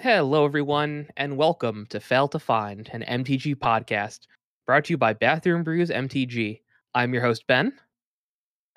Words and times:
Hello, 0.00 0.46
everyone, 0.46 1.08
and 1.18 1.36
welcome 1.36 1.84
to 1.90 2.00
Fail 2.00 2.26
to 2.28 2.38
Find, 2.38 2.88
an 2.94 3.02
MTG 3.02 3.54
podcast 3.56 4.20
brought 4.66 4.86
to 4.86 4.94
you 4.94 4.96
by 4.96 5.12
Bathroom 5.12 5.62
Brews 5.62 5.90
MTG. 5.90 6.62
I'm 6.94 7.12
your 7.12 7.22
host, 7.22 7.46
Ben, 7.46 7.70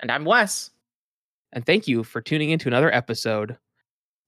And 0.00 0.10
I'm 0.10 0.26
Wes. 0.26 0.70
and 1.54 1.64
thank 1.64 1.88
you 1.88 2.04
for 2.04 2.20
tuning 2.20 2.50
in 2.50 2.58
to 2.58 2.68
another 2.68 2.94
episode. 2.94 3.56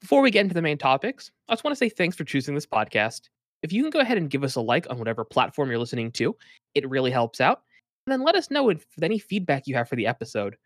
Before 0.00 0.22
we 0.22 0.30
get 0.30 0.40
into 0.40 0.54
the 0.54 0.62
main 0.62 0.78
topics, 0.78 1.30
I 1.50 1.52
just 1.52 1.64
want 1.64 1.72
to 1.72 1.78
say 1.78 1.90
thanks 1.90 2.16
for 2.16 2.24
choosing 2.24 2.54
this 2.54 2.64
podcast. 2.64 3.28
If 3.62 3.74
you 3.74 3.82
can 3.82 3.90
go 3.90 4.00
ahead 4.00 4.16
and 4.16 4.30
give 4.30 4.42
us 4.42 4.54
a 4.54 4.62
like 4.62 4.88
on 4.88 4.98
whatever 4.98 5.22
platform 5.22 5.68
you're 5.68 5.78
listening 5.78 6.12
to, 6.12 6.34
it 6.74 6.88
really 6.88 7.10
helps 7.10 7.42
out. 7.42 7.60
And 8.06 8.12
then 8.12 8.22
let 8.24 8.36
us 8.36 8.50
know 8.50 8.70
if 8.70 8.86
any 9.02 9.18
feedback 9.18 9.66
you 9.66 9.74
have 9.74 9.88
for 9.88 9.96
the 9.96 10.06
episode. 10.06 10.56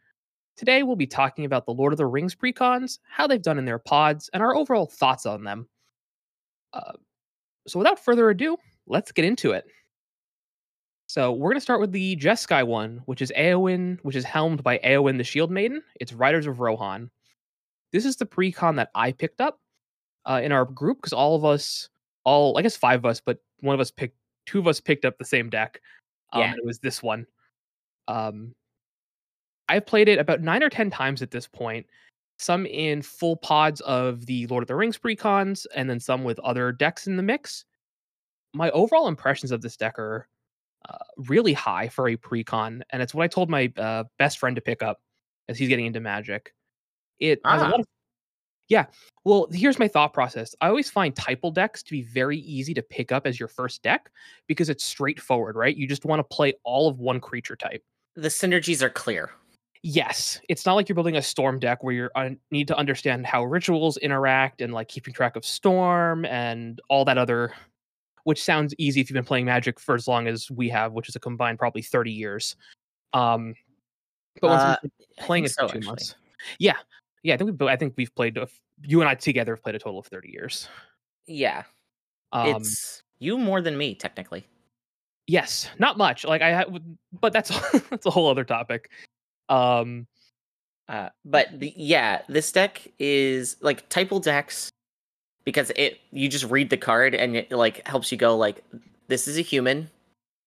Today, 0.57 0.85
we'll 0.85 0.95
be 0.95 1.09
talking 1.09 1.45
about 1.45 1.67
the 1.67 1.73
Lord 1.73 1.93
of 1.93 1.97
the 1.97 2.07
Rings 2.07 2.37
precons, 2.37 3.01
how 3.09 3.27
they've 3.27 3.43
done 3.43 3.59
in 3.59 3.65
their 3.65 3.79
pods, 3.81 4.31
and 4.33 4.45
our 4.45 4.55
overall 4.55 4.87
thoughts 4.87 5.27
on 5.27 5.43
them. 5.43 5.67
Uh, 6.73 6.93
so, 7.67 7.79
without 7.79 7.99
further 8.03 8.31
ado, 8.31 8.57
let's 8.87 9.13
get 9.13 9.25
into 9.25 9.53
it. 9.53 9.65
So, 11.07 11.33
we're 11.33 11.51
going 11.51 11.57
to 11.57 11.61
start 11.63 11.81
with 11.81 11.93
the 11.93 12.17
Jeskai 12.17 12.67
one, 12.67 13.03
which 13.07 13.23
is 13.23 13.33
Eowyn, 13.37 13.99
which 14.03 14.17
is 14.17 14.25
helmed 14.25 14.63
by 14.63 14.79
Eowyn 14.79 15.19
the 15.19 15.25
Shield 15.25 15.51
Maiden. 15.51 15.83
It's 16.01 16.13
Riders 16.13 16.47
of 16.47 16.61
Rohan. 16.61 17.11
This 17.93 18.05
is 18.05 18.17
the 18.17 18.27
precon 18.27 18.77
that 18.77 18.91
I 18.95 19.13
picked 19.13 19.41
up 19.41 19.59
uh, 20.25 20.41
in 20.43 20.53
our 20.53 20.65
group 20.65 20.99
because 20.99 21.13
all 21.13 21.35
of 21.35 21.45
us, 21.45 21.89
all 22.25 22.57
I 22.57 22.63
guess 22.63 22.77
five 22.77 23.01
of 23.01 23.07
us, 23.07 23.21
but 23.21 23.39
one 23.61 23.75
of 23.75 23.81
us 23.81 23.91
picked, 23.91 24.17
two 24.47 24.61
of 24.61 24.69
us 24.69 24.81
picked 24.81 25.05
up 25.05 25.19
the 25.19 25.25
same 25.25 25.51
deck. 25.51 25.81
Um, 26.33 26.43
Yeah. 26.43 26.53
It 26.53 26.65
was 26.65 26.79
this 26.79 27.03
one. 27.03 27.27
Um, 28.07 28.55
I've 29.69 29.87
played 29.87 30.09
it 30.09 30.19
about 30.19 30.41
nine 30.41 30.63
or 30.63 30.69
ten 30.69 30.91
times 30.91 31.23
at 31.23 31.31
this 31.31 31.47
point. 31.47 31.87
Some 32.41 32.65
in 32.65 33.03
full 33.03 33.37
pods 33.37 33.83
of 33.83 34.25
the 34.25 34.47
Lord 34.47 34.63
of 34.63 34.69
the 34.69 34.75
Rings 34.75 34.97
precons, 34.97 35.67
and 35.75 35.91
then 35.91 36.01
some 36.01 36.25
with 36.25 36.39
other 36.39 36.73
decks 36.73 37.07
in 37.07 37.17
the 37.17 37.23
mix. 37.23 37.67
My 38.55 38.71
overall 38.71 39.09
impressions 39.09 39.53
of 39.53 39.61
this 39.61 39.77
deck 39.77 39.99
are 39.99 40.27
uh, 40.89 40.97
really 41.19 41.53
high 41.53 41.89
for 41.89 42.09
a 42.09 42.17
precon, 42.17 42.81
and 42.91 43.03
it's 43.03 43.15
what 43.15 43.25
I 43.25 43.29
told 43.29 43.51
my 43.51 43.71
uh, 43.77 44.05
best 44.19 44.39
friend 44.39 44.57
to 44.57 44.63
pick 44.63 44.83
up 44.83 45.03
as 45.51 45.59
he's 45.59 45.69
getting 45.69 45.85
into 45.85 46.01
Magic. 46.01 46.55
It 47.19 47.43
Ah. 47.45 47.59
lot 47.59 47.81
of 47.81 47.87
yeah. 48.69 48.87
Well, 49.25 49.49
here's 49.53 49.79
my 49.79 49.89
thought 49.89 50.15
process. 50.15 50.55
I 50.63 50.69
always 50.69 50.89
find 50.89 51.15
typal 51.15 51.53
decks 51.53 51.83
to 51.83 51.91
be 51.91 52.01
very 52.01 52.39
easy 52.39 52.73
to 52.73 52.83
pick 52.83 53.13
up 53.13 53.27
as 53.27 53.39
your 53.39 53.49
first 53.49 53.83
deck 53.83 54.11
because 54.47 54.71
it's 54.71 54.83
straightforward, 54.83 55.57
right? 55.57 55.77
You 55.77 55.87
just 55.87 56.07
want 56.07 56.21
to 56.21 56.25
play 56.35 56.55
all 56.65 56.89
of 56.89 57.01
one 57.01 57.21
creature 57.21 57.57
type. 57.57 57.83
The 58.17 58.29
synergies 58.29 58.81
are 58.81 58.89
clear. 58.89 59.31
Yes, 59.83 60.39
it's 60.49 60.67
not 60.67 60.75
like 60.75 60.89
you're 60.89 60.95
building 60.95 61.17
a 61.17 61.23
storm 61.23 61.59
deck 61.59 61.83
where 61.83 61.95
you 61.95 62.11
un- 62.15 62.39
need 62.51 62.69
to 62.69 62.77
understand 62.77 63.27
how 63.27 63.45
rituals 63.45 63.97
interact 63.99 64.61
and 64.61 64.75
like 64.75 64.89
keeping 64.89 65.15
track 65.15 65.37
of 65.37 65.45
storm 65.45 66.27
and 66.27 66.81
all 66.91 67.05
that 67.07 67.17
other, 67.17 67.55
which 68.25 68.43
sounds 68.43 68.75
easy 68.77 69.01
if 69.01 69.09
you've 69.09 69.15
been 69.15 69.25
playing 69.25 69.47
Magic 69.47 69.81
for 69.81 69.95
as 69.95 70.07
long 70.07 70.27
as 70.27 70.51
we 70.51 70.69
have, 70.69 70.93
which 70.93 71.09
is 71.09 71.17
a 71.17 71.21
combined 71.21 71.59
probably 71.59 71.81
30 71.81 72.13
years. 72.13 72.57
Um, 73.15 73.55
but 74.43 74.49
once 74.49 74.63
Uh, 74.63 74.77
playing 75.19 75.45
it 75.45 75.49
for 75.49 75.55
so, 75.55 75.69
two 75.69 75.79
actually. 75.79 75.87
months, 75.87 76.15
yeah, 76.59 76.77
yeah, 77.23 77.35
I 77.35 77.37
think 77.39 77.59
we, 77.59 77.67
I 77.69 77.77
think 77.77 77.95
we've 77.97 78.15
played 78.15 78.39
you 78.83 79.01
and 79.01 79.09
I 79.09 79.15
together 79.15 79.55
have 79.55 79.63
played 79.63 79.77
a 79.77 79.79
total 79.79 79.99
of 80.01 80.07
30 80.07 80.31
years. 80.31 80.69
Yeah. 81.27 81.63
Um, 82.33 82.57
it's 82.57 83.03
you 83.19 83.39
more 83.39 83.63
than 83.63 83.79
me, 83.79 83.95
technically. 83.95 84.47
Yes, 85.27 85.71
not 85.79 85.97
much. 85.97 86.25
Like 86.25 86.43
I, 86.43 86.53
ha- 86.55 86.79
but 87.19 87.33
that's 87.33 87.49
that's 87.91 88.05
a 88.05 88.11
whole 88.11 88.29
other 88.29 88.45
topic. 88.45 88.91
Um, 89.51 90.07
Uh, 90.91 91.09
but 91.25 91.47
the, 91.61 91.73
yeah, 91.77 92.23
this 92.29 92.51
deck 92.51 92.89
is 92.99 93.57
like 93.61 93.89
typal 93.89 94.21
decks 94.21 94.71
because 95.45 95.71
it 95.77 96.01
you 96.11 96.29
just 96.29 96.51
read 96.51 96.69
the 96.69 96.77
card 96.77 97.15
and 97.15 97.37
it 97.37 97.53
like 97.53 97.87
helps 97.87 98.11
you 98.11 98.19
go 98.19 98.37
like 98.37 98.65
this 99.07 99.29
is 99.29 99.39
a 99.39 99.41
human. 99.41 99.89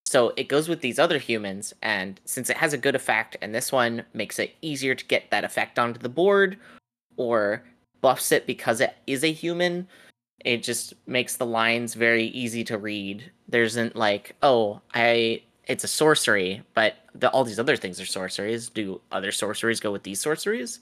So 0.06 0.34
it 0.36 0.50
goes 0.50 0.68
with 0.68 0.82
these 0.82 1.00
other 1.00 1.18
humans, 1.18 1.74
and 1.82 2.20
since 2.26 2.50
it 2.50 2.58
has 2.58 2.74
a 2.74 2.78
good 2.78 2.94
effect, 2.94 3.38
and 3.42 3.56
this 3.56 3.72
one 3.72 4.04
makes 4.14 4.38
it 4.38 4.54
easier 4.62 4.94
to 4.96 5.06
get 5.06 5.32
that 5.32 5.46
effect 5.46 5.80
onto 5.80 6.00
the 6.00 6.10
board, 6.10 6.58
or 7.16 7.64
buffs 8.02 8.32
it 8.32 8.46
because 8.46 8.82
it 8.82 8.96
is 9.08 9.24
a 9.24 9.32
human, 9.32 9.88
it 10.44 10.62
just 10.62 10.94
makes 11.08 11.38
the 11.38 11.46
lines 11.46 11.94
very 11.94 12.26
easy 12.26 12.66
to 12.66 12.78
read. 12.78 13.32
There 13.48 13.64
isn't 13.64 13.96
like, 13.96 14.36
oh, 14.44 14.82
I 14.94 15.44
it's 15.68 15.86
a 15.86 15.88
sorcery, 15.88 16.64
but 16.76 16.96
the, 17.16 17.30
all 17.30 17.44
these 17.44 17.60
other 17.60 17.76
things 17.76 18.00
are 18.00 18.06
sorceries. 18.06 18.70
Do 18.70 19.02
other 19.12 19.32
sorceries 19.32 19.80
go 19.80 19.92
with 19.92 20.04
these 20.04 20.20
sorceries? 20.20 20.80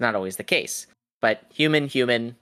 Not 0.00 0.14
always 0.14 0.36
the 0.36 0.44
case. 0.44 0.86
But 1.20 1.44
human, 1.52 1.88
human. 1.88 2.36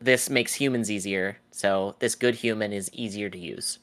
This 0.00 0.30
makes 0.30 0.54
humans 0.54 0.90
easier, 0.90 1.38
so 1.50 1.96
this 1.98 2.14
good 2.14 2.34
human 2.34 2.72
is 2.72 2.88
easier 2.92 3.28
to 3.28 3.38
use. 3.38 3.80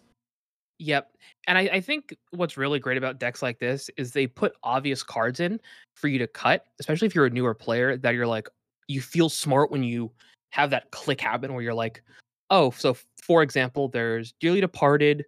Yep. 0.79 1.11
And 1.47 1.57
I, 1.57 1.61
I 1.73 1.81
think 1.81 2.15
what's 2.31 2.57
really 2.57 2.79
great 2.79 2.97
about 2.97 3.19
decks 3.19 3.41
like 3.41 3.59
this 3.59 3.89
is 3.97 4.11
they 4.11 4.27
put 4.27 4.53
obvious 4.63 5.03
cards 5.03 5.39
in 5.39 5.59
for 5.95 6.07
you 6.07 6.17
to 6.19 6.27
cut, 6.27 6.65
especially 6.79 7.05
if 7.05 7.15
you're 7.15 7.25
a 7.25 7.29
newer 7.29 7.53
player, 7.53 7.97
that 7.97 8.13
you're 8.13 8.27
like, 8.27 8.47
you 8.87 9.01
feel 9.01 9.29
smart 9.29 9.71
when 9.71 9.83
you 9.83 10.11
have 10.51 10.69
that 10.69 10.89
click 10.91 11.19
happen 11.19 11.53
where 11.53 11.63
you're 11.63 11.73
like, 11.73 12.01
oh, 12.49 12.71
so 12.71 12.95
for 13.21 13.43
example, 13.43 13.89
there's 13.89 14.33
Dearly 14.39 14.61
Departed, 14.61 15.25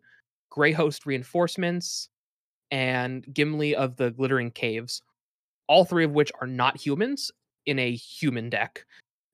Grey 0.50 0.72
Host 0.72 1.06
Reinforcements, 1.06 2.10
and 2.72 3.26
Gimli 3.34 3.76
of 3.76 3.96
the 3.96 4.12
Glittering 4.12 4.52
Caves, 4.52 5.02
all 5.68 5.86
three 5.86 6.04
of 6.04 6.12
which 6.12 6.32
are 6.42 6.48
not 6.48 6.78
humans 6.78 7.32
in 7.66 7.80
a 7.80 7.92
human 7.96 8.50
deck. 8.50 8.86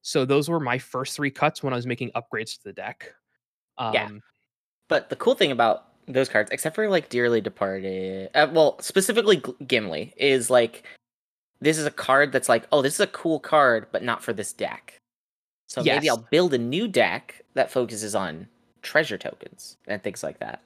So 0.02 0.26
those 0.26 0.50
were 0.50 0.60
my 0.60 0.78
first 0.78 1.16
three 1.16 1.32
cuts 1.32 1.64
when 1.64 1.74
I 1.74 1.76
was 1.76 1.88
making 1.88 2.12
upgrades 2.12 2.58
to 2.58 2.64
the 2.66 2.74
deck. 2.74 3.14
Um, 3.78 3.94
Yeah. 3.94 4.10
But 4.90 5.10
the 5.10 5.16
cool 5.16 5.36
thing 5.36 5.52
about 5.52 5.88
those 6.08 6.28
cards, 6.30 6.52
except 6.52 6.76
for 6.76 6.90
like 6.90 7.10
Dearly 7.10 7.42
Departed, 7.42 8.30
uh, 8.36 8.48
well, 8.52 8.80
specifically 8.82 9.42
Gimli, 9.66 10.14
is 10.18 10.50
like 10.50 10.84
this 11.62 11.78
is 11.78 11.86
a 11.86 11.92
card 11.92 12.32
that's 12.32 12.50
like, 12.50 12.68
oh, 12.72 12.82
this 12.82 12.96
is 12.96 13.00
a 13.00 13.08
cool 13.08 13.40
card, 13.40 13.88
but 13.92 14.04
not 14.04 14.22
for 14.22 14.34
this 14.34 14.52
deck. 14.52 15.00
So 15.68 15.82
maybe 15.82 16.10
I'll 16.10 16.28
build 16.30 16.54
a 16.54 16.58
new 16.58 16.88
deck 16.88 17.42
that 17.54 17.72
focuses 17.72 18.14
on 18.14 18.48
treasure 18.82 19.18
tokens 19.18 19.78
and 19.88 20.04
things 20.04 20.22
like 20.22 20.38
that. 20.40 20.62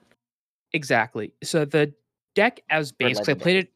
Exactly. 0.74 1.32
So 1.44 1.64
the 1.64 1.94
deck 2.38 2.62
as 2.70 2.92
base, 2.92 3.18
'cause 3.18 3.30
I 3.30 3.34
played 3.34 3.58
it. 3.58 3.74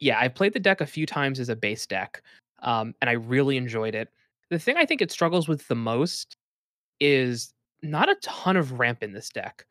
Yeah, 0.00 0.18
I 0.18 0.26
played 0.28 0.52
the 0.52 0.58
deck 0.60 0.80
a 0.80 0.86
few 0.86 1.06
times 1.06 1.38
as 1.38 1.48
a 1.48 1.54
base 1.54 1.86
deck, 1.86 2.22
um, 2.58 2.92
and 3.00 3.08
I 3.08 3.12
really 3.14 3.56
enjoyed 3.56 3.94
it. 3.94 4.08
The 4.48 4.58
thing 4.58 4.76
I 4.76 4.84
think 4.84 5.00
it 5.00 5.12
struggles 5.12 5.46
with 5.46 5.66
the 5.68 5.76
most 5.76 6.36
is 6.98 7.54
not 7.82 8.08
a 8.08 8.16
ton 8.16 8.56
of 8.56 8.78
ramp 8.80 9.02
in 9.02 9.12
this 9.12 9.28
deck. 9.28 9.64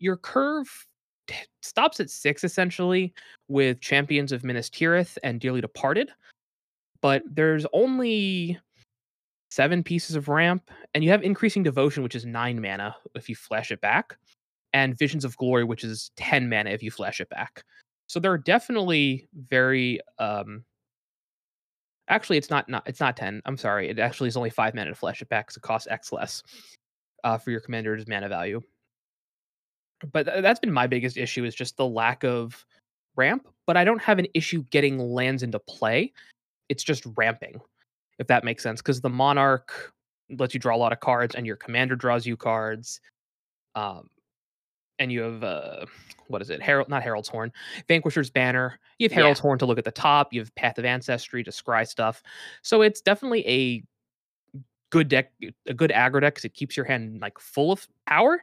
Your 0.00 0.16
curve 0.16 0.86
t- 1.28 1.36
stops 1.62 2.00
at 2.00 2.10
six 2.10 2.42
essentially 2.42 3.14
with 3.46 3.80
Champions 3.80 4.32
of 4.32 4.42
Minas 4.42 4.68
Tirith 4.68 5.16
and 5.22 5.40
Dearly 5.40 5.60
Departed, 5.60 6.10
but 7.00 7.22
there's 7.26 7.64
only 7.72 8.58
seven 9.50 9.84
pieces 9.84 10.16
of 10.16 10.28
ramp, 10.28 10.70
and 10.94 11.04
you 11.04 11.10
have 11.10 11.22
Increasing 11.22 11.62
Devotion, 11.62 12.02
which 12.02 12.16
is 12.16 12.26
nine 12.26 12.60
mana 12.60 12.96
if 13.14 13.28
you 13.28 13.36
flash 13.36 13.70
it 13.70 13.80
back 13.80 14.18
and 14.72 14.98
Visions 14.98 15.24
of 15.24 15.36
Glory, 15.36 15.64
which 15.64 15.84
is 15.84 16.10
10 16.16 16.48
mana 16.48 16.70
if 16.70 16.82
you 16.82 16.90
flash 16.90 17.20
it 17.20 17.28
back. 17.28 17.62
So 18.06 18.20
they're 18.20 18.38
definitely 18.38 19.28
very 19.34 20.00
um 20.18 20.64
actually 22.08 22.38
it's 22.38 22.50
not, 22.50 22.68
not 22.68 22.82
it's 22.86 23.00
not 23.00 23.16
10. 23.16 23.42
I'm 23.44 23.56
sorry. 23.56 23.88
It 23.88 23.98
actually 23.98 24.28
is 24.28 24.36
only 24.36 24.50
5 24.50 24.74
mana 24.74 24.90
to 24.90 24.94
flash 24.94 25.22
it 25.22 25.28
back 25.28 25.46
because 25.46 25.56
it 25.56 25.62
costs 25.62 25.88
X 25.90 26.12
less 26.12 26.42
uh, 27.24 27.38
for 27.38 27.50
your 27.50 27.60
commander's 27.60 28.06
mana 28.06 28.28
value. 28.28 28.62
But 30.12 30.24
th- 30.24 30.42
that's 30.42 30.60
been 30.60 30.72
my 30.72 30.86
biggest 30.86 31.16
issue 31.16 31.44
is 31.44 31.54
just 31.54 31.76
the 31.76 31.86
lack 31.86 32.24
of 32.24 32.64
ramp, 33.16 33.48
but 33.66 33.76
I 33.76 33.84
don't 33.84 34.00
have 34.00 34.18
an 34.18 34.26
issue 34.34 34.64
getting 34.70 34.98
lands 34.98 35.42
into 35.42 35.58
play. 35.58 36.12
It's 36.68 36.84
just 36.84 37.04
ramping, 37.16 37.60
if 38.18 38.26
that 38.28 38.44
makes 38.44 38.62
sense. 38.62 38.80
Because 38.80 39.00
the 39.00 39.10
monarch 39.10 39.92
lets 40.38 40.54
you 40.54 40.60
draw 40.60 40.76
a 40.76 40.78
lot 40.78 40.92
of 40.92 41.00
cards 41.00 41.34
and 41.34 41.46
your 41.46 41.56
commander 41.56 41.96
draws 41.96 42.26
you 42.26 42.36
cards. 42.36 43.00
Um, 43.74 44.08
and 44.98 45.10
you 45.12 45.20
have 45.20 45.42
uh 45.44 45.84
what 46.28 46.42
is 46.42 46.50
it 46.50 46.60
herald 46.60 46.88
not 46.88 47.02
Harold's 47.02 47.28
horn 47.28 47.52
vanquisher's 47.86 48.30
banner 48.30 48.78
you 48.98 49.08
have 49.08 49.18
Yeah. 49.18 49.34
horn 49.34 49.58
to 49.58 49.66
look 49.66 49.78
at 49.78 49.84
the 49.84 49.90
top 49.90 50.32
you 50.32 50.40
have 50.40 50.54
path 50.54 50.78
of 50.78 50.84
ancestry 50.84 51.42
to 51.44 51.50
scry 51.50 51.86
stuff 51.86 52.22
so 52.62 52.82
it's 52.82 53.00
definitely 53.00 53.46
a 53.48 53.82
good 54.90 55.08
deck 55.08 55.32
a 55.66 55.74
good 55.74 55.90
aggro 55.90 56.20
deck 56.20 56.34
because 56.34 56.44
it 56.44 56.54
keeps 56.54 56.76
your 56.76 56.86
hand 56.86 57.20
like 57.20 57.38
full 57.38 57.72
of 57.72 57.86
power 58.06 58.42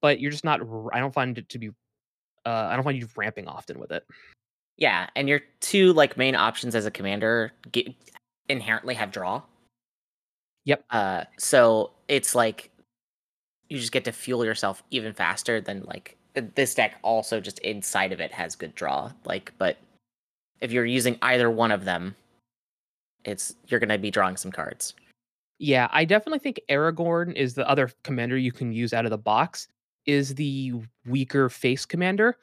but 0.00 0.20
you're 0.20 0.30
just 0.30 0.44
not 0.44 0.60
I 0.92 1.00
don't 1.00 1.14
find 1.14 1.38
it 1.38 1.48
to 1.48 1.58
be 1.58 1.68
uh 2.46 2.68
i 2.70 2.74
don't 2.74 2.84
find 2.84 2.96
you 2.98 3.08
ramping 3.16 3.46
often 3.48 3.78
with 3.80 3.90
it 3.92 4.04
Yeah, 4.76 5.08
and 5.16 5.28
your 5.28 5.40
two 5.60 5.92
like 5.92 6.16
main 6.16 6.36
options 6.36 6.76
as 6.76 6.86
a 6.86 6.90
commander 6.90 7.52
get, 7.72 7.88
inherently 8.48 8.94
have 8.94 9.10
draw. 9.10 9.42
Yep. 10.64 10.84
Uh, 10.90 11.24
so 11.36 11.90
it's 12.06 12.34
like 12.36 12.70
you 13.68 13.78
just 13.78 13.92
get 13.92 14.04
to 14.04 14.12
fuel 14.12 14.44
yourself 14.44 14.82
even 14.90 15.12
faster 15.12 15.60
than 15.60 15.84
like 15.84 16.16
this 16.54 16.74
deck. 16.74 16.96
Also, 17.02 17.40
just 17.40 17.58
inside 17.60 18.12
of 18.12 18.20
it 18.20 18.32
has 18.32 18.56
good 18.56 18.74
draw. 18.74 19.12
Like, 19.24 19.52
but 19.58 19.76
if 20.60 20.72
you're 20.72 20.86
using 20.86 21.18
either 21.22 21.50
one 21.50 21.72
of 21.72 21.84
them, 21.84 22.14
it's 23.24 23.54
you're 23.66 23.80
gonna 23.80 23.98
be 23.98 24.10
drawing 24.10 24.36
some 24.36 24.52
cards. 24.52 24.94
Yeah, 25.58 25.88
I 25.90 26.04
definitely 26.04 26.38
think 26.38 26.60
Aragorn 26.70 27.34
is 27.34 27.54
the 27.54 27.68
other 27.68 27.90
commander 28.04 28.38
you 28.38 28.52
can 28.52 28.72
use 28.72 28.92
out 28.92 29.04
of 29.04 29.10
the 29.10 29.18
box, 29.18 29.68
is 30.06 30.34
the 30.34 30.74
weaker 31.04 31.48
face 31.48 31.84
commander. 31.84 32.36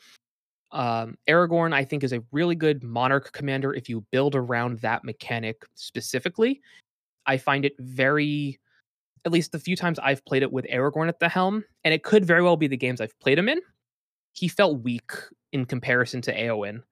Um, 0.71 1.17
Aragorn, 1.29 1.73
I 1.73 1.85
think, 1.85 2.03
is 2.03 2.11
a 2.11 2.21
really 2.33 2.55
good 2.55 2.83
monarch 2.83 3.31
commander 3.31 3.73
if 3.73 3.87
you 3.87 4.05
build 4.11 4.35
around 4.35 4.79
that 4.79 5.05
mechanic 5.05 5.63
specifically. 5.75 6.61
I 7.25 7.37
find 7.37 7.63
it 7.63 7.73
very, 7.79 8.59
at 9.25 9.31
least 9.31 9.51
the 9.51 9.59
few 9.59 9.75
times 9.75 9.99
I've 9.99 10.23
played 10.25 10.43
it 10.43 10.51
with 10.51 10.65
Aragorn 10.65 11.09
at 11.09 11.19
the 11.19 11.27
helm, 11.27 11.63
and 11.83 11.93
it 11.93 12.03
could 12.03 12.23
very 12.23 12.43
well 12.43 12.57
be 12.57 12.67
the 12.67 12.77
games 12.77 13.01
I've 13.01 13.19
played 13.19 13.39
him 13.39 13.49
in, 13.49 13.59
he 14.33 14.47
felt 14.47 14.83
weak 14.83 15.11
in 15.51 15.65
comparison 15.65 16.21
to 16.21 16.35
Eowyn, 16.35 16.83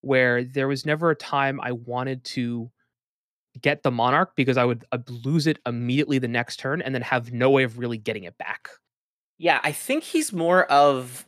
where 0.00 0.42
there 0.42 0.68
was 0.68 0.86
never 0.86 1.10
a 1.10 1.16
time 1.16 1.60
I 1.60 1.72
wanted 1.72 2.24
to 2.24 2.70
get 3.60 3.82
the 3.82 3.90
monarch 3.90 4.32
because 4.34 4.56
I 4.56 4.64
would 4.64 4.84
lose 5.08 5.46
it 5.46 5.58
immediately 5.66 6.18
the 6.18 6.28
next 6.28 6.58
turn 6.58 6.80
and 6.80 6.94
then 6.94 7.02
have 7.02 7.32
no 7.32 7.50
way 7.50 7.64
of 7.64 7.78
really 7.78 7.98
getting 7.98 8.24
it 8.24 8.38
back. 8.38 8.70
Yeah, 9.36 9.60
I 9.62 9.72
think 9.72 10.04
he's 10.04 10.32
more 10.32 10.64
of 10.64 11.26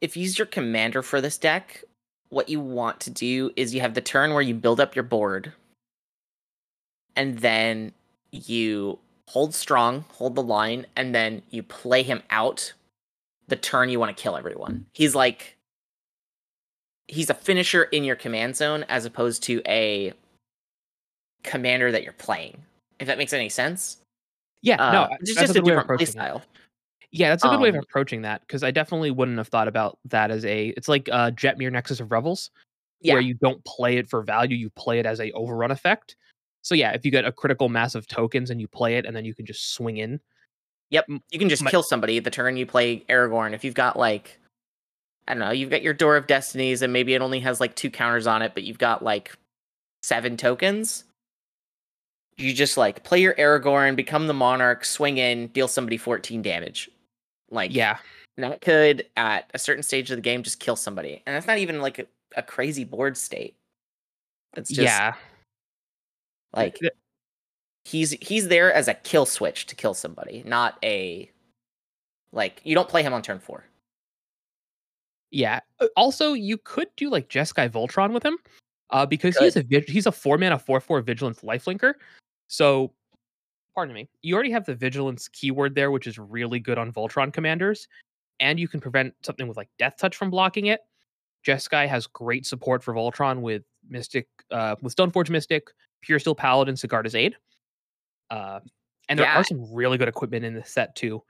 if 0.00 0.14
he's 0.14 0.38
your 0.38 0.46
commander 0.46 1.02
for 1.02 1.20
this 1.20 1.38
deck, 1.38 1.82
what 2.28 2.48
you 2.48 2.60
want 2.60 3.00
to 3.00 3.10
do 3.10 3.50
is 3.56 3.74
you 3.74 3.80
have 3.80 3.94
the 3.94 4.00
turn 4.00 4.32
where 4.32 4.42
you 4.42 4.54
build 4.54 4.78
up 4.78 4.94
your 4.94 5.02
board 5.02 5.52
and 7.16 7.38
then 7.38 7.92
you 8.30 8.98
hold 9.28 9.54
strong, 9.54 10.04
hold 10.12 10.34
the 10.34 10.42
line, 10.42 10.86
and 10.96 11.14
then 11.14 11.42
you 11.50 11.62
play 11.62 12.02
him 12.02 12.22
out 12.30 12.72
the 13.48 13.56
turn 13.56 13.88
you 13.90 13.98
want 14.00 14.16
to 14.16 14.22
kill 14.22 14.36
everyone. 14.36 14.86
He's 14.92 15.14
like 15.14 15.56
he's 17.08 17.28
a 17.28 17.34
finisher 17.34 17.84
in 17.84 18.02
your 18.04 18.16
command 18.16 18.56
zone 18.56 18.84
as 18.88 19.04
opposed 19.04 19.42
to 19.44 19.60
a 19.66 20.12
commander 21.42 21.92
that 21.92 22.02
you're 22.02 22.12
playing. 22.14 22.56
If 22.98 23.06
that 23.08 23.18
makes 23.18 23.32
any 23.34 23.48
sense. 23.50 23.98
Yeah, 24.62 24.76
Uh, 24.82 24.92
no, 24.92 25.08
it's 25.20 25.34
just 25.34 25.54
a 25.54 25.58
a 25.58 25.62
good 25.62 25.64
way 25.66 25.74
of 25.74 25.80
different 25.82 25.86
play 25.88 25.94
approaching 25.96 26.06
that. 26.06 26.26
style. 26.26 26.42
Yeah, 27.10 27.28
that's 27.28 27.44
a 27.44 27.48
good 27.48 27.60
way 27.60 27.68
of 27.68 27.74
Um, 27.74 27.82
approaching 27.82 28.22
that 28.22 28.40
because 28.40 28.64
I 28.64 28.70
definitely 28.70 29.10
wouldn't 29.10 29.36
have 29.38 29.48
thought 29.48 29.68
about 29.68 29.98
that 30.06 30.30
as 30.30 30.44
a. 30.46 30.68
It's 30.68 30.88
like 30.88 31.08
uh, 31.12 31.30
Jetmir 31.32 31.70
Nexus 31.70 32.00
of 32.00 32.08
Revels, 32.10 32.50
Yeah. 33.00 33.12
where 33.14 33.22
you 33.22 33.34
don't 33.34 33.62
play 33.66 33.98
it 33.98 34.08
for 34.08 34.22
value, 34.22 34.56
you 34.56 34.70
play 34.70 34.98
it 34.98 35.06
as 35.06 35.20
a 35.20 35.30
overrun 35.32 35.70
effect. 35.70 36.16
So 36.64 36.74
yeah, 36.74 36.92
if 36.92 37.04
you 37.04 37.10
get 37.10 37.26
a 37.26 37.30
critical 37.30 37.68
mass 37.68 37.94
of 37.94 38.08
tokens 38.08 38.50
and 38.50 38.58
you 38.58 38.66
play 38.66 38.96
it, 38.96 39.04
and 39.04 39.14
then 39.14 39.24
you 39.24 39.34
can 39.34 39.44
just 39.44 39.74
swing 39.74 39.98
in. 39.98 40.18
Yep. 40.90 41.06
You 41.30 41.38
can 41.38 41.48
just 41.48 41.62
my- 41.62 41.70
kill 41.70 41.82
somebody 41.82 42.18
the 42.18 42.30
turn 42.30 42.56
you 42.56 42.66
play 42.66 43.00
Aragorn. 43.10 43.52
If 43.52 43.64
you've 43.64 43.74
got 43.74 43.98
like 43.98 44.40
I 45.28 45.34
don't 45.34 45.40
know, 45.40 45.50
you've 45.50 45.70
got 45.70 45.82
your 45.82 45.94
Door 45.94 46.16
of 46.16 46.26
Destinies 46.26 46.82
and 46.82 46.92
maybe 46.92 47.14
it 47.14 47.22
only 47.22 47.40
has 47.40 47.60
like 47.60 47.74
two 47.76 47.90
counters 47.90 48.26
on 48.26 48.42
it, 48.42 48.52
but 48.54 48.64
you've 48.64 48.78
got 48.78 49.02
like 49.02 49.36
seven 50.02 50.36
tokens. 50.36 51.04
You 52.36 52.52
just 52.52 52.76
like 52.76 53.04
play 53.04 53.20
your 53.20 53.34
Aragorn, 53.34 53.94
become 53.94 54.26
the 54.26 54.34
monarch, 54.34 54.84
swing 54.84 55.18
in, 55.18 55.48
deal 55.48 55.68
somebody 55.68 55.96
14 55.96 56.42
damage. 56.42 56.90
Like 57.50 57.74
Yeah, 57.74 57.98
that 58.38 58.60
could 58.62 59.06
at 59.16 59.50
a 59.52 59.58
certain 59.58 59.82
stage 59.82 60.10
of 60.10 60.16
the 60.16 60.22
game 60.22 60.42
just 60.42 60.60
kill 60.60 60.76
somebody. 60.76 61.22
And 61.26 61.36
that's 61.36 61.46
not 61.46 61.58
even 61.58 61.80
like 61.80 61.98
a, 61.98 62.06
a 62.36 62.42
crazy 62.42 62.84
board 62.84 63.16
state. 63.16 63.54
It's 64.56 64.70
just 64.70 64.80
yeah, 64.80 65.14
like 66.56 66.78
he's 67.84 68.12
he's 68.20 68.48
there 68.48 68.72
as 68.72 68.88
a 68.88 68.94
kill 68.94 69.26
switch 69.26 69.66
to 69.66 69.74
kill 69.74 69.94
somebody, 69.94 70.42
not 70.46 70.78
a 70.82 71.30
like 72.32 72.60
you 72.64 72.74
don't 72.74 72.88
play 72.88 73.02
him 73.02 73.12
on 73.12 73.22
turn 73.22 73.38
four. 73.38 73.64
yeah. 75.30 75.60
Uh, 75.80 75.88
Also, 75.96 76.32
you 76.32 76.56
could 76.58 76.88
do 76.96 77.10
like 77.10 77.28
Jeskai 77.28 77.68
Voltron 77.70 78.12
with 78.12 78.24
him, 78.24 78.38
uh, 78.90 79.06
because 79.06 79.36
he's 79.36 79.56
a 79.56 79.64
he's 79.86 80.06
a 80.06 80.12
four 80.12 80.38
mana 80.38 80.58
four 80.58 80.80
four 80.80 81.00
vigilance 81.00 81.40
lifelinker. 81.40 81.94
So, 82.48 82.92
pardon 83.74 83.94
me, 83.94 84.08
you 84.22 84.34
already 84.34 84.50
have 84.52 84.64
the 84.64 84.74
vigilance 84.74 85.28
keyword 85.28 85.74
there, 85.74 85.90
which 85.90 86.06
is 86.06 86.18
really 86.18 86.60
good 86.60 86.78
on 86.78 86.92
Voltron 86.92 87.32
commanders, 87.32 87.88
and 88.40 88.58
you 88.60 88.68
can 88.68 88.80
prevent 88.80 89.14
something 89.22 89.48
with 89.48 89.56
like 89.56 89.68
Death 89.78 89.96
Touch 89.98 90.16
from 90.16 90.30
blocking 90.30 90.66
it. 90.66 90.80
Jeskai 91.46 91.86
has 91.88 92.06
great 92.06 92.46
support 92.46 92.82
for 92.82 92.94
Voltron 92.94 93.40
with 93.40 93.64
Mystic, 93.88 94.28
uh, 94.50 94.76
with 94.80 94.96
Stoneforge 94.96 95.28
Mystic, 95.28 95.68
Pure 96.04 96.18
Steel 96.18 96.34
Paladin, 96.34 96.74
Sigarda's 96.74 97.14
Aid. 97.14 97.36
Uh, 98.30 98.60
and 99.08 99.18
there 99.18 99.26
Yeah. 99.26 99.38
are 99.38 99.44
some 99.44 99.72
really 99.72 99.98
good 99.98 100.08
equipment 100.08 100.44
in 100.44 100.54
the 100.54 100.64
set 100.64 100.94
too. 100.94 101.22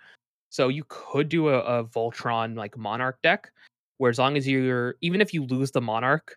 So 0.50 0.68
you 0.68 0.84
could 0.88 1.28
do 1.28 1.48
a, 1.48 1.58
a 1.60 1.84
Voltron 1.84 2.56
like 2.56 2.76
Monarch 2.76 3.20
deck, 3.22 3.50
where 3.98 4.10
as 4.10 4.18
long 4.18 4.36
as 4.36 4.46
you're, 4.46 4.96
even 5.00 5.20
if 5.20 5.34
you 5.34 5.44
lose 5.46 5.70
the 5.70 5.80
Monarch, 5.80 6.36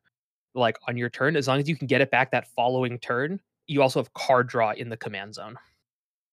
like 0.55 0.77
on 0.87 0.97
your 0.97 1.09
turn, 1.09 1.35
as 1.35 1.47
long 1.47 1.59
as 1.59 1.69
you 1.69 1.75
can 1.75 1.87
get 1.87 2.01
it 2.01 2.09
back 2.09 2.31
that 2.31 2.47
following 2.55 2.97
turn, 2.99 3.39
you 3.67 3.81
also 3.81 3.99
have 3.99 4.13
card 4.13 4.47
draw 4.47 4.71
in 4.71 4.89
the 4.89 4.97
command 4.97 5.35
zone. 5.35 5.55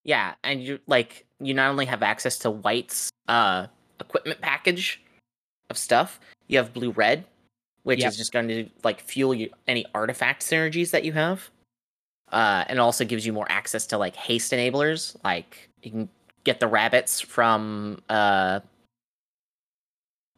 Yeah, 0.04 0.34
and 0.44 0.62
you 0.62 0.78
like 0.86 1.26
you 1.40 1.54
not 1.54 1.70
only 1.70 1.86
have 1.86 2.02
access 2.02 2.38
to 2.40 2.50
White's 2.50 3.10
uh 3.28 3.66
equipment 4.00 4.40
package 4.40 5.02
of 5.70 5.78
stuff, 5.78 6.20
you 6.48 6.58
have 6.58 6.72
blue 6.72 6.90
red, 6.92 7.24
which 7.84 8.00
Yep. 8.00 8.08
is 8.10 8.16
just 8.16 8.32
going 8.32 8.48
to 8.48 8.68
like 8.82 9.00
fuel 9.00 9.34
you 9.34 9.50
any 9.66 9.84
artifact 9.94 10.42
synergies 10.42 10.90
that 10.90 11.04
you 11.04 11.12
have. 11.12 11.50
Uh, 12.34 12.64
and 12.68 12.78
it 12.78 12.82
also 12.82 13.04
gives 13.04 13.24
you 13.24 13.32
more 13.32 13.46
access 13.48 13.86
to 13.86 13.96
like 13.96 14.16
haste 14.16 14.52
enablers, 14.52 15.14
like 15.22 15.70
you 15.82 15.90
can 15.92 16.08
get 16.42 16.58
the 16.58 16.66
rabbits 16.66 17.20
from 17.20 18.02
uh 18.10 18.58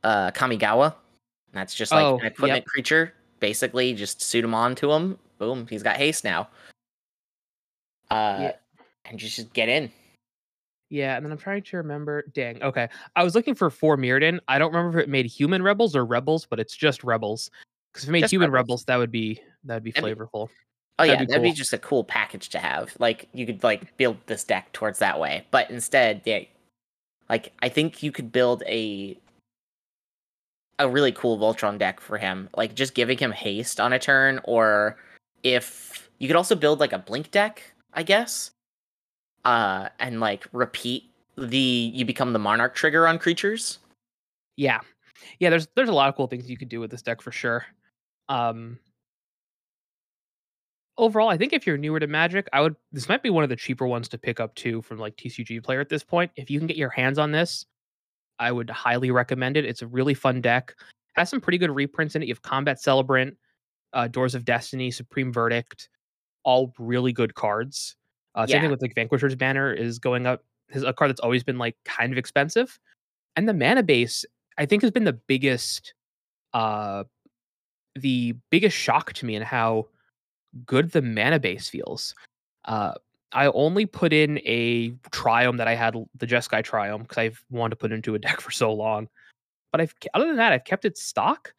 uh 0.04 0.30
Kamigawa. 0.32 0.94
That's 1.52 1.74
just 1.74 1.92
like 1.92 2.04
Oh, 2.04 2.18
an 2.18 2.24
yep. 2.24 2.32
equipment 2.32 2.66
creature. 2.66 3.14
Basically, 3.40 3.94
just 3.94 4.20
suit 4.20 4.44
him 4.44 4.54
on 4.54 4.74
to 4.76 4.92
him. 4.92 5.18
Boom, 5.38 5.66
he's 5.70 5.82
got 5.82 5.96
haste 5.96 6.22
now. 6.22 6.48
Uh, 8.10 8.36
Yeah. 8.40 8.52
and 9.06 9.18
just 9.18 9.36
just 9.36 9.52
get 9.54 9.68
in. 9.70 9.90
Yeah, 10.90 11.16
and 11.16 11.24
then 11.24 11.32
I'm 11.32 11.38
trying 11.38 11.62
to 11.62 11.76
remember. 11.78 12.24
Dang, 12.34 12.62
okay. 12.62 12.88
I 13.16 13.24
was 13.24 13.34
looking 13.34 13.54
for 13.54 13.70
four 13.70 13.96
Mirrodin. 13.96 14.38
I 14.48 14.58
don't 14.58 14.72
remember 14.72 14.98
if 15.00 15.04
it 15.04 15.08
made 15.08 15.24
human 15.26 15.62
rebels 15.62 15.96
or 15.96 16.04
rebels, 16.04 16.46
but 16.46 16.60
it's 16.60 16.76
just 16.76 17.02
rebels. 17.04 17.50
Because 17.92 18.04
if 18.04 18.10
it 18.10 18.12
made 18.12 18.20
Just 18.20 18.32
human 18.32 18.50
rebels. 18.50 18.82
rebels, 18.82 18.84
that 18.84 18.96
would 18.98 19.10
be 19.10 19.34
be 19.34 19.40
That'd 19.64 19.82
be- 19.82 19.92
flavorful. 19.92 20.48
Oh 20.98 21.04
That'd 21.04 21.20
yeah, 21.20 21.24
be 21.24 21.26
that'd 21.26 21.42
be 21.42 21.52
just 21.52 21.74
a 21.74 21.78
cool 21.78 22.04
package 22.04 22.48
to 22.50 22.58
have. 22.58 22.94
Like 22.98 23.28
you 23.34 23.44
could 23.44 23.62
like 23.62 23.96
build 23.98 24.16
this 24.26 24.44
deck 24.44 24.72
towards 24.72 24.98
that 25.00 25.20
way. 25.20 25.46
But 25.50 25.70
instead, 25.70 26.22
yeah, 26.24 26.40
like 27.28 27.52
I 27.60 27.68
think 27.68 28.02
you 28.02 28.10
could 28.12 28.32
build 28.32 28.62
a 28.66 29.18
a 30.78 30.88
really 30.88 31.12
cool 31.12 31.38
Voltron 31.38 31.78
deck 31.78 32.00
for 32.00 32.16
him. 32.16 32.48
Like 32.56 32.74
just 32.74 32.94
giving 32.94 33.18
him 33.18 33.32
haste 33.32 33.78
on 33.78 33.92
a 33.92 33.98
turn, 33.98 34.40
or 34.44 34.96
if 35.42 36.08
you 36.18 36.28
could 36.28 36.36
also 36.36 36.54
build 36.54 36.80
like 36.80 36.92
a 36.92 36.98
blink 36.98 37.30
deck, 37.30 37.62
I 37.92 38.02
guess. 38.02 38.50
Uh, 39.44 39.90
and 40.00 40.18
like 40.18 40.46
repeat 40.52 41.04
the 41.36 41.58
you 41.94 42.04
become 42.04 42.32
the 42.32 42.38
monarch 42.38 42.74
trigger 42.74 43.06
on 43.06 43.18
creatures. 43.18 43.78
Yeah, 44.56 44.80
yeah. 45.40 45.50
There's 45.50 45.68
there's 45.74 45.90
a 45.90 45.94
lot 45.94 46.08
of 46.08 46.16
cool 46.16 46.26
things 46.26 46.48
you 46.48 46.56
could 46.56 46.70
do 46.70 46.80
with 46.80 46.90
this 46.90 47.02
deck 47.02 47.20
for 47.20 47.32
sure. 47.32 47.66
Um, 48.28 48.78
overall, 50.98 51.28
I 51.28 51.36
think 51.36 51.52
if 51.52 51.66
you're 51.66 51.76
newer 51.76 52.00
to 52.00 52.06
Magic, 52.06 52.48
I 52.52 52.60
would. 52.60 52.76
This 52.92 53.08
might 53.08 53.22
be 53.22 53.30
one 53.30 53.44
of 53.44 53.50
the 53.50 53.56
cheaper 53.56 53.86
ones 53.86 54.08
to 54.08 54.18
pick 54.18 54.40
up 54.40 54.54
too 54.54 54.82
from 54.82 54.98
like 54.98 55.16
TCG 55.16 55.62
player 55.62 55.80
at 55.80 55.88
this 55.88 56.02
point. 56.04 56.30
If 56.36 56.50
you 56.50 56.58
can 56.58 56.66
get 56.66 56.76
your 56.76 56.90
hands 56.90 57.18
on 57.18 57.32
this, 57.32 57.66
I 58.38 58.52
would 58.52 58.70
highly 58.70 59.10
recommend 59.10 59.56
it. 59.56 59.64
It's 59.64 59.82
a 59.82 59.86
really 59.86 60.14
fun 60.14 60.40
deck. 60.40 60.74
Has 61.14 61.30
some 61.30 61.40
pretty 61.40 61.58
good 61.58 61.70
reprints 61.70 62.14
in 62.14 62.22
it. 62.22 62.26
You 62.26 62.34
have 62.34 62.42
Combat 62.42 62.80
Celebrant, 62.80 63.36
uh, 63.92 64.08
Doors 64.08 64.34
of 64.34 64.44
Destiny, 64.44 64.90
Supreme 64.90 65.32
Verdict, 65.32 65.88
all 66.44 66.74
really 66.78 67.12
good 67.12 67.34
cards. 67.34 67.96
Uh, 68.34 68.46
same 68.46 68.56
Yeah. 68.56 68.60
thing 68.62 68.70
with 68.70 68.82
like 68.82 68.94
Vanquisher's 68.94 69.34
Banner 69.34 69.72
is 69.72 69.98
going 69.98 70.26
up. 70.26 70.44
His 70.68 70.82
a 70.82 70.92
card 70.92 71.08
that's 71.10 71.20
always 71.20 71.42
been 71.44 71.58
like 71.58 71.76
kind 71.84 72.12
of 72.12 72.18
expensive, 72.18 72.78
and 73.36 73.48
the 73.48 73.54
mana 73.54 73.82
base 73.82 74.24
I 74.58 74.66
think 74.66 74.82
has 74.82 74.90
been 74.90 75.04
the 75.04 75.12
biggest, 75.12 75.94
uh, 76.54 77.04
the 77.94 78.34
biggest 78.50 78.76
shock 78.76 79.12
to 79.14 79.26
me 79.26 79.36
in 79.36 79.42
how 79.42 79.88
good 80.64 80.90
the 80.92 81.02
mana 81.02 81.38
base 81.38 81.68
feels. 81.68 82.14
Uh, 82.64 82.94
I 83.32 83.48
only 83.48 83.86
put 83.86 84.12
in 84.12 84.38
a 84.44 84.90
Triome 85.10 85.58
that 85.58 85.68
I 85.68 85.74
had 85.74 85.94
the 86.14 86.26
Jeskai 86.26 86.64
Triome 86.64 87.02
because 87.02 87.18
I've 87.18 87.44
wanted 87.50 87.70
to 87.70 87.76
put 87.76 87.92
into 87.92 88.14
a 88.14 88.18
deck 88.18 88.40
for 88.40 88.50
so 88.50 88.72
long. 88.72 89.08
But 89.72 89.80
I've 89.80 89.94
other 90.14 90.26
than 90.26 90.36
that, 90.36 90.52
I've 90.52 90.64
kept 90.64 90.84
it 90.84 90.96
stock, 90.96 91.52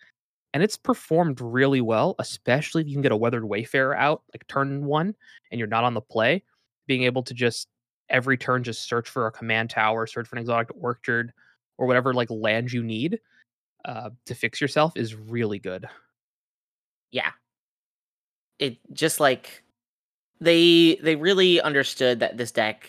and 0.53 0.63
it's 0.63 0.77
performed 0.77 1.41
really 1.41 1.81
well. 1.81 2.15
Especially 2.19 2.81
if 2.81 2.87
you 2.87 2.93
can 2.93 3.01
get 3.01 3.11
a 3.11 3.17
Weathered 3.17 3.45
Wayfarer 3.45 3.95
out 3.95 4.23
like 4.33 4.47
turn 4.47 4.85
one, 4.85 5.13
and 5.51 5.59
you're 5.59 5.67
not 5.67 5.83
on 5.83 5.93
the 5.93 6.01
play, 6.01 6.43
being 6.87 7.03
able 7.03 7.23
to 7.23 7.33
just 7.33 7.67
every 8.09 8.37
turn 8.37 8.63
just 8.63 8.87
search 8.87 9.09
for 9.09 9.27
a 9.27 9.31
command 9.31 9.69
tower, 9.69 10.07
search 10.07 10.27
for 10.27 10.37
an 10.37 10.41
exotic 10.41 10.69
orchard, 10.79 11.33
or 11.77 11.85
whatever 11.85 12.13
like 12.13 12.31
land 12.31 12.71
you 12.71 12.81
need 12.81 13.19
uh, 13.85 14.09
to 14.25 14.33
fix 14.33 14.59
yourself 14.59 14.93
is 14.95 15.15
really 15.15 15.59
good. 15.59 15.87
yeah 17.11 17.31
it 18.59 18.77
just 18.93 19.19
like 19.19 19.61
they 20.39 20.95
they 21.01 21.15
really 21.15 21.59
understood 21.61 22.19
that 22.19 22.37
this 22.37 22.51
deck 22.51 22.87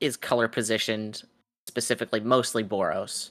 is 0.00 0.16
color 0.16 0.48
positioned 0.48 1.22
specifically 1.66 2.20
mostly 2.20 2.62
boros 2.64 3.30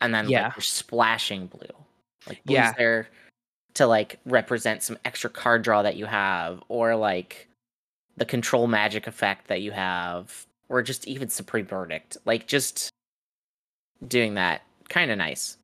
and 0.00 0.14
then 0.14 0.28
Yeah. 0.28 0.44
like 0.44 0.60
splashing 0.62 1.46
blue 1.46 1.66
like 2.26 2.42
blue's 2.44 2.54
Yeah. 2.56 2.72
there 2.78 3.08
to 3.74 3.86
like 3.86 4.18
represent 4.26 4.82
some 4.82 4.98
extra 5.04 5.30
card 5.30 5.62
draw 5.62 5.82
that 5.82 5.96
you 5.96 6.06
have 6.06 6.62
or 6.68 6.94
like 6.94 7.48
the 8.16 8.24
control 8.26 8.66
magic 8.66 9.06
effect 9.06 9.48
that 9.48 9.62
you 9.62 9.70
have, 9.70 10.46
or 10.68 10.82
just 10.82 11.08
even 11.08 11.30
Supreme 11.30 11.64
Verdict. 11.64 12.18
Like 12.26 12.46
just 12.46 12.90
doing 14.06 14.34
that, 14.34 14.60
kind 14.90 15.10
of 15.10 15.16
nice. 15.16 15.56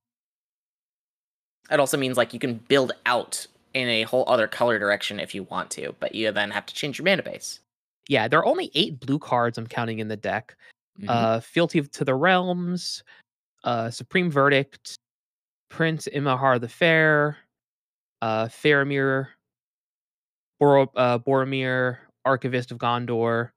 It 1.71 1.79
also 1.79 1.99
means 1.99 2.17
like 2.17 2.33
you 2.33 2.41
can 2.41 2.55
build 2.55 2.93
out 3.05 3.47
in 3.75 3.89
a 3.89 4.03
whole 4.03 4.25
other 4.29 4.47
color 4.47 4.79
direction 4.79 5.21
if 5.21 5.35
you 5.35 5.45
want 5.45 5.71
to, 5.73 5.95
but 6.01 6.15
you 6.15 6.31
then 6.33 6.51
have 6.51 6.67
to 6.67 6.75
change 6.75 6.99
your 6.99 7.05
mana 7.05 7.23
base. 7.23 7.61
Yeah, 8.09 8.27
there 8.29 8.39
are 8.41 8.47
only 8.47 8.71
eight 8.75 9.01
blue 9.01 9.19
cards 9.19 9.59
I'm 9.59 9.67
counting 9.67 9.99
in 9.99 10.09
the 10.09 10.17
deck. 10.17 10.57
Mhm. 11.01 11.09
Uh, 11.09 11.41
Fealty 11.41 11.83
to 11.83 12.05
the 12.05 12.15
Realms, 12.15 13.05
uh, 13.65 13.91
Supreme 13.91 14.31
Verdict, 14.31 14.97
Prince 15.69 16.09
Imrahil 16.09 16.61
the 16.61 16.69
Fair, 16.69 17.37
uh, 18.23 18.47
Faramir, 18.47 19.29
Boro- 20.59 20.91
uh, 20.97 21.19
Boromir, 21.19 21.99
Archivist 22.25 22.73
of 22.73 22.79
Gondor, 22.79 23.51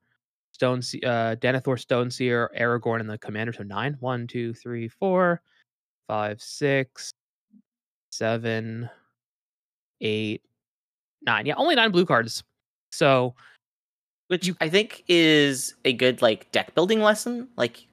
Stone, 0.53 0.79
uh, 1.03 1.35
Denethor 1.39 1.79
Stoneseer, 1.79 2.49
Aragorn, 2.59 2.99
and 2.99 3.09
the 3.09 3.17
Commander. 3.17 3.53
So 3.53 3.63
nine. 3.63 3.95
One, 4.01 4.27
two, 4.27 4.53
three, 4.53 4.87
four, 4.87 5.41
five, 6.07 6.41
six, 6.41 7.11
seven, 8.11 8.89
eight, 10.01 10.41
nine. 11.21 11.45
Yeah, 11.45 11.55
only 11.55 11.75
nine 11.75 11.91
blue 11.91 12.05
cards. 12.05 12.43
So 12.91 13.33
which 14.27 14.49
I 14.61 14.69
think 14.69 15.03
is 15.07 15.75
a 15.83 15.93
good 15.93 16.21
like 16.21 16.51
deck 16.51 16.73
building 16.73 17.01
lesson. 17.01 17.47
Like 17.57 17.85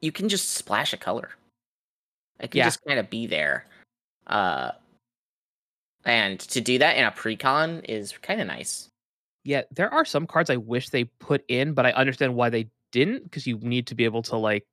you 0.00 0.10
can 0.12 0.28
just 0.28 0.50
splash 0.54 0.92
a 0.92 0.96
color. 0.96 1.30
It 2.40 2.50
can 2.50 2.58
Yeah. 2.58 2.64
just 2.64 2.84
kind 2.86 2.98
of 2.98 3.10
be 3.10 3.26
there. 3.26 3.66
Uh 4.26 4.72
and 6.04 6.40
to 6.40 6.60
do 6.60 6.78
that 6.78 6.96
in 6.96 7.04
a 7.04 7.10
precon 7.10 7.84
is 7.88 8.12
kind 8.22 8.40
of 8.40 8.46
nice. 8.46 8.88
Yeah, 9.44 9.62
there 9.70 9.92
are 9.92 10.04
some 10.04 10.26
cards 10.26 10.50
I 10.50 10.56
wish 10.56 10.88
they 10.88 11.04
put 11.04 11.44
in, 11.48 11.72
but 11.74 11.84
I 11.86 11.92
understand 11.92 12.34
why 12.34 12.48
they 12.50 12.68
didn't 12.92 13.24
because 13.24 13.46
you 13.46 13.58
need 13.58 13.86
to 13.88 13.94
be 13.94 14.04
able 14.04 14.22
to 14.22 14.36
like 14.36 14.66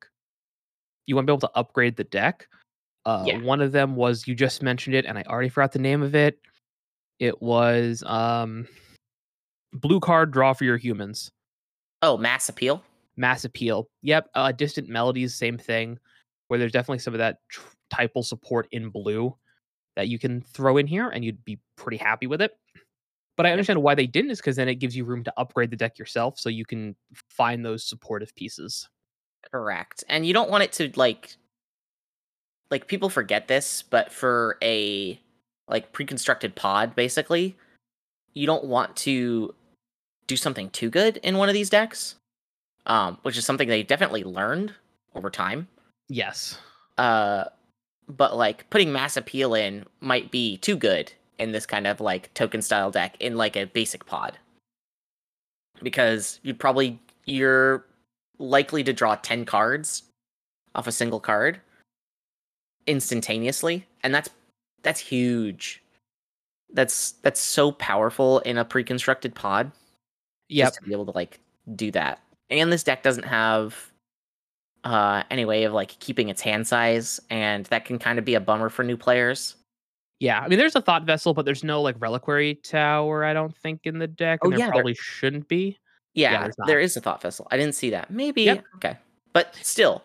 you 1.08 1.15
want 1.15 1.27
to 1.27 1.32
be 1.32 1.34
able 1.34 1.48
to 1.48 1.58
upgrade 1.58 1.96
the 1.98 2.03
deck. 2.05 2.48
Uh, 3.06 3.24
Yeah. 3.28 3.38
One 3.40 3.62
of 3.62 3.72
them 3.72 3.96
was 3.96 4.28
you 4.28 4.36
just 4.36 4.64
mentioned 4.64 4.96
it, 4.96 5.06
and 5.06 5.18
I 5.18 5.24
already 5.24 5.50
forgot 5.50 5.72
the 5.72 5.80
name 5.80 6.02
of 6.02 6.16
it. 6.16 6.40
It 7.20 7.42
was 7.42 8.04
um, 8.06 8.68
blue 9.74 10.00
card 10.00 10.32
draw 10.32 10.54
for 10.54 10.64
your 10.66 10.78
humans. 10.78 11.32
Oh, 12.02 12.18
mass 12.18 12.50
appeal. 12.50 12.84
Mass 13.18 13.46
appeal. 13.46 13.88
Yep. 14.02 14.30
Uh, 14.36 14.52
distant 14.52 14.90
melodies, 14.90 15.34
same 15.36 15.58
thing. 15.58 15.98
Where 16.48 16.60
there's 16.60 16.72
definitely 16.72 17.00
some 17.00 17.14
of 17.14 17.20
that 17.20 17.40
tr- 17.50 17.62
typal 17.92 18.24
support 18.24 18.68
in 18.72 18.90
blue 18.90 19.36
that 19.96 20.10
you 20.10 20.20
can 20.20 20.42
throw 20.42 20.78
in 20.78 20.88
here, 20.88 21.10
and 21.10 21.24
you'd 21.24 21.44
be 21.46 21.60
pretty 21.78 21.98
happy 21.98 22.28
with 22.28 22.42
it. 22.42 22.58
But 23.38 23.46
I 23.46 23.52
understand 23.52 23.82
why 23.82 23.96
they 23.96 24.08
didn't 24.08 24.32
is 24.32 24.40
because 24.40 24.56
then 24.56 24.70
it 24.70 24.76
gives 24.76 24.96
you 24.96 25.06
room 25.06 25.24
to 25.24 25.34
upgrade 25.38 25.70
the 25.72 25.76
deck 25.78 25.98
yourself, 26.00 26.38
so 26.40 26.50
you 26.50 26.66
can 26.66 26.96
find 27.30 27.66
those 27.66 27.84
supportive 27.86 28.34
pieces. 28.36 28.88
Correct. 29.52 30.04
And 30.10 30.26
you 30.26 30.34
don't 30.34 30.50
want 30.50 30.64
it 30.64 30.72
to 30.74 30.92
like 30.96 31.36
like 32.72 32.88
people 32.88 33.10
forget 33.10 33.48
this, 33.48 33.84
but 33.84 34.12
for 34.12 34.57
a 34.62 35.19
like 35.67 35.91
pre-constructed 35.93 36.55
pod 36.55 36.95
basically, 36.95 37.55
you 38.34 38.45
don't 38.45 38.65
want 38.65 38.95
to 38.98 39.53
do 40.27 40.36
something 40.36 40.69
too 40.69 40.89
good 40.89 41.17
in 41.17 41.38
one 41.38 41.50
of 41.50 41.53
these 41.53 41.69
decks. 41.69 42.15
Um, 42.88 43.17
which 43.24 43.36
is 43.36 43.45
something 43.45 43.67
they 43.67 43.81
definitely 43.81 44.24
learned 44.24 44.74
over 45.15 45.31
time. 45.31 45.67
Yes. 46.07 46.60
Uh 46.98 47.45
but 48.07 48.38
like 48.38 48.69
putting 48.69 48.91
mass 48.91 49.17
appeal 49.17 49.55
in 49.55 49.86
might 50.01 50.29
be 50.29 50.57
too 50.57 50.75
good 50.75 51.12
in 51.39 51.51
this 51.51 51.65
kind 51.65 51.88
of 51.88 52.00
like 52.00 52.31
token 52.36 52.62
style 52.62 52.91
deck 52.91 53.15
in 53.19 53.36
like 53.36 53.55
a 53.55 53.65
basic 53.65 54.05
pod. 54.05 54.38
Because 55.81 56.39
you'd 56.43 56.60
probably 56.60 57.00
you're 57.25 57.86
likely 58.38 58.84
to 58.84 58.93
draw 58.93 59.15
10 59.15 59.45
cards 59.45 60.03
off 60.75 60.88
a 60.88 60.91
single 60.91 61.19
card 61.19 61.60
instantaneously 62.88 63.86
and 64.04 64.13
that's 64.13 64.30
that's 64.84 65.00
huge. 65.00 65.82
That's 66.74 67.12
that's 67.24 67.39
so 67.39 67.72
powerful 67.72 68.39
in 68.39 68.58
a 68.58 68.65
pre-constructed 68.65 69.34
pod 69.34 69.72
just 70.51 70.75
to 70.75 70.82
be 70.84 70.92
able 70.92 71.06
to 71.06 71.12
like 71.12 71.39
do 71.75 71.89
that. 71.92 72.22
And 72.50 72.72
this 72.72 72.84
deck 72.84 73.01
doesn't 73.01 73.24
have 73.25 73.92
uh 74.84 75.24
any 75.32 75.46
way 75.46 75.63
of 75.63 75.74
like 75.74 75.98
keeping 76.00 76.30
its 76.30 76.42
hand 76.42 76.68
size, 76.68 77.20
and 77.30 77.65
that 77.68 77.86
can 77.86 77.98
kind 77.98 78.20
of 78.20 78.25
be 78.25 78.36
a 78.36 78.39
bummer 78.39 78.70
for 78.70 78.84
new 78.84 78.98
players. 78.98 79.56
Yeah. 80.20 80.39
I 80.39 80.48
mean, 80.48 80.60
there's 80.60 80.75
a 80.75 80.82
thought 80.82 81.04
vessel, 81.04 81.34
but 81.34 81.46
there's 81.46 81.63
no 81.63 81.82
like 81.82 81.96
reliquary 82.00 82.56
tower. 82.56 83.24
I 83.25 83.34
don't 83.34 83.56
think 83.56 83.82
in 83.86 83.98
the 84.00 84.08
deck. 84.08 84.39
Oh, 84.44 84.46
and 84.46 84.54
there 84.54 84.60
yeah, 84.60 84.65
there- 84.68 84.74
probably 84.74 84.96
shouldn't 84.96 85.48
be. 85.48 85.80
Yeah, 86.13 86.44
there's 86.44 86.56
there 86.68 86.80
is 86.80 86.96
a 86.96 87.01
thought 87.01 87.22
vessel. 87.22 87.48
I 87.51 87.58
didn't 87.58 87.75
see 87.75 87.89
that. 87.89 88.10
Maybe 88.12 88.44
Yep. 88.44 88.63
okay, 88.75 88.98
but 89.34 89.54
still, 89.62 90.01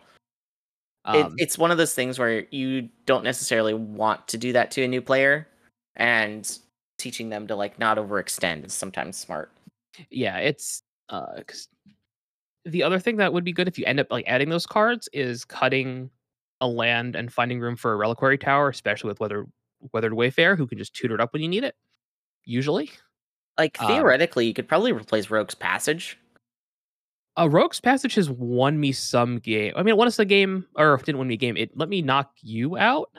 it, 1.12 1.26
Um, 1.26 1.34
it's 1.38 1.58
one 1.58 1.70
of 1.70 1.78
those 1.78 1.94
things 1.94 2.18
where 2.18 2.46
you 2.50 2.88
don't 3.06 3.24
necessarily 3.24 3.74
want 3.74 4.28
to 4.28 4.38
do 4.38 4.52
that 4.52 4.70
to 4.72 4.82
a 4.84 4.88
new 4.88 5.02
player, 5.02 5.48
and 5.96 6.58
teaching 6.98 7.30
them 7.30 7.46
to 7.48 7.56
like 7.56 7.78
not 7.78 7.96
overextend 7.98 8.66
is 8.66 8.72
sometimes 8.74 9.16
smart. 9.16 9.50
yeah, 10.10 10.38
it's 10.38 10.82
uh 11.08 11.40
the 12.64 12.82
other 12.82 12.98
thing 12.98 13.16
that 13.16 13.32
would 13.32 13.44
be 13.44 13.52
good 13.52 13.68
if 13.68 13.78
you 13.78 13.84
end 13.86 14.00
up 14.00 14.06
like 14.10 14.24
adding 14.28 14.50
those 14.50 14.66
cards 14.66 15.08
is 15.12 15.44
cutting 15.44 16.10
a 16.60 16.66
land 16.68 17.16
and 17.16 17.32
finding 17.32 17.58
room 17.60 17.76
for 17.76 17.92
a 17.92 17.96
reliquary 17.96 18.36
tower, 18.38 18.68
especially 18.68 19.08
with 19.08 19.20
weather 19.20 19.46
weathered 19.92 20.12
wayfair, 20.12 20.56
who 20.56 20.66
can 20.66 20.78
just 20.78 20.94
tutor 20.94 21.14
it 21.14 21.20
up 21.20 21.32
when 21.32 21.42
you 21.42 21.48
need 21.48 21.64
it. 21.64 21.74
Usually. 22.44 22.90
Like 23.58 23.78
Um, 23.78 23.88
theoretically, 23.88 24.46
you 24.46 24.54
could 24.54 24.68
probably 24.68 24.92
replace 24.92 25.30
Rogue's 25.30 25.54
Passage. 25.54 26.18
Uh, 27.38 27.48
Rogue's 27.48 27.80
Passage 27.80 28.14
has 28.16 28.28
won 28.30 28.78
me 28.80 28.92
some 28.92 29.38
game. 29.38 29.72
I 29.76 29.80
mean, 29.82 29.90
it 29.90 29.96
won 29.96 30.08
us 30.08 30.18
a 30.18 30.24
game, 30.24 30.66
or 30.76 30.96
didn't 30.98 31.18
win 31.18 31.28
me 31.28 31.34
a 31.34 31.36
game. 31.38 31.56
It 31.56 31.76
let 31.76 31.88
me 31.88 32.02
knock 32.02 32.32
you 32.42 32.76
out. 32.76 33.10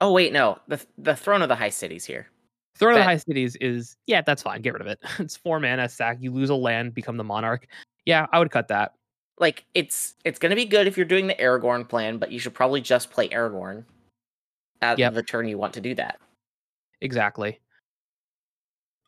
Oh 0.00 0.12
wait, 0.12 0.32
no, 0.32 0.58
the 0.68 0.84
the 0.98 1.16
Throne 1.16 1.42
of 1.42 1.48
the 1.48 1.56
High 1.56 1.68
Cities 1.70 2.04
here. 2.04 2.28
Throne 2.76 2.92
of 2.94 2.98
the 3.00 3.04
High 3.04 3.16
Cities 3.16 3.56
is 3.56 3.96
yeah, 4.06 4.22
that's 4.22 4.42
fine. 4.42 4.62
Get 4.62 4.72
rid 4.74 4.82
of 4.82 4.86
it. 4.86 5.00
It's 5.18 5.36
four 5.36 5.58
mana 5.60 5.88
sack. 5.88 6.18
You 6.20 6.32
lose 6.32 6.50
a 6.50 6.54
land, 6.54 6.94
become 6.94 7.16
the 7.16 7.24
monarch. 7.24 7.66
Yeah, 8.06 8.26
I 8.32 8.38
would 8.38 8.50
cut 8.50 8.68
that. 8.68 8.92
like 9.40 9.64
it's 9.74 10.14
it's 10.24 10.38
gonna 10.38 10.54
be 10.56 10.64
good 10.64 10.86
if 10.86 10.96
you're 10.96 11.04
doing 11.06 11.26
the 11.26 11.34
Aragorn 11.34 11.88
plan, 11.88 12.18
but 12.18 12.30
you 12.30 12.38
should 12.38 12.54
probably 12.54 12.80
just 12.80 13.10
play 13.10 13.28
Aragorn 13.30 13.84
at 14.82 14.98
Yep. 14.98 15.14
the 15.14 15.22
turn 15.24 15.48
you 15.48 15.58
want 15.58 15.74
to 15.74 15.80
do 15.80 15.94
that. 15.96 16.20
Exactly. 17.00 17.58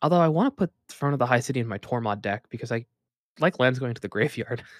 Although 0.01 0.19
I 0.19 0.27
want 0.27 0.47
to 0.47 0.51
put 0.57 0.71
Throne 0.89 1.13
of 1.13 1.19
the 1.19 1.25
High 1.25 1.39
City 1.39 1.59
in 1.61 1.67
my 1.67 1.77
Tormod 1.77 2.21
deck 2.21 2.43
because 2.49 2.71
I 2.71 2.85
like 3.41 3.59
lands 3.59 3.79
going 3.79 3.93
to 3.93 4.01
the 4.01 4.07
graveyard. 4.07 4.63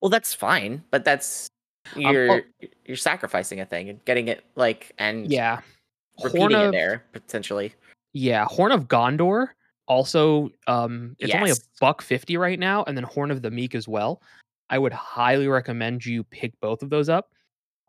Well, 0.00 0.10
that's 0.10 0.34
fine, 0.34 0.82
but 0.90 1.04
that's 1.04 1.46
Um, 1.94 2.02
you're 2.02 2.42
you're 2.84 2.96
sacrificing 2.96 3.60
a 3.60 3.64
thing 3.64 3.88
and 3.88 4.04
getting 4.04 4.26
it 4.26 4.44
like 4.56 4.90
and 4.98 5.30
yeah. 5.30 5.60
repeating 6.24 6.50
Horn 6.50 6.68
it 6.68 6.72
there 6.72 7.04
potentially. 7.12 7.72
Yeah, 8.12 8.44
Horn 8.46 8.72
of 8.72 8.88
Gondor. 8.88 9.50
Also, 9.86 10.50
um, 10.66 11.14
it's 11.20 11.32
only 11.32 11.52
a 11.52 11.56
buck 11.80 12.02
fifty 12.02 12.36
right 12.36 12.58
now, 12.58 12.82
and 12.88 12.96
then 12.96 13.04
Horn 13.04 13.30
of 13.30 13.42
the 13.42 13.50
Meek 13.52 13.76
as 13.76 13.86
well. 13.86 14.20
I 14.70 14.78
would 14.78 14.92
highly 14.92 15.46
recommend 15.46 16.04
you 16.04 16.24
pick 16.24 16.58
both 16.60 16.82
of 16.82 16.90
those 16.90 17.08
up. 17.08 17.30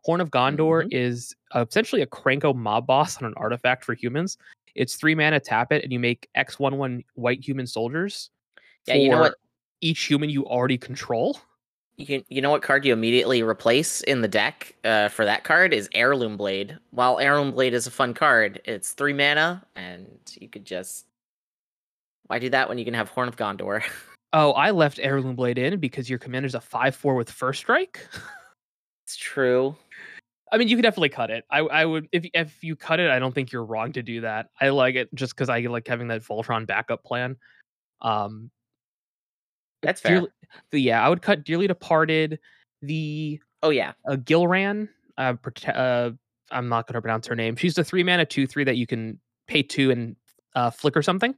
Horn 0.04 0.20
of 0.20 0.30
Gondor 0.30 0.84
Mhm. 0.84 0.88
is 0.92 1.34
uh, 1.52 1.64
essentially 1.68 2.02
a 2.02 2.06
Krenko 2.06 2.54
mob 2.54 2.86
boss 2.86 3.16
on 3.20 3.24
an 3.24 3.34
artifact 3.36 3.84
for 3.84 3.94
humans. 3.94 4.38
It's 4.76 4.94
three 4.94 5.16
mana, 5.16 5.40
tap 5.40 5.72
it, 5.72 5.82
and 5.82 5.92
you 5.92 5.98
make 5.98 6.28
X 6.36 6.60
one 6.60 6.78
one 6.78 7.02
white 7.14 7.44
human 7.44 7.66
soldiers. 7.66 8.30
Yeah, 8.86 8.94
you 8.94 9.10
know 9.10 9.20
what? 9.20 9.34
Each 9.80 10.04
human 10.04 10.30
you 10.30 10.46
already 10.46 10.78
control. 10.78 11.38
You 11.96 12.06
can, 12.06 12.24
you 12.28 12.40
know 12.40 12.50
what 12.50 12.62
card 12.62 12.84
you 12.84 12.92
immediately 12.92 13.42
replace 13.42 14.00
in 14.00 14.20
the 14.20 14.28
deck 14.28 14.74
uh, 14.84 15.08
for 15.08 15.24
that 15.24 15.44
card 15.44 15.72
is 15.72 15.88
Heirloom 15.94 16.36
Blade. 16.36 16.76
While 16.90 17.20
Heirloom 17.20 17.52
Blade 17.52 17.72
is 17.72 17.86
a 17.86 17.90
fun 17.90 18.14
card, 18.14 18.60
it's 18.64 18.92
three 18.92 19.12
mana, 19.12 19.64
and 19.76 20.08
you 20.40 20.48
could 20.48 20.64
just 20.64 21.06
why 22.26 22.38
do 22.38 22.50
that 22.50 22.68
when 22.68 22.78
you 22.78 22.84
can 22.84 22.94
have 22.94 23.08
Horn 23.08 23.28
of 23.28 23.36
Gondor? 23.36 23.82
Oh, 24.36 24.50
I 24.50 24.72
left 24.72 24.98
Heirloom 25.00 25.36
Blade 25.36 25.58
in 25.58 25.78
because 25.78 26.10
your 26.10 26.18
commander's 26.18 26.56
a 26.56 26.60
five 26.60 26.96
four 26.96 27.14
with 27.14 27.30
first 27.30 27.60
strike. 27.60 28.04
it's 29.06 29.16
true. 29.16 29.76
I 30.50 30.58
mean, 30.58 30.66
you 30.66 30.74
could 30.76 30.82
definitely 30.82 31.10
cut 31.10 31.30
it. 31.30 31.44
I, 31.52 31.60
I 31.60 31.84
would 31.84 32.08
if 32.10 32.26
if 32.34 32.64
you 32.64 32.74
cut 32.74 32.98
it, 32.98 33.10
I 33.10 33.20
don't 33.20 33.32
think 33.32 33.52
you're 33.52 33.64
wrong 33.64 33.92
to 33.92 34.02
do 34.02 34.22
that. 34.22 34.48
I 34.60 34.70
like 34.70 34.96
it 34.96 35.08
just 35.14 35.36
because 35.36 35.48
I 35.48 35.60
like 35.60 35.86
having 35.86 36.08
that 36.08 36.24
Voltron 36.24 36.66
backup 36.66 37.04
plan. 37.04 37.36
Um, 38.02 38.50
That's 39.84 40.00
fair. 40.00 40.12
dearly, 40.12 40.28
the, 40.70 40.80
yeah, 40.80 41.04
I 41.04 41.08
would 41.08 41.22
cut 41.22 41.44
Dearly 41.44 41.66
Departed, 41.66 42.38
the 42.82 43.40
Oh 43.62 43.70
yeah, 43.70 43.92
uh, 44.08 44.16
Gilraen. 44.16 44.88
Uh, 45.16 45.34
uh, 45.68 46.10
I'm 46.50 46.68
not 46.68 46.86
gonna 46.86 47.00
pronounce 47.00 47.26
her 47.26 47.36
name. 47.36 47.56
She's 47.56 47.74
the 47.74 47.84
three 47.84 48.02
mana 48.02 48.26
two 48.26 48.46
three 48.46 48.64
that 48.64 48.76
you 48.76 48.86
can 48.86 49.18
pay 49.46 49.62
two 49.62 49.90
and 49.90 50.16
uh, 50.54 50.70
flicker 50.70 51.02
something. 51.02 51.34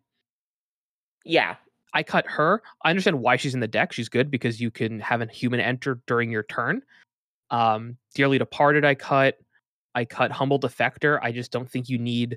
yeah. 1.24 1.56
I 1.94 2.02
cut 2.02 2.26
her. 2.28 2.62
I 2.82 2.90
understand 2.90 3.20
why 3.20 3.36
she's 3.36 3.54
in 3.54 3.60
the 3.60 3.68
deck. 3.68 3.90
She's 3.90 4.10
good 4.10 4.30
because 4.30 4.60
you 4.60 4.70
can 4.70 5.00
have 5.00 5.22
a 5.22 5.26
human 5.26 5.60
enter 5.60 5.98
during 6.06 6.30
your 6.30 6.42
turn. 6.42 6.82
Um, 7.50 7.96
Dearly 8.14 8.36
Departed, 8.36 8.84
I 8.84 8.94
cut. 8.94 9.38
I 9.94 10.04
cut 10.04 10.30
Humble 10.30 10.60
Defector. 10.60 11.18
I 11.22 11.32
just 11.32 11.52
don't 11.52 11.70
think 11.70 11.88
you 11.88 11.96
need 11.96 12.36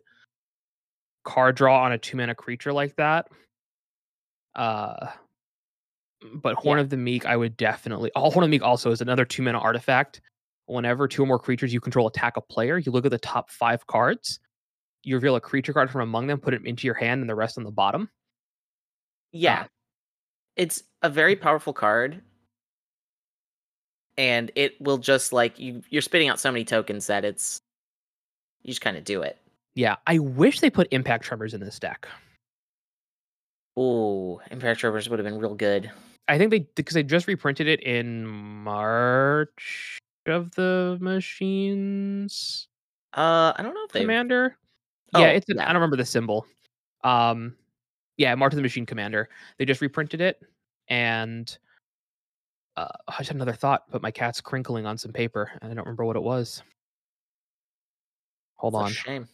card 1.26 1.58
draw 1.58 1.84
on 1.84 1.92
a 1.92 1.98
two 1.98 2.16
mana 2.16 2.36
creature 2.36 2.72
like 2.72 2.96
that. 2.96 3.28
Uh, 4.56 5.08
but 6.36 6.56
Horn 6.56 6.78
Yeah. 6.78 6.84
of 6.84 6.90
the 6.90 6.98
Meek, 6.98 7.26
I 7.26 7.36
would 7.38 7.56
definitely. 7.58 8.12
Oh, 8.16 8.30
Horn 8.30 8.44
of 8.44 8.48
the 8.48 8.52
Meek 8.52 8.62
also 8.64 8.92
is 8.92 9.02
another 9.02 9.26
two 9.26 9.42
mana 9.42 9.60
artifact. 9.60 10.22
Whenever 10.66 11.08
two 11.08 11.24
or 11.24 11.26
more 11.26 11.40
creatures 11.40 11.74
you 11.74 11.80
control 11.80 12.08
attack 12.08 12.38
a 12.38 12.42
player, 12.42 12.78
you 12.78 12.92
look 12.92 13.06
at 13.06 13.12
the 13.12 13.18
top 13.18 13.50
five 13.50 13.88
cards. 13.88 14.40
You 15.04 15.16
reveal 15.16 15.36
a 15.36 15.42
creature 15.42 15.74
card 15.74 15.90
from 15.90 16.02
among 16.02 16.28
them, 16.28 16.40
put 16.40 16.54
it 16.54 16.66
into 16.66 16.86
your 16.86 16.94
hand, 16.94 17.22
and 17.22 17.30
the 17.30 17.36
rest 17.36 17.58
on 17.58 17.64
the 17.64 17.72
bottom. 17.72 18.10
Yeah. 19.32 19.62
Uh, 19.62 19.68
it's 20.56 20.84
a 21.02 21.10
very 21.10 21.36
powerful 21.36 21.74
card. 21.74 22.22
And 24.18 24.52
it 24.56 24.80
will 24.82 24.98
just 24.98 25.32
like 25.32 25.58
you 25.58 25.82
you're 25.90 26.02
spitting 26.02 26.28
out 26.28 26.40
so 26.40 26.52
many 26.52 26.66
tokens 26.66 27.08
that 27.08 27.24
it's 27.24 27.62
you 28.64 28.68
just 28.68 28.82
kind 28.82 28.98
of 28.98 29.06
do 29.06 29.22
it. 29.22 29.38
Yeah, 29.76 29.96
I 30.06 30.20
wish 30.20 30.60
they 30.60 30.70
put 30.70 30.90
Impact 30.92 31.24
Tremors 31.24 31.54
in 31.54 31.62
this 31.62 31.80
deck. 31.80 32.08
Ooh, 33.80 34.40
Impact 34.52 34.80
Tremors 34.82 35.10
would 35.10 35.20
have 35.20 35.26
been 35.26 35.38
real 35.38 35.56
good. 35.56 35.90
I 36.28 36.38
think 36.38 36.52
they 36.52 36.60
because 36.76 36.94
they 36.94 37.04
just 37.04 37.28
reprinted 37.28 37.68
it 37.68 37.82
in 37.82 38.28
March 38.28 39.98
of 40.28 40.52
the 40.52 40.98
Machines 41.00 42.68
Uh, 43.14 43.54
I 43.56 43.64
don't 43.64 43.74
know 43.74 43.84
if 43.86 43.92
they 43.92 44.02
Commander. 44.02 44.58
Oh, 45.14 45.22
yeah, 45.22 45.30
it's 45.30 45.50
an, 45.50 45.58
yeah. 45.58 45.64
I 45.64 45.68
don't 45.68 45.78
remember 45.78 45.96
the 45.96 46.06
symbol. 46.06 46.46
Um, 47.04 47.56
yeah, 48.18 48.36
March 48.36 48.54
of 48.54 48.58
the 48.58 48.62
Machine 48.62 48.86
Commander. 48.86 49.30
They 49.58 49.66
just 49.66 49.82
reprinted 49.82 50.22
it, 50.22 50.44
and 50.90 51.58
uh, 52.76 52.90
I 53.08 53.18
just 53.18 53.30
had 53.30 53.38
another 53.38 53.54
thought, 53.54 53.86
but 53.90 54.04
my 54.04 54.12
cat's 54.12 54.42
crinkling 54.42 54.86
on 54.86 54.98
some 54.98 55.14
paper, 55.14 55.52
and 55.62 55.72
I 55.72 55.74
don't 55.74 55.86
remember 55.86 56.06
what 56.06 56.18
it 56.18 56.22
was. 56.22 56.62
Hold 58.58 58.76
a 58.76 58.78
on. 58.78 58.92
shame. 58.92 59.28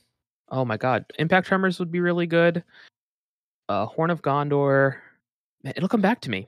Oh 0.49 0.63
my 0.63 0.77
god, 0.77 1.03
Impact 1.17 1.47
Tremors 1.47 1.79
would 1.79 1.91
be 1.91 1.99
really 1.99 2.27
good. 2.27 2.63
Uh, 3.69 3.86
Horn 3.86 4.10
of 4.10 4.22
Gondor. 4.22 4.98
Man, 5.63 5.74
it'll 5.75 5.89
come 5.89 6.01
back 6.01 6.22
to 6.22 6.29
me. 6.29 6.48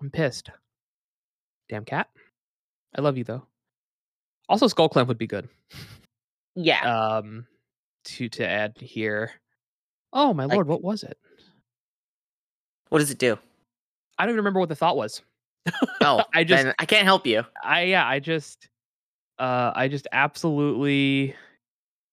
I'm 0.00 0.10
pissed. 0.10 0.50
Damn 1.68 1.84
cat. 1.84 2.08
I 2.96 3.00
love 3.00 3.16
you 3.16 3.24
though. 3.24 3.46
Also, 4.48 4.66
Skull 4.68 4.88
Clamp 4.88 5.08
would 5.08 5.18
be 5.18 5.26
good. 5.26 5.48
Yeah. 6.54 6.80
Um, 7.18 7.46
to 8.04 8.28
to 8.30 8.46
add 8.48 8.76
here. 8.78 9.30
Oh 10.12 10.32
my 10.32 10.44
Like- 10.44 10.54
lord, 10.54 10.68
what 10.68 10.82
was 10.82 11.02
it? 11.02 11.18
what 12.88 13.00
does 13.00 13.10
it 13.10 13.18
do? 13.18 13.36
I 14.16 14.24
don't 14.24 14.30
even 14.30 14.38
remember 14.38 14.60
what 14.60 14.68
the 14.68 14.76
thought 14.76 14.96
was. 14.96 15.20
Oh, 16.00 16.22
I 16.34 16.44
just- 16.44 16.68
I 16.78 16.86
can't 16.86 17.04
help 17.04 17.26
you. 17.26 17.44
I 17.62 17.82
yeah, 17.82 18.06
I 18.06 18.20
just 18.20 18.68
uh 19.38 19.72
I 19.74 19.88
just 19.88 20.06
absolutely 20.12 21.34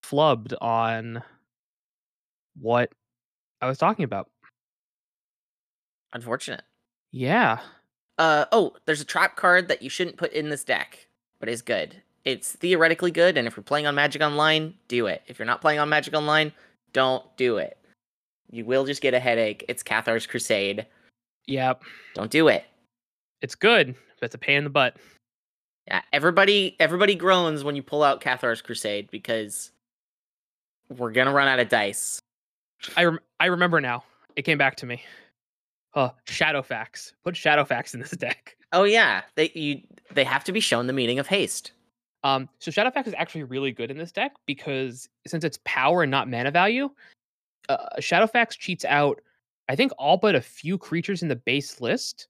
flubbed 0.04 0.52
on 0.60 1.22
what 2.60 2.92
I 3.62 3.66
was 3.68 3.78
talking 3.78 4.04
about. 4.04 4.28
Unfortunate. 6.14 6.62
Yeah. 7.12 7.58
Uh 8.18 8.46
oh, 8.52 8.74
there's 8.86 9.00
a 9.00 9.04
trap 9.04 9.36
card 9.36 9.68
that 9.68 9.82
you 9.82 9.90
shouldn't 9.90 10.16
put 10.16 10.32
in 10.32 10.48
this 10.48 10.64
deck, 10.64 11.06
but 11.40 11.48
is 11.48 11.62
good. 11.62 12.00
It's 12.24 12.52
theoretically 12.52 13.10
good, 13.10 13.36
and 13.36 13.46
if 13.46 13.56
you're 13.56 13.64
playing 13.64 13.86
on 13.86 13.94
Magic 13.94 14.22
Online, 14.22 14.74
do 14.88 15.06
it. 15.06 15.22
If 15.26 15.38
you're 15.38 15.46
not 15.46 15.60
playing 15.60 15.78
on 15.78 15.88
Magic 15.90 16.14
Online, 16.14 16.52
don't 16.92 17.24
do 17.36 17.58
it. 17.58 17.76
You 18.50 18.64
will 18.64 18.86
just 18.86 19.02
get 19.02 19.12
a 19.14 19.18
headache. 19.18 19.64
It's 19.68 19.82
Cathar's 19.82 20.26
Crusade. 20.26 20.86
Yep. 21.46 21.82
Don't 22.14 22.30
do 22.30 22.48
it. 22.48 22.64
It's 23.42 23.54
good, 23.54 23.94
but 24.20 24.26
it's 24.26 24.34
a 24.34 24.38
pain 24.38 24.58
in 24.58 24.64
the 24.64 24.70
butt. 24.70 24.96
Yeah, 25.88 26.00
everybody 26.12 26.76
everybody 26.80 27.14
groans 27.14 27.62
when 27.62 27.76
you 27.76 27.82
pull 27.82 28.02
out 28.02 28.20
Cathar's 28.20 28.62
Crusade 28.62 29.10
because 29.10 29.70
we're 30.88 31.12
gonna 31.12 31.32
run 31.32 31.48
out 31.48 31.58
of 31.60 31.68
dice. 31.68 32.20
I 32.96 33.04
rem- 33.04 33.20
I 33.40 33.46
remember 33.46 33.80
now. 33.80 34.04
It 34.36 34.42
came 34.42 34.56
back 34.56 34.76
to 34.76 34.86
me. 34.86 35.02
Uh, 35.94 36.10
Shadowfax. 36.26 37.12
Put 37.22 37.34
Shadowfax 37.34 37.94
in 37.94 38.00
this 38.00 38.10
deck. 38.18 38.56
Oh 38.72 38.84
yeah, 38.84 39.22
they 39.36 39.50
you 39.54 39.80
they 40.12 40.24
have 40.24 40.44
to 40.44 40.52
be 40.52 40.60
shown 40.60 40.86
the 40.86 40.92
meaning 40.92 41.18
of 41.18 41.26
haste. 41.26 41.72
Um, 42.24 42.48
so 42.58 42.70
Shadowfax 42.70 43.06
is 43.06 43.14
actually 43.16 43.44
really 43.44 43.70
good 43.70 43.90
in 43.90 43.98
this 43.98 44.10
deck 44.10 44.32
because 44.46 45.08
since 45.26 45.44
it's 45.44 45.58
power 45.64 46.02
and 46.02 46.10
not 46.10 46.28
mana 46.28 46.50
value, 46.50 46.88
uh, 47.68 47.76
Shadowfax 47.98 48.58
cheats 48.58 48.84
out, 48.86 49.20
I 49.68 49.76
think, 49.76 49.92
all 49.98 50.16
but 50.16 50.34
a 50.34 50.40
few 50.40 50.78
creatures 50.78 51.22
in 51.22 51.28
the 51.28 51.36
base 51.36 51.80
list. 51.82 52.28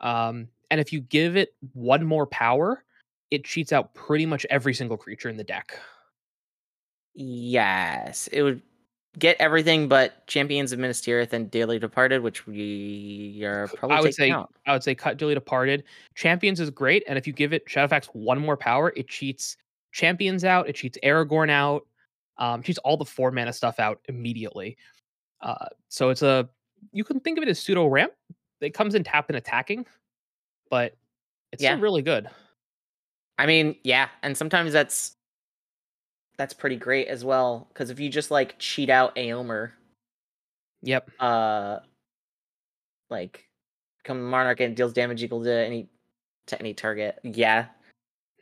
Um, 0.00 0.48
and 0.70 0.80
if 0.80 0.92
you 0.92 1.00
give 1.00 1.36
it 1.36 1.54
one 1.72 2.04
more 2.04 2.26
power, 2.26 2.84
it 3.30 3.44
cheats 3.44 3.72
out 3.72 3.94
pretty 3.94 4.26
much 4.26 4.46
every 4.48 4.74
single 4.74 4.96
creature 4.96 5.28
in 5.28 5.36
the 5.36 5.44
deck. 5.44 5.78
Yes, 7.14 8.28
it 8.28 8.42
would 8.42 8.62
get 9.18 9.36
everything 9.40 9.88
but 9.88 10.26
Champions 10.26 10.72
of 10.72 10.78
Minas 10.78 11.00
Tirith 11.00 11.32
and 11.32 11.50
Dearly 11.50 11.78
Departed, 11.78 12.22
which 12.22 12.46
we 12.46 13.40
are 13.44 13.68
probably 13.68 13.96
I 13.96 14.00
would 14.00 14.14
say 14.14 14.30
out. 14.30 14.52
I 14.66 14.72
would 14.72 14.82
say 14.82 14.94
cut 14.94 15.16
Dearly 15.16 15.34
Departed. 15.34 15.84
Champions 16.14 16.60
is 16.60 16.70
great, 16.70 17.02
and 17.08 17.16
if 17.16 17.26
you 17.26 17.32
give 17.32 17.52
it 17.52 17.66
Shadowfax 17.66 18.06
one 18.14 18.38
more 18.38 18.56
power, 18.56 18.92
it 18.96 19.08
cheats 19.08 19.56
Champions 19.92 20.44
out, 20.44 20.68
it 20.68 20.74
cheats 20.74 20.98
Aragorn 21.02 21.50
out, 21.50 21.86
um, 22.38 22.62
cheats 22.62 22.78
all 22.78 22.96
the 22.96 23.04
four 23.04 23.30
mana 23.30 23.52
stuff 23.52 23.80
out 23.80 24.00
immediately. 24.08 24.76
Uh, 25.40 25.66
so 25.88 26.10
it's 26.10 26.22
a 26.22 26.48
you 26.92 27.04
can 27.04 27.20
think 27.20 27.38
of 27.38 27.42
it 27.42 27.48
as 27.48 27.58
pseudo 27.58 27.86
ramp. 27.86 28.12
It 28.60 28.74
comes 28.74 28.94
in 28.94 29.04
tap 29.04 29.28
and 29.28 29.36
attacking, 29.36 29.86
but 30.70 30.94
it's 31.52 31.62
Yeah. 31.62 31.72
still 31.72 31.82
really 31.82 32.02
good. 32.02 32.28
I 33.38 33.46
mean, 33.46 33.76
yeah, 33.82 34.08
and 34.22 34.36
sometimes 34.36 34.72
that's 34.72 35.15
that's 36.36 36.54
pretty 36.54 36.76
great 36.76 37.08
as 37.08 37.24
well 37.24 37.66
because 37.72 37.90
if 37.90 37.98
you 38.00 38.08
just 38.08 38.30
like 38.30 38.56
cheat 38.58 38.90
out 38.90 39.14
Eomer, 39.16 39.72
Yep. 40.82 41.10
uh, 41.20 41.78
like 43.10 43.48
come 44.04 44.22
Monarch 44.28 44.60
and 44.60 44.76
deals 44.76 44.92
damage 44.92 45.22
equal 45.22 45.42
to 45.44 45.52
any 45.52 45.88
to 46.46 46.58
any 46.60 46.74
target, 46.74 47.18
yeah, 47.24 47.66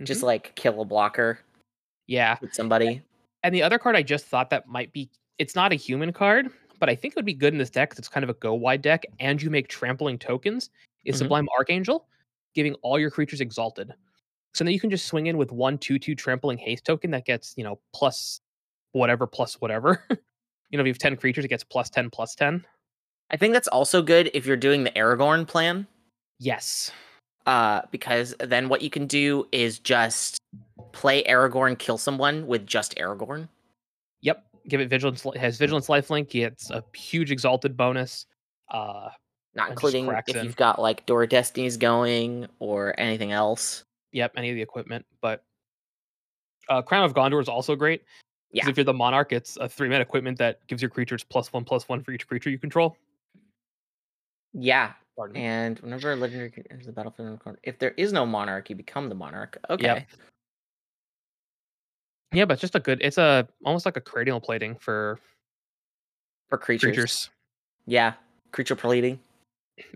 just 0.02 0.20
Mhm. 0.20 0.24
like 0.24 0.54
kill 0.56 0.80
a 0.82 0.84
blocker 0.84 1.38
yeah. 2.06 2.36
with 2.40 2.52
somebody. 2.54 3.02
And 3.42 3.54
the 3.54 3.62
other 3.62 3.78
card 3.78 3.96
I 3.96 4.02
just 4.02 4.26
thought 4.26 4.50
that 4.50 4.66
might 4.66 4.92
be 4.92 5.08
it's 5.38 5.54
not 5.54 5.72
a 5.72 5.76
human 5.76 6.12
card, 6.12 6.50
but 6.80 6.88
I 6.88 6.94
think 6.94 7.12
it 7.12 7.16
would 7.16 7.24
be 7.24 7.34
good 7.34 7.52
in 7.54 7.58
this 7.58 7.70
deck. 7.70 7.94
it's 7.96 8.08
kind 8.08 8.24
of 8.24 8.30
a 8.30 8.34
go 8.34 8.54
wide 8.54 8.82
deck 8.82 9.04
and 9.20 9.40
you 9.40 9.50
make 9.50 9.68
trampling 9.68 10.18
tokens 10.18 10.70
is 11.04 11.16
Mhm. 11.16 11.18
Sublime 11.20 11.48
Archangel, 11.56 12.06
giving 12.54 12.74
all 12.76 12.98
your 12.98 13.10
creatures 13.10 13.40
exalted. 13.40 13.94
So 14.54 14.64
then 14.64 14.72
you 14.72 14.80
can 14.80 14.90
just 14.90 15.06
swing 15.06 15.26
in 15.26 15.36
with 15.36 15.52
one 15.52 15.78
two 15.78 15.98
two 15.98 16.14
trampling 16.14 16.58
haste 16.58 16.84
token 16.84 17.10
that 17.10 17.24
gets, 17.26 17.54
you 17.56 17.64
know, 17.64 17.80
plus 17.92 18.40
whatever 18.92 19.26
plus 19.26 19.54
whatever. 19.60 20.04
you 20.70 20.78
know, 20.78 20.80
if 20.80 20.86
you 20.86 20.92
have 20.92 20.98
10 20.98 21.16
creatures, 21.16 21.44
it 21.44 21.48
gets 21.48 21.64
plus 21.64 21.90
10 21.90 22.10
plus 22.10 22.34
10. 22.34 22.64
I 23.30 23.36
think 23.36 23.52
that's 23.52 23.68
also 23.68 24.00
good 24.02 24.30
if 24.34 24.46
you're 24.46 24.56
doing 24.56 24.84
the 24.84 24.90
Aragorn 24.92 25.46
plan. 25.46 25.86
Yes. 26.38 26.90
uh, 27.46 27.82
because 27.90 28.34
then 28.40 28.68
what 28.68 28.82
you 28.82 28.90
can 28.90 29.06
do 29.06 29.46
is 29.52 29.78
just 29.78 30.38
play 30.92 31.22
Aragorn, 31.24 31.78
kill 31.78 31.98
someone 31.98 32.46
with 32.46 32.66
just 32.66 32.96
Aragorn. 32.96 33.48
Yep. 34.22 34.44
Give 34.68 34.80
it 34.80 34.88
vigilance 34.88 35.26
has 35.36 35.58
vigilance 35.58 35.88
lifelink, 35.88 36.30
gets 36.30 36.70
a 36.70 36.82
huge 36.94 37.30
exalted 37.30 37.76
bonus. 37.76 38.26
Uh 38.70 39.10
Not 39.54 39.70
including 39.70 40.08
if 40.26 40.36
in. 40.36 40.44
you've 40.44 40.56
got 40.56 40.80
like 40.80 41.04
Door 41.06 41.26
Destinies 41.26 41.76
going 41.76 42.46
or 42.60 42.94
anything 42.98 43.32
else. 43.32 43.84
Yep, 44.14 44.32
any 44.36 44.50
of 44.50 44.56
the 44.56 44.62
equipment. 44.62 45.04
But 45.20 45.44
uh, 46.68 46.80
Crown 46.80 47.04
of 47.04 47.12
Gondor 47.14 47.42
is 47.42 47.48
also 47.48 47.74
great. 47.76 48.00
'cause 48.00 48.08
Yeah. 48.52 48.68
If 48.68 48.76
you're 48.76 48.84
the 48.84 48.94
Monarch, 48.94 49.32
it's 49.32 49.56
a 49.56 49.68
three 49.68 49.88
mana 49.88 50.00
equipment 50.02 50.38
that 50.38 50.64
gives 50.68 50.80
your 50.80 50.88
creatures 50.88 51.24
plus 51.24 51.52
one 51.52 51.64
plus 51.64 51.88
one 51.88 52.02
for 52.02 52.12
each 52.12 52.26
creature 52.28 52.48
you 52.48 52.58
control. 52.58 52.96
Yeah, 54.52 54.92
Pardon 55.16 55.36
and 55.36 55.78
whenever 55.80 56.12
a 56.12 56.16
legendary 56.16 56.50
creature 56.50 56.68
enters 56.70 56.86
the 56.86 56.92
battlefield, 56.92 57.26
in 57.26 57.32
the 57.34 57.40
corner- 57.40 57.58
if 57.64 57.78
there 57.80 57.90
is 57.96 58.12
no 58.12 58.24
monarch, 58.24 58.70
you 58.70 58.76
become 58.76 59.08
the 59.08 59.14
monarch. 59.16 59.58
Okay. 59.68 60.06
Yeah, 62.32 62.44
but 62.44 62.54
it's 62.54 62.60
just 62.60 62.76
a 62.76 62.80
good. 62.80 63.00
It's 63.02 63.18
a 63.18 63.48
almost 63.64 63.84
like 63.84 63.96
a 63.96 64.00
cranial 64.00 64.40
plating 64.40 64.76
for 64.76 65.18
For 66.48 66.58
creatures. 66.58 66.94
creatures. 66.94 67.30
Yeah, 67.86 68.14
creature 68.52 68.76
plating, 68.76 69.18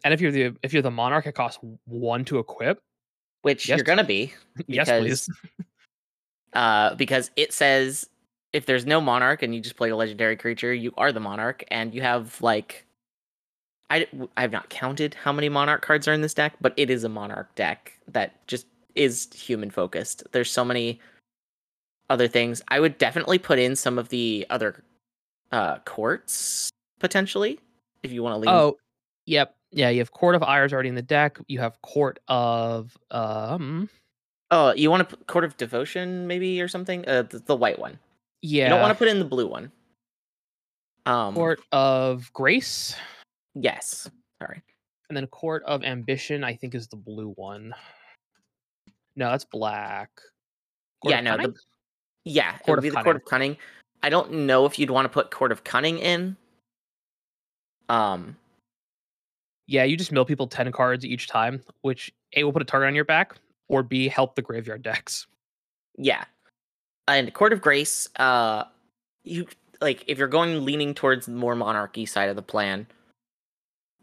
And 0.04 0.12
if 0.12 0.20
you're 0.20 0.32
the 0.32 0.56
if 0.64 0.72
you're 0.72 0.82
the 0.82 0.90
Monarch, 0.90 1.26
it 1.26 1.32
costs 1.36 1.60
one 1.84 2.24
to 2.26 2.38
equip. 2.40 2.80
Which 3.42 3.68
Yes. 3.68 3.76
you're 3.78 3.84
gonna 3.84 4.04
be. 4.04 4.32
yes, 4.66 4.86
because- 4.90 5.26
please. 5.26 5.30
uh, 6.52 6.94
because 6.94 7.30
it 7.36 7.52
says 7.52 8.08
if 8.52 8.66
there's 8.66 8.86
no 8.86 9.00
monarch 9.00 9.42
and 9.42 9.54
you 9.54 9.60
just 9.60 9.76
play 9.76 9.90
a 9.90 9.96
legendary 9.96 10.36
creature, 10.36 10.72
you 10.72 10.92
are 10.96 11.12
the 11.12 11.20
monarch, 11.20 11.64
and 11.70 11.94
you 11.94 12.00
have 12.02 12.40
like 12.40 12.86
I 13.90 14.06
I 14.36 14.42
have 14.42 14.52
not 14.52 14.68
counted 14.70 15.14
how 15.14 15.32
many 15.32 15.48
monarch 15.48 15.82
cards 15.82 16.08
are 16.08 16.12
in 16.12 16.20
this 16.22 16.34
deck, 16.34 16.54
but 16.60 16.72
it 16.76 16.90
is 16.90 17.04
a 17.04 17.08
monarch 17.08 17.54
deck 17.54 17.92
that 18.08 18.46
just 18.46 18.66
is 18.94 19.28
human 19.34 19.70
focused. 19.70 20.22
There's 20.32 20.50
so 20.50 20.64
many 20.64 21.00
other 22.10 22.26
things. 22.26 22.62
I 22.68 22.80
would 22.80 22.98
definitely 22.98 23.38
put 23.38 23.58
in 23.58 23.76
some 23.76 23.98
of 23.98 24.08
the 24.08 24.46
other 24.50 24.82
uh 25.52 25.78
courts 25.80 26.68
potentially 27.00 27.58
if 28.02 28.12
you 28.12 28.22
want 28.22 28.34
to 28.34 28.38
leave. 28.38 28.50
Oh, 28.50 28.76
yep. 29.26 29.54
Yeah, 29.70 29.90
you 29.90 29.98
have 29.98 30.12
Court 30.12 30.34
of 30.34 30.42
Ires 30.42 30.72
already 30.72 30.88
in 30.88 30.94
the 30.94 31.02
deck. 31.02 31.38
You 31.46 31.60
have 31.60 31.80
Court 31.82 32.18
of 32.28 32.96
um 33.10 33.88
oh, 34.50 34.72
you 34.74 34.90
want 34.90 35.08
to 35.08 35.16
put 35.16 35.26
court 35.26 35.44
of 35.44 35.56
devotion 35.56 36.26
maybe 36.26 36.60
or 36.60 36.68
something? 36.68 37.06
Uh, 37.06 37.22
the, 37.22 37.38
the 37.40 37.56
white 37.56 37.78
one. 37.78 37.98
yeah. 38.42 38.64
You 38.64 38.70
don't 38.70 38.80
want 38.80 38.92
to 38.92 38.98
put 38.98 39.08
in 39.08 39.18
the 39.18 39.24
blue 39.24 39.46
one. 39.46 39.70
Um, 41.06 41.34
Court 41.34 41.60
of 41.72 42.30
Grace. 42.32 42.96
Yes. 43.54 44.10
Sorry. 44.42 44.62
And 45.08 45.16
then 45.16 45.26
Court 45.28 45.62
of 45.64 45.82
Ambition, 45.84 46.44
I 46.44 46.54
think, 46.54 46.74
is 46.74 46.86
the 46.88 46.96
blue 46.96 47.32
one. 47.36 47.74
No, 49.16 49.30
that's 49.30 49.44
black. 49.44 50.10
Court 51.02 51.14
yeah, 51.14 51.20
no, 51.20 51.36
the 51.36 51.54
yeah, 52.24 52.56
it 52.56 52.70
would 52.70 52.82
be 52.82 52.90
the 52.90 53.02
Court 53.02 53.16
of 53.16 53.24
Cunning. 53.24 53.56
I 54.02 54.10
don't 54.10 54.32
know 54.32 54.66
if 54.66 54.78
you'd 54.78 54.90
want 54.90 55.06
to 55.06 55.08
put 55.08 55.30
Court 55.30 55.50
of 55.50 55.64
Cunning 55.64 55.98
in. 55.98 56.36
Um, 57.88 58.36
Yeah, 59.68 59.84
you 59.84 59.96
just 59.96 60.10
mill 60.10 60.24
people 60.24 60.46
10 60.48 60.72
cards 60.72 61.04
each 61.04 61.28
time, 61.28 61.62
which 61.82 62.10
A 62.34 62.42
will 62.42 62.52
put 62.54 62.62
a 62.62 62.64
target 62.64 62.88
on 62.88 62.94
your 62.94 63.04
back, 63.04 63.34
or 63.68 63.82
B 63.82 64.08
help 64.08 64.34
the 64.34 64.42
graveyard 64.42 64.82
decks. 64.82 65.26
yeah, 65.96 66.24
and 67.06 67.32
Court 67.34 67.52
of 67.52 67.60
Grace. 67.60 68.08
Uh, 68.16 68.64
you 69.24 69.46
like 69.80 70.02
if 70.06 70.18
you're 70.18 70.26
going 70.26 70.64
leaning 70.64 70.94
towards 70.94 71.26
the 71.26 71.32
more 71.32 71.54
monarchy 71.54 72.06
side 72.06 72.30
of 72.30 72.36
the 72.36 72.42
plan, 72.42 72.86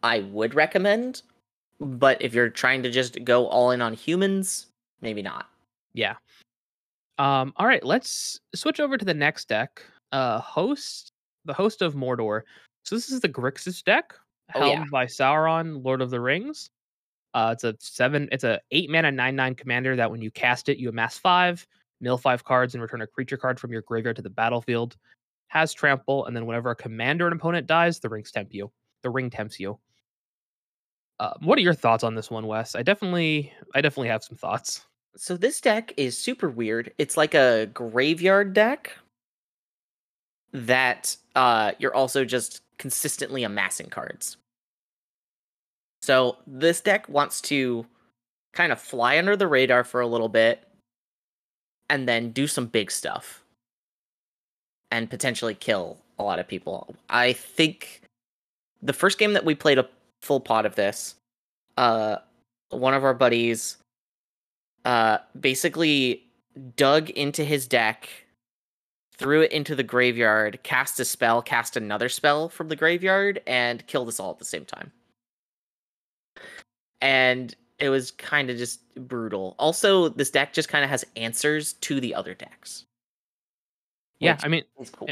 I 0.04 0.20
would 0.20 0.54
recommend. 0.54 1.24
But 1.80 2.22
if 2.22 2.34
you're 2.34 2.50
trying 2.50 2.84
to 2.84 2.92
just 2.92 3.24
go 3.26 3.48
all 3.48 3.72
in 3.72 3.82
on 3.82 3.94
humans, 3.94 4.68
maybe 5.02 5.22
not. 5.22 5.50
Yeah. 5.94 6.16
Um, 7.18 7.54
all 7.58 7.66
right, 7.68 7.84
let's 7.84 8.40
switch 8.54 8.80
over 8.80 8.98
to 8.98 9.06
the 9.06 9.14
next 9.14 9.50
deck. 9.50 9.82
Uh 10.12 10.40
host 10.40 11.12
the 11.46 11.54
host 11.54 11.82
of 11.82 11.96
Mordor. 11.96 12.42
So 12.84 12.96
this 12.96 13.10
is 13.10 13.20
the 13.20 13.30
Grixis 13.30 13.84
deck, 13.84 14.14
Oh, 14.54 14.60
helmed 14.60 14.86
yeah. 14.86 14.90
by 14.92 15.06
Sauron, 15.06 15.84
Lord 15.84 16.02
of 16.02 16.10
the 16.10 16.20
Rings. 16.20 16.70
Uh 17.34 17.50
it's 17.54 17.64
a 17.64 17.76
seven, 17.80 18.30
it's 18.32 18.44
a 18.44 18.62
eight 18.72 18.90
mana, 18.90 19.12
nine 19.12 19.36
nine 19.36 19.56
commander 19.56 19.96
that 19.96 20.10
when 20.10 20.22
you 20.22 20.32
cast 20.32 20.70
it, 20.70 20.78
you 20.78 20.90
amass 20.90 21.18
five, 21.18 21.66
mill 22.00 22.18
five 22.18 22.44
cards, 22.44 22.76
and 22.76 22.82
return 22.82 23.02
a 23.02 23.08
creature 23.08 23.38
card 23.38 23.60
from 23.60 23.72
your 23.72 23.82
graveyard 23.82 24.16
to 24.18 24.22
the 24.22 24.30
battlefield. 24.30 24.96
Has 25.48 25.74
trample, 25.74 26.26
and 26.26 26.36
then 26.36 26.46
whenever 26.46 26.72
a 26.72 26.76
commander 26.76 27.28
an 27.28 27.34
opponent 27.34 27.68
dies, 27.68 28.00
the 28.00 28.10
rings 28.10 28.32
tempt 28.32 28.54
you. 28.54 28.72
The 29.04 29.10
ring 29.10 29.30
tempts 29.30 29.60
you. 29.60 29.80
Uh, 31.20 31.34
what 31.42 31.58
are 31.58 31.62
your 31.62 31.74
thoughts 31.74 32.04
on 32.04 32.14
this 32.16 32.30
one, 32.30 32.46
Wes? 32.46 32.76
I 32.76 32.84
definitely, 32.84 33.54
I 33.74 33.80
definitely 33.80 34.10
have 34.10 34.24
some 34.24 34.36
thoughts. 34.36 34.86
So 35.16 35.38
this 35.38 35.62
deck 35.62 35.94
is 35.96 36.18
super 36.18 36.50
weird. 36.50 36.92
It's 36.98 37.16
like 37.16 37.34
a 37.36 37.68
graveyard 37.74 38.54
deck 38.54 38.98
that 40.52 41.16
uh 41.36 41.74
you're 41.80 41.96
also 41.96 42.26
just 42.26 42.62
consistently 42.78 43.44
amassing 43.44 43.90
cards. 43.90 44.38
So 46.02 46.38
this 46.46 46.82
deck 46.82 47.10
wants 47.10 47.42
to 47.42 47.86
kind 48.54 48.72
of 48.72 48.80
fly 48.80 49.18
under 49.18 49.36
the 49.36 49.48
radar 49.48 49.84
for 49.84 50.02
a 50.02 50.08
little 50.08 50.30
bit 50.30 50.68
and 51.90 52.08
then 52.08 52.32
do 52.32 52.48
some 52.48 52.68
big 52.68 52.92
stuff 52.92 53.44
and 54.92 55.10
potentially 55.10 55.56
kill 55.56 55.98
a 56.20 56.24
lot 56.24 56.40
of 56.40 56.48
people. 56.48 56.96
I 57.10 57.34
think 57.34 58.02
the 58.82 58.94
first 58.94 59.18
game 59.18 59.34
that 59.34 59.46
we 59.46 59.56
played 59.56 59.80
a 59.80 59.90
full 60.22 60.40
pot 60.40 60.66
of 60.66 60.76
this, 60.76 61.16
uh 61.78 62.18
one 62.70 62.94
of 62.94 63.04
our 63.04 63.14
buddies 63.14 63.78
uh 64.86 65.18
basically 65.40 66.24
dug 66.76 67.10
into 67.10 67.44
his 67.44 67.68
deck, 67.68 68.10
threw 69.18 69.42
it 69.42 69.52
into 69.52 69.76
the 69.76 69.84
graveyard, 69.84 70.60
cast 70.64 71.00
a 71.00 71.06
spell, 71.06 71.42
cast 71.42 71.78
another 71.78 72.10
spell 72.10 72.50
from 72.50 72.68
the 72.70 72.76
graveyard, 72.76 73.42
and 73.48 73.86
killed 73.88 74.08
us 74.08 74.20
all 74.20 74.32
at 74.32 74.40
the 74.40 74.46
same 74.46 74.66
time. 74.66 74.92
And 77.02 77.56
it 77.80 77.90
was 77.90 78.12
kind 78.12 78.50
of 78.50 78.58
just 78.58 78.82
brutal. 78.96 79.56
Also, 79.60 80.10
this 80.10 80.30
deck 80.30 80.54
just 80.54 80.70
kind 80.70 80.84
of 80.84 80.90
has 80.90 81.06
answers 81.16 81.74
to 81.74 82.00
the 82.00 82.16
other 82.16 82.34
decks. 82.34 82.86
Yeah, 84.20 84.38
I 84.44 84.48
mean, 84.48 84.64
it's 84.80 84.90
cool. 84.90 85.10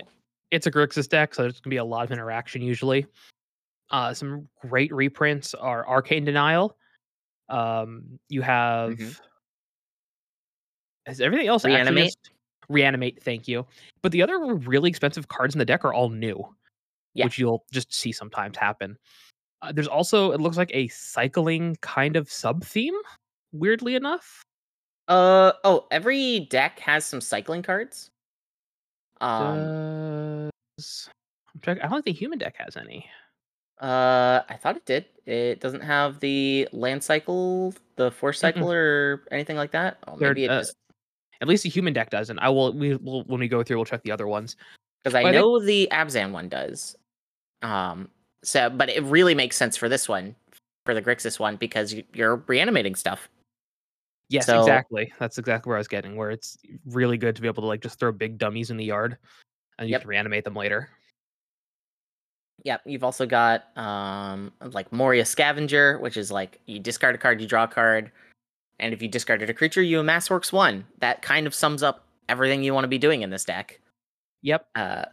it's 0.52 0.66
a 0.66 0.72
Grixis 0.72 1.10
deck, 1.10 1.36
so 1.36 1.42
there's 1.44 1.60
gonna 1.60 1.72
be 1.72 1.78
a 1.78 1.84
lot 1.84 2.06
of 2.06 2.12
interaction 2.12 2.62
usually. 2.62 3.06
Uh, 3.90 4.14
some 4.14 4.48
great 4.62 4.94
reprints 4.94 5.54
are 5.54 5.88
Arcane 5.88 6.24
Denial. 6.26 6.78
Um, 7.50 8.18
you 8.30 8.42
have 8.42 8.94
Mhm. 8.94 9.20
is 11.08 11.22
everything 11.22 11.48
else 11.48 11.66
Reanimate? 11.66 12.16
Reanimate. 12.70 13.22
Thank 13.24 13.48
you. 13.48 13.66
But 14.02 14.12
the 14.12 14.22
other 14.22 14.38
really 14.56 14.90
expensive 14.90 15.28
cards 15.28 15.56
in 15.56 15.60
the 15.60 15.66
deck 15.66 15.84
are 15.86 15.94
all 15.94 16.10
new, 16.10 16.44
Yeah. 17.14 17.26
which 17.26 17.38
you'll 17.40 17.66
just 17.72 17.94
see 17.94 18.12
sometimes 18.12 18.58
happen. 18.58 18.98
Uh, 19.62 19.72
there's 19.72 19.88
also 19.88 20.32
it 20.32 20.42
looks 20.42 20.58
like 20.58 20.72
a 20.74 20.88
cycling 20.90 21.76
kind 21.82 22.16
of 22.16 22.30
sub 22.32 22.64
theme. 22.64 22.96
Weirdly 23.54 23.96
enough, 23.96 24.42
Uh 25.08 25.54
oh, 25.64 25.86
every 25.92 26.42
deck 26.50 26.80
has 26.80 27.06
some 27.06 27.22
cycling 27.22 27.62
cards. 27.64 28.10
Um 29.22 30.50
does 30.78 31.10
I'm 31.68 31.78
I 31.78 31.88
don't 31.88 31.92
think 31.92 32.06
the 32.06 32.14
human 32.14 32.40
deck 32.40 32.56
has 32.58 32.76
any. 32.78 33.08
uh 33.80 34.42
I 34.50 34.58
thought 34.62 34.76
it 34.78 34.86
did. 34.86 35.06
It 35.26 35.60
doesn't 35.62 35.82
have 35.82 36.20
the 36.20 36.68
land 36.74 37.04
cycle, 37.04 37.74
the 37.96 38.12
force 38.12 38.40
cycle 38.40 38.72
or 38.72 39.24
anything 39.32 39.56
like 39.56 39.72
that. 39.72 39.98
Oh, 40.08 40.18
They're, 40.18 40.30
maybe 40.30 40.46
it 40.46 40.52
uh, 40.52 40.60
just 40.60 40.76
At 41.42 41.48
least 41.48 41.64
the 41.64 41.70
human 41.70 41.94
deck 41.94 42.10
doesn't. 42.10 42.40
I 42.40 42.50
will. 42.50 42.74
We 42.74 42.96
will 42.96 43.24
when 43.26 43.40
we 43.40 43.48
go 43.48 43.64
through. 43.64 43.78
We'll 43.78 43.86
check 43.86 44.04
the 44.04 44.12
other 44.12 44.28
ones. 44.28 44.56
because 45.04 45.16
I 45.16 45.20
I 45.20 45.24
think- 45.24 45.36
know 45.36 45.60
the 45.60 45.88
Abzan 45.92 46.32
one 46.32 46.48
does. 46.50 46.96
Um 47.62 48.10
so 48.44 48.70
but 48.70 48.90
it 48.90 49.04
really 49.04 49.36
makes 49.36 49.56
sense 49.58 49.76
for 49.78 49.88
this 49.90 50.08
one, 50.10 50.36
for 50.86 50.94
the 50.94 51.02
Grixis 51.02 51.40
one 51.40 51.56
because 51.58 51.94
you, 51.94 52.04
you're 52.14 52.38
reanimating 52.48 52.96
stuff. 52.96 53.30
Yes, 54.30 54.46
So- 54.46 54.60
exactly. 54.62 55.12
That's 55.20 55.38
exactly 55.38 55.70
where 55.70 55.78
I 55.78 55.80
was 55.82 55.88
getting. 55.88 56.16
Where 56.16 56.32
it's 56.32 56.58
really 56.86 57.18
good 57.18 57.36
to 57.36 57.42
be 57.42 57.48
able 57.48 57.62
to 57.64 57.68
like 57.68 57.82
just 57.82 58.00
throw 58.00 58.12
big 58.12 58.38
dummies 58.38 58.70
in 58.72 58.78
the 58.78 58.86
yard, 58.86 59.18
and 59.78 59.88
you 59.90 59.94
Yep. 59.94 60.02
can 60.02 60.10
reanimate 60.10 60.44
them 60.46 60.56
later. 60.56 60.90
Yep, 62.64 62.82
you've 62.86 63.04
also 63.04 63.26
got 63.26 63.76
um 63.78 64.52
like 64.62 64.92
Moria 64.94 65.26
Scavenger, 65.26 66.00
which 66.00 66.16
is 66.18 66.32
like 66.32 66.60
you 66.66 66.80
discard 66.80 67.16
a 67.16 67.18
card, 67.18 67.42
you 67.42 67.48
draw 67.48 67.64
a 67.64 67.68
card, 67.68 68.12
and 68.80 68.94
if 68.94 69.02
you 69.02 69.08
discarded 69.08 69.50
a 69.50 69.54
creature, 69.54 69.82
you 69.82 70.00
amass 70.00 70.30
Orcs 70.30 70.52
one. 70.52 70.86
That 71.00 71.22
kind 71.22 71.48
of 71.48 71.54
sums 71.56 71.84
up 71.84 72.06
everything 72.30 72.64
you 72.64 72.74
want 72.74 72.84
to 72.86 72.90
be 72.90 72.98
doing 72.98 73.22
in 73.22 73.30
this 73.30 73.46
deck. 73.46 73.80
Yep. 74.42 74.68
Uh 74.76 75.06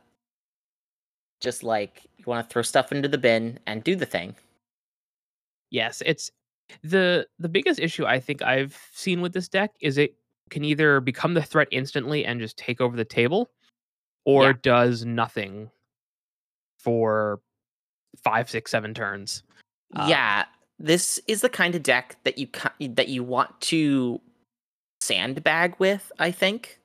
just 1.40 1.62
like 1.62 2.02
you 2.18 2.24
want 2.26 2.46
to 2.46 2.52
throw 2.52 2.62
stuff 2.62 2.92
into 2.92 3.08
the 3.08 3.16
bin 3.18 3.58
and 3.66 3.82
do 3.82 3.96
the 3.96 4.04
thing. 4.06 4.34
Yes. 5.70 6.02
It's 6.04 6.30
the 6.82 7.26
the 7.38 7.48
biggest 7.48 7.80
issue 7.80 8.04
I 8.06 8.20
think 8.20 8.42
I've 8.42 8.78
seen 8.92 9.20
with 9.20 9.32
this 9.32 9.48
deck 9.48 9.72
is 9.80 9.98
it 9.98 10.14
can 10.50 10.64
either 10.64 11.00
become 11.00 11.34
the 11.34 11.42
threat 11.42 11.68
instantly 11.70 12.24
and 12.24 12.40
just 12.40 12.56
take 12.56 12.80
over 12.80 12.96
the 12.96 13.04
table, 13.04 13.50
or 14.24 14.46
Yeah. 14.48 14.52
does 14.62 15.04
nothing 15.04 15.70
for 16.78 17.40
five, 18.22 18.50
six, 18.50 18.70
seven 18.70 18.92
turns. 18.94 19.42
Um, 19.96 20.08
yeah, 20.08 20.44
this 20.80 21.20
is 21.28 21.42
the 21.42 21.48
kind 21.48 21.74
of 21.74 21.82
deck 21.82 22.16
that 22.24 22.38
you 22.38 22.48
that 22.94 23.08
you 23.08 23.22
want 23.22 23.60
to 23.60 24.20
sandbag 25.00 25.74
with, 25.78 26.10
I 26.18 26.30
think. 26.30 26.78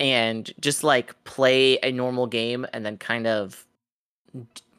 And 0.00 0.50
just 0.60 0.82
like 0.82 1.22
play 1.24 1.78
a 1.82 1.92
normal 1.92 2.26
game 2.26 2.66
and 2.72 2.84
then 2.84 2.96
kind 2.96 3.26
of 3.26 3.66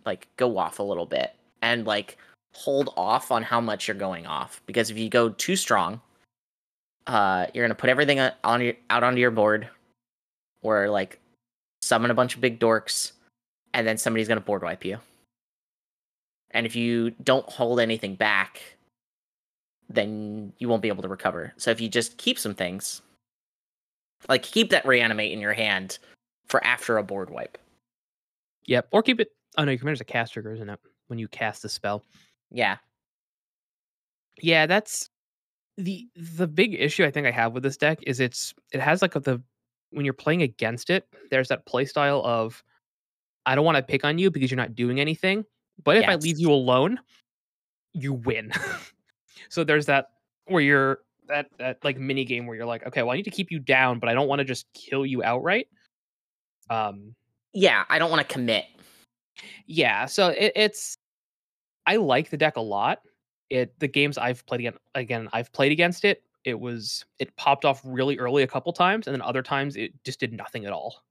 like 0.05 0.27
go 0.37 0.57
off 0.57 0.79
a 0.79 0.83
little 0.83 1.05
bit 1.05 1.35
and 1.61 1.85
like 1.85 2.17
hold 2.53 2.93
off 2.97 3.31
on 3.31 3.43
how 3.43 3.61
much 3.61 3.87
you're 3.87 3.95
going 3.95 4.25
off 4.25 4.61
because 4.65 4.89
if 4.89 4.97
you 4.97 5.09
go 5.09 5.29
too 5.29 5.55
strong 5.57 5.99
uh 7.07 7.45
you're 7.53 7.65
to 7.69 7.75
put 7.75 7.89
everything 7.89 8.19
on 8.43 8.61
your 8.61 8.73
out 8.89 9.03
onto 9.03 9.19
your 9.19 9.31
board 9.31 9.67
or 10.61 10.89
like 10.89 11.19
summon 11.81 12.11
a 12.11 12.13
bunch 12.13 12.35
of 12.35 12.41
big 12.41 12.59
dorks 12.59 13.11
and 13.73 13.85
then 13.85 13.97
somebody's 13.97 14.27
to 14.39 14.45
board 14.45 14.63
wipe 14.63 14.85
you. 14.85 14.97
And 16.55 16.65
if 16.65 16.73
you 16.73 17.11
don't 17.21 17.47
hold 17.49 17.81
anything 17.81 18.15
back, 18.15 18.61
then 19.89 20.53
you 20.57 20.69
won't 20.69 20.81
be 20.81 20.87
able 20.87 21.03
to 21.03 21.09
recover. 21.09 21.53
So 21.57 21.69
if 21.69 21.81
you 21.81 21.89
just 21.89 22.17
keep 22.17 22.39
some 22.39 22.55
things, 22.55 23.01
like 24.29 24.41
keep 24.41 24.69
that 24.69 24.87
reanimate 24.87 25.33
in 25.33 25.41
your 25.41 25.51
hand 25.51 25.99
for 26.47 26.63
after 26.63 26.97
a 26.97 27.03
board 27.03 27.29
wipe. 27.29 27.57
Yep. 28.67 28.87
Or 28.91 29.03
keep 29.03 29.19
it. 29.19 29.27
Oh 29.57 29.65
no, 29.65 29.71
your 29.71 29.79
commander's 29.79 29.99
a 29.99 30.05
cast 30.05 30.31
trigger, 30.31 30.53
isn't 30.53 30.69
it? 30.69 30.79
When 31.07 31.19
you 31.19 31.27
cast 31.27 31.61
the 31.61 31.67
spell. 31.67 32.05
Yeah. 32.49 32.77
Yeah, 34.41 34.65
that's 34.65 35.09
the 35.77 36.07
the 36.15 36.47
big 36.47 36.73
issue 36.73 37.03
I 37.03 37.11
think 37.11 37.27
I 37.27 37.31
have 37.31 37.51
with 37.51 37.63
this 37.63 37.75
deck 37.75 37.99
is 38.03 38.21
it's 38.21 38.53
it 38.71 38.79
has 38.79 39.01
like 39.01 39.15
a, 39.15 39.19
the 39.19 39.41
when 39.91 40.05
you're 40.05 40.13
playing 40.13 40.41
against 40.41 40.89
it, 40.89 41.05
there's 41.31 41.49
that 41.49 41.65
play 41.65 41.83
style 41.83 42.21
of 42.23 42.63
I 43.45 43.55
don't 43.55 43.65
want 43.65 43.75
to 43.75 43.83
pick 43.83 44.05
on 44.05 44.17
you 44.17 44.31
because 44.31 44.49
you're 44.49 44.57
not 44.57 44.73
doing 44.73 45.01
anything, 45.01 45.45
but 45.83 45.97
if 45.97 46.07
I 46.07 46.15
leave 46.15 46.39
you 46.39 46.51
alone, 46.51 46.99
you 47.93 48.13
win. 48.13 48.51
so 49.49 49.63
there's 49.63 49.85
that 49.87 50.11
where 50.47 50.61
you're 50.61 50.99
that 51.27 51.47
that 51.57 51.83
like 51.83 51.97
mini 51.97 52.25
game 52.25 52.45
where 52.45 52.55
you're 52.55 52.65
like, 52.65 52.85
okay, 52.85 53.01
well 53.01 53.11
I 53.11 53.15
need 53.15 53.23
to 53.23 53.31
keep 53.31 53.51
you 53.51 53.59
down, 53.59 53.99
but 53.99 54.09
I 54.09 54.13
don't 54.13 54.27
want 54.27 54.39
to 54.39 54.45
just 54.45 54.67
kill 54.73 55.05
you 55.05 55.23
outright. 55.23 55.67
Um 56.69 57.15
Yeah, 57.53 57.83
I 57.89 57.99
don't 57.99 58.11
want 58.11 58.27
to 58.27 58.33
commit. 58.33 58.65
yeah, 59.65 60.05
so 60.05 60.29
it, 60.29 60.51
it's 60.55 60.97
I 61.87 61.97
like 61.97 62.29
the 62.29 62.37
deck 62.37 62.57
a 62.57 62.61
lot. 62.61 62.99
It 63.49 63.77
the 63.79 63.87
games 63.87 64.17
I've 64.17 64.45
played 64.45 64.61
again 64.61 64.73
again 64.95 65.29
I've 65.33 65.51
played 65.53 65.71
against 65.71 66.05
it. 66.05 66.23
It 66.43 66.59
was 66.59 67.05
it 67.19 67.35
popped 67.37 67.65
off 67.65 67.81
really 67.83 68.17
early 68.19 68.43
a 68.43 68.47
couple 68.47 68.71
times, 68.73 69.07
and 69.07 69.13
then 69.13 69.21
other 69.21 69.41
times 69.41 69.75
it 69.75 69.91
just 70.03 70.19
did 70.19 70.31
nothing 70.33 70.65
at 70.65 70.71
all. 70.71 71.03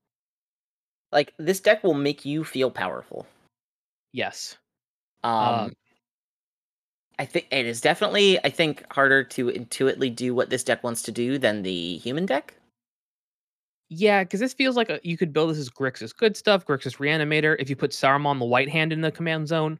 Like 1.12 1.32
this 1.38 1.60
deck 1.60 1.82
will 1.84 1.94
make 1.94 2.24
you 2.24 2.44
feel 2.44 2.70
powerful. 2.70 3.26
Yes, 4.14 4.56
Um, 5.24 5.32
Um, 5.32 5.72
I 7.18 7.24
think 7.24 7.48
it 7.50 7.66
is 7.66 7.80
definitely, 7.80 8.38
I 8.44 8.48
think, 8.48 8.84
harder 8.92 9.24
to 9.24 9.48
intuitively 9.48 10.08
do 10.08 10.34
what 10.34 10.50
this 10.50 10.62
deck 10.62 10.84
wants 10.84 11.02
to 11.02 11.12
do 11.12 11.36
than 11.36 11.62
the 11.62 11.98
human 11.98 12.24
deck. 12.24 12.54
Yeah, 13.88 14.22
because 14.22 14.38
this 14.38 14.54
feels 14.54 14.76
like 14.76 14.88
a, 14.88 15.00
you 15.02 15.16
could 15.16 15.32
build 15.32 15.50
this 15.50 15.58
as 15.58 15.68
Grixis 15.68 16.16
good 16.16 16.36
stuff, 16.36 16.64
Grixis 16.64 16.98
Reanimator. 16.98 17.56
If 17.58 17.68
you 17.68 17.76
put 17.76 17.90
Saruman 17.90 18.38
the 18.38 18.44
White 18.44 18.68
Hand 18.68 18.92
in 18.92 19.00
the 19.00 19.10
command 19.10 19.48
zone, 19.48 19.78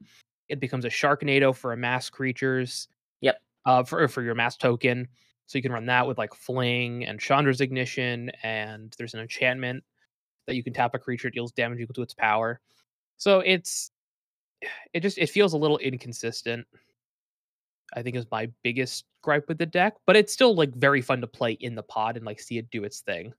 it 0.49 0.59
becomes 0.59 0.85
a 0.85 0.90
Sharknado 0.90 1.55
for 1.55 1.73
a 1.73 1.77
mass 1.77 2.11
creatures. 2.11 2.88
Yep. 3.20 3.40
Uh, 3.66 3.83
for 3.85 4.09
for 4.09 4.23
your 4.23 4.35
mass 4.35 4.57
token, 4.57 5.09
so 5.47 5.59
you 5.59 5.62
can 5.62 5.73
run 5.73 5.87
that 5.87 6.07
with 6.07 6.18
like 6.18 6.35
Fling 6.35 7.05
and 7.05 7.20
Chandra's 7.20 7.61
Ignition, 7.61 8.31
and 8.42 8.94
there's 8.99 9.14
an 9.14 9.20
enchantment 9.20 9.85
that 10.47 10.57
you 10.57 10.64
can 10.64 10.73
tap 10.73 10.94
a 10.94 10.99
creature 10.99 11.29
it 11.29 11.35
deals 11.35 11.53
damage 11.53 11.81
equal 11.81 11.94
to 11.94 12.03
its 12.03 12.14
power. 12.14 12.61
So 13.16 13.40
it's 13.40 13.90
it 14.92 15.00
just 15.00 15.18
it 15.18 15.31
feels 15.31 15.53
a 15.53 15.59
little 15.59 15.79
inconsistent. 15.79 16.66
I 17.94 18.03
think 18.03 18.16
is 18.16 18.27
my 18.31 18.50
biggest 18.62 19.05
gripe 19.22 19.48
with 19.48 19.59
the 19.59 19.66
deck, 19.66 19.94
but 20.07 20.16
it's 20.16 20.33
still 20.33 20.55
like 20.55 20.74
very 20.74 21.00
fun 21.00 21.20
to 21.20 21.27
play 21.27 21.53
in 21.53 21.74
the 21.74 21.83
pod 21.83 22.16
and 22.16 22.27
like 22.27 22.40
see 22.40 22.59
it 22.59 22.70
do 22.70 22.85
its 22.85 23.00
thing. 23.00 23.33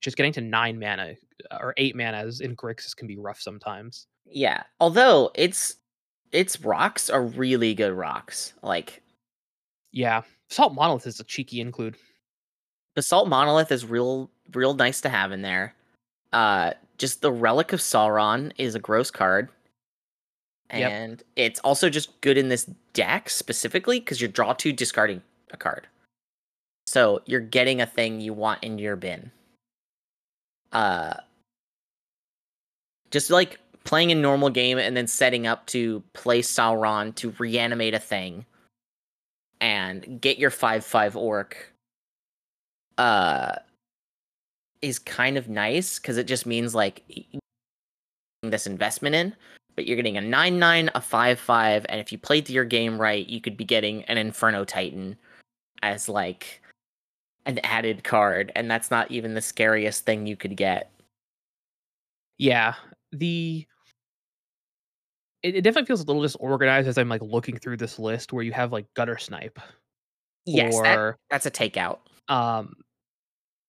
Just 0.00 0.16
getting 0.16 0.32
to 0.32 0.40
nine 0.40 0.78
mana 0.78 1.14
or 1.60 1.74
eight 1.76 1.94
mana 1.94 2.18
as 2.18 2.40
in 2.40 2.56
Grixis 2.56 2.96
can 2.96 3.06
be 3.06 3.18
rough 3.18 3.40
sometimes. 3.40 4.06
Yeah, 4.26 4.62
although 4.80 5.30
it's 5.34 5.76
its 6.32 6.60
rocks 6.60 7.10
are 7.10 7.24
really 7.24 7.74
good 7.74 7.92
rocks. 7.92 8.54
Like 8.62 9.02
yeah, 9.92 10.22
Salt 10.48 10.74
Monolith 10.74 11.06
is 11.06 11.20
a 11.20 11.24
cheeky 11.24 11.60
include. 11.60 11.96
Basalt 12.94 13.28
Monolith 13.28 13.72
is 13.72 13.84
real 13.84 14.30
real 14.52 14.74
nice 14.74 15.00
to 15.02 15.08
have 15.08 15.32
in 15.32 15.42
there. 15.42 15.74
Uh 16.32 16.72
just 16.98 17.22
the 17.22 17.32
Relic 17.32 17.72
of 17.72 17.80
Sauron 17.80 18.52
is 18.58 18.74
a 18.74 18.80
gross 18.80 19.10
card. 19.10 19.48
And 20.70 21.18
yep. 21.18 21.26
it's 21.36 21.60
also 21.60 21.90
just 21.90 22.20
good 22.20 22.38
in 22.38 22.48
this 22.48 22.64
deck 22.92 23.28
specifically 23.28 23.98
because 23.98 24.20
you're 24.20 24.30
draw 24.30 24.52
two 24.52 24.72
discarding 24.72 25.22
a 25.50 25.56
card. 25.56 25.88
So 26.86 27.22
you're 27.26 27.40
getting 27.40 27.80
a 27.80 27.86
thing 27.86 28.20
you 28.20 28.32
want 28.32 28.62
in 28.62 28.78
your 28.78 28.96
bin. 28.96 29.30
Uh 30.72 31.14
just 33.10 33.30
like 33.30 33.58
playing 33.82 34.12
a 34.12 34.14
normal 34.14 34.50
game 34.50 34.78
and 34.78 34.96
then 34.96 35.08
setting 35.08 35.46
up 35.46 35.66
to 35.66 36.02
play 36.12 36.40
Sauron 36.40 37.12
to 37.16 37.34
reanimate 37.38 37.94
a 37.94 37.98
thing 37.98 38.46
and 39.60 40.20
get 40.20 40.38
your 40.38 40.50
5 40.50 40.84
5 40.84 41.16
orc 41.16 41.72
uh 42.98 43.56
is 44.80 44.98
kind 45.00 45.36
of 45.36 45.48
nice 45.48 45.98
because 45.98 46.16
it 46.16 46.24
just 46.24 46.46
means 46.46 46.74
like 46.74 47.02
this 48.42 48.66
investment 48.66 49.14
in 49.14 49.34
but 49.76 49.86
you're 49.86 49.96
getting 49.96 50.16
a 50.16 50.20
9 50.20 50.58
9 50.58 50.90
a 50.94 51.00
5 51.00 51.38
5 51.38 51.86
and 51.88 52.00
if 52.00 52.12
you 52.12 52.18
played 52.18 52.48
your 52.50 52.64
game 52.64 53.00
right 53.00 53.26
you 53.28 53.40
could 53.40 53.56
be 53.56 53.64
getting 53.64 54.04
an 54.04 54.18
inferno 54.18 54.64
titan 54.64 55.16
as 55.82 56.08
like 56.08 56.62
an 57.46 57.58
added 57.64 58.04
card 58.04 58.52
and 58.54 58.70
that's 58.70 58.90
not 58.90 59.10
even 59.10 59.34
the 59.34 59.40
scariest 59.40 60.04
thing 60.04 60.26
you 60.26 60.36
could 60.36 60.56
get 60.56 60.90
yeah 62.38 62.74
the 63.12 63.66
it, 65.42 65.56
it 65.56 65.62
definitely 65.62 65.86
feels 65.86 66.02
a 66.02 66.04
little 66.04 66.22
disorganized 66.22 66.88
as 66.88 66.98
I'm 66.98 67.08
like 67.08 67.22
looking 67.22 67.58
through 67.58 67.78
this 67.78 67.98
list 67.98 68.32
where 68.32 68.44
you 68.44 68.52
have 68.52 68.72
like 68.72 68.86
gutter 68.94 69.18
snipe. 69.18 69.58
Yes, 70.46 70.74
or, 70.74 70.82
that, 70.82 71.16
that's 71.30 71.46
a 71.46 71.50
takeout. 71.50 71.98
Um, 72.28 72.76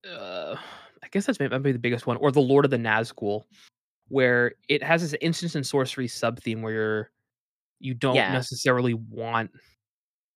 uh, 0.10 0.56
I 1.04 1.08
guess 1.12 1.26
that's 1.26 1.40
maybe 1.40 1.72
the 1.72 1.80
biggest 1.80 2.08
one, 2.08 2.18
or 2.18 2.32
the 2.32 2.42
Lord 2.42 2.66
of 2.66 2.72
the 2.72 2.78
Nazgul, 2.78 3.44
where 4.12 4.56
it 4.68 4.84
has 4.84 5.02
this 5.02 5.18
instance 5.22 5.56
and 5.56 5.66
sorcery 5.66 6.08
sub 6.08 6.38
theme 6.40 6.62
where 6.62 6.74
you're 6.74 7.12
you 7.80 7.94
don't 7.94 8.16
yeah. 8.16 8.32
necessarily 8.32 8.94
want 8.94 9.50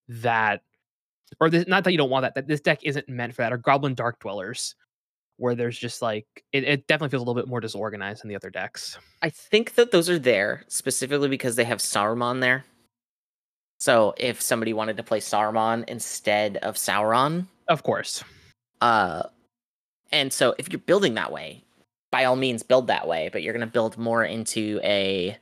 that, 0.07 0.61
or 1.39 1.49
this, 1.49 1.67
not 1.67 1.83
that 1.83 1.91
you 1.91 1.97
don't 1.97 2.09
want 2.09 2.23
that. 2.23 2.35
That 2.35 2.47
this 2.47 2.61
deck 2.61 2.79
isn't 2.83 3.09
meant 3.09 3.35
for 3.35 3.41
that. 3.41 3.51
Or 3.51 3.57
Goblin 3.57 3.93
Dark 3.93 4.19
Dwellers, 4.19 4.75
where 5.37 5.55
there's 5.55 5.77
just 5.77 6.01
like 6.01 6.25
it, 6.53 6.63
it 6.63 6.87
definitely 6.87 7.09
feels 7.09 7.21
a 7.21 7.25
little 7.25 7.39
bit 7.39 7.49
more 7.49 7.59
disorganized 7.59 8.23
than 8.23 8.29
the 8.29 8.35
other 8.35 8.49
decks. 8.49 8.97
I 9.21 9.29
think 9.29 9.75
that 9.75 9.91
those 9.91 10.09
are 10.09 10.19
there 10.19 10.63
specifically 10.69 11.29
because 11.29 11.57
they 11.57 11.65
have 11.65 11.79
Saruman 11.79 12.39
there. 12.39 12.63
So 13.77 14.13
if 14.17 14.41
somebody 14.41 14.73
wanted 14.73 14.95
to 14.97 15.03
play 15.03 15.19
Saruman 15.19 15.83
instead 15.89 16.57
of 16.57 16.75
Sauron, 16.75 17.45
of 17.67 17.83
course. 17.83 18.23
Uh 18.79 19.23
and 20.11 20.31
so 20.31 20.55
if 20.57 20.71
you're 20.71 20.79
building 20.79 21.15
that 21.15 21.31
way, 21.31 21.64
by 22.15 22.23
all 22.23 22.37
means 22.37 22.63
build 22.63 22.87
that 22.87 23.09
way, 23.09 23.27
but 23.29 23.43
you're 23.43 23.51
going 23.51 23.59
to 23.59 23.73
build 23.73 23.97
more 23.97 24.23
into 24.23 24.79
a 24.85 25.37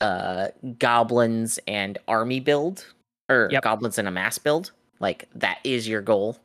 uh 0.00 0.48
goblins 0.76 1.60
and 1.68 1.98
army 2.08 2.40
build 2.40 2.84
or 3.28 3.48
yep. 3.52 3.62
goblins 3.62 3.96
and 3.96 4.08
a 4.08 4.10
mass 4.10 4.38
build. 4.38 4.72
Like 4.98 5.28
that 5.36 5.58
is 5.62 5.86
your 5.86 6.02
goal. 6.02 6.36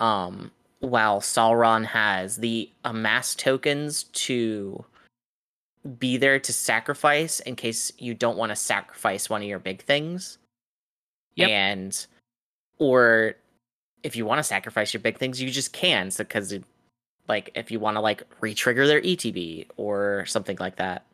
Um 0.00 0.50
while 0.80 1.22
Sauron 1.22 1.86
has 1.86 2.36
the 2.36 2.70
amass 2.84 3.34
tokens 3.34 4.02
to 4.02 4.84
be 5.98 6.18
there 6.18 6.38
to 6.38 6.52
sacrifice 6.52 7.40
in 7.40 7.56
case 7.56 7.90
you 7.96 8.12
don't 8.12 8.36
want 8.36 8.50
to 8.50 8.56
sacrifice 8.56 9.30
one 9.30 9.40
of 9.40 9.48
your 9.48 9.58
big 9.58 9.80
things. 9.82 10.36
Yep. 11.36 11.48
And 11.48 12.06
or 12.76 13.36
if 14.02 14.14
you 14.14 14.26
want 14.26 14.40
to 14.40 14.44
sacrifice 14.44 14.92
your 14.92 15.00
big 15.00 15.16
things, 15.16 15.40
you 15.40 15.48
just 15.50 15.72
can 15.72 16.10
because 16.18 16.50
so, 16.50 16.60
like 17.28 17.50
if 17.54 17.70
you 17.70 17.80
want 17.80 17.96
to 17.96 18.00
like 18.00 18.22
re-trigger 18.40 18.86
their 18.86 19.00
ETB 19.00 19.66
or 19.76 20.24
something 20.26 20.56
like 20.60 20.76
that. 20.76 21.06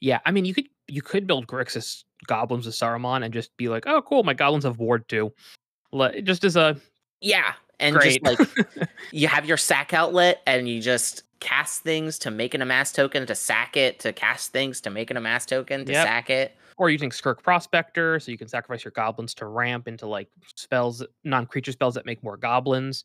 Yeah, 0.00 0.20
I 0.24 0.30
mean 0.30 0.44
you 0.44 0.54
could 0.54 0.68
you 0.88 1.02
could 1.02 1.26
build 1.26 1.46
Grixis 1.46 2.04
goblins 2.26 2.66
with 2.66 2.74
Saruman 2.74 3.24
and 3.24 3.32
just 3.32 3.56
be 3.56 3.68
like, 3.68 3.86
oh 3.86 4.02
cool, 4.02 4.22
my 4.22 4.34
goblins 4.34 4.64
have 4.64 4.78
ward 4.78 5.08
too. 5.08 5.32
Just 6.22 6.44
as 6.44 6.56
a 6.56 6.76
yeah, 7.20 7.54
and 7.80 7.96
Great. 7.96 8.22
just 8.22 8.56
like 8.56 8.68
you 9.12 9.28
have 9.28 9.46
your 9.46 9.56
sack 9.56 9.94
outlet 9.94 10.42
and 10.46 10.68
you 10.68 10.80
just 10.80 11.22
cast 11.40 11.82
things 11.82 12.18
to 12.18 12.30
make 12.30 12.54
an 12.54 12.62
amass 12.62 12.92
token 12.92 13.26
to 13.26 13.34
sack 13.34 13.76
it 13.76 13.98
to 14.00 14.12
cast 14.12 14.52
things 14.52 14.80
to 14.80 14.90
make 14.90 15.10
an 15.10 15.16
amass 15.16 15.44
token 15.44 15.84
to 15.84 15.92
yep. 15.92 16.06
sack 16.06 16.30
it 16.30 16.56
or 16.78 16.88
using 16.88 17.12
skirk 17.12 17.42
prospector 17.42 18.18
so 18.18 18.30
you 18.30 18.38
can 18.38 18.48
sacrifice 18.48 18.84
your 18.84 18.92
goblins 18.92 19.34
to 19.34 19.46
ramp 19.46 19.86
into 19.86 20.06
like 20.06 20.28
spells 20.54 21.04
non-creature 21.24 21.72
spells 21.72 21.94
that 21.94 22.06
make 22.06 22.22
more 22.22 22.38
goblins 22.38 23.04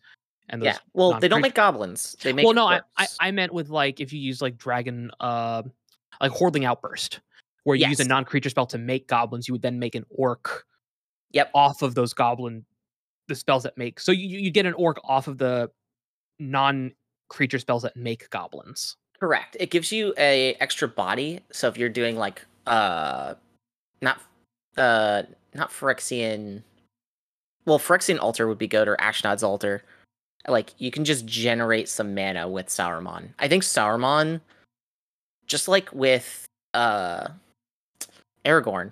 and 0.50 0.64
yeah 0.64 0.78
well 0.94 1.20
they 1.20 1.28
don't 1.28 1.42
make 1.42 1.56
goblins 1.56 2.16
they 2.24 2.34
make 2.34 2.46
well 2.46 2.54
no 2.54 2.68
I, 2.68 2.82
I, 2.98 3.08
I 3.20 3.32
meant 3.32 3.54
with 3.54 3.70
like 3.70 4.00
if 4.00 4.12
you 4.12 4.20
use 4.20 4.42
like 4.42 4.58
dragon 4.58 5.12
uh 5.20 5.64
like 6.20 6.32
Hordeling 6.32 6.66
Outburst 6.66 7.20
where 7.64 7.76
you 7.76 7.82
yes. 7.82 7.92
use 7.92 8.00
a 8.00 8.06
non-creature 8.06 8.50
spell 8.50 8.66
to 8.68 8.78
make 8.78 9.08
goblins 9.08 9.48
you 9.48 9.54
would 9.54 9.62
then 9.62 9.80
make 9.80 9.96
an 9.96 10.06
orc 10.10 10.66
yep 11.32 11.52
off 11.54 11.82
of 11.82 11.96
those 11.96 12.14
goblin 12.14 12.66
the 13.28 13.36
spells 13.36 13.64
that 13.64 13.78
make 13.78 14.00
so 14.00 14.12
you 14.12 14.40
you 14.40 14.52
get 14.52 14.66
an 14.66 14.74
orc 14.74 15.00
off 15.04 15.28
of 15.28 15.38
the 15.38 15.70
non 16.40 16.92
creature 17.32 17.60
spells 17.60 17.82
that 17.84 17.96
make 17.96 18.30
goblins. 18.30 18.98
Correct. 19.18 19.56
It 19.60 19.72
gives 19.72 19.92
you 19.92 20.14
a 20.18 20.54
extra 20.56 20.88
body. 20.88 21.40
So 21.52 21.70
if 21.70 21.78
you're 21.78 21.90
doing 21.90 22.18
like 22.18 22.46
uh 22.68 23.36
not 24.02 24.20
uh 24.78 25.24
not 25.56 25.72
Phyrexian 25.72 26.62
well 27.66 27.80
Phyrexian 27.80 28.20
altar 28.20 28.48
would 28.48 28.58
be 28.58 28.68
good 28.68 28.88
or 28.88 28.98
Ashnod's 28.98 29.44
altar. 29.44 29.84
Like 30.48 30.74
you 30.78 30.92
can 30.92 31.06
just 31.06 31.26
generate 31.26 31.88
some 31.88 32.16
mana 32.16 32.48
with 32.48 32.68
Saruman. 32.68 33.30
I 33.40 33.48
think 33.48 33.64
Saruman 33.64 34.42
just 35.46 35.68
like 35.68 35.92
with 35.94 36.48
uh 36.74 37.28
Aragorn, 38.46 38.92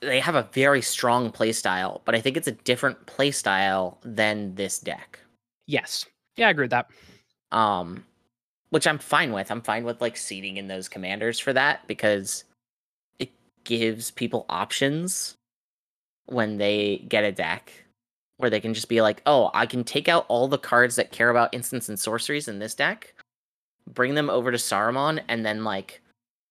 they 0.00 0.20
have 0.20 0.34
a 0.34 0.48
very 0.52 0.82
strong 0.82 1.30
playstyle, 1.30 2.00
but 2.04 2.14
I 2.14 2.20
think 2.20 2.36
it's 2.36 2.48
a 2.48 2.52
different 2.52 3.06
playstyle 3.06 3.96
than 4.02 4.54
this 4.56 4.78
deck. 4.78 5.20
Yes. 5.66 6.04
Yeah, 6.36 6.48
I 6.48 6.50
agree 6.50 6.64
with 6.64 6.72
that. 6.72 6.90
Um 7.52 8.04
which 8.70 8.86
I'm 8.86 8.98
fine 8.98 9.32
with. 9.32 9.50
I'm 9.50 9.62
fine 9.62 9.84
with 9.84 10.00
like 10.00 10.16
seeding 10.16 10.56
in 10.56 10.68
those 10.68 10.88
commanders 10.88 11.38
for 11.38 11.52
that 11.52 11.86
because 11.88 12.44
it 13.18 13.30
gives 13.64 14.10
people 14.10 14.46
options 14.48 15.34
when 16.26 16.58
they 16.58 17.04
get 17.08 17.24
a 17.24 17.32
deck 17.32 17.72
where 18.40 18.50
they 18.50 18.60
can 18.60 18.74
just 18.74 18.88
be 18.88 19.02
like, 19.02 19.22
"Oh, 19.26 19.50
I 19.54 19.66
can 19.66 19.84
take 19.84 20.08
out 20.08 20.24
all 20.28 20.48
the 20.48 20.58
cards 20.58 20.96
that 20.96 21.12
care 21.12 21.30
about 21.30 21.54
instants 21.54 21.88
and 21.88 21.98
sorceries 21.98 22.48
in 22.48 22.58
this 22.58 22.74
deck, 22.74 23.14
bring 23.86 24.14
them 24.14 24.30
over 24.30 24.50
to 24.50 24.56
Saruman 24.56 25.22
and 25.28 25.44
then 25.44 25.64
like 25.64 26.00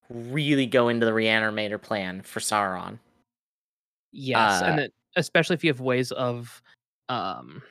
really 0.10 0.66
go 0.66 0.90
into 0.90 1.06
the 1.06 1.12
reanimator 1.12 1.82
plan 1.82 2.22
for 2.22 2.40
Sauron." 2.40 3.00
Yes, 4.12 4.62
uh, 4.62 4.66
and 4.66 4.80
it, 4.80 4.94
especially 5.16 5.56
if 5.56 5.64
you 5.64 5.70
have 5.70 5.82
ways 5.82 6.12
of, 6.12 6.62
um, 7.10 7.62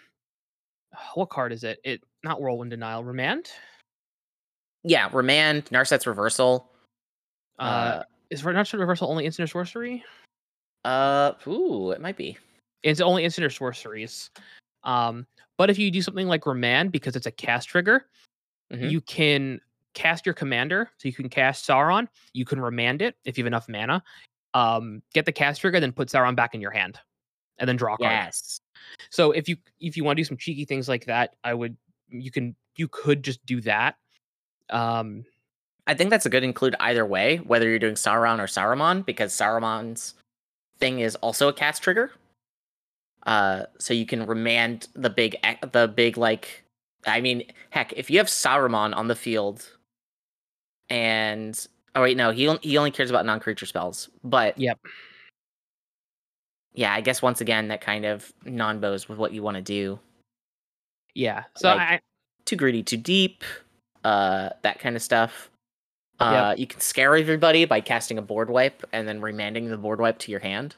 what 1.14 1.30
card 1.30 1.52
is 1.52 1.64
it? 1.64 1.78
It 1.84 2.02
not 2.24 2.40
whirlwind 2.40 2.70
denial, 2.70 3.04
remand. 3.04 3.50
Yeah, 4.84 5.08
remand, 5.12 5.66
Narset's 5.66 6.06
reversal. 6.06 6.70
Uh, 7.58 7.62
uh 7.62 8.02
is 8.30 8.42
Narset's 8.42 8.74
reversal 8.74 9.10
only 9.10 9.26
instant 9.26 9.46
or 9.46 9.50
sorcery? 9.50 10.04
Uh, 10.84 11.32
ooh, 11.46 11.90
it 11.90 12.00
might 12.00 12.16
be. 12.16 12.38
It's 12.82 13.00
only 13.00 13.24
instant 13.24 13.44
or 13.44 13.50
sorceries. 13.50 14.30
Um, 14.84 15.26
but 15.56 15.70
if 15.70 15.78
you 15.78 15.90
do 15.90 16.02
something 16.02 16.28
like 16.28 16.46
remand 16.46 16.92
because 16.92 17.16
it's 17.16 17.26
a 17.26 17.32
cast 17.32 17.68
trigger, 17.68 18.06
mm-hmm. 18.72 18.88
you 18.88 19.00
can 19.00 19.60
cast 19.94 20.24
your 20.24 20.34
commander. 20.34 20.90
So 20.98 21.08
you 21.08 21.14
can 21.14 21.28
cast 21.28 21.66
Sauron. 21.66 22.06
You 22.32 22.44
can 22.44 22.60
remand 22.60 23.02
it 23.02 23.16
if 23.24 23.36
you 23.36 23.42
have 23.44 23.48
enough 23.48 23.68
mana, 23.68 24.02
Um, 24.54 25.02
get 25.12 25.26
the 25.26 25.32
cast 25.32 25.60
trigger, 25.60 25.80
then 25.80 25.92
put 25.92 26.08
Sauron 26.08 26.36
back 26.36 26.54
in 26.54 26.60
your 26.60 26.70
hand, 26.70 26.98
and 27.58 27.68
then 27.68 27.76
draw 27.76 27.94
a 27.94 27.98
card. 27.98 28.12
Yes. 28.12 28.60
So 29.10 29.32
if 29.32 29.48
you 29.48 29.56
if 29.80 29.96
you 29.96 30.04
want 30.04 30.16
to 30.16 30.20
do 30.20 30.24
some 30.24 30.36
cheeky 30.36 30.64
things 30.64 30.88
like 30.88 31.06
that, 31.06 31.34
I 31.44 31.54
would 31.54 31.76
you 32.08 32.30
can 32.30 32.54
you 32.76 32.88
could 32.88 33.22
just 33.22 33.44
do 33.44 33.60
that. 33.62 33.96
Um, 34.70 35.24
I 35.86 35.94
think 35.94 36.10
that's 36.10 36.26
a 36.26 36.30
good 36.30 36.44
include 36.44 36.76
either 36.80 37.04
way, 37.04 37.38
whether 37.38 37.68
you're 37.68 37.78
doing 37.78 37.94
Sauron 37.94 38.38
or 38.38 38.46
Saruman, 38.46 39.04
because 39.04 39.32
Saruman's 39.32 40.14
thing 40.78 41.00
is 41.00 41.16
also 41.16 41.48
a 41.48 41.52
cast 41.52 41.82
trigger. 41.82 42.12
Uh, 43.28 43.64
so 43.78 43.92
you 43.92 44.06
can 44.06 44.24
remand 44.26 44.88
the 44.94 45.10
big, 45.10 45.36
the 45.72 45.86
big 45.86 46.16
like, 46.16 46.64
I 47.06 47.20
mean, 47.20 47.44
heck, 47.68 47.92
if 47.92 48.10
you 48.10 48.16
have 48.18 48.26
Saruman 48.26 48.96
on 48.96 49.06
the 49.08 49.14
field, 49.14 49.68
and 50.88 51.66
oh 51.94 52.00
wait, 52.02 52.16
no, 52.16 52.30
he 52.30 52.50
he 52.62 52.78
only 52.78 52.90
cares 52.90 53.10
about 53.10 53.26
non-creature 53.26 53.66
spells, 53.66 54.08
but 54.24 54.56
Yep. 54.58 54.78
yeah, 56.74 56.94
I 56.94 57.02
guess 57.02 57.20
once 57.20 57.40
again 57.42 57.68
that 57.68 57.82
kind 57.82 58.06
of 58.06 58.32
non-bows 58.46 59.08
with 59.10 59.18
what 59.18 59.32
you 59.32 59.42
want 59.42 59.56
to 59.56 59.62
do. 59.62 59.98
yeah. 61.14 61.44
So 61.56 61.68
Like- 61.68 61.80
I 61.80 62.00
Too 62.46 62.56
greedy, 62.56 62.82
too 62.82 62.96
deep, 62.96 63.44
uh, 64.04 64.48
that 64.62 64.78
kind 64.78 64.96
of 64.96 65.02
stuff. 65.02 65.50
Uh, 66.18 66.54
you 66.56 66.66
can 66.66 66.80
scare 66.80 67.14
everybody 67.14 67.66
by 67.66 67.80
casting 67.82 68.16
a 68.16 68.22
board 68.22 68.48
wipe 68.48 68.82
and 68.92 69.06
then 69.06 69.20
remanding 69.20 69.68
the 69.68 69.76
board 69.76 70.00
wipe 70.00 70.18
to 70.20 70.30
your 70.30 70.40
hand. 70.40 70.74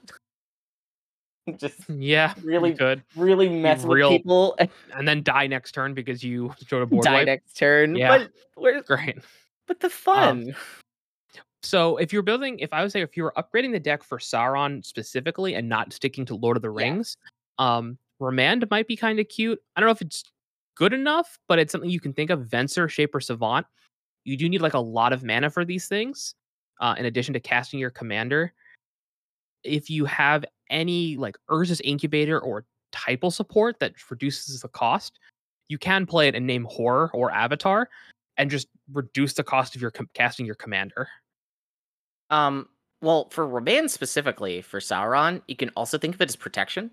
Just 1.59 1.89
yeah 1.91 2.35
Really 2.43 2.73
good, 2.73 3.03
really 3.17 3.49
mess 3.49 3.85
real 3.85 4.11
with 4.11 4.19
people 4.19 4.57
and 4.97 5.07
then 5.09 5.23
die 5.23 5.47
next 5.47 5.73
turn 5.73 5.95
because 5.95 6.23
you 6.23 6.55
showed 6.67 6.83
a 6.83 6.87
board 6.87 7.05
die 7.05 7.13
wipe. 7.15 7.27
next 7.27 7.55
turn. 7.57 7.97
Yeah. 7.97 8.19
But 8.19 8.31
where's 8.55 8.85
Great. 8.87 9.19
but 9.67 9.81
the 9.81 9.91
fun? 9.91 10.55
So 11.63 11.99
if 11.99 12.13
you're 12.13 12.23
building, 12.23 12.59
if 12.59 12.73
I 12.73 12.83
would 12.83 12.91
say 12.91 13.03
if 13.03 13.17
you 13.17 13.23
were 13.23 13.35
upgrading 13.37 13.73
the 13.73 13.81
deck 13.81 14.03
for 14.03 14.19
Sauron 14.19 14.85
specifically 14.85 15.55
and 15.55 15.69
not 15.69 15.93
sticking 15.93 16.25
to 16.27 16.35
Lord 16.35 16.57
of 16.57 16.63
the 16.63 16.71
Yeah. 16.73 16.85
Rings, 16.85 17.17
um, 17.59 17.99
Remand 18.19 18.69
might 18.71 18.87
be 18.87 18.97
kind 18.97 19.19
of 19.21 19.29
cute. 19.29 19.61
I 19.77 19.81
don't 19.81 19.87
know 19.89 19.93
if 19.93 20.01
it's 20.03 20.25
good 20.75 20.93
enough, 20.95 21.39
but 21.49 21.59
it's 21.59 21.73
something 21.73 21.91
you 21.91 22.01
can 22.01 22.13
think 22.15 22.31
of. 22.31 22.41
Venser, 22.41 22.89
Shaper, 22.89 23.21
Savant. 23.21 23.67
You 24.25 24.37
do 24.37 24.49
need 24.49 24.61
like 24.63 24.75
a 24.75 24.79
lot 24.81 25.13
of 25.13 25.23
mana 25.25 25.51
for 25.51 25.65
these 25.65 25.87
things, 25.89 26.35
uh, 26.81 26.95
in 26.99 27.05
addition 27.07 27.35
to 27.35 27.41
casting 27.41 27.79
your 27.81 27.91
commander. 27.91 28.53
If 29.65 29.91
you 29.91 30.05
have 30.07 30.45
any 30.71 31.17
like 31.17 31.37
Urza's 31.49 31.81
Incubator 31.83 32.39
or 32.39 32.65
Typal 32.93 33.33
support 33.33 33.79
that 33.81 33.95
reduces 34.11 34.63
the 34.63 34.69
cost, 34.69 35.19
you 35.69 35.79
can 35.79 36.07
play 36.07 36.29
it 36.29 36.35
and 36.35 36.47
name 36.47 36.67
Horror 36.69 37.11
or 37.13 37.31
Avatar, 37.31 37.89
and 38.37 38.51
just 38.51 38.69
reduce 38.93 39.35
the 39.35 39.45
cost 39.45 39.77
of 39.77 39.83
your 39.83 39.91
com- 39.91 40.09
casting 40.15 40.47
your 40.47 40.55
commander. 40.57 41.09
Um, 42.31 42.69
well, 43.03 43.29
for 43.31 43.47
Raban 43.47 43.89
specifically 43.89 44.63
for 44.63 44.81
Sauron, 44.81 45.43
you 45.49 45.57
can 45.57 45.71
also 45.77 45.99
think 45.99 46.15
of 46.15 46.21
it 46.21 46.29
as 46.29 46.37
protection. 46.37 46.91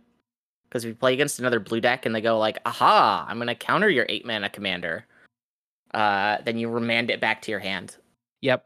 Because 0.67 0.83
if 0.83 0.89
you 0.89 0.95
play 0.95 1.13
against 1.13 1.39
another 1.39 1.59
blue 1.59 1.79
deck 1.79 2.05
and 2.05 2.13
they 2.13 2.21
go 2.21 2.37
like, 2.37 2.59
"Aha! 2.65 3.25
I'm 3.27 3.37
gonna 3.37 3.55
counter 3.55 3.89
your 3.89 4.05
eight 4.09 4.25
mana 4.25 4.49
commander," 4.49 5.05
uh, 5.93 6.37
then 6.43 6.57
you 6.57 6.69
remand 6.69 7.09
it 7.09 7.21
back 7.21 7.41
to 7.43 7.51
your 7.51 7.61
hand. 7.61 7.95
Yep. 8.41 8.65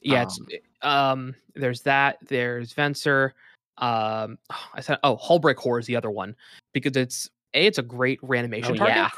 Yeah, 0.00 0.22
it's 0.22 0.40
um 0.82 1.34
there's 1.54 1.82
that, 1.82 2.18
there's 2.28 2.72
Venser. 2.74 3.32
Um 3.78 4.38
I 4.74 4.80
said 4.80 4.98
oh, 5.02 5.16
Hullbreak 5.16 5.56
Horror 5.56 5.78
is 5.80 5.86
the 5.86 5.96
other 5.96 6.10
one 6.10 6.34
because 6.72 6.96
it's 6.96 7.28
A, 7.54 7.66
it's 7.66 7.78
a 7.78 7.82
great 7.82 8.18
reanimation 8.22 8.72
Oh, 8.72 8.76
target. 8.76 8.96
yeah. 8.96 9.10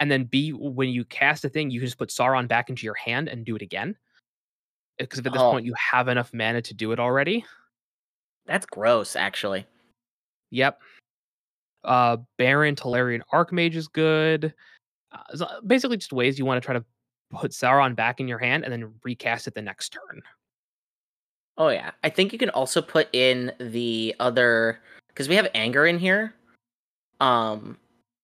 And 0.00 0.10
then 0.10 0.24
B, 0.24 0.52
when 0.52 0.90
you 0.90 1.04
cast 1.06 1.44
a 1.44 1.48
thing, 1.48 1.70
you 1.70 1.80
can 1.80 1.86
just 1.86 1.98
put 1.98 2.10
Sauron 2.10 2.46
back 2.46 2.68
into 2.68 2.84
your 2.84 2.94
hand 2.94 3.28
and 3.28 3.44
do 3.44 3.56
it 3.56 3.62
again. 3.62 3.96
Because 4.98 5.18
at 5.20 5.24
this 5.32 5.40
Oh. 5.42 5.52
point 5.52 5.64
you 5.64 5.74
have 5.74 6.08
enough 6.08 6.32
mana 6.34 6.60
to 6.62 6.74
do 6.74 6.92
it 6.92 6.98
already. 7.00 7.44
That's 8.46 8.66
gross, 8.66 9.16
actually. 9.16 9.66
Yep. 10.50 10.80
Uh 11.84 12.16
Barrin 12.38 12.74
Tolarian 12.76 13.20
Archmage 13.32 13.74
is 13.74 13.88
good. 13.88 14.52
Uh, 15.12 15.36
so 15.36 15.46
basically 15.66 15.96
just 15.96 16.12
ways 16.12 16.38
you 16.38 16.44
want 16.44 16.60
to 16.60 16.64
try 16.66 16.74
to 16.74 16.84
put 17.30 17.52
Sauron 17.52 17.94
back 17.96 18.20
in 18.20 18.28
your 18.28 18.38
hand 18.38 18.64
and 18.64 18.72
then 18.72 18.92
recast 19.04 19.46
it 19.46 19.54
the 19.54 19.62
next 19.62 19.90
turn. 19.90 20.20
Oh 21.58 21.68
yeah, 21.68 21.90
I 22.04 22.08
think 22.08 22.32
you 22.32 22.38
can 22.38 22.50
also 22.50 22.80
put 22.80 23.08
in 23.12 23.52
the 23.58 24.14
other 24.20 24.80
because 25.08 25.28
we 25.28 25.34
have 25.34 25.48
anger 25.54 25.86
in 25.86 25.98
here. 25.98 26.34
Um, 27.20 27.76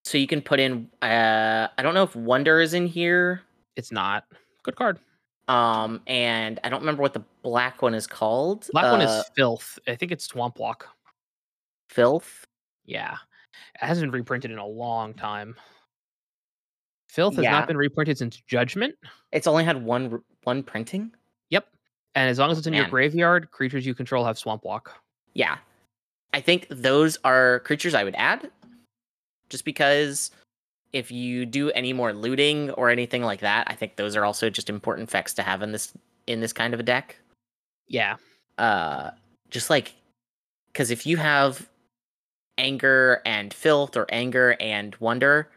so 0.05 0.17
you 0.19 0.27
can 0.27 0.41
put 0.41 0.61
in. 0.61 0.89
Uh, 1.03 1.69
I 1.77 1.83
don't 1.83 1.95
know 1.95 2.05
if 2.05 2.15
wonder 2.15 2.61
is 2.61 2.75
in 2.75 2.87
here. 2.87 3.43
It's 3.77 3.91
not. 3.91 4.25
Good 4.63 4.77
card. 4.77 4.99
Um, 5.49 6.01
and 6.07 6.61
I 6.65 6.69
don't 6.69 6.81
remember 6.81 7.03
what 7.03 7.13
the 7.13 7.25
black 7.43 7.83
one 7.83 7.93
is 7.93 8.07
called. 8.07 8.69
Black 8.73 8.91
one 8.91 9.03
Uh, 9.03 9.05
is 9.21 9.25
filth. 9.37 9.79
I 9.89 9.95
think 9.97 10.13
it's 10.13 10.25
swamp 10.25 10.59
walk. 10.59 10.89
filth. 11.91 12.47
Yeah. 12.87 13.17
It 13.75 13.85
hasn't 13.87 14.11
been 14.11 14.19
reprinted 14.21 14.51
in 14.51 14.59
a 14.59 14.67
long 14.67 15.13
time. 15.15 15.55
Filth 17.09 17.37
has 17.37 17.45
Yeah. 17.45 17.53
not 17.53 17.69
been 17.69 17.77
reprinted 17.77 18.19
since 18.19 18.37
Judgment. 18.37 18.97
It's 19.33 19.47
only 19.47 19.65
had 19.65 19.83
one 19.85 20.23
one 20.45 20.63
printing. 20.63 21.15
And 22.15 22.31
as 22.31 22.39
long 22.39 22.51
as 22.51 22.59
it's 22.59 22.67
in 22.67 22.75
your 22.75 22.87
graveyard, 22.87 23.51
creatures 23.51 23.85
you 23.85 23.95
control 23.95 24.25
have 24.25 24.39
swamp 24.39 24.65
walk. 24.65 25.03
Yeah, 25.35 25.59
I 26.33 26.41
think 26.41 26.67
those 26.71 27.19
are 27.25 27.61
creatures 27.61 27.95
I 27.95 28.05
would 28.05 28.15
add, 28.17 28.51
just 29.49 29.65
because 29.65 30.31
if 30.93 31.11
you 31.11 31.45
do 31.45 31.71
any 31.73 31.93
more 31.93 32.13
looting 32.13 32.71
or 32.71 32.89
anything 32.89 33.23
like 33.23 33.41
that, 33.41 33.67
I 33.69 33.75
think 33.75 33.97
those 33.97 34.15
are 34.15 34.25
also 34.25 34.49
just 34.49 34.71
important 34.71 35.09
effects 35.09 35.35
to 35.35 35.43
have 35.43 35.63
in 35.63 35.73
this 35.73 35.93
in 36.29 36.41
this 36.41 36.53
kind 36.53 36.73
of 36.73 36.81
a 36.81 36.85
deck. 36.85 37.17
Yeah. 37.89 38.17
uh 38.59 39.11
just 39.51 39.71
like 39.71 39.95
because 40.73 40.91
if 40.91 41.07
you 41.07 41.17
have 41.17 41.69
anger 42.59 43.23
and 43.25 43.55
filth 43.55 43.97
or 43.97 44.07
anger 44.11 44.57
and 44.61 44.95
wonder 44.97 45.49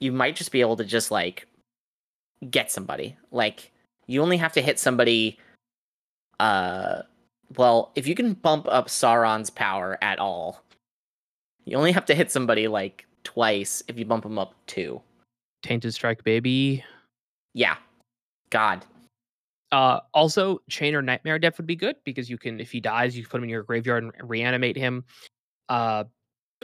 you 0.00 0.10
might 0.12 0.36
just 0.36 0.52
be 0.52 0.60
able 0.60 0.76
to 0.76 0.84
just 0.84 1.10
like 1.10 1.46
get 2.50 2.70
somebody 2.70 3.16
like 3.30 3.70
you 4.06 4.22
only 4.22 4.36
have 4.36 4.52
to 4.52 4.62
hit 4.62 4.78
somebody 4.78 5.38
uh 6.40 7.02
well 7.56 7.92
if 7.94 8.06
you 8.06 8.14
can 8.14 8.32
bump 8.34 8.66
up 8.68 8.88
sauron's 8.88 9.50
power 9.50 9.98
at 10.02 10.18
all 10.18 10.62
you 11.64 11.76
only 11.76 11.92
have 11.92 12.06
to 12.06 12.14
hit 12.14 12.30
somebody 12.30 12.66
like 12.66 13.06
twice 13.22 13.82
if 13.86 13.98
you 13.98 14.04
bump 14.04 14.24
them 14.24 14.38
up 14.38 14.54
two 14.66 15.00
Tainted 15.62 15.92
Strike 15.94 16.24
Baby. 16.24 16.82
yeah 17.54 17.76
god 18.50 18.84
Uh, 19.72 20.00
also, 20.12 20.60
Chainer, 20.68 21.04
Nightmare 21.04 21.36
Adept 21.36 21.58
would 21.58 21.66
be 21.66 21.76
good 21.76 21.94
because 22.04 22.28
you 22.28 22.36
can, 22.36 22.58
if 22.58 22.72
he 22.72 22.80
dies, 22.80 23.16
you 23.16 23.24
put 23.24 23.38
him 23.38 23.44
in 23.44 23.50
your 23.50 23.62
graveyard 23.62 24.02
and 24.02 24.12
reanimate 24.28 24.76
him. 24.76 25.04
Uh, 25.68 26.02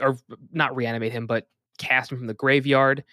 or 0.01 0.17
not 0.51 0.75
reanimate 0.75 1.13
him, 1.13 1.25
but 1.25 1.47
cast 1.77 2.11
him 2.11 2.17
from 2.17 2.27
the 2.27 2.33
graveyard. 2.33 3.05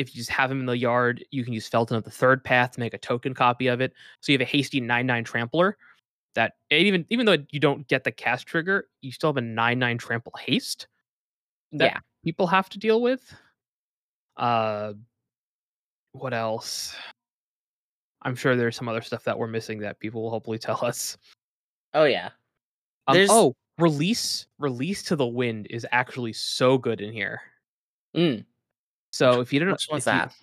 If 0.00 0.14
you 0.14 0.20
just 0.20 0.30
have 0.30 0.50
him 0.50 0.60
in 0.60 0.66
the 0.66 0.78
yard, 0.78 1.22
you 1.30 1.44
can 1.44 1.52
use 1.52 1.68
Feldon 1.68 1.96
of 1.96 2.04
the 2.04 2.10
Third 2.10 2.42
Path 2.42 2.72
to 2.72 2.80
make 2.80 2.94
a 2.94 2.98
token 2.98 3.34
copy 3.34 3.66
of 3.66 3.80
it. 3.82 3.92
So 4.20 4.32
you 4.32 4.38
have 4.38 4.46
a 4.46 4.50
hasty 4.50 4.80
nine 4.80 5.06
nine 5.06 5.24
trampler. 5.24 5.76
That 6.34 6.54
even 6.70 7.04
even 7.10 7.26
though 7.26 7.36
you 7.50 7.60
don't 7.60 7.86
get 7.86 8.04
the 8.04 8.12
cast 8.12 8.46
trigger, 8.46 8.88
you 9.02 9.12
still 9.12 9.28
have 9.30 9.36
a 9.36 9.42
nine 9.42 9.78
nine 9.78 9.98
trample 9.98 10.32
haste. 10.38 10.88
That 11.72 11.84
yeah 11.84 11.98
people 12.24 12.46
have 12.46 12.68
to 12.70 12.78
deal 12.78 13.02
with. 13.02 13.34
Uh, 14.36 14.94
what 16.12 16.32
else? 16.32 16.94
I'm 18.22 18.34
sure 18.34 18.56
there's 18.56 18.76
some 18.76 18.88
other 18.88 19.02
stuff 19.02 19.24
that 19.24 19.38
we're 19.38 19.46
missing 19.46 19.80
that 19.80 19.98
people 19.98 20.22
will 20.22 20.30
hopefully 20.30 20.58
tell 20.58 20.84
us. 20.84 21.16
oh 21.94 22.04
yeah 22.04 22.30
Um, 23.06 23.26
oh, 23.28 23.54
release 23.78 24.46
release 24.58 25.02
to 25.04 25.16
the 25.16 25.26
wind 25.26 25.66
is 25.70 25.86
actually 25.90 26.32
so 26.32 26.78
good 26.78 27.00
in 27.00 27.12
here. 27.12 27.40
mm, 28.16 28.44
So 29.10 29.40
if 29.40 29.52
you 29.52 29.60
one's 29.66 29.86
if 29.88 29.92
you- 29.92 29.98
that 30.04 30.34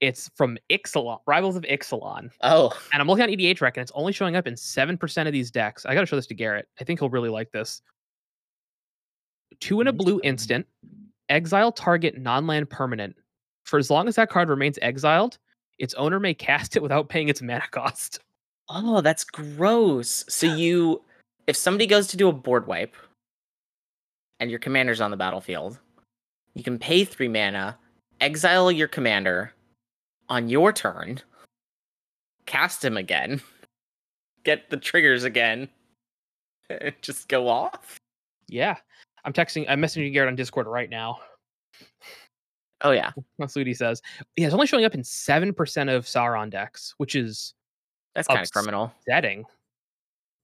It's 0.00 0.30
from 0.36 0.58
Ixalan, 0.70 1.20
Rivals 1.26 1.56
of 1.56 1.62
Ixalan, 1.62 2.30
oh 2.42 2.76
and 2.92 3.00
I'm 3.00 3.06
looking 3.08 3.24
at 3.24 3.30
EDHREC, 3.30 3.68
and 3.76 3.78
it's 3.78 3.92
only 3.94 4.12
showing 4.12 4.36
up 4.36 4.46
in 4.46 4.56
seven 4.56 4.98
percent 4.98 5.26
of 5.28 5.32
these 5.32 5.50
decks. 5.50 5.86
I 5.86 5.94
got 5.94 6.00
to 6.00 6.06
show 6.06 6.16
this 6.16 6.26
to 6.28 6.34
Garrett. 6.34 6.68
I 6.80 6.84
think 6.84 7.00
he'll 7.00 7.08
really 7.10 7.30
like 7.30 7.50
this. 7.52 7.80
Two 9.60 9.80
in 9.80 9.86
a 9.86 9.92
blue 9.92 10.20
instant, 10.24 10.66
exile 11.28 11.72
target 11.72 12.18
non-land 12.18 12.68
permanent. 12.70 13.16
For 13.64 13.78
as 13.78 13.90
long 13.90 14.08
as 14.08 14.16
that 14.16 14.30
card 14.30 14.48
remains 14.50 14.78
exiled, 14.82 15.38
its 15.78 15.94
owner 15.94 16.20
may 16.20 16.34
cast 16.34 16.76
it 16.76 16.82
without 16.82 17.08
paying 17.08 17.28
its 17.28 17.40
mana 17.40 17.66
cost. 17.70 18.18
Oh, 18.68 19.00
that's 19.00 19.24
gross. 19.24 20.24
So 20.28 20.54
you 20.54 21.02
if 21.46 21.56
somebody 21.56 21.86
goes 21.86 22.08
to 22.08 22.16
do 22.16 22.28
a 22.28 22.32
board 22.32 22.66
wipe 22.66 22.94
and 24.40 24.50
your 24.50 24.58
commander's 24.58 25.00
on 25.00 25.10
the 25.10 25.16
battlefield, 25.16 25.78
you 26.54 26.62
can 26.62 26.78
pay 26.78 27.04
3 27.04 27.28
mana, 27.28 27.78
exile 28.20 28.70
your 28.70 28.88
commander 28.88 29.52
on 30.28 30.48
your 30.48 30.72
turn, 30.72 31.20
cast 32.46 32.84
him 32.84 32.96
again, 32.96 33.40
get 34.44 34.70
the 34.70 34.76
triggers 34.76 35.24
again, 35.24 35.68
and 36.70 36.94
just 37.02 37.28
go 37.28 37.48
off. 37.48 37.98
Yeah, 38.48 38.76
I'm 39.24 39.32
texting. 39.32 39.64
I'm 39.68 39.80
messaging 39.80 40.12
Garrett 40.12 40.28
on 40.28 40.36
Discord 40.36 40.66
right 40.66 40.90
now. 40.90 41.18
Oh 42.82 42.90
yeah. 42.90 43.12
That's 43.38 43.56
what 43.56 43.66
he 43.66 43.74
says. 43.74 44.02
Yeah, 44.36 44.46
it's 44.46 44.54
only 44.54 44.66
showing 44.66 44.84
up 44.84 44.94
in 44.94 45.02
seven 45.02 45.52
percent 45.54 45.88
of 45.88 46.04
Sauron 46.04 46.50
decks, 46.50 46.94
which 46.98 47.14
is 47.14 47.54
That's 48.14 48.28
kind 48.28 48.40
of 48.40 48.52
criminal. 48.52 48.92
upsetting. 48.98 49.44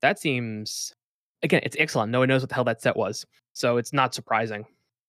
That 0.01 0.19
seems 0.19 0.95
again, 1.43 1.61
it's 1.63 1.77
Ixalan. 1.77 2.09
No 2.09 2.21
one 2.21 2.29
knows 2.29 2.43
what 2.43 2.49
the 2.49 2.55
hell 2.55 2.65
that 2.65 2.81
set 2.81 2.97
was, 2.97 3.27
so 3.53 3.77
it's 3.77 3.93
not 3.93 4.15
surprising. 4.15 4.65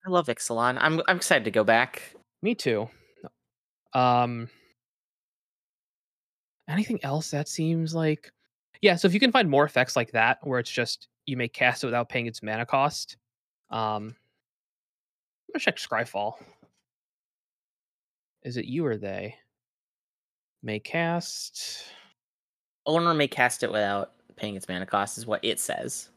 I 0.05 0.09
love 0.09 0.27
Ixalan. 0.27 0.77
I'm 0.79 1.01
I'm 1.07 1.17
excited 1.17 1.45
to 1.45 1.51
go 1.51 1.63
back. 1.63 2.15
Me 2.41 2.55
too. 2.55 2.89
Um, 3.93 4.49
anything 6.67 6.99
else 7.03 7.31
that 7.31 7.47
seems 7.47 7.93
like, 7.93 8.31
yeah. 8.81 8.95
So 8.95 9.07
if 9.07 9.13
you 9.13 9.19
can 9.19 9.31
find 9.31 9.49
more 9.49 9.65
effects 9.65 9.95
like 9.95 10.11
that, 10.11 10.39
where 10.43 10.59
it's 10.59 10.71
just 10.71 11.07
you 11.25 11.37
may 11.37 11.47
cast 11.47 11.83
it 11.83 11.87
without 11.87 12.09
paying 12.09 12.27
its 12.27 12.41
mana 12.41 12.65
cost. 12.65 13.17
Um, 13.69 14.15
I'm 15.47 15.53
gonna 15.53 15.59
check 15.59 15.77
Scryfall. 15.77 16.33
Is 18.43 18.57
it 18.57 18.65
you 18.65 18.85
or 18.85 18.97
they? 18.97 19.35
May 20.63 20.79
cast. 20.79 21.85
Owner 22.87 23.13
may 23.13 23.27
cast 23.27 23.61
it 23.61 23.71
without 23.71 24.13
paying 24.35 24.55
its 24.55 24.67
mana 24.67 24.85
cost, 24.85 25.17
is 25.17 25.27
what 25.27 25.43
it 25.43 25.59
says. 25.59 26.09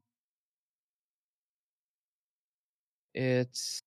It's 3.14 3.80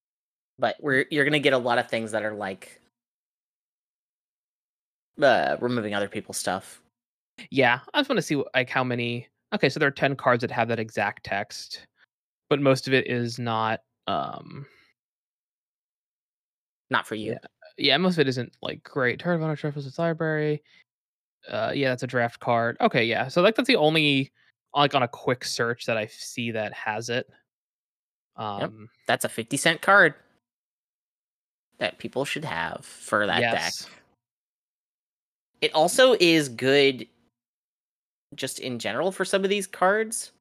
But 0.60 0.76
we're 0.80 1.06
you're 1.12 1.26
gonna 1.26 1.40
get 1.40 1.54
a 1.54 1.58
lot 1.58 1.78
of 1.78 1.90
things 1.90 2.12
that 2.12 2.24
are 2.24 2.34
like 2.34 2.80
uh, 5.22 5.58
removing 5.60 5.94
other 5.94 6.08
people's 6.10 6.38
stuff. 6.38 6.82
yeah. 7.52 7.80
I 7.94 8.00
just 8.00 8.10
want 8.10 8.18
to 8.18 8.22
see 8.24 8.42
like 8.56 8.70
how 8.70 8.84
many. 8.84 9.28
Okay, 9.54 9.70
so 9.70 9.80
there 9.80 9.88
are 9.88 9.92
ten 9.92 10.16
cards 10.16 10.42
that 10.42 10.52
have 10.52 10.68
that 10.68 10.80
exact 10.80 11.24
text, 11.24 11.86
but 12.50 12.60
most 12.62 12.88
of 12.88 12.94
it 12.94 13.08
is 13.08 13.40
not. 13.40 13.82
Um, 14.08 14.66
Not 16.90 17.06
for 17.06 17.16
you. 17.16 17.32
Yeah. 17.34 17.38
yeah, 17.78 17.98
most 17.98 18.14
of 18.16 18.20
it 18.20 18.28
isn't 18.30 18.56
like 18.62 18.84
great. 18.84 19.20
Turn 19.20 19.36
of 19.36 19.42
Honor 19.44 19.56
Trophies 19.56 19.86
its 19.86 20.00
library. 20.00 20.64
Uh, 21.50 21.72
yeah, 21.76 21.90
that's 21.90 22.04
a 22.04 22.08
draft 22.08 22.40
card. 22.40 22.78
Okay, 22.82 23.04
yeah. 23.06 23.28
So 23.28 23.42
like 23.42 23.56
that's 23.56 23.68
the 23.68 23.76
only 23.76 24.32
like 24.74 24.96
on 24.96 25.04
a 25.04 25.08
quick 25.08 25.44
search 25.44 25.86
that 25.86 25.98
I 25.98 26.06
see 26.08 26.52
that 26.52 26.74
has 26.74 27.10
it. 27.10 27.28
Um, 28.38 28.90
That's 29.08 29.26
a 29.26 29.30
50 29.30 29.58
cent 29.58 29.82
card 29.82 30.14
that 31.80 31.98
people 31.98 32.26
should 32.26 32.46
have 32.46 32.86
for 32.86 33.26
that 33.26 33.42
yes. 33.42 33.86
deck. 33.86 33.92
It 35.62 35.74
also 35.74 36.16
is 36.20 36.50
good 36.50 37.08
just 38.36 38.60
in 38.60 38.78
general 38.80 39.12
for 39.12 39.26
some 39.26 39.44
of 39.44 39.50
these 39.50 39.68
cards 39.68 40.32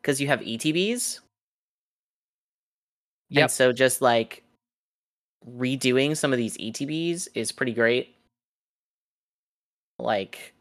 because 0.00 0.20
you 0.20 0.26
have 0.28 0.40
ETBs. 0.40 1.20
Yep. 3.30 3.42
And 3.42 3.50
so 3.50 3.72
just 3.72 4.02
like 4.02 4.42
redoing 5.46 6.16
some 6.16 6.32
of 6.32 6.38
these 6.38 6.56
ETBs 6.58 7.28
is 7.34 7.52
pretty 7.52 7.72
great. 7.72 8.14
Like 9.98 10.54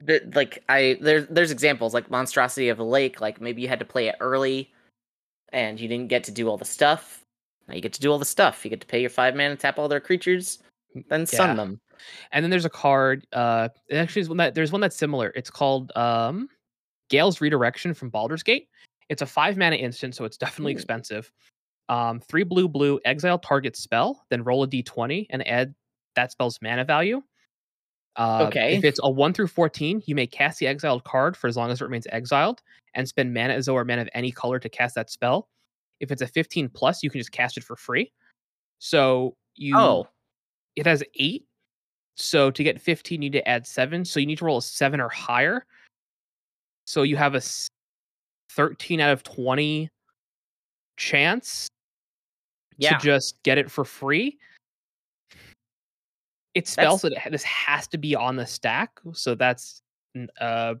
the, 0.00 0.22
like 0.34 0.62
I 0.68 0.98
there's 1.00 1.26
there's 1.28 1.50
examples 1.50 1.94
like 1.94 2.10
Monstrosity 2.10 2.68
of 2.68 2.78
the 2.78 2.84
Lake, 2.84 3.20
like 3.20 3.40
maybe 3.40 3.62
you 3.62 3.68
had 3.68 3.78
to 3.78 3.84
play 3.84 4.08
it 4.08 4.16
early 4.20 4.72
and 5.52 5.78
you 5.80 5.88
didn't 5.88 6.08
get 6.08 6.24
to 6.24 6.30
do 6.30 6.48
all 6.48 6.56
the 6.56 6.64
stuff. 6.64 7.24
Now 7.68 7.74
you 7.74 7.80
get 7.80 7.92
to 7.94 8.00
do 8.00 8.10
all 8.10 8.18
the 8.18 8.24
stuff. 8.24 8.64
You 8.64 8.70
get 8.70 8.80
to 8.80 8.86
pay 8.86 9.00
your 9.00 9.10
five 9.10 9.34
mana, 9.34 9.56
tap 9.56 9.78
all 9.78 9.88
their 9.88 10.00
creatures, 10.00 10.58
then 11.08 11.20
Yeah. 11.20 11.26
sun 11.26 11.56
them. 11.56 11.80
And 12.32 12.42
then 12.42 12.50
there's 12.50 12.64
a 12.64 12.70
card. 12.70 13.26
Uh, 13.32 13.68
it 13.88 13.96
actually 13.96 14.22
is 14.22 14.28
one 14.28 14.38
that 14.38 14.54
there's 14.54 14.72
one 14.72 14.80
that's 14.80 14.96
similar. 14.96 15.32
It's 15.36 15.50
called 15.50 15.92
um, 15.96 16.48
Gale's 17.10 17.40
Redirection 17.40 17.92
from 17.92 18.08
Baldur's 18.08 18.42
Gate. 18.42 18.68
It's 19.10 19.22
a 19.22 19.26
five 19.26 19.56
mana 19.56 19.76
instant, 19.76 20.14
so 20.14 20.24
it's 20.24 20.36
definitely 20.38 20.72
Ooh. 20.72 20.76
expensive. 20.76 21.30
Um, 21.88 22.20
three 22.20 22.44
blue, 22.44 22.68
blue, 22.68 23.00
exile 23.04 23.38
target 23.38 23.76
spell, 23.76 24.24
then 24.30 24.44
roll 24.44 24.62
a 24.62 24.68
d20 24.68 25.26
and 25.30 25.46
add 25.46 25.74
that 26.14 26.30
spell's 26.30 26.58
mana 26.62 26.84
value. 26.84 27.20
Uh, 28.20 28.44
Okay. 28.48 28.76
If 28.76 28.84
it's 28.84 29.00
a 29.02 29.10
one 29.10 29.32
through 29.32 29.46
fourteen, 29.46 30.02
you 30.04 30.14
may 30.14 30.26
cast 30.26 30.58
the 30.58 30.66
exiled 30.66 31.04
card 31.04 31.36
for 31.36 31.48
as 31.48 31.56
long 31.56 31.70
as 31.70 31.80
it 31.80 31.84
remains 31.84 32.06
exiled, 32.10 32.62
and 32.94 33.08
spend 33.08 33.32
mana 33.32 33.54
as 33.54 33.64
though 33.64 33.74
or 33.74 33.84
mana 33.84 34.02
of 34.02 34.10
any 34.12 34.30
color 34.30 34.58
to 34.58 34.68
cast 34.68 34.94
that 34.96 35.10
spell. 35.10 35.48
If 36.00 36.12
it's 36.12 36.20
a 36.20 36.26
fifteen 36.26 36.68
plus, 36.68 37.02
you 37.02 37.08
can 37.08 37.18
just 37.18 37.32
cast 37.32 37.56
it 37.56 37.64
for 37.64 37.76
free. 37.76 38.12
So 38.78 39.36
you 39.56 39.74
Oh, 39.76 40.06
it 40.76 40.84
has 40.84 41.02
eight. 41.14 41.46
So 42.16 42.50
to 42.50 42.62
get 42.62 42.78
15, 42.78 43.22
you 43.22 43.30
need 43.30 43.38
to 43.38 43.48
add 43.48 43.66
seven. 43.66 44.04
So 44.04 44.20
you 44.20 44.26
need 44.26 44.38
to 44.38 44.44
roll 44.44 44.58
a 44.58 44.62
seven 44.62 45.00
or 45.00 45.08
higher. 45.08 45.64
So 46.84 47.02
you 47.02 47.16
have 47.16 47.34
a 47.34 47.40
13 48.50 49.00
out 49.00 49.12
of 49.12 49.22
20 49.22 49.88
chance 50.98 51.68
yeah. 52.76 52.98
to 52.98 53.04
just 53.04 53.42
get 53.42 53.56
it 53.56 53.70
for 53.70 53.86
free. 53.86 54.38
It 56.54 56.66
spells 56.66 57.02
that 57.02 57.14
this 57.30 57.44
has 57.44 57.86
to 57.88 57.98
be 57.98 58.14
on 58.16 58.36
the 58.36 58.46
stack. 58.46 58.98
So 59.12 59.34
that's 59.34 59.82
uh 60.40 60.74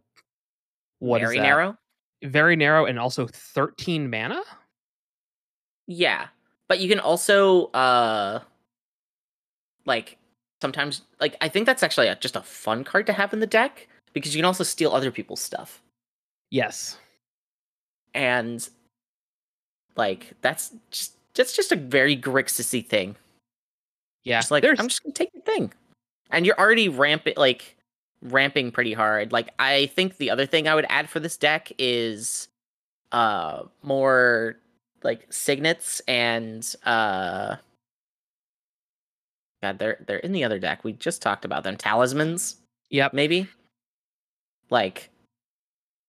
what 0.98 1.22
is 1.22 1.28
Very 1.28 1.38
narrow. 1.40 1.76
Very 2.22 2.56
narrow 2.56 2.86
and 2.86 2.98
also 2.98 3.26
13 3.26 4.10
mana. 4.10 4.42
Yeah. 5.86 6.26
But 6.68 6.80
you 6.80 6.88
can 6.88 7.00
also 7.00 7.66
uh 7.66 8.40
like 9.86 10.18
sometimes 10.60 11.02
like 11.20 11.36
I 11.40 11.48
think 11.48 11.66
that's 11.66 11.82
actually 11.82 12.08
a, 12.08 12.16
just 12.16 12.36
a 12.36 12.42
fun 12.42 12.84
card 12.84 13.06
to 13.06 13.12
have 13.12 13.32
in 13.32 13.40
the 13.40 13.46
deck 13.46 13.88
because 14.12 14.34
you 14.34 14.38
can 14.38 14.44
also 14.44 14.64
steal 14.64 14.92
other 14.92 15.10
people's 15.10 15.40
stuff. 15.40 15.82
Yes. 16.50 16.98
And 18.14 18.68
like 19.96 20.32
that's 20.40 20.72
just 20.90 21.14
that's 21.34 21.54
just 21.54 21.72
a 21.72 21.76
very 21.76 22.16
Grixisy 22.16 22.86
thing. 22.86 23.16
Yeah. 24.24 24.38
Just 24.38 24.50
like 24.50 24.64
I'm 24.64 24.88
just 24.88 25.02
gonna 25.02 25.12
take 25.14 25.32
the 25.32 25.40
thing. 25.40 25.72
And 26.30 26.46
you're 26.46 26.58
already 26.58 26.88
ramping 26.88 27.34
like 27.36 27.76
ramping 28.22 28.70
pretty 28.70 28.92
hard. 28.92 29.32
Like 29.32 29.48
I 29.58 29.86
think 29.86 30.18
the 30.18 30.30
other 30.30 30.46
thing 30.46 30.68
I 30.68 30.74
would 30.74 30.86
add 30.88 31.08
for 31.08 31.20
this 31.20 31.36
deck 31.36 31.72
is 31.78 32.48
uh 33.12 33.64
more 33.82 34.56
like 35.02 35.32
signets 35.32 36.00
and 36.06 36.74
uh 36.84 37.56
God, 39.62 39.78
they're 39.78 40.02
they're 40.06 40.18
in 40.18 40.32
the 40.32 40.44
other 40.44 40.58
deck. 40.58 40.84
We 40.84 40.92
just 40.94 41.20
talked 41.22 41.44
about 41.44 41.64
them. 41.64 41.76
Talismans, 41.76 42.56
Yep. 42.90 43.12
maybe. 43.14 43.48
Like 44.70 45.10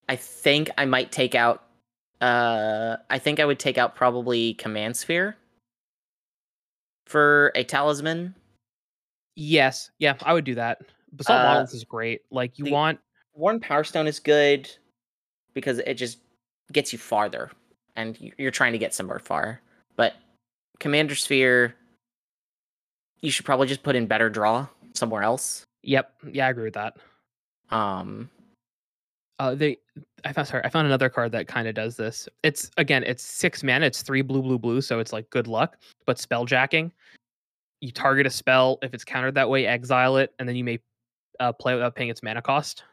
I 0.10 0.16
think 0.16 0.70
I 0.78 0.86
might 0.86 1.12
take 1.12 1.36
out 1.36 1.64
uh 2.20 2.98
I 3.10 3.18
think 3.20 3.40
I 3.40 3.46
would 3.46 3.60
take 3.60 3.78
out 3.78 3.96
probably 3.96 4.54
Command 4.56 4.96
Sphere 4.96 5.36
for 7.12 7.52
a 7.56 7.64
talisman. 7.64 8.34
Yes. 9.36 9.92
Yeah, 10.00 10.16
I 10.24 10.34
would 10.34 10.46
do 10.46 10.56
that. 10.56 10.82
Basalt 11.12 11.42
Uh, 11.42 11.44
Monolith 11.44 11.74
is 11.74 11.84
great. 11.84 12.22
Like 12.32 12.58
you 12.58 12.72
want 12.72 13.00
Worn 13.34 13.60
Power 13.60 13.84
Stone 13.84 14.08
is 14.08 14.20
good 14.20 14.70
because 15.54 15.80
it 15.80 15.96
just 15.96 16.20
gets 16.72 16.94
you 16.94 17.00
farther, 17.00 17.52
and 17.96 18.18
you're 18.38 18.52
trying 18.52 18.72
to 18.72 18.78
get 18.78 18.94
somewhere 18.94 19.20
far. 19.20 19.60
But 19.98 20.14
Commander 20.80 21.16
Sphere, 21.16 21.76
you 23.20 23.30
should 23.30 23.46
probably 23.46 23.68
just 23.68 23.84
put 23.84 23.96
in 23.96 24.08
better 24.08 24.30
draw 24.30 24.68
somewhere 24.94 25.24
else. 25.24 25.64
Yep. 25.84 26.14
Yeah, 26.32 26.48
I 26.48 26.50
agree 26.50 26.66
with 26.66 26.76
that. 26.76 26.96
Um, 27.70 28.30
Uh, 29.42 29.56
they, 29.56 29.76
I 30.24 30.34
found 30.34 30.48
sorry, 30.48 30.64
I 30.64 30.70
found 30.70 30.86
another 30.86 31.10
card 31.10 31.32
that 31.32 31.48
kind 31.48 31.68
of 31.68 31.74
does 31.74 31.96
this. 31.96 32.30
It's 32.44 32.70
again, 32.78 33.04
it's 33.04 33.24
six 33.24 33.64
mana. 33.64 33.88
It's 33.88 34.04
three 34.04 34.22
blue, 34.22 34.44
blue, 34.44 34.60
blue. 34.60 34.82
So 34.82 35.00
it's 35.00 35.12
like 35.12 35.28
good 35.32 35.48
luck. 35.48 35.78
But 36.06 36.18
spelljacking, 36.18 36.92
you 37.80 37.92
target 37.92 38.28
a 38.28 38.30
spell. 38.30 38.78
If 38.84 38.94
it's 38.94 39.04
countered 39.04 39.34
that 39.34 39.50
way, 39.50 39.66
exile 39.66 40.18
it, 40.18 40.32
and 40.38 40.48
then 40.48 40.56
you 40.56 40.64
may 40.64 40.78
uh, 41.40 41.54
play 41.54 41.74
without 41.74 41.96
paying 41.96 42.12
its 42.12 42.22
mana 42.22 42.40
cost. 42.40 42.84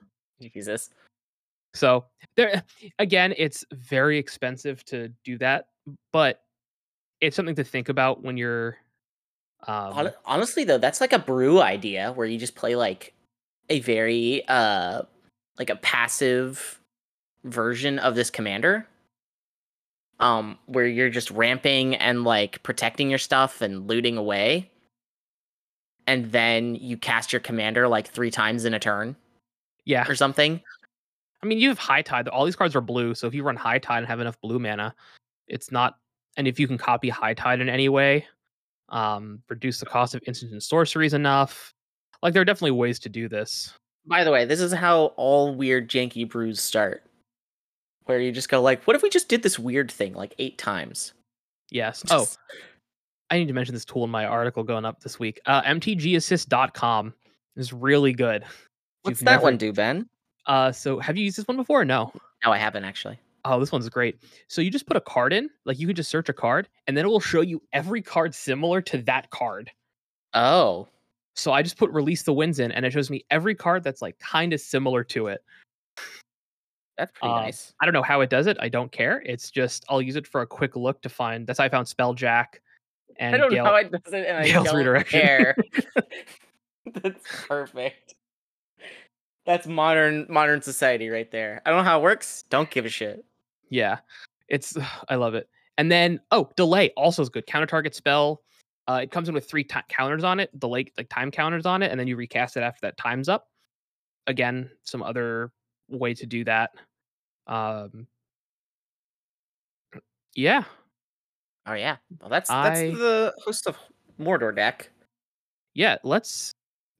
Jesus. 0.40 0.88
So 1.74 2.06
there, 2.34 2.62
again, 2.98 3.34
it's 3.36 3.62
very 3.72 4.16
expensive 4.16 4.82
to 4.86 5.08
do 5.24 5.36
that, 5.36 5.68
but 6.14 6.44
it's 7.20 7.36
something 7.36 7.56
to 7.56 7.64
think 7.64 7.90
about 7.90 8.22
when 8.24 8.38
you're. 8.38 8.78
Um, 9.66 10.12
Honestly, 10.24 10.64
though, 10.64 10.78
that's 10.78 11.02
like 11.02 11.12
a 11.12 11.18
brew 11.18 11.60
idea 11.60 12.12
where 12.12 12.26
you 12.26 12.38
just 12.38 12.54
play 12.54 12.74
like 12.74 13.12
a 13.68 13.80
very 13.80 14.44
uh 14.48 15.02
like 15.58 15.70
a 15.70 15.76
passive 15.76 16.80
version 17.44 17.98
of 17.98 18.14
this 18.14 18.30
commander. 18.30 18.86
Um, 20.20 20.58
where 20.66 20.86
you're 20.86 21.10
just 21.10 21.30
ramping 21.30 21.94
and 21.94 22.24
like 22.24 22.60
protecting 22.64 23.08
your 23.08 23.20
stuff 23.20 23.60
and 23.60 23.86
looting 23.86 24.16
away. 24.16 24.68
And 26.08 26.32
then 26.32 26.74
you 26.74 26.96
cast 26.96 27.32
your 27.32 27.38
commander 27.38 27.86
like 27.86 28.08
three 28.08 28.32
times 28.32 28.64
in 28.64 28.74
a 28.74 28.80
turn 28.80 29.14
yeah, 29.88 30.04
or 30.06 30.14
something. 30.14 30.60
I 31.42 31.46
mean, 31.46 31.58
you 31.58 31.70
have 31.70 31.78
High 31.78 32.02
Tide. 32.02 32.28
All 32.28 32.44
these 32.44 32.56
cards 32.56 32.76
are 32.76 32.80
blue, 32.82 33.14
so 33.14 33.26
if 33.26 33.34
you 33.34 33.42
run 33.42 33.56
High 33.56 33.78
Tide 33.78 33.98
and 33.98 34.06
have 34.06 34.20
enough 34.20 34.38
blue 34.40 34.58
mana, 34.58 34.94
it's 35.48 35.72
not. 35.72 35.96
And 36.36 36.46
if 36.46 36.60
you 36.60 36.68
can 36.68 36.76
copy 36.76 37.08
High 37.08 37.34
Tide 37.34 37.60
in 37.60 37.70
any 37.70 37.88
way, 37.88 38.26
um, 38.90 39.42
reduce 39.48 39.80
the 39.80 39.86
cost 39.86 40.14
of 40.14 40.22
instant 40.26 40.52
and 40.52 40.62
sorceries 40.62 41.14
enough. 41.14 41.72
Like 42.22 42.34
there 42.34 42.42
are 42.42 42.44
definitely 42.44 42.72
ways 42.72 42.98
to 43.00 43.08
do 43.08 43.28
this. 43.28 43.72
By 44.08 44.24
the 44.24 44.30
way, 44.32 44.44
this 44.44 44.60
is 44.60 44.72
how 44.72 45.06
all 45.16 45.54
weird 45.54 45.88
janky 45.88 46.28
brews 46.28 46.60
start. 46.60 47.02
Where 48.04 48.18
you 48.18 48.32
just 48.32 48.48
go 48.48 48.62
like, 48.62 48.82
what 48.84 48.96
if 48.96 49.02
we 49.02 49.10
just 49.10 49.28
did 49.28 49.42
this 49.42 49.58
weird 49.58 49.90
thing 49.90 50.14
like 50.14 50.34
eight 50.38 50.56
times? 50.56 51.12
Yes. 51.70 52.02
Oh, 52.10 52.26
I 53.30 53.38
need 53.38 53.48
to 53.48 53.52
mention 53.54 53.74
this 53.74 53.84
tool 53.84 54.04
in 54.04 54.10
my 54.10 54.24
article 54.24 54.62
going 54.64 54.86
up 54.86 55.00
this 55.00 55.18
week. 55.18 55.40
Uh, 55.44 55.60
MTGassist.com 55.62 57.12
is 57.56 57.72
really 57.74 58.14
good. 58.14 58.44
What's 59.02 59.20
you've 59.20 59.26
that 59.26 59.32
never- 59.32 59.42
one 59.44 59.56
do, 59.58 59.72
Ben? 59.72 60.08
Uh, 60.46 60.72
so 60.72 60.98
have 60.98 61.18
you 61.18 61.24
used 61.24 61.36
this 61.36 61.46
one 61.46 61.58
before? 61.58 61.84
No. 61.84 62.10
No, 62.42 62.50
I 62.52 62.56
haven't 62.56 62.84
actually. 62.84 63.18
Oh, 63.44 63.60
this 63.60 63.70
one's 63.70 63.88
great. 63.90 64.16
So 64.48 64.62
you 64.62 64.70
just 64.70 64.86
put 64.86 64.96
a 64.96 65.00
card 65.00 65.34
in, 65.34 65.50
like 65.66 65.78
you 65.78 65.86
can 65.86 65.94
just 65.94 66.10
search 66.10 66.30
a 66.30 66.32
card, 66.32 66.68
and 66.86 66.96
then 66.96 67.04
it 67.04 67.08
will 67.08 67.20
show 67.20 67.42
you 67.42 67.60
every 67.74 68.00
card 68.00 68.34
similar 68.34 68.80
to 68.82 69.02
that 69.02 69.30
card. 69.30 69.70
Oh, 70.32 70.88
So 71.38 71.52
I 71.52 71.62
just 71.62 71.76
put 71.78 71.90
release 71.92 72.24
the 72.24 72.32
winds 72.32 72.58
in, 72.58 72.72
and 72.72 72.84
it 72.84 72.92
shows 72.92 73.10
me 73.10 73.24
every 73.30 73.54
card 73.54 73.84
that's 73.84 74.02
like 74.02 74.18
kind 74.18 74.52
of 74.52 74.60
similar 74.60 75.04
to 75.04 75.28
it. 75.28 75.40
that's 76.96 77.12
pretty 77.12 77.32
Uh, 77.32 77.42
nice. 77.42 77.72
I 77.80 77.84
don't 77.84 77.94
know 77.94 78.02
how 78.02 78.20
it 78.22 78.28
does 78.28 78.48
it. 78.48 78.56
I 78.60 78.68
don't 78.68 78.90
care. 78.90 79.22
It's 79.24 79.50
just 79.52 79.84
I'll 79.88 80.02
use 80.02 80.16
it 80.16 80.26
for 80.26 80.40
a 80.40 80.46
quick 80.46 80.74
look 80.74 81.00
to 81.02 81.08
find. 81.08 81.46
That's 81.46 81.60
how 81.60 81.64
I 81.64 81.68
found 81.68 81.86
Spelljack. 81.86 82.58
And 83.20 83.34
I 83.36 83.38
don't 83.38 83.50
Gale- 83.50 83.64
know 83.64 83.70
how 83.70 83.76
it 83.76 83.92
does 83.92 84.12
it, 84.12 84.26
and 84.26 84.36
I 84.38 84.44
Gale's 84.48 84.66
don't 84.66 84.76
redirection. 84.76 85.20
care. 85.20 85.56
That's 87.02 87.24
perfect. 87.46 88.14
That's 89.46 89.66
modern 89.68 90.26
modern 90.28 90.60
society 90.60 91.08
right 91.08 91.30
there. 91.30 91.62
I 91.64 91.70
don't 91.70 91.78
know 91.78 91.84
how 91.84 92.00
it 92.00 92.02
works. 92.02 92.44
Don't 92.50 92.68
give 92.70 92.84
a 92.84 92.88
shit. 92.88 93.24
Yeah, 93.70 93.98
it's 94.48 94.76
I 95.08 95.14
love 95.14 95.34
it. 95.34 95.48
And 95.78 95.92
then 95.92 96.18
oh, 96.32 96.50
delay 96.56 96.90
also 96.96 97.22
is 97.22 97.28
good. 97.28 97.46
Counter 97.46 97.66
target 97.66 97.94
spell. 97.94 98.42
Uh, 98.88 99.00
it 99.02 99.10
comes 99.10 99.28
in 99.28 99.34
with 99.34 99.48
three 99.48 99.62
ti 99.64 99.80
counters 99.88 100.24
on 100.24 100.40
it, 100.40 100.58
delay 100.58 100.86
like 100.96 101.08
time 101.10 101.30
counters 101.30 101.66
on 101.66 101.82
it, 101.82 101.90
and 101.90 102.00
then 102.00 102.06
you 102.08 102.16
recast 102.16 102.56
it 102.56 102.62
after 102.62 102.80
that 102.82 102.96
time's 102.96 103.28
up. 103.28 103.48
Again, 104.26 104.70
some 104.82 105.02
other 105.02 105.52
way 105.88 106.14
to 106.14 106.26
do 106.26 106.42
that. 106.44 106.70
Um, 107.46 108.06
yeah, 110.34 110.64
Oh 111.66 111.74
yeah. 111.74 111.96
Well, 112.20 112.30
that's 112.30 112.48
that's 112.48 112.80
I- 112.80 112.90
the 112.90 113.34
host 113.44 113.66
of 113.66 113.76
Mordor 114.18 114.54
deck. 114.54 114.90
yeah. 115.74 115.96
Let's 116.02 116.52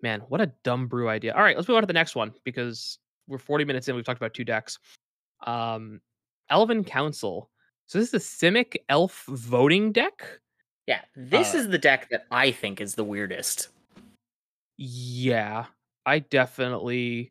man, 0.03 0.21
what 0.29 0.41
a 0.41 0.53
dumb 0.63 0.87
brew 0.89 1.09
idea. 1.09 1.35
All 1.35 1.43
right, 1.43 1.57
let's 1.57 1.69
move 1.69 1.77
on 1.77 1.83
to 1.83 1.87
the 1.87 1.93
next 1.93 2.15
one 2.15 2.33
because 2.45 2.99
we're 3.27 3.39
40 3.39 3.65
minutes 3.65 3.89
in. 3.89 3.97
We've 3.97 4.05
talked 4.05 4.21
about 4.21 4.35
two 4.35 4.45
decks. 4.45 4.79
Um, 5.47 6.01
Elven 6.51 6.85
Council. 6.85 7.51
So 7.87 7.99
this 7.99 8.13
is 8.13 8.13
the 8.13 8.47
Simic 8.47 8.77
Elf 8.89 9.25
voting 9.29 9.93
deck. 9.93 10.41
Yeah, 10.89 11.03
this 11.15 11.55
Uh, 11.55 11.59
is 11.59 11.69
the 11.69 11.77
deck 11.77 12.09
that 12.09 12.25
I 12.31 12.51
think 12.51 12.81
is 12.81 12.95
the 12.95 13.05
weirdest. 13.05 13.69
Yeah, 14.79 15.67
I 16.07 16.21
definitely 16.21 17.31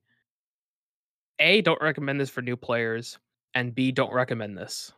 A 1.40 1.62
don't 1.62 1.82
recommend 1.82 2.22
this 2.22 2.30
for 2.30 2.44
new 2.44 2.56
players 2.56 3.18
and 3.56 3.74
B 3.74 3.92
don't 3.92 4.14
recommend 4.14 4.60
this. 4.60 4.94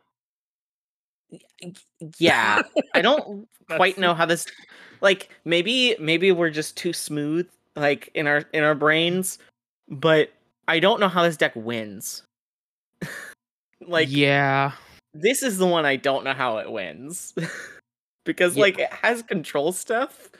Yeah, 2.18 2.60
I 2.92 3.00
don't 3.00 3.48
quite 3.70 3.96
know 3.96 4.12
how 4.12 4.26
this 4.26 4.44
like 5.00 5.30
maybe 5.46 5.96
maybe 5.98 6.30
we're 6.30 6.50
just 6.50 6.76
too 6.76 6.92
smooth 6.92 7.48
like 7.76 8.10
in 8.12 8.26
our 8.26 8.44
in 8.52 8.62
our 8.62 8.74
brains, 8.74 9.38
but 9.88 10.32
I 10.68 10.80
don't 10.80 11.00
know 11.00 11.08
how 11.08 11.22
this 11.22 11.38
deck 11.38 11.56
wins. 11.56 12.24
like 13.80 14.08
yeah, 14.10 14.72
this 15.14 15.42
is 15.42 15.56
the 15.56 15.66
one 15.66 15.86
I 15.86 15.96
don't 15.96 16.24
know 16.24 16.34
how 16.34 16.58
it 16.58 16.70
wins. 16.70 17.32
because 18.32 18.56
Yeah. 18.56 18.62
like 18.62 18.78
it 18.78 18.92
has 18.92 19.22
control 19.22 19.72
stuff 19.72 20.30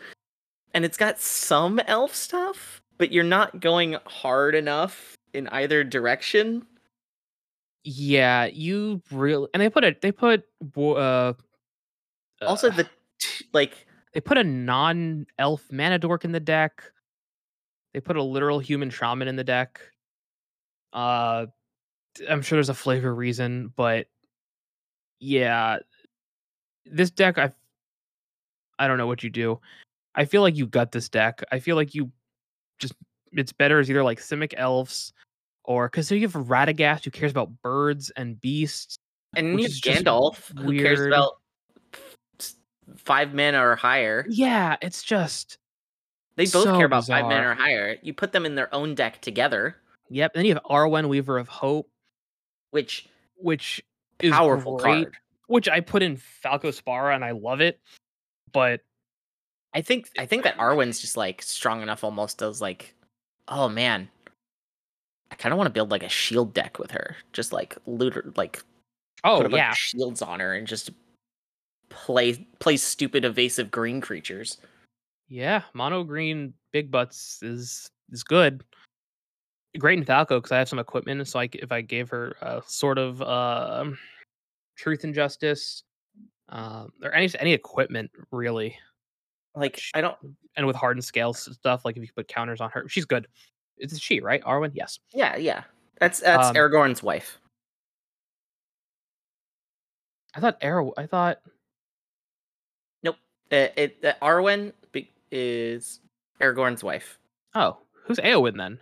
and 0.74 0.84
it's 0.84 0.97
got 0.97 1.18
some 1.20 1.78
elf 1.80 2.14
stuff, 2.14 2.80
but 2.99 3.11
you're 3.12 3.24
not 3.24 3.61
going 3.61 3.97
hard 4.07 4.55
enough 4.55 5.16
in 5.34 5.49
either 5.49 5.84
direction. 5.84 6.66
yeah, 7.84 8.45
you 8.47 9.01
really 9.11 9.49
and 9.55 9.61
they 9.62 9.70
put 9.70 9.84
it 9.84 10.01
they 10.03 10.12
put 10.12 10.45
uh 10.76 11.32
Also 12.43 12.68
uh, 12.70 12.76
the 12.76 12.84
t- 13.18 13.47
like 13.53 13.86
they 14.12 14.20
put 14.20 14.36
a 14.38 14.45
non-elf 14.45 15.64
mana 15.72 15.99
dork 15.99 16.24
in 16.24 16.32
the 16.32 16.41
deck. 16.41 16.82
They 17.95 18.01
put 18.01 18.16
a 18.16 18.22
literal 18.22 18.59
human 18.61 18.91
shaman 18.91 19.28
in 19.28 19.36
the 19.36 19.45
deck. 19.45 19.80
Uh 20.93 21.47
I'm 22.28 22.43
sure 22.43 22.57
there's 22.57 22.68
a 22.68 22.74
flavor 22.74 23.14
reason, 23.14 23.72
but 23.76 24.09
yeah, 25.20 25.78
this 26.86 27.11
deck 27.11 27.38
I 27.38 27.53
I 28.81 28.89
don't 28.89 28.99
know 28.99 29.07
what 29.07 29.22
you 29.22 29.31
do. 29.31 29.61
I 30.16 30.24
feel 30.24 30.43
like 30.43 30.57
you 30.57 30.66
gut 30.66 30.91
this 30.91 31.09
deck. 31.09 31.45
I 31.53 31.61
feel 31.61 31.76
like 31.76 31.95
you 31.95 32.11
just 32.81 32.95
it's 33.33 33.53
better 33.53 33.78
as 33.78 33.89
either 33.89 34.03
like 34.03 34.18
Simic 34.18 34.55
elves 34.57 35.12
or 35.64 35.87
because 35.89 36.11
you 36.11 36.20
have 36.22 36.33
Radagast 36.33 37.05
who 37.05 37.11
cares 37.12 37.31
about 37.31 37.51
birds 37.62 38.11
and 38.16 38.41
beasts. 38.41 38.97
and 39.37 39.61
you 39.61 39.66
have 39.66 39.72
Gandalf 39.72 40.59
who 40.59 40.76
cares 40.76 41.01
about 41.07 41.35
five 42.97 43.35
mana 43.35 43.64
or 43.64 43.76
higher. 43.76 44.26
Yeah, 44.28 44.76
it's 44.83 45.03
just 45.03 45.59
They 46.37 46.45
both 46.45 46.64
so 46.64 46.76
care 46.76 46.87
about 46.87 47.07
five 47.07 47.24
mana 47.24 47.37
bizarre. 47.43 47.53
or 47.53 47.55
higher. 47.55 47.97
You 48.03 48.14
put 48.14 48.33
them 48.33 48.45
in 48.47 48.55
their 48.55 48.74
own 48.74 48.95
deck 48.95 49.20
together, 49.20 49.76
yep. 50.09 50.33
Then 50.35 50.45
you 50.45 50.55
have 50.55 50.62
Arwen 50.64 51.09
Weaver 51.09 51.39
of 51.39 51.49
Hope, 51.49 51.89
which 52.70 53.07
which 53.37 53.81
is 54.20 54.33
powerful 54.33 54.78
great, 54.78 55.05
card. 55.05 55.16
which 55.47 55.68
I 55.68 55.81
put 55.81 56.03
in 56.03 56.16
Falco 56.16 56.70
Spara 56.70 57.14
and 57.14 57.24
I 57.24 57.31
love 57.31 57.61
it. 57.61 57.78
But 58.53 58.80
I 59.74 59.82
think 59.82 60.11
I 60.18 60.26
think 60.26 60.44
that 60.44 60.59
Arwen's 60.59 61.01
just 61.01 61.16
like 61.16 61.42
strong 61.42 61.82
enough 61.82 62.05
almost 62.05 62.42
as 62.42 62.61
like, 62.61 62.94
oh 63.48 63.68
man, 63.68 64.09
I 65.30 65.34
kind 65.36 65.53
of 65.53 65.59
want 65.59 65.66
to 65.66 65.72
build 65.72 65.90
like 65.90 66.03
a 66.03 66.09
shield 66.09 66.55
deck 66.55 66.78
with 66.78 66.90
her. 66.90 67.16
Just 67.32 67.53
like 67.53 67.76
looter, 67.86 68.32
like 68.36 68.62
oh 69.24 69.38
put 69.38 69.46
a 69.46 69.48
bunch 69.48 69.59
yeah, 69.59 69.70
of 69.70 69.76
shields 69.76 70.22
on 70.22 70.40
her 70.40 70.55
and 70.55 70.66
just 70.66 70.90
play 71.88 72.46
play 72.59 72.76
stupid 72.76 73.24
evasive 73.24 73.70
green 73.70 74.01
creatures. 74.01 74.59
Yeah, 75.28 75.62
mono 75.74 76.03
green 76.03 76.55
big 76.72 76.90
butts 76.90 77.42
is 77.42 77.90
is 78.11 78.24
good. 78.24 78.64
Great 79.78 79.98
in 79.98 80.05
Falco 80.05 80.38
because 80.38 80.51
I 80.51 80.59
have 80.59 80.68
some 80.68 80.80
equipment. 80.80 81.26
So 81.28 81.38
like 81.38 81.55
if 81.55 81.70
I 81.70 81.80
gave 81.80 82.09
her 82.09 82.34
a 82.40 82.61
Sword 82.66 82.98
of 82.98 83.22
um 83.22 83.96
truth 84.76 85.05
and 85.05 85.14
justice, 85.14 85.84
um, 86.51 86.92
or 87.03 87.12
any 87.14 87.28
any 87.38 87.53
equipment 87.53 88.11
really, 88.30 88.76
Like 89.55 89.78
Sh- 89.78 89.92
I 89.94 90.01
don't. 90.01 90.16
and 90.57 90.66
with 90.66 90.76
hardened 90.76 91.05
scales 91.05 91.48
stuff, 91.57 91.84
like 91.84 91.96
if 91.96 92.03
you 92.03 92.09
put 92.14 92.28
counters 92.28 92.61
on 92.61 92.70
her, 92.70 92.88
she's 92.88 93.05
good. 93.05 93.26
It's 93.78 93.98
she 93.98 94.20
right, 94.20 94.42
Arwen? 94.44 94.72
Yes. 94.74 94.98
Yeah, 95.14 95.36
yeah. 95.36 95.62
That's 96.01 96.20
that's 96.20 96.48
Um, 96.48 96.55
Aragorn's 96.57 97.03
wife. 97.03 97.38
I 100.34 100.40
thought 100.40 100.59
Arrow. 100.61 100.92
I 100.96 101.07
thought 101.07 101.40
Nope. 103.03 103.16
It 103.51 103.96
uh, 104.05 104.12
Arwen 104.24 104.72
be- 104.92 105.11
is 105.32 106.01
Aragorn's 106.40 106.84
wife. 106.84 107.18
oh, 107.55 107.78
who's 108.07 108.18
Eowyn 108.18 108.57
then? 108.57 108.78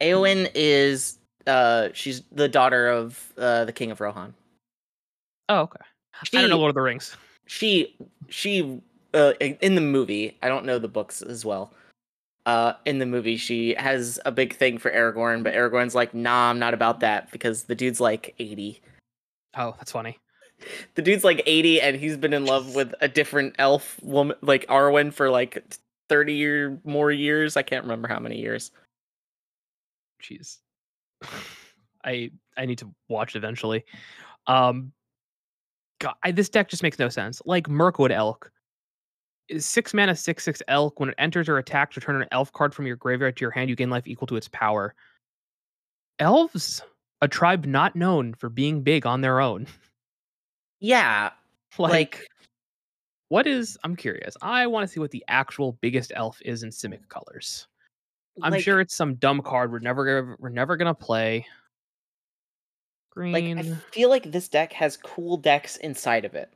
Eowyn 0.00 0.50
is 0.54 1.18
uh 1.46 1.88
she's 1.94 2.22
the 2.32 2.48
daughter 2.48 2.88
of 2.88 3.32
uh 3.38 3.64
the 3.64 3.72
king 3.72 3.90
of 3.90 4.00
Rohan. 4.00 4.34
Oh, 5.48 5.60
okay. 5.62 5.80
She, 6.24 6.36
I 6.36 6.40
don't 6.40 6.50
know 6.50 6.58
Lord 6.58 6.70
of 6.70 6.74
the 6.74 6.82
Rings. 6.82 7.16
she 7.46 7.96
she 8.28 8.80
uh 9.14 9.32
in 9.40 9.74
the 9.74 9.80
movie, 9.80 10.36
I 10.42 10.48
don't 10.48 10.64
know 10.64 10.78
the 10.78 10.88
books 10.88 11.22
as 11.22 11.44
well. 11.44 11.72
Uh 12.46 12.74
in 12.84 12.98
the 12.98 13.06
movie 13.06 13.36
she 13.36 13.74
has 13.74 14.18
a 14.26 14.32
big 14.32 14.54
thing 14.54 14.78
for 14.78 14.90
Aragorn, 14.90 15.42
but 15.42 15.54
Aragorn's 15.54 15.94
like, 15.94 16.14
"Nah, 16.14 16.50
I'm 16.50 16.58
not 16.58 16.74
about 16.74 17.00
that 17.00 17.30
because 17.30 17.64
the 17.64 17.74
dude's 17.74 18.00
like 18.00 18.34
80." 18.38 18.80
Oh, 19.56 19.74
that's 19.78 19.92
funny. 19.92 20.18
The 20.94 21.02
dude's 21.02 21.24
like 21.24 21.42
80 21.46 21.80
and 21.80 21.96
he's 21.96 22.16
been 22.16 22.32
in 22.32 22.44
love 22.44 22.74
with 22.74 22.92
a 23.00 23.08
different 23.08 23.54
elf 23.58 23.98
woman 24.02 24.36
like 24.42 24.66
Arwen 24.66 25.12
for 25.12 25.30
like 25.30 25.62
30 26.08 26.46
or 26.46 26.80
more 26.84 27.12
years. 27.12 27.56
I 27.56 27.62
can't 27.62 27.84
remember 27.84 28.08
how 28.08 28.18
many 28.18 28.40
years. 28.40 28.72
Jeez. 30.22 30.58
I 32.04 32.30
I 32.56 32.66
need 32.66 32.78
to 32.78 32.92
watch 33.08 33.34
it 33.34 33.38
eventually. 33.38 33.84
Um 34.46 34.92
God, 36.00 36.14
I, 36.22 36.30
this 36.30 36.48
deck 36.48 36.68
just 36.68 36.82
makes 36.82 36.98
no 36.98 37.08
sense. 37.08 37.42
Like 37.44 37.68
Mirkwood 37.68 38.12
Elk. 38.12 38.50
Is 39.48 39.64
six 39.64 39.94
mana, 39.94 40.14
six 40.14 40.44
six 40.44 40.62
elk. 40.68 41.00
When 41.00 41.08
it 41.08 41.14
enters 41.16 41.48
or 41.48 41.56
attacks, 41.56 41.96
return 41.96 42.20
an 42.20 42.28
elf 42.32 42.52
card 42.52 42.74
from 42.74 42.86
your 42.86 42.96
graveyard 42.96 43.36
to 43.38 43.40
your 43.40 43.50
hand. 43.50 43.70
You 43.70 43.76
gain 43.76 43.88
life 43.88 44.06
equal 44.06 44.26
to 44.26 44.36
its 44.36 44.48
power. 44.48 44.94
Elves, 46.18 46.82
a 47.22 47.28
tribe 47.28 47.64
not 47.64 47.96
known 47.96 48.34
for 48.34 48.50
being 48.50 48.82
big 48.82 49.06
on 49.06 49.20
their 49.20 49.40
own. 49.40 49.66
Yeah, 50.80 51.30
like, 51.76 51.90
like 51.90 52.28
what 53.30 53.48
is? 53.48 53.76
I'm 53.82 53.96
curious. 53.96 54.36
I 54.42 54.66
want 54.68 54.86
to 54.86 54.92
see 54.92 55.00
what 55.00 55.10
the 55.10 55.24
actual 55.26 55.72
biggest 55.80 56.12
elf 56.14 56.40
is 56.44 56.62
in 56.62 56.70
Simic 56.70 57.08
colors. 57.08 57.66
I'm 58.42 58.52
like- 58.52 58.62
sure 58.62 58.80
it's 58.80 58.94
some 58.94 59.16
dumb 59.16 59.42
card 59.42 59.72
we're 59.72 59.80
never 59.80 60.36
we're 60.38 60.50
never 60.50 60.76
gonna 60.76 60.94
play. 60.94 61.46
Green. 63.10 63.56
Like 63.56 63.66
I 63.66 63.74
feel 63.92 64.08
like 64.08 64.30
this 64.30 64.48
deck 64.48 64.72
has 64.72 64.96
cool 64.96 65.36
decks 65.36 65.76
inside 65.78 66.24
of 66.24 66.34
it. 66.34 66.52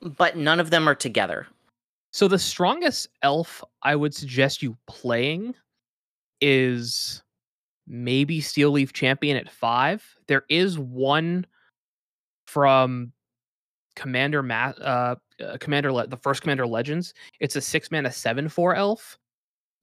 But 0.00 0.36
none 0.36 0.60
of 0.60 0.70
them 0.70 0.88
are 0.88 0.94
together. 0.94 1.46
So 2.12 2.28
the 2.28 2.38
strongest 2.38 3.08
elf 3.22 3.62
I 3.82 3.94
would 3.94 4.14
suggest 4.14 4.62
you 4.62 4.76
playing 4.86 5.54
is 6.40 7.22
maybe 7.86 8.40
Steel 8.40 8.70
Leaf 8.70 8.92
Champion 8.92 9.36
at 9.36 9.50
five. 9.50 10.04
There 10.26 10.44
is 10.48 10.78
one 10.78 11.46
from 12.46 13.12
Commander 13.96 14.42
Ma- 14.42 14.72
uh, 14.80 15.16
uh 15.42 15.56
Commander 15.58 15.92
Le- 15.92 16.06
the 16.06 16.16
first 16.16 16.42
Commander 16.42 16.66
Legends. 16.66 17.12
It's 17.40 17.56
a 17.56 17.60
six 17.60 17.90
mana 17.90 18.10
seven 18.10 18.48
four 18.48 18.74
elf. 18.74 19.18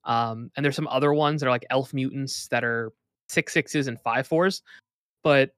Um, 0.04 0.50
and 0.56 0.64
there's 0.64 0.76
some 0.76 0.88
other 0.88 1.12
ones 1.12 1.40
that 1.40 1.48
are 1.48 1.50
like 1.50 1.66
elf 1.68 1.92
mutants 1.92 2.48
that 2.48 2.64
are 2.64 2.92
six 3.28 3.52
sixes 3.52 3.88
and 3.88 4.00
five 4.00 4.26
fours, 4.26 4.62
but 5.22 5.54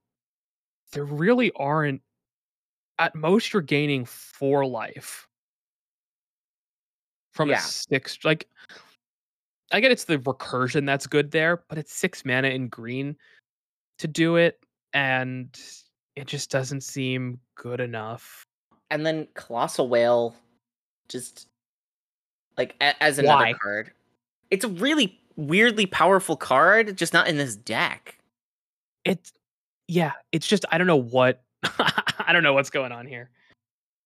there 0.92 1.04
really 1.04 1.52
aren't. 1.56 2.02
At 3.00 3.14
most, 3.14 3.52
you're 3.52 3.62
gaining 3.62 4.04
four 4.04 4.66
life 4.66 5.28
from 7.32 7.50
Yeah. 7.50 7.58
a 7.58 7.60
six. 7.60 8.18
Like, 8.24 8.48
I 9.70 9.80
get 9.80 9.92
it's 9.92 10.04
the 10.04 10.18
recursion 10.18 10.84
that's 10.84 11.06
good 11.06 11.30
there, 11.30 11.62
but 11.68 11.78
it's 11.78 11.92
six 11.92 12.24
mana 12.24 12.48
in 12.48 12.68
green 12.68 13.16
to 13.98 14.08
do 14.08 14.36
it, 14.36 14.58
and 14.94 15.56
it 16.16 16.26
just 16.26 16.50
doesn't 16.50 16.80
seem 16.80 17.38
good 17.54 17.78
enough. 17.78 18.42
And 18.90 19.06
then 19.06 19.28
Colossal 19.34 19.88
Whale, 19.88 20.34
just 21.08 21.46
like 22.56 22.74
a- 22.80 23.00
as 23.00 23.18
another 23.20 23.44
Why? 23.44 23.52
card. 23.52 23.92
It's 24.50 24.64
a 24.64 24.68
really 24.68 25.20
weirdly 25.38 25.86
powerful 25.86 26.36
card, 26.36 26.98
just 26.98 27.14
not 27.14 27.28
in 27.28 27.38
this 27.38 27.56
deck. 27.56 28.18
It's 29.06 29.32
yeah, 29.86 30.12
it's 30.32 30.46
just 30.46 30.66
I 30.70 30.76
don't 30.76 30.86
know 30.86 30.96
what 31.00 31.42
I 31.62 32.32
don't 32.34 32.42
know 32.42 32.52
what's 32.52 32.68
going 32.70 32.92
on 32.92 33.06
here. 33.06 33.30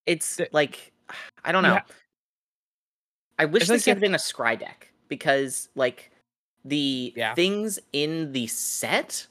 It's 0.06 0.36
The- 0.36 0.48
like 0.52 0.92
I 1.44 1.50
don't 1.50 1.64
know. 1.64 1.74
ha- 1.74 1.84
I 3.38 3.46
wish 3.46 3.62
It's 3.62 3.70
this 3.70 3.86
you 3.86 3.90
had 3.92 4.00
been 4.00 4.14
a 4.14 4.18
scry 4.18 4.56
deck 4.58 4.92
because 5.08 5.68
like 5.74 6.12
the 6.64 7.12
Yeah. 7.16 7.34
things 7.34 7.80
in 7.92 8.30
the 8.32 8.46
set 8.46 9.26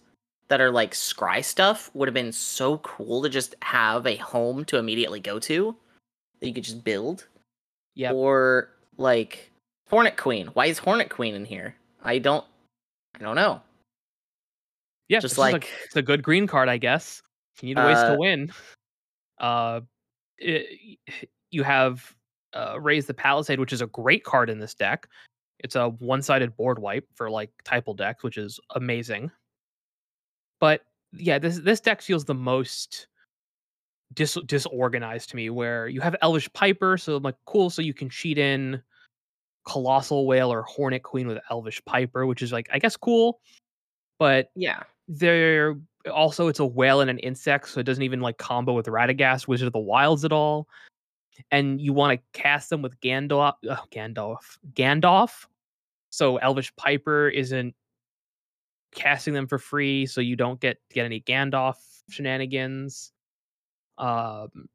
that 0.49 0.59
are 0.59 0.71
like 0.71 0.91
scry 0.91 1.41
stuff 1.45 1.89
would 1.93 2.09
have 2.09 2.13
been 2.13 2.33
so 2.33 2.79
cool 2.79 3.21
to 3.21 3.29
just 3.29 3.55
have 3.61 4.05
a 4.05 4.17
home 4.17 4.65
to 4.65 4.77
immediately 4.77 5.21
go 5.21 5.39
to 5.39 5.73
that 6.41 6.47
you 6.47 6.53
could 6.53 6.65
just 6.65 6.83
build. 6.83 7.27
Yep. 7.95 8.13
Or 8.15 8.69
like 8.97 9.49
Hornet 9.89 10.17
Queen. 10.17 10.47
Why 10.47 10.65
is 10.65 10.77
Hornet 10.79 11.09
Queen 11.09 11.35
in 11.35 11.45
here? 11.45 11.75
I 12.03 12.17
don't 12.19 12.45
I 13.15 13.19
don't 13.19 13.35
know. 13.35 13.61
Yeah, 15.07 15.19
Just 15.19 15.37
like- 15.37 15.69
it's 15.85 15.95
a 15.97 16.01
good 16.01 16.23
green 16.23 16.47
card, 16.47 16.69
I 16.69 16.77
guess. 16.77 17.21
You 17.61 17.67
need 17.75 17.77
ways 17.77 17.97
Uh, 17.97 18.13
to 18.13 18.17
win. 18.17 18.51
Uh, 19.39 19.81
it, 20.37 20.97
you 21.51 21.63
have 21.63 22.15
uh, 22.53 22.79
raise 22.79 23.05
the 23.05 23.13
palisade, 23.13 23.59
which 23.59 23.73
is 23.73 23.81
a 23.81 23.87
great 23.87 24.23
card 24.23 24.49
in 24.49 24.57
this 24.57 24.73
deck. 24.73 25.07
It's 25.59 25.75
a 25.75 25.89
one-sided 25.89 26.55
board 26.55 26.79
wipe 26.79 27.07
for 27.15 27.29
like 27.29 27.51
typal 27.65 27.95
decks, 27.95 28.23
which 28.23 28.37
is 28.37 28.59
amazing. 28.75 29.29
But 30.59 30.81
yeah, 31.11 31.37
this 31.39 31.59
this 31.59 31.81
deck 31.81 32.01
feels 32.01 32.25
the 32.25 32.33
most 32.33 33.07
dis- 34.13 34.37
disorganized 34.45 35.29
to 35.31 35.35
me. 35.35 35.49
Where 35.49 35.87
you 35.87 36.01
have 36.01 36.15
Elvish 36.21 36.51
Piper, 36.53 36.97
so 36.97 37.17
I'm 37.17 37.23
like 37.23 37.35
cool, 37.45 37.69
so 37.69 37.81
you 37.81 37.93
can 37.93 38.09
cheat 38.09 38.37
in 38.37 38.81
Colossal 39.65 40.25
Whale 40.27 40.51
or 40.51 40.63
Hornet 40.63 41.03
Queen 41.03 41.27
with 41.27 41.39
Elvish 41.49 41.83
Piper, 41.85 42.25
which 42.25 42.41
is 42.41 42.51
like 42.51 42.69
I 42.71 42.79
guess 42.79 42.97
cool, 42.97 43.39
but 44.19 44.51
Yeah. 44.55 44.83
they're 45.07 45.75
also 46.11 46.47
it's 46.47 46.59
a 46.59 46.65
whale 46.65 47.01
and 47.01 47.09
an 47.09 47.19
insect, 47.19 47.69
so 47.69 47.79
it 47.79 47.83
doesn't 47.83 48.03
even 48.03 48.21
like 48.21 48.37
combo 48.37 48.73
with 48.73 48.87
Radagast, 48.87 49.47
Wizard 49.47 49.67
of 49.67 49.73
the 49.73 49.79
Wilds 49.79 50.25
at 50.25 50.31
all. 50.31 50.67
And 51.51 51.79
you 51.79 51.93
want 51.93 52.19
to 52.19 52.39
cast 52.39 52.69
them 52.69 52.81
with 52.81 52.99
Gandalf, 53.01 53.53
Gandalf, 53.91 54.57
Gandalf. 54.73 55.45
So 56.09 56.37
Elvish 56.37 56.75
Piper 56.75 57.29
isn't 57.29 57.73
casting 58.93 59.33
them 59.33 59.47
for 59.47 59.57
free, 59.57 60.05
so 60.05 60.21
you 60.21 60.35
don't 60.35 60.59
get 60.59 60.77
get 60.91 61.05
any 61.05 61.21
Gandalf 61.21 61.75
shenanigans. 62.09 63.11
Um, 63.97 64.67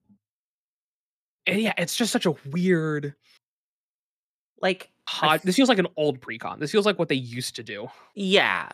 and 1.46 1.60
yeah, 1.60 1.74
it's 1.78 1.96
just 1.96 2.12
such 2.12 2.26
a 2.26 2.34
weird. 2.50 3.14
Like 4.60 4.90
Hot, 5.08 5.40
this 5.42 5.54
feels 5.54 5.68
like 5.68 5.78
an 5.78 5.86
old 5.96 6.20
precon. 6.20 6.58
This 6.58 6.72
feels 6.72 6.84
like 6.84 6.98
what 6.98 7.08
they 7.08 7.14
used 7.14 7.54
to 7.56 7.62
do. 7.62 7.88
yeah. 8.14 8.68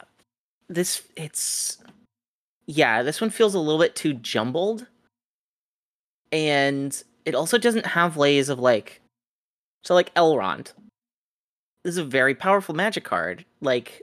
This 0.69 1.03
it's 1.17 1.79
yeah, 2.67 3.03
this 3.03 3.21
one 3.21 3.29
feels 3.29 3.55
a 3.55 3.59
little 3.59 3.81
bit 3.81 3.95
too 3.95 4.15
jumbled. 4.15 4.87
And 6.31 7.03
it 7.27 7.35
also 7.35 7.59
doesn't 7.59 7.85
have 7.85 8.17
ways 8.17 8.49
of 8.49 8.59
like 8.59 9.03
so 9.85 9.95
like 9.95 10.15
Elrond. 10.15 10.73
This 11.85 11.93
is 11.95 11.99
a 11.99 12.05
very 12.05 12.35
powerful 12.35 12.75
magic 12.75 13.05
card. 13.05 13.45
Like 13.61 14.03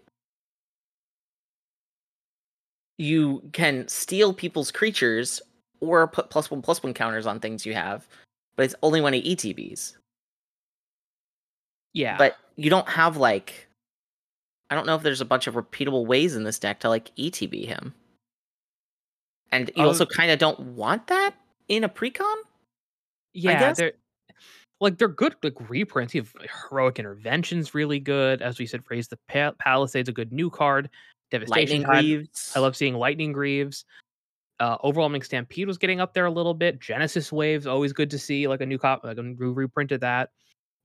you 3.00 3.42
can 3.54 3.88
steal 3.88 4.34
people's 4.34 4.70
creatures 4.70 5.42
or 5.80 6.08
put 6.08 6.30
plus 6.30 6.52
one 6.52 6.62
plus 6.62 6.84
one 6.84 6.94
counters 6.94 7.26
on 7.26 7.40
things 7.40 7.66
you 7.66 7.74
have, 7.74 8.08
but 8.56 8.64
it's 8.64 8.76
only 8.84 9.02
when 9.02 9.14
it 9.16 9.24
ETBs. 9.26 9.94
Yeah, 11.94 12.18
But 12.18 12.38
you 12.56 12.70
don't 12.70 12.88
have 12.88 13.18
like 13.18 13.68
I 14.70 14.76
don't 14.76 14.86
know 14.86 14.96
if 14.96 15.02
there's 15.02 15.22
a 15.22 15.26
bunch 15.26 15.48
of 15.48 15.56
repeatable 15.56 16.06
ways 16.06 16.36
in 16.36 16.44
this 16.44 16.60
deck 16.60 16.80
to 16.82 16.90
like 16.90 17.10
ETB 17.16 17.66
him. 17.66 17.94
And 19.52 19.70
you 19.76 19.84
Oh. 19.84 19.88
also 19.88 20.06
kind 20.06 20.30
of 20.32 20.38
don't 20.40 20.60
want 20.60 21.08
that 21.08 21.34
in 21.68 21.84
a 21.84 21.90
precon? 21.90 22.36
yeah, 23.34 23.74
they're 23.74 23.94
like 24.80 24.98
they're 24.98 25.08
good 25.08 25.36
like 25.44 25.56
reprints. 25.70 26.14
You 26.16 26.22
have 26.22 26.34
heroic 26.70 27.00
interventions, 27.00 27.74
really 27.74 28.00
good. 28.00 28.42
As 28.42 28.60
we 28.60 28.66
said, 28.66 28.82
raise 28.90 29.08
the 29.08 29.18
pa- 29.28 29.52
palisades, 29.60 30.08
a 30.10 30.12
good 30.12 30.32
new 30.32 30.50
card. 30.50 30.90
Devastation 31.32 31.84
Greaves. 31.84 32.54
I 32.56 32.60
love 32.60 32.76
seeing 32.76 32.96
Lightning 32.96 33.32
Greaves. 33.34 33.86
Uh, 34.60 34.78
Overwhelming 34.84 35.22
Stampede 35.22 35.68
was 35.68 35.78
getting 35.78 36.00
up 36.02 36.14
there 36.14 36.26
a 36.26 36.32
little 36.32 36.54
bit. 36.54 36.80
Genesis 36.80 37.32
Waves, 37.32 37.66
always 37.68 37.94
good 37.94 38.10
to 38.12 38.20
see. 38.20 38.48
Like 38.48 38.62
a 38.62 38.66
new 38.66 38.78
cop, 38.78 39.04
like 39.04 39.18
a 39.18 39.22
new 39.24 39.52
reprint 39.54 39.92
of 39.92 40.02
that. 40.02 40.32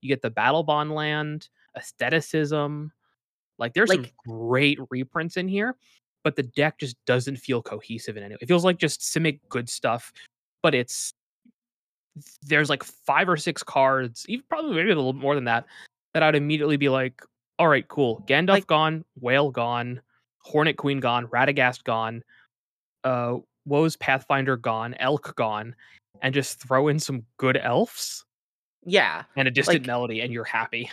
You 0.05 0.09
get 0.09 0.21
the 0.21 0.29
Battle 0.29 0.61
Bond 0.61 0.91
land, 0.91 1.49
Asceticism. 1.73 2.91
Like 3.57 3.73
there's 3.73 3.91
some 3.91 4.05
great 4.27 4.77
reprints 4.91 5.35
in 5.35 5.47
here, 5.47 5.75
but 6.23 6.35
the 6.35 6.43
deck 6.43 6.77
just 6.77 6.95
doesn't 7.05 7.37
feel 7.37 7.63
cohesive 7.63 8.17
in 8.17 8.23
any 8.23 8.35
way. 8.35 8.39
It 8.39 8.47
feels 8.47 8.63
like 8.63 8.77
just 8.77 9.01
Simic 9.01 9.39
good 9.49 9.67
stuff, 9.67 10.13
but 10.61 10.75
it's 10.75 11.15
there's 12.43 12.69
like 12.69 12.83
five 12.83 13.27
or 13.27 13.35
six 13.35 13.63
cards, 13.63 14.25
even 14.29 14.45
probably 14.47 14.75
maybe 14.75 14.91
a 14.91 14.95
little 14.95 15.13
more 15.13 15.33
than 15.33 15.45
that, 15.45 15.65
that 16.13 16.21
I'd 16.21 16.35
immediately 16.35 16.77
be 16.77 16.89
like, 16.89 17.19
all 17.57 17.67
right, 17.67 17.87
cool. 17.87 18.23
Gandalf 18.27 18.49
Like- 18.49 18.67
gone, 18.67 19.03
Whale 19.19 19.49
gone, 19.49 20.01
Hornet 20.39 20.77
Queen 20.77 20.99
gone, 20.99 21.25
Radagast 21.27 21.83
gone, 21.83 22.23
uh, 23.03 23.37
Wose 23.67 23.97
Pathfinder 23.97 24.57
gone, 24.57 24.93
Elk 24.99 25.35
gone, 25.35 25.75
and 26.21 26.35
just 26.35 26.61
throw 26.61 26.87
in 26.89 26.99
some 26.99 27.23
good 27.37 27.57
elves 27.57 28.25
Yeah. 28.85 29.23
and 29.35 29.47
a 29.47 29.51
distant 29.51 29.79
Like- 29.79 29.87
melody, 29.87 30.21
and 30.21 30.31
you're 30.31 30.43
happy. 30.43 30.89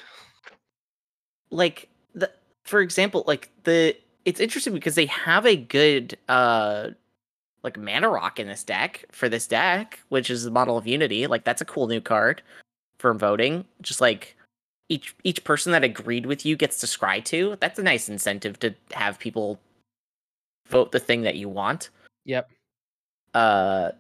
Like 1.51 1.89
the 2.15 2.31
for 2.65 2.81
example, 2.81 3.25
like 3.27 3.51
the 3.65 3.97
it's 4.25 4.41
interesting 4.41 4.73
because 4.73 4.95
they 4.95 5.07
have 5.07 5.45
a 5.47 5.57
good 5.57 6.17
uh 6.29 6.89
like 7.63 7.79
mana 7.79 8.09
rock 8.09 8.41
in 8.41 8.49
this 8.49 8.65
deck 8.65 9.05
for 9.13 9.29
this 9.29 9.47
deck, 9.47 10.01
which 10.09 10.31
is 10.31 10.45
the 10.45 10.51
model 10.51 10.79
of 10.79 10.87
unity. 10.87 11.27
Like 11.27 11.45
that's 11.45 11.61
a 11.61 11.67
cool 11.67 11.87
new 11.89 12.01
card 12.01 12.43
for 12.99 13.13
voting. 13.15 13.65
Just 13.83 14.01
like 14.01 14.37
each 14.89 15.15
each 15.25 15.45
person 15.45 15.73
that 15.73 15.85
agreed 15.85 16.27
with 16.27 16.47
you 16.47 16.57
gets 16.57 16.81
to 16.81 16.87
scry 16.87 17.23
to. 17.27 17.57
That's 17.61 17.79
a 17.79 17.83
nice 17.83 18.09
incentive 18.09 18.59
to 18.61 18.75
have 18.93 19.19
people 19.19 19.61
vote 20.69 20.93
the 20.93 21.01
thing 21.01 21.23
that 21.23 21.37
you 21.37 21.49
want. 21.49 21.91
Yep. 22.25 22.51
uh 23.35 23.91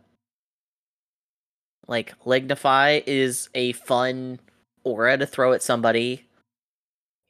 like 1.88 2.14
lignify 2.24 3.02
is 3.06 3.48
a 3.54 3.72
fun 3.72 4.38
aura 4.84 5.16
to 5.18 5.26
throw 5.26 5.52
at 5.52 5.62
somebody 5.62 6.24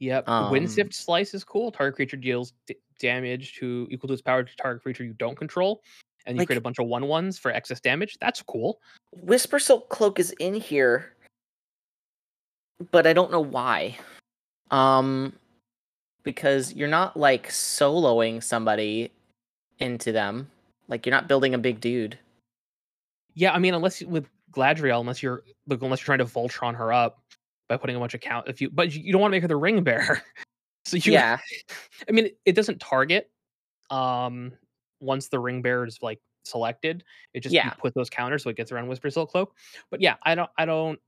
Yep. 0.01 0.29
Um, 0.29 0.53
Windswift 0.53 0.93
Slice 0.95 1.33
is 1.33 1.45
cool. 1.45 1.71
Target 1.71 1.95
creature 1.95 2.17
deals 2.17 2.55
d- 2.67 2.75
damage 2.99 3.55
to 3.61 3.87
equal 3.89 4.09
to 4.09 4.15
its 4.15 4.21
power 4.23 4.43
to 4.43 4.57
target 4.57 4.83
creature 4.83 5.05
you 5.05 5.13
don't 5.13 5.37
control, 5.39 5.81
and 6.27 6.35
you 6.37 6.41
Like- 6.41 6.49
create 6.49 6.59
a 6.59 6.61
bunch 6.61 6.81
of 6.81 6.89
one 6.89 7.07
ones 7.07 7.39
for 7.39 7.53
excess 7.53 7.79
damage. 7.79 8.19
That's 8.21 8.43
cool. 8.43 8.81
whisper 9.13 9.61
silk 9.61 9.89
cloak 9.91 10.19
is 10.19 10.33
in 10.41 10.55
here 10.55 11.15
but 12.91 13.07
i 13.07 13.13
don't 13.13 13.31
know 13.31 13.41
why 13.41 13.97
um 14.73 15.33
because 16.25 16.73
you're 16.73 16.89
not 16.89 17.17
like 17.17 17.49
soloing 17.49 18.43
somebody 18.43 19.13
into 19.79 20.11
them 20.13 20.51
like 20.89 21.05
you're 21.07 21.15
not 21.15 21.29
building 21.29 21.55
a 21.55 21.59
big 21.59 21.79
dude 21.81 22.19
Yeah, 23.35 23.53
I 23.53 23.59
mean, 23.61 23.75
unless 23.75 24.01
you, 24.01 24.09
with 24.09 24.27
Galadriel, 24.53 25.01
unless 25.01 25.23
you're 25.23 25.43
like, 25.67 25.83
unless 25.83 26.01
you're 26.01 26.17
trying 26.17 26.19
to 26.19 26.25
Voltron 26.25 26.75
her 26.75 26.93
up 26.93 27.23
by 27.69 27.77
putting 27.77 27.97
a 27.97 27.99
bunch 27.99 28.15
of 28.15 28.21
count, 28.21 28.49
if 28.49 28.61
you, 28.61 28.71
but 28.71 28.95
you, 28.95 29.13
don't 29.13 29.21
want 29.21 29.31
to 29.33 29.37
make 29.37 29.43
her 29.43 29.49
the 29.49 29.57
ring 29.57 29.83
bearer. 29.83 30.23
so 30.85 30.97
you, 30.97 31.13
yeah 31.13 31.39
I 32.09 32.13
mean, 32.13 32.31
it 32.45 32.55
doesn't 32.55 32.81
target. 32.81 33.31
Um, 33.91 34.53
once 35.01 35.29
the 35.29 35.39
ring 35.39 35.63
bearer 35.63 35.87
is 35.87 35.99
like 36.03 36.21
selected, 36.45 37.05
it 37.35 37.41
just 37.41 37.53
you 37.53 37.61
Yeah. 37.61 37.71
put 37.71 37.95
those 37.95 38.11
counters 38.11 38.43
so 38.43 38.51
it 38.51 38.57
gets 38.57 38.73
around 38.73 38.89
Whisper 38.89 39.11
Silk 39.11 39.31
Cloak. 39.31 39.55
But 39.91 40.01
yeah, 40.01 40.17
I 40.23 40.35
don't, 40.35 40.51
I 40.59 40.65
don't. 40.65 40.99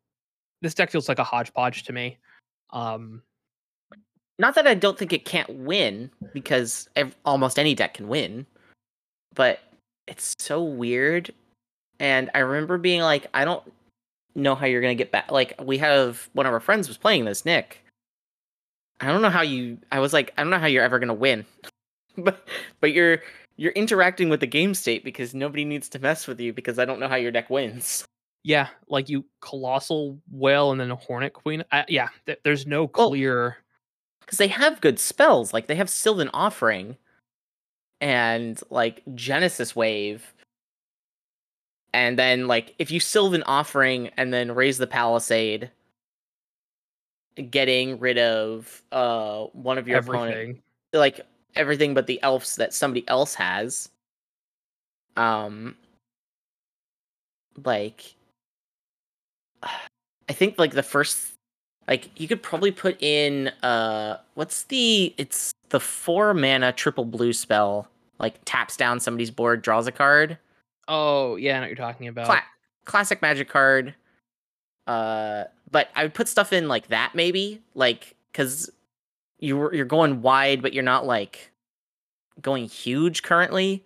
This 0.63 0.75
deck 0.75 0.91
feels 0.91 1.09
like 1.09 1.19
a 1.19 1.25
hodgepodge 1.25 1.85
to 1.85 1.93
me. 1.93 2.19
Um, 2.71 3.23
not 4.39 4.55
that 4.55 4.67
i 4.67 4.75
don't 4.75 4.99
think 4.99 5.13
it 5.13 5.25
can't 5.25 5.49
win 5.51 6.11
because 6.33 6.89
ev- 6.97 7.17
almost 7.25 7.59
any 7.59 7.75
deck 7.75 7.95
can 7.95 8.09
win 8.09 8.47
but 9.35 9.61
it's 10.07 10.35
so 10.39 10.63
weird 10.63 11.33
and 12.01 12.31
i 12.35 12.39
remember 12.39 12.79
being 12.79 13.01
like 13.01 13.27
i 13.35 13.45
don't 13.45 13.63
know 14.35 14.55
how 14.55 14.67
you're 14.67 14.81
gonna 14.81 14.95
get 14.95 15.13
back 15.13 15.31
like 15.31 15.55
we 15.63 15.79
have 15.79 16.29
one 16.33 16.47
of 16.47 16.53
our 16.53 16.61
friends 16.61 16.89
was 16.89 16.97
playing 16.97 17.25
this 17.25 17.45
nick 17.45 17.85
I 19.01 19.09
don't 19.09 19.23
know 19.23 19.31
how 19.31 19.43
you. 19.43 19.79
I 19.91 19.99
was 20.01 20.13
like, 20.13 20.33
I 20.37 20.43
don't 20.43 20.51
know 20.51 20.59
how 20.59 20.67
you're 20.67 20.85
ever 20.85 20.99
gonna 20.99 21.15
win, 21.15 21.45
but 22.17 22.47
but 22.81 22.93
you're 22.93 23.21
you're 23.57 23.73
interacting 23.73 24.29
with 24.29 24.41
the 24.41 24.47
game 24.47 24.75
state 24.75 25.05
because 25.05 25.35
nobody 25.35 25.65
needs 25.65 25.89
to 25.91 25.99
mess 25.99 26.27
with 26.27 26.41
you 26.41 26.53
because 26.53 26.79
I 26.79 26.85
don't 26.85 27.01
know 27.01 27.09
how 27.09 27.17
your 27.17 27.31
deck 27.33 27.51
wins. 27.51 28.05
Yeah, 28.43 28.69
like 28.89 29.09
you 29.09 29.25
colossal 29.41 30.19
whale 30.31 30.71
and 30.71 30.81
then 30.81 30.91
a 30.91 30.97
hornet 30.97 31.33
queen. 31.33 31.65
I, 31.73 31.85
yeah, 31.89 32.09
th- 32.27 32.41
there's 32.45 32.67
no 32.67 32.87
clear. 32.87 33.57
because 34.21 34.39
they 34.39 34.49
have 34.49 34.81
good 34.81 34.99
spells. 34.99 35.53
Like 35.53 35.67
they 35.67 35.77
have 35.77 35.89
Sylvan 35.91 36.31
Offering 36.35 36.97
and 38.01 38.61
like 38.71 39.03
Genesis 39.15 39.75
Wave. 39.75 40.34
And 41.95 42.19
then 42.19 42.49
like 42.49 42.75
if 42.81 42.91
you 42.91 42.99
Sylvan 42.99 43.45
Offering 43.45 44.11
and 44.17 44.35
then 44.35 44.53
raise 44.53 44.79
the 44.79 44.87
Palisade, 44.87 45.71
getting 47.51 48.01
rid 48.01 48.19
of 48.19 48.83
uh 48.91 49.45
one 49.53 49.79
of 49.79 49.87
your 49.89 50.01
opponent 50.01 50.61
like 50.93 51.21
everything 51.57 51.95
but 51.95 52.07
the 52.09 52.21
elves 52.23 52.57
that 52.57 52.75
somebody 52.75 53.07
else 53.09 53.35
has. 53.37 53.91
Um 55.17 55.77
like 57.65 58.17
I 59.63 60.33
think 60.33 60.59
like 60.59 60.73
the 60.73 60.83
first 60.83 61.29
like 61.87 62.11
you 62.21 62.27
could 62.27 62.43
probably 62.43 62.73
put 62.73 63.01
in 63.01 63.49
uh 63.63 64.19
what's 64.35 64.65
the 64.65 65.15
it's 65.17 65.53
the 65.69 65.79
4 65.79 66.35
mana 66.35 66.73
triple 66.73 67.05
blue 67.05 67.33
spell 67.33 67.87
like 68.19 68.35
taps 68.45 68.77
down 68.77 68.99
somebody's 68.99 69.31
board 69.31 69.63
draws 69.63 69.87
a 69.87 69.93
card. 69.93 70.39
Oh 70.89 71.37
yeah, 71.37 71.53
I 71.53 71.55
know 71.57 71.61
what 71.63 71.69
you're 71.69 71.77
talking 71.77 72.09
about. 72.09 72.27
Cla- 72.27 72.43
classic 72.85 73.23
magic 73.23 73.49
card. 73.49 73.95
Uh 74.87 75.45
but 75.71 75.89
I 75.97 76.03
would 76.03 76.15
put 76.15 76.29
stuff 76.29 76.53
in 76.53 76.69
like 76.69 76.89
that 76.89 77.13
maybe 77.15 77.63
like 77.75 78.15
cuz 78.35 78.69
you 79.39 79.73
you're 79.73 79.85
going 79.87 80.21
wide 80.23 80.61
but 80.63 80.73
you're 80.75 80.83
not 80.85 81.07
like 81.07 81.51
going 82.43 82.67
huge 82.67 83.23
currently. 83.23 83.85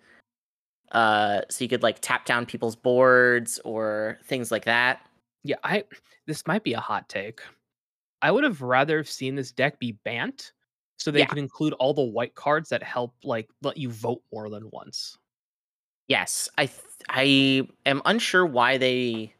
Uh 0.91 1.41
so 1.49 1.63
you 1.63 1.69
could 1.69 1.83
like 1.83 1.99
tap 2.01 2.25
down 2.25 2.45
people's 2.45 2.75
boards 2.75 3.59
or 3.63 4.19
things 4.25 4.51
like 4.51 4.65
that. 4.65 5.07
Yeah, 5.43 5.55
I 5.63 5.85
this 6.27 6.45
might 6.47 6.63
be 6.63 6.73
a 6.73 6.79
hot 6.79 7.07
take. 7.07 7.39
I 8.21 8.31
would 8.31 8.43
have 8.43 8.61
rather 8.61 8.97
have 8.97 9.09
seen 9.09 9.35
this 9.35 9.51
deck 9.51 9.79
be 9.79 9.93
Bant 10.03 10.51
so 10.97 11.11
they 11.11 11.19
Yeah. 11.19 11.27
could 11.27 11.37
include 11.37 11.71
all 11.73 11.93
the 11.93 12.01
white 12.03 12.35
cards 12.35 12.67
that 12.69 12.83
help 12.83 13.13
like 13.23 13.49
let 13.61 13.77
you 13.77 13.89
vote 13.89 14.21
more 14.33 14.49
than 14.49 14.69
once. 14.71 15.17
Yes, 16.09 16.49
I 16.57 16.65
th- 16.65 16.81
I 17.07 17.67
am 17.85 18.01
unsure 18.05 18.45
why 18.45 18.77
they 18.77 19.33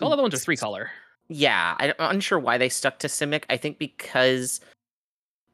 All 0.00 0.10
the 0.10 0.14
other 0.14 0.22
ones 0.22 0.34
are 0.34 0.38
three 0.38 0.56
color. 0.56 0.90
Yeah, 1.28 1.76
I- 1.78 1.94
I'm 1.98 2.16
unsure 2.16 2.38
why 2.38 2.58
they 2.58 2.68
stuck 2.68 2.98
to 3.00 3.06
Simic. 3.06 3.44
I 3.48 3.56
think 3.56 3.78
because 3.78 4.60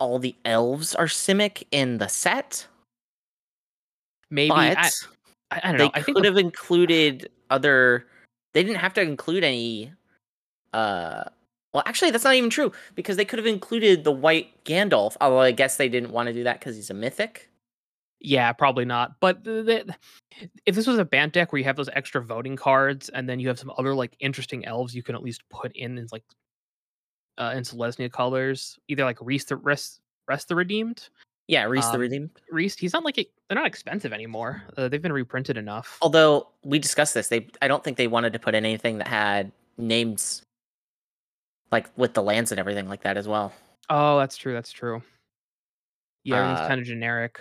all 0.00 0.18
the 0.18 0.34
elves 0.44 0.94
are 0.94 1.06
Simic 1.06 1.64
in 1.70 1.98
the 1.98 2.08
set. 2.08 2.66
Maybe 4.30 4.50
but 4.50 4.76
I, 4.78 4.90
I, 5.50 5.60
I 5.62 5.68
don't 5.68 5.78
they 5.78 5.84
know. 5.84 5.90
I 5.94 6.02
think 6.02 6.16
could 6.16 6.24
the- 6.24 6.28
have 6.30 6.38
included 6.38 7.30
other. 7.50 8.06
They 8.54 8.62
didn't 8.64 8.78
have 8.80 8.94
to 8.94 9.02
include 9.02 9.44
any. 9.44 9.92
Uh, 10.72 11.24
well, 11.72 11.82
actually, 11.86 12.10
that's 12.10 12.24
not 12.24 12.34
even 12.34 12.50
true 12.50 12.72
because 12.94 13.16
they 13.16 13.24
could 13.24 13.38
have 13.38 13.46
included 13.46 14.02
the 14.04 14.12
white 14.12 14.64
Gandalf. 14.64 15.16
Although 15.20 15.40
I 15.40 15.52
guess 15.52 15.76
they 15.76 15.88
didn't 15.88 16.10
want 16.10 16.26
to 16.28 16.32
do 16.32 16.42
that 16.44 16.58
because 16.58 16.74
he's 16.74 16.90
a 16.90 16.94
mythic. 16.94 17.50
Yeah, 18.20 18.52
probably 18.52 18.84
not. 18.86 19.20
But 19.20 19.44
the, 19.44 19.62
the, 19.62 20.48
if 20.64 20.74
this 20.74 20.86
was 20.86 20.98
a 20.98 21.04
Bant 21.04 21.32
deck 21.32 21.52
where 21.52 21.58
you 21.58 21.64
have 21.64 21.76
those 21.76 21.90
extra 21.92 22.22
voting 22.22 22.56
cards 22.56 23.08
and 23.10 23.28
then 23.28 23.38
you 23.38 23.48
have 23.48 23.58
some 23.58 23.72
other 23.76 23.94
like 23.94 24.16
interesting 24.20 24.64
elves 24.64 24.94
you 24.94 25.02
can 25.02 25.14
at 25.14 25.22
least 25.22 25.42
put 25.50 25.72
in 25.76 25.98
in 25.98 26.06
like 26.10 26.24
uh 27.38 27.52
in 27.54 27.62
Selesnya 27.62 28.10
colors, 28.10 28.78
either 28.88 29.04
like 29.04 29.18
Rhys 29.20 29.44
the 29.44 29.56
Rest 29.56 30.00
Rest 30.28 30.48
the 30.48 30.54
Redeemed. 30.54 31.08
Yeah, 31.46 31.64
Rhys 31.64 31.86
the 31.88 31.94
Um, 31.94 32.00
Redeemed. 32.00 32.30
Rhys, 32.50 32.76
he's 32.76 32.92
not 32.92 33.04
like 33.04 33.16
they're 33.16 33.54
not 33.54 33.66
expensive 33.66 34.12
anymore. 34.12 34.62
Uh, 34.76 34.88
they've 34.88 35.02
been 35.02 35.12
reprinted 35.12 35.56
enough. 35.56 35.98
Although 36.02 36.48
we 36.64 36.78
discussed 36.78 37.14
this, 37.14 37.28
they 37.28 37.46
I 37.60 37.68
don't 37.68 37.84
think 37.84 37.98
they 37.98 38.08
wanted 38.08 38.32
to 38.32 38.38
put 38.38 38.54
in 38.54 38.64
anything 38.64 38.98
that 38.98 39.08
had 39.08 39.52
names, 39.78 40.42
like 41.70 41.90
with 41.96 42.14
the 42.14 42.22
lands 42.22 42.50
and 42.50 42.58
everything 42.58 42.88
like 42.88 43.02
that 43.02 43.16
as 43.16 43.28
well. 43.28 43.52
Oh, 43.90 44.18
that's 44.18 44.36
true. 44.36 44.54
That's 44.54 44.72
true. 44.72 45.02
Yeah, 46.24 46.38
everything's 46.38 46.60
Uh, 46.60 46.68
kind 46.68 46.80
of 46.80 46.86
generic. 46.86 47.40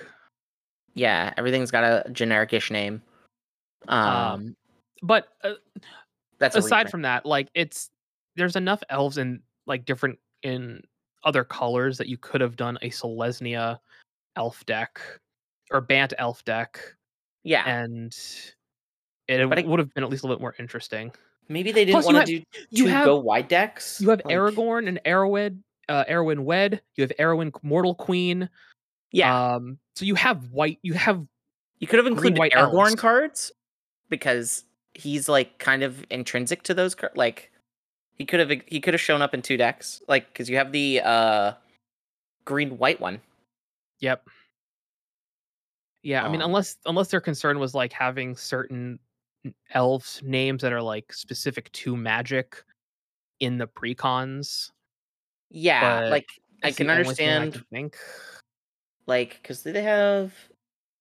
Yeah, 0.95 1.33
everything's 1.37 1.71
got 1.71 1.83
a 1.83 2.09
generic-ish 2.11 2.71
name. 2.71 3.01
Um, 3.87 3.99
Um, 3.99 4.55
But 5.03 5.27
uh, 5.43 5.53
that's 6.39 6.55
aside 6.55 6.89
from 6.89 7.01
that, 7.03 7.25
like 7.25 7.49
it's 7.53 7.89
there's 8.35 8.55
enough 8.55 8.81
elves 8.89 9.17
in 9.17 9.41
like 9.67 9.85
different 9.85 10.17
in 10.41 10.81
other 11.23 11.43
colors 11.43 11.97
that 11.97 12.07
you 12.07 12.17
could 12.17 12.41
have 12.41 12.55
done 12.55 12.77
a 12.81 12.89
Selesnya 12.89 13.77
elf 14.35 14.65
deck 14.65 14.99
or 15.71 15.81
Bant 15.81 16.13
elf 16.17 16.43
deck, 16.45 16.79
yeah, 17.43 17.63
and 17.67 18.15
it 19.27 19.47
But 19.49 19.59
I- 19.59 19.63
would 19.63 19.79
have 19.79 19.93
been 19.93 20.03
at 20.03 20.09
least 20.09 20.23
a 20.23 20.27
little 20.27 20.37
bit 20.37 20.41
more 20.41 20.55
interesting. 20.59 21.11
maybe 21.47 21.71
they 21.71 21.85
didn't 21.85 22.03
want 22.05 22.15
to 22.15 22.19
have- 22.21 22.27
do 22.27 22.43
you 22.71 22.85
two 22.85 22.89
have- 22.89 23.05
go 23.05 23.17
wide 23.19 23.47
decks. 23.47 24.01
You 24.01 24.09
have 24.09 24.21
like- 24.25 24.35
Aragorn 24.35 24.87
and 24.87 24.99
Arrowed, 25.05 25.61
uh, 25.89 26.03
Arwen 26.05 26.39
Wed. 26.39 26.81
You 26.95 27.03
have 27.03 27.11
Arwen 27.19 27.51
Mortal 27.61 27.93
Queen. 27.93 28.49
Yeah, 29.15 29.55
Um, 29.55 29.79
so 29.95 30.03
you 30.05 30.15
have 30.15 30.51
white. 30.51 30.79
You 30.83 30.93
have 30.93 31.25
you 31.79 31.87
could 31.87 31.97
have 31.99 32.07
included 32.07 32.37
white 32.37 32.51
Aragorn 32.51 32.87
elves. 32.89 32.95
cards 32.95 33.51
because 34.09 34.65
he's 34.93 35.29
like 35.29 35.57
kind 35.57 35.83
of 35.83 36.05
intrinsic 36.09 36.63
to 36.63 36.73
those 36.73 36.95
cards. 36.95 37.15
Like 37.15 37.51
he 38.17 38.25
could 38.25 38.39
have 38.41 38.49
he 38.67 38.81
could 38.81 38.93
have 38.93 39.01
shown 39.01 39.21
up 39.21 39.33
in 39.33 39.41
two 39.41 39.55
decks, 39.57 40.01
like 40.09 40.27
because 40.27 40.49
you 40.49 40.57
have 40.57 40.71
the 40.73 41.01
uh 41.01 41.53
green 42.43 42.77
white 42.77 42.99
one. 42.99 43.21
Yep. 43.99 44.27
Yeah, 46.03 46.23
I 46.23 46.29
mean, 46.29 46.41
Um, 46.41 46.49
unless 46.49 46.77
unless 46.85 47.07
their 47.07 47.21
concern 47.21 47.57
was 47.57 47.73
like 47.73 47.93
having 47.93 48.35
certain 48.35 48.99
elves 49.73 50.21
names 50.23 50.61
that 50.61 50.73
are 50.73 50.81
like 50.81 51.13
specific 51.13 51.71
to 51.71 51.95
magic 51.95 52.63
in 53.39 53.57
the 53.57 53.67
precons. 53.67 54.71
Yeah, 55.49 56.01
But 56.01 56.11
like 56.11 56.27
I 56.63 56.71
can 56.71 56.75
thing 56.77 56.89
I 56.89 56.99
understand 56.99 57.53
can 57.53 57.63
think. 57.71 57.97
Like 59.07 59.39
because 59.41 59.63
they 59.63 59.81
have 59.81 60.33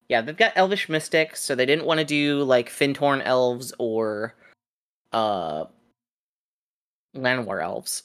yeah 0.09 0.21
they've 0.21 0.37
got 0.37 0.53
elvish 0.57 0.89
mystics 0.89 1.43
so 1.43 1.55
they 1.55 1.67
didn't 1.67 1.87
want 1.87 1.99
to 1.99 2.05
do 2.05 2.43
like 2.43 2.69
Fyndhorn 2.69 3.23
elves 3.25 3.73
or 3.79 4.35
uh 5.13 5.65
Llanowar 7.17 7.63
elves 7.63 8.03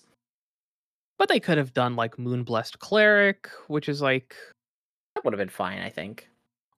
But 1.18 1.28
they 1.28 1.40
could 1.40 1.58
have 1.58 1.74
done 1.74 1.96
like 1.96 2.18
Moon 2.20 2.44
Blessed 2.44 2.80
Cleric, 2.80 3.50
which 3.68 3.90
is 3.90 4.02
like 4.02 4.36
that 5.16 5.26
would 5.26 5.34
have 5.34 5.40
been 5.40 5.50
fine 5.50 5.82
i 5.82 5.90
think 5.90 6.30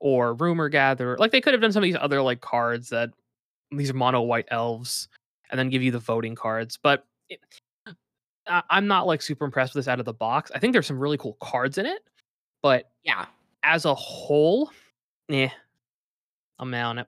or 0.01 0.33
Rumor 0.33 0.67
Gatherer. 0.67 1.17
Like 1.17 1.31
they 1.31 1.39
could 1.39 1.53
have 1.53 1.61
done 1.61 1.71
some 1.71 1.83
of 1.83 1.87
these 1.87 1.97
other 1.99 2.21
like 2.21 2.41
cards 2.41 2.89
that 2.89 3.11
these 3.71 3.89
are 3.89 3.93
mono 3.93 4.21
white 4.21 4.47
elves, 4.49 5.07
and 5.49 5.57
then 5.57 5.69
give 5.69 5.81
you 5.83 5.91
the 5.91 5.99
voting 5.99 6.35
cards. 6.35 6.77
But 6.81 7.05
it, 7.29 7.39
I, 8.47 8.63
I'm 8.69 8.87
not 8.87 9.07
like 9.07 9.21
super 9.21 9.45
impressed 9.45 9.73
with 9.73 9.85
this 9.85 9.91
out 9.91 9.99
of 9.99 10.05
the 10.05 10.13
box. 10.13 10.51
I 10.53 10.59
think 10.59 10.73
there's 10.73 10.87
some 10.87 10.99
really 10.99 11.17
cool 11.17 11.37
cards 11.39 11.77
in 11.77 11.85
it, 11.85 12.01
but 12.61 12.89
yeah 13.03 13.25
as 13.63 13.85
a 13.85 13.93
whole, 13.93 14.71
eh, 15.29 15.49
I'm 16.59 16.73
out 16.73 16.89
on 16.89 16.97
it. 16.99 17.07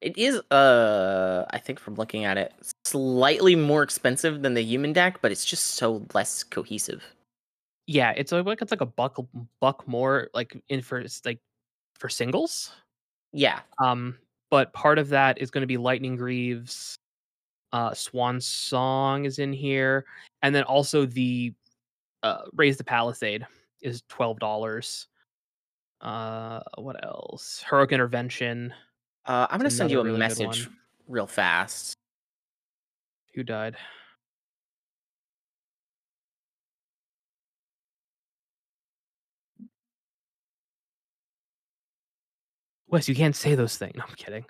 it 0.00 0.18
is 0.18 0.40
uh 0.50 1.44
i 1.50 1.58
think 1.58 1.78
from 1.78 1.94
looking 1.94 2.24
at 2.24 2.36
it 2.36 2.52
slightly 2.84 3.54
more 3.56 3.82
expensive 3.82 4.42
than 4.42 4.54
the 4.54 4.62
human 4.62 4.92
deck 4.92 5.20
but 5.22 5.30
it's 5.32 5.44
just 5.44 5.74
so 5.74 6.04
less 6.14 6.42
cohesive 6.44 7.02
Yeah, 7.86 8.12
it's 8.16 8.32
like 8.32 8.60
it's 8.60 8.70
like 8.70 8.82
a 8.82 8.86
buck 8.86 9.16
buck 9.60 9.86
more 9.88 10.28
like 10.34 10.60
in 10.68 10.82
for 10.82 11.04
like 11.24 11.40
for 11.98 12.08
singles. 12.10 12.72
yeah 13.32 13.60
Um, 13.78 14.18
but 14.50 14.72
part 14.74 14.98
of 14.98 15.08
that 15.08 15.40
is 15.40 15.50
going 15.50 15.62
to 15.62 15.66
be 15.66 15.76
Lightning 15.78 16.14
Greaves, 16.16 16.96
uh, 17.72 17.92
Swan 17.94 18.40
Song 18.40 19.24
is 19.24 19.38
in 19.38 19.52
here, 19.52 20.04
and 20.42 20.54
then 20.54 20.64
also 20.64 21.06
the 21.06 21.52
uh, 22.22 22.42
Raise 22.54 22.76
the 22.76 22.84
Palisade 22.84 23.46
is 23.82 24.02
twelve 24.08 24.38
dollars. 24.38 25.06
Uh, 26.00 26.60
what 26.76 27.02
else? 27.04 27.64
Heroic 27.68 27.90
Intervention. 27.92 28.72
uh 29.26 29.46
i'm 29.50 29.58
gonna 29.58 29.68
send 29.70 29.90
you 29.90 30.00
a 30.00 30.04
really 30.04 30.18
message 30.18 30.68
real 31.08 31.26
fast 31.26 31.94
Who 33.34 33.42
died? 33.42 33.76
Wes, 42.88 43.08
you 43.08 43.14
can't 43.14 43.36
say 43.36 43.54
those 43.54 43.76
things. 43.76 43.94
No, 43.96 44.04
I'm 44.08 44.14
kidding. 44.14 44.44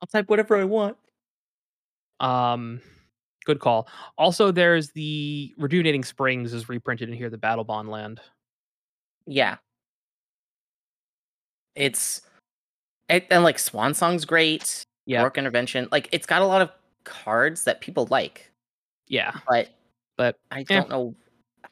i'll 0.00 0.06
type 0.08 0.28
whatever 0.28 0.56
i 0.56 0.64
want 0.64 0.96
Um, 2.20 2.80
good 3.44 3.60
call. 3.60 3.88
Also, 4.18 4.50
there's 4.50 4.90
the 4.90 5.54
Rejuvenating 5.58 6.04
Springs 6.04 6.52
is 6.52 6.68
reprinted 6.68 7.08
in 7.08 7.14
here. 7.14 7.30
The 7.30 7.38
Battle 7.38 7.64
Bond 7.64 7.88
land. 7.88 8.20
Yeah. 9.26 9.56
It's 11.74 12.22
it, 13.08 13.26
and 13.30 13.44
like 13.44 13.58
Swan 13.58 13.94
Song's 13.94 14.24
great. 14.24 14.82
Yeah, 15.06 15.18
Heroic 15.18 15.38
Intervention. 15.38 15.88
Like 15.90 16.08
it's 16.12 16.26
got 16.26 16.42
a 16.42 16.46
lot 16.46 16.62
of 16.62 16.70
cards 17.04 17.64
that 17.64 17.80
people 17.80 18.06
like, 18.10 18.50
yeah. 19.08 19.32
but 19.48 19.68
But 20.16 20.36
I 20.50 20.60
eh. 20.60 20.64
don't 20.68 20.88
know 20.90 21.14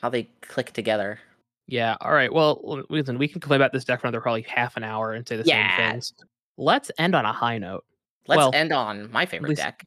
how 0.00 0.08
they 0.08 0.24
click 0.40 0.72
together. 0.72 1.20
Yeah. 1.68 1.96
All 2.00 2.12
right. 2.12 2.32
Well, 2.32 2.84
listen, 2.88 3.18
we 3.18 3.28
can 3.28 3.40
complain 3.40 3.60
about 3.60 3.72
this 3.72 3.84
deck 3.84 4.00
for 4.00 4.08
another 4.08 4.20
probably 4.20 4.42
half 4.42 4.76
an 4.76 4.82
hour 4.82 5.12
and 5.12 5.26
say 5.28 5.36
the 5.36 5.44
Yeah. 5.44 5.76
same 5.76 5.92
things. 5.92 6.14
Let's 6.56 6.90
end 6.98 7.14
on 7.14 7.24
a 7.24 7.32
high 7.32 7.58
note. 7.58 7.84
Let's 8.26 8.38
Well, 8.38 8.50
end 8.54 8.72
on 8.72 9.10
my 9.12 9.24
favorite 9.26 9.50
least- 9.50 9.62
deck. 9.62 9.86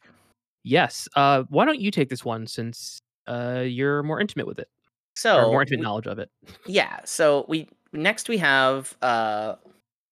Yes. 0.64 1.07
Uh, 1.16 1.43
why 1.49 1.66
don't 1.66 1.80
you 1.80 1.91
take 1.91 2.09
this 2.09 2.24
one 2.26 2.47
since 2.47 2.99
uh 3.28 3.64
you're 3.66 4.03
more 4.03 4.20
intimate 4.20 4.45
with 4.47 4.59
it 4.59 4.68
or 4.68 5.16
So 5.16 5.51
more 5.51 5.61
intimate 5.61 5.80
we- 5.80 5.84
knowledge 5.86 6.07
of 6.07 6.20
it? 6.20 6.30
yeah, 6.68 6.99
so 7.05 7.45
we 7.47 7.68
next 7.93 8.28
we 8.30 8.38
have 8.38 8.95
uh 9.01 9.55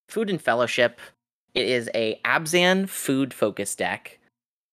Food 0.09 0.29
and 0.29 0.41
Fellowship. 0.41 0.99
It 1.53 1.67
is 1.67 1.89
a 1.93 2.19
Abzan 2.25 2.87
food 2.89 3.33
focus 3.33 3.75
deck. 3.75 4.17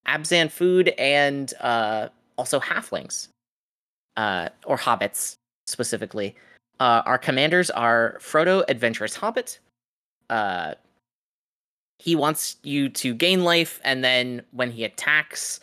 Abzan 0.06 0.50
food 0.50 0.88
and 0.98 1.52
uh 1.60 2.08
also 2.36 2.60
halflings. 2.60 3.28
Uh 4.16 4.48
or 4.66 4.76
hobbits 4.76 5.34
specifically. 5.66 6.34
Uh 6.80 7.02
our 7.06 7.18
commanders 7.18 7.70
are 7.70 8.18
Frodo 8.20 8.64
Adventurous 8.68 9.14
Hobbit. 9.16 9.58
Uh 10.30 10.74
he 11.98 12.14
wants 12.14 12.56
you 12.62 12.88
to 12.88 13.14
gain 13.14 13.44
life 13.44 13.80
and 13.84 14.04
then 14.04 14.42
when 14.52 14.70
he 14.70 14.84
attacks 14.84 15.60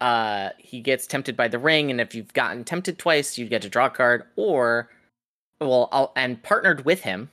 uh 0.00 0.50
he 0.58 0.80
gets 0.80 1.06
tempted 1.06 1.36
by 1.36 1.48
the 1.48 1.58
ring 1.58 1.90
and 1.90 2.00
if 2.00 2.14
you've 2.14 2.32
gotten 2.32 2.64
tempted 2.64 2.98
twice 2.98 3.38
you 3.38 3.46
get 3.46 3.62
to 3.62 3.68
draw 3.68 3.86
a 3.86 3.90
card 3.90 4.24
or 4.36 4.88
well 5.60 5.88
I'll, 5.92 6.12
and 6.16 6.42
partnered 6.42 6.84
with 6.84 7.02
him 7.02 7.30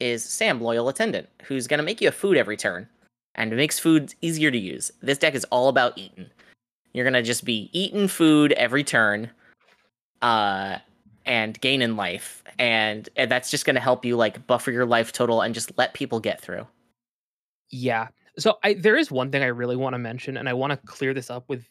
is 0.00 0.24
sam 0.24 0.60
loyal 0.60 0.88
attendant 0.88 1.28
who's 1.44 1.66
going 1.66 1.78
to 1.78 1.84
make 1.84 2.00
you 2.00 2.08
a 2.08 2.12
food 2.12 2.36
every 2.36 2.56
turn 2.56 2.88
and 3.34 3.54
makes 3.56 3.78
food 3.78 4.14
easier 4.20 4.50
to 4.50 4.58
use. 4.58 4.90
This 5.02 5.18
deck 5.18 5.34
is 5.34 5.44
all 5.44 5.68
about 5.68 5.96
eating. 5.96 6.26
You're 6.92 7.04
going 7.04 7.14
to 7.14 7.22
just 7.22 7.44
be 7.44 7.70
eating 7.72 8.08
food 8.08 8.52
every 8.52 8.84
turn 8.84 9.30
uh 10.22 10.78
and 11.26 11.60
gaining 11.60 11.96
life 11.96 12.42
and, 12.58 13.08
and 13.16 13.30
that's 13.30 13.50
just 13.50 13.64
going 13.64 13.74
to 13.74 13.80
help 13.80 14.04
you 14.04 14.16
like 14.16 14.46
buffer 14.46 14.70
your 14.70 14.84
life 14.84 15.12
total 15.12 15.42
and 15.42 15.54
just 15.54 15.76
let 15.78 15.94
people 15.94 16.18
get 16.18 16.40
through 16.40 16.66
Yeah. 17.70 18.08
So 18.38 18.58
I 18.64 18.74
there 18.74 18.96
is 18.96 19.10
one 19.10 19.30
thing 19.30 19.42
I 19.42 19.46
really 19.46 19.76
want 19.76 19.94
to 19.94 19.98
mention, 19.98 20.36
and 20.36 20.48
I 20.48 20.52
want 20.52 20.70
to 20.72 20.76
clear 20.86 21.14
this 21.14 21.30
up 21.30 21.48
with 21.48 21.64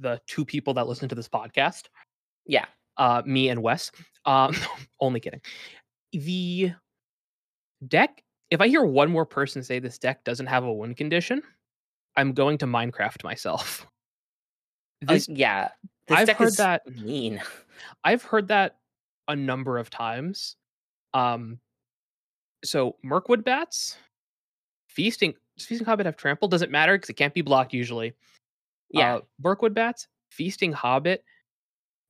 the 0.00 0.20
two 0.26 0.44
people 0.44 0.74
that 0.74 0.86
listen 0.86 1.08
to 1.08 1.14
this 1.14 1.28
podcast. 1.28 1.84
yeah 2.46 2.66
uh, 2.96 3.22
me 3.24 3.48
and 3.48 3.62
Wes. 3.62 3.90
Um, 4.26 4.54
only 5.00 5.20
kidding. 5.20 5.40
The 6.12 6.72
deck. 7.88 8.22
If 8.50 8.60
I 8.60 8.68
hear 8.68 8.82
one 8.82 9.10
more 9.10 9.24
person 9.24 9.62
say 9.62 9.78
this 9.78 9.96
deck 9.98 10.24
doesn't 10.24 10.46
have 10.46 10.64
a 10.64 10.72
win 10.72 10.94
condition, 10.94 11.40
I'm 12.16 12.32
going 12.32 12.58
to 12.58 12.66
Minecraft 12.66 13.22
myself. 13.24 13.86
Uh, 15.08 15.18
yeah 15.28 15.68
this 16.08 16.18
I've 16.18 16.26
deck 16.26 16.36
heard 16.36 16.48
is 16.48 16.56
that- 16.56 16.82
mean 17.02 17.40
I've 18.04 18.22
heard 18.22 18.48
that 18.48 18.76
a 19.28 19.36
number 19.36 19.78
of 19.78 19.88
times. 19.88 20.56
Um, 21.14 21.58
so 22.64 22.96
Mirkwood 23.02 23.44
bats, 23.44 23.96
feasting, 24.94 25.34
does 25.56 25.66
feasting 25.66 25.86
hobbit 25.86 26.06
have 26.06 26.16
trample? 26.16 26.48
Doesn't 26.48 26.70
matter 26.70 26.94
because 26.96 27.10
it 27.10 27.14
can't 27.14 27.34
be 27.34 27.42
blocked 27.42 27.72
usually. 27.72 28.14
yeah 28.90 29.20
uh, 29.44 29.68
bats, 29.70 30.08
feasting 30.30 30.72
hobbit, 30.72 31.24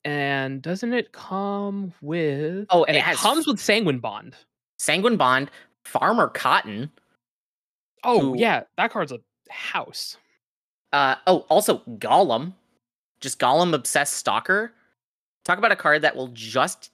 and 0.05 0.63
doesn't 0.63 0.93
it 0.93 1.13
come 1.13 1.93
with? 2.01 2.67
Oh, 2.71 2.85
and 2.85 2.97
it 2.97 3.01
it, 3.01 3.05
has 3.05 3.19
comes 3.19 3.47
with 3.47 3.59
sanguine 3.61 3.99
bond. 3.99 4.35
sanguine 4.79 5.17
bond 5.17 5.51
farmer 5.85 6.29
cotton 6.29 6.91
Oh 8.05 8.21
Who- 8.21 8.39
yeah, 8.39 8.63
that 8.77 8.91
card's 8.91 9.13
a 9.13 9.19
house. 9.51 10.17
Uh 10.93 11.17
oh, 11.27 11.41
also 11.51 11.83
Gollum, 11.99 12.55
just 13.21 13.39
Gollum 13.39 13.75
obsessed 13.75 14.15
stalker. 14.15 14.73
Talk 15.45 15.59
about 15.59 15.73
a 15.73 15.77
card 15.77 16.03
that 16.03 16.17
will 16.17 16.29
just 16.29 16.91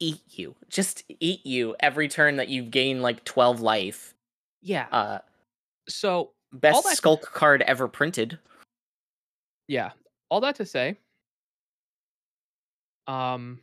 eat 0.00 0.20
you, 0.30 0.54
just 0.68 1.04
eat 1.20 1.44
you 1.46 1.74
every 1.80 2.08
turn 2.08 2.36
that 2.36 2.48
you 2.48 2.62
gain 2.62 3.02
like 3.02 3.24
twelve 3.24 3.60
life. 3.60 4.14
Yeah. 4.62 4.86
Uh, 4.92 5.18
so 5.88 6.32
best 6.52 6.84
that- 6.84 6.96
skulk 6.96 7.22
card 7.32 7.62
ever 7.62 7.88
printed. 7.88 8.38
yeah, 9.68 9.90
all 10.30 10.40
that 10.40 10.54
to 10.56 10.64
say, 10.66 10.96
um, 13.06 13.60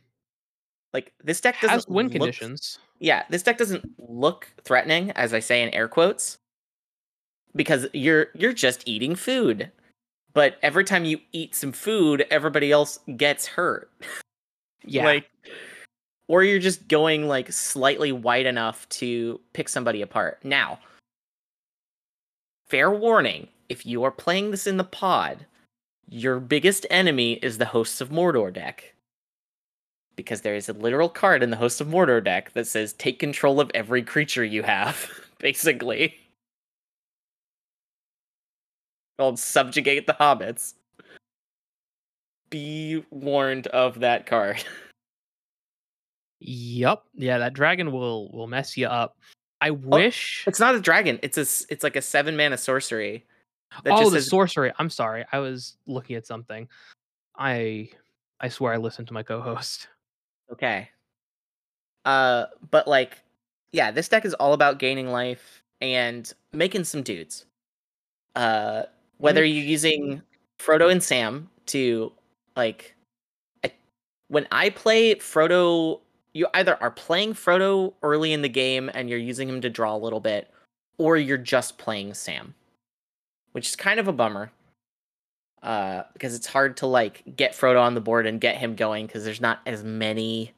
Like 0.92 1.12
this 1.22 1.40
deck 1.40 1.56
doesn't 1.60 1.70
has 1.70 1.86
win 1.88 2.06
look- 2.06 2.12
conditions. 2.12 2.78
Yeah, 2.98 3.24
this 3.28 3.42
deck 3.42 3.58
doesn't 3.58 3.84
look 3.98 4.50
threatening, 4.64 5.10
as 5.12 5.34
I 5.34 5.40
say 5.40 5.62
in 5.62 5.68
air 5.74 5.86
quotes, 5.88 6.38
because 7.54 7.86
you're 7.92 8.28
you're 8.34 8.54
just 8.54 8.82
eating 8.88 9.14
food. 9.14 9.70
But 10.32 10.58
every 10.62 10.84
time 10.84 11.04
you 11.04 11.20
eat 11.32 11.54
some 11.54 11.72
food, 11.72 12.26
everybody 12.30 12.70
else 12.72 12.98
gets 13.16 13.46
hurt. 13.46 13.90
Yeah. 14.88 15.04
Like 15.04 15.28
or 16.28 16.42
you're 16.42 16.58
just 16.58 16.88
going 16.88 17.28
like 17.28 17.52
slightly 17.52 18.12
wide 18.12 18.46
enough 18.46 18.88
to 18.88 19.40
pick 19.52 19.68
somebody 19.68 20.02
apart. 20.02 20.38
Now, 20.42 20.78
fair 22.68 22.90
warning, 22.90 23.48
if 23.68 23.86
you 23.86 24.02
are 24.04 24.10
playing 24.10 24.50
this 24.50 24.66
in 24.66 24.76
the 24.76 24.84
pod, 24.84 25.46
your 26.08 26.40
biggest 26.40 26.86
enemy 26.90 27.34
is 27.34 27.58
the 27.58 27.64
Hosts 27.66 28.00
of 28.00 28.10
Mordor 28.10 28.52
deck. 28.52 28.94
Because 30.14 30.40
there 30.40 30.54
is 30.54 30.68
a 30.68 30.72
literal 30.72 31.08
card 31.08 31.42
in 31.42 31.50
the 31.50 31.56
Hosts 31.56 31.80
of 31.80 31.88
Mordor 31.88 32.22
deck 32.22 32.52
that 32.54 32.66
says 32.66 32.92
take 32.94 33.18
control 33.18 33.60
of 33.60 33.70
every 33.74 34.02
creature 34.02 34.44
you 34.44 34.62
have, 34.62 35.10
basically. 35.38 36.16
Called 39.18 39.38
subjugate 39.38 40.06
the 40.06 40.14
hobbits. 40.14 40.74
Be 42.50 43.04
warned 43.10 43.66
of 43.68 44.00
that 44.00 44.26
card. 44.26 44.64
Yup. 46.40 47.06
Yeah, 47.14 47.38
that 47.38 47.54
dragon 47.54 47.92
will 47.92 48.30
will 48.32 48.46
mess 48.46 48.76
you 48.76 48.86
up. 48.86 49.16
I 49.60 49.70
wish. 49.70 50.44
It's 50.46 50.60
not 50.60 50.74
a 50.74 50.80
dragon. 50.80 51.18
It's 51.22 51.38
a 51.38 51.46
it's 51.72 51.82
like 51.82 51.96
a 51.96 52.02
seven 52.02 52.36
mana 52.36 52.58
sorcery. 52.58 53.24
That 53.84 53.94
oh, 53.94 54.00
just 54.00 54.12
the 54.12 54.20
says, 54.20 54.30
sorcery. 54.30 54.72
I'm 54.78 54.90
sorry. 54.90 55.24
I 55.32 55.38
was 55.38 55.76
looking 55.86 56.16
at 56.16 56.26
something. 56.26 56.68
I 57.36 57.88
I 58.40 58.48
swear 58.48 58.72
I 58.72 58.76
listened 58.76 59.08
to 59.08 59.14
my 59.14 59.22
co-host. 59.22 59.88
okay. 60.52 60.90
Uh, 62.04 62.46
but 62.70 62.86
like, 62.86 63.18
yeah, 63.72 63.90
this 63.90 64.08
deck 64.08 64.24
is 64.24 64.34
all 64.34 64.52
about 64.52 64.78
gaining 64.78 65.08
life 65.08 65.62
and 65.80 66.32
making 66.52 66.84
some 66.84 67.02
dudes. 67.02 67.46
Uh, 68.34 68.84
whether 69.18 69.44
you're 69.44 69.64
using 69.64 70.22
Frodo 70.60 70.90
and 70.90 71.02
Sam 71.02 71.50
to 71.66 72.12
like, 72.54 72.94
I, 73.64 73.72
when 74.28 74.46
I 74.52 74.70
play 74.70 75.14
Frodo, 75.16 76.00
you 76.36 76.46
either 76.52 76.76
are 76.82 76.90
playing 76.90 77.32
Frodo 77.32 77.94
early 78.02 78.32
in 78.32 78.42
the 78.42 78.48
game 78.48 78.90
and 78.92 79.08
you're 79.08 79.18
using 79.18 79.48
him 79.48 79.62
to 79.62 79.70
draw 79.70 79.96
a 79.96 79.98
little 79.98 80.20
bit, 80.20 80.50
or 80.98 81.16
you're 81.16 81.38
just 81.38 81.78
playing 81.78 82.12
Sam, 82.12 82.54
which 83.52 83.68
is 83.68 83.74
kind 83.74 83.98
of 83.98 84.06
a 84.06 84.12
bummer. 84.12 84.52
Uh, 85.62 86.02
because 86.12 86.34
it's 86.34 86.46
hard 86.46 86.76
to 86.76 86.86
like 86.86 87.22
get 87.34 87.52
Frodo 87.52 87.80
on 87.80 87.94
the 87.94 88.00
board 88.00 88.26
and 88.26 88.40
get 88.40 88.58
him 88.58 88.76
going 88.76 89.06
because 89.06 89.24
there's 89.24 89.40
not 89.40 89.60
as 89.66 89.82
many 89.82 90.52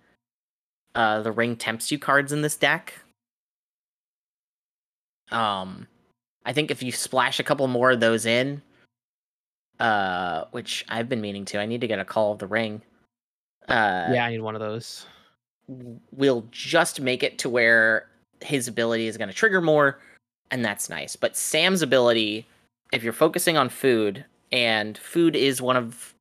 uh 0.95 1.23
the 1.23 1.31
ring 1.31 1.55
tempts 1.55 1.93
you 1.93 1.99
cards 1.99 2.33
in 2.33 2.43
this 2.43 2.57
deck. 2.57 2.95
Um 5.31 5.87
I 6.45 6.53
think 6.53 6.71
if 6.71 6.83
you 6.83 6.91
splash 6.91 7.39
a 7.39 7.45
couple 7.45 7.67
more 7.69 7.93
of 7.93 8.01
those 8.01 8.27
in, 8.27 8.61
uh 9.79 10.45
which 10.51 10.85
I've 10.89 11.09
been 11.09 11.21
meaning 11.21 11.45
to, 11.47 11.61
I 11.61 11.67
need 11.67 11.81
to 11.83 11.87
get 11.87 12.01
a 12.01 12.05
call 12.05 12.33
of 12.33 12.39
the 12.39 12.49
ring. 12.49 12.83
Uh 13.69 14.09
yeah, 14.13 14.27
I 14.27 14.31
need 14.31 14.41
one 14.41 14.57
of 14.57 14.61
those. 14.61 15.07
Will 16.13 16.47
just 16.51 17.01
make 17.01 17.23
it 17.23 17.39
to 17.39 17.49
where 17.49 18.09
his 18.41 18.69
ability 18.69 19.07
is 19.07 19.17
going 19.17 19.29
to 19.29 19.35
trigger 19.35 19.61
more, 19.61 19.99
and 20.51 20.65
that's 20.65 20.89
nice. 20.89 21.17
But 21.17 21.37
Sam's 21.37 21.83
ability, 21.83 22.47
if 22.93 23.03
you're 23.03 23.13
focusing 23.13 23.57
on 23.57 23.69
food, 23.69 24.25
and 24.51 24.97
food 24.97 25.37
is 25.37 25.61
one 25.61 25.77
of, 25.77 26.15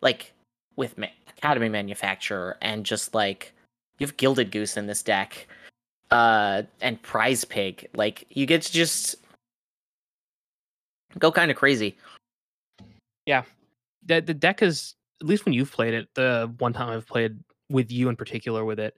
like, 0.00 0.32
with 0.76 0.98
ma- 0.98 1.06
Academy 1.28 1.68
Manufacturer, 1.68 2.56
and 2.62 2.84
just 2.84 3.14
like, 3.14 3.52
you 3.98 4.06
have 4.06 4.16
Gilded 4.16 4.50
Goose 4.50 4.76
in 4.76 4.86
this 4.86 5.02
deck, 5.02 5.46
uh, 6.10 6.62
and 6.80 7.00
Prize 7.02 7.44
Pig. 7.44 7.88
Like, 7.94 8.26
you 8.30 8.44
get 8.46 8.62
to 8.62 8.72
just 8.72 9.16
go 11.18 11.30
kind 11.30 11.50
of 11.50 11.56
crazy. 11.56 11.96
Yeah, 13.26 13.44
the 14.04 14.20
the 14.20 14.34
deck 14.34 14.62
is 14.62 14.94
at 15.20 15.28
least 15.28 15.44
when 15.44 15.54
you've 15.54 15.72
played 15.72 15.94
it, 15.94 16.08
the 16.14 16.52
one 16.58 16.72
time 16.72 16.88
I've 16.88 17.06
played 17.06 17.38
with 17.74 17.92
you 17.92 18.08
in 18.08 18.16
particular 18.16 18.64
with 18.64 18.80
it, 18.80 18.94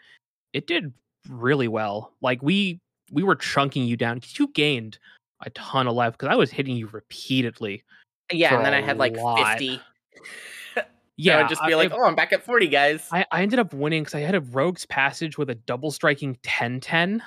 it 0.53 0.67
did 0.67 0.93
really 1.29 1.69
well. 1.69 2.13
Like 2.21 2.43
we 2.43 2.81
we 3.11 3.23
were 3.23 3.37
chunking 3.37 3.85
you 3.85 3.97
down 3.97 4.19
because 4.19 4.39
you 4.39 4.49
gained 4.49 4.99
a 5.45 5.51
ton 5.51 5.87
of 5.87 5.95
life 5.95 6.13
because 6.13 6.29
I 6.29 6.37
was 6.37 6.51
hitting 6.51 6.77
you 6.77 6.87
repeatedly. 6.89 7.83
Yeah, 8.33 8.57
and 8.57 8.65
then 8.65 8.75
I 8.75 8.81
had 8.81 8.99
like 8.99 9.17
lot. 9.17 9.59
50. 9.59 9.81
Yeah, 11.19 11.39
I'd 11.39 11.49
just 11.49 11.65
be 11.65 11.73
I- 11.73 11.77
like, 11.77 11.93
oh, 11.95 12.05
I'm 12.05 12.15
back 12.15 12.35
at 12.35 12.43
40, 12.43 12.69
guys. 12.69 13.09
I, 13.11 13.25
I 13.33 13.43
ended 13.43 13.59
up 13.59 13.73
winning 13.73 14.03
because 14.03 14.15
I 14.15 14.21
had 14.21 14.35
a 14.35 14.41
Rogue's 14.41 14.85
Passage 14.85 15.39
with 15.39 15.49
a 15.49 15.55
double 15.55 15.91
striking 15.91 16.37
10 16.43 16.81
10 16.81 17.23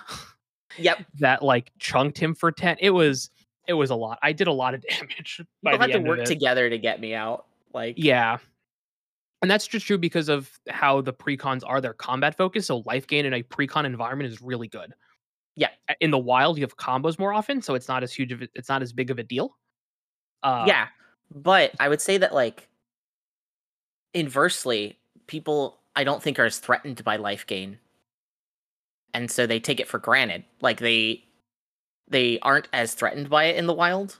yep. 0.78 1.04
that 1.20 1.41
like 1.41 1.72
chunked 1.80 2.18
him 2.20 2.36
for 2.36 2.52
10. 2.52 2.78
It 2.80 2.91
was 2.91 3.32
it 3.68 3.74
was 3.74 3.89
a 3.89 3.95
lot. 3.95 4.20
I 4.22 4.32
did 4.32 4.47
a 4.47 4.52
lot 4.52 4.76
of 4.76 4.84
damage 4.89 5.41
by 5.64 5.72
People 5.72 5.88
had 5.88 5.91
to 5.93 6.00
work 6.08 6.24
together 6.26 6.70
to 6.70 6.78
get 6.78 7.02
me 7.02 7.16
out. 7.16 7.45
Like, 7.74 7.95
Yeah. 7.97 8.38
And 9.42 9.50
that's 9.50 9.68
just 9.68 9.86
true 9.86 9.98
because 9.98 10.30
of 10.30 10.52
how 10.70 11.02
the 11.02 11.14
precons 11.14 11.62
are. 11.66 11.80
They're 11.80 11.94
combat 11.94 12.36
focused, 12.36 12.68
so 12.68 12.84
life 12.86 13.08
gain 13.08 13.26
in 13.26 13.34
a 13.34 13.44
precon 13.44 13.86
environment 13.86 14.32
is 14.32 14.42
really 14.42 14.68
good. 14.68 14.94
Yeah. 15.56 15.70
In 16.02 16.12
the 16.12 16.18
wild, 16.18 16.58
you 16.58 16.64
have 16.64 16.78
combos 16.78 17.18
more 17.18 17.34
often, 17.34 17.62
so 17.62 17.76
it's 17.76 17.88
not 17.88 18.04
as 18.04 18.14
huge 18.14 18.32
of 18.32 18.42
a, 18.42 18.50
it's 18.54 18.70
not 18.70 18.82
as 18.82 18.92
big 18.92 19.12
of 19.12 19.20
a 19.20 19.24
deal. 19.24 19.58
Uh, 20.44 20.66
yeah, 20.68 20.88
but 21.34 21.72
I 21.80 21.90
would 21.90 22.02
say 22.02 22.18
that 22.18 22.34
like 22.34 22.68
inversely, 24.14 25.00
people 25.28 25.80
I 25.96 26.04
don't 26.04 26.22
think 26.22 26.40
are 26.40 26.46
as 26.46 26.60
threatened 26.60 27.04
by 27.04 27.16
life 27.16 27.48
gain, 27.48 27.80
and 29.14 29.30
so 29.32 29.46
they 29.46 29.60
take 29.60 29.80
it 29.80 29.88
for 29.88 30.00
granted. 30.00 30.44
Like 30.62 30.80
they 30.80 31.24
they 32.10 32.40
aren't 32.40 32.68
as 32.74 32.94
threatened 32.94 33.30
by 33.30 33.46
it 33.46 33.58
in 33.58 33.68
the 33.68 33.74
wild. 33.74 34.20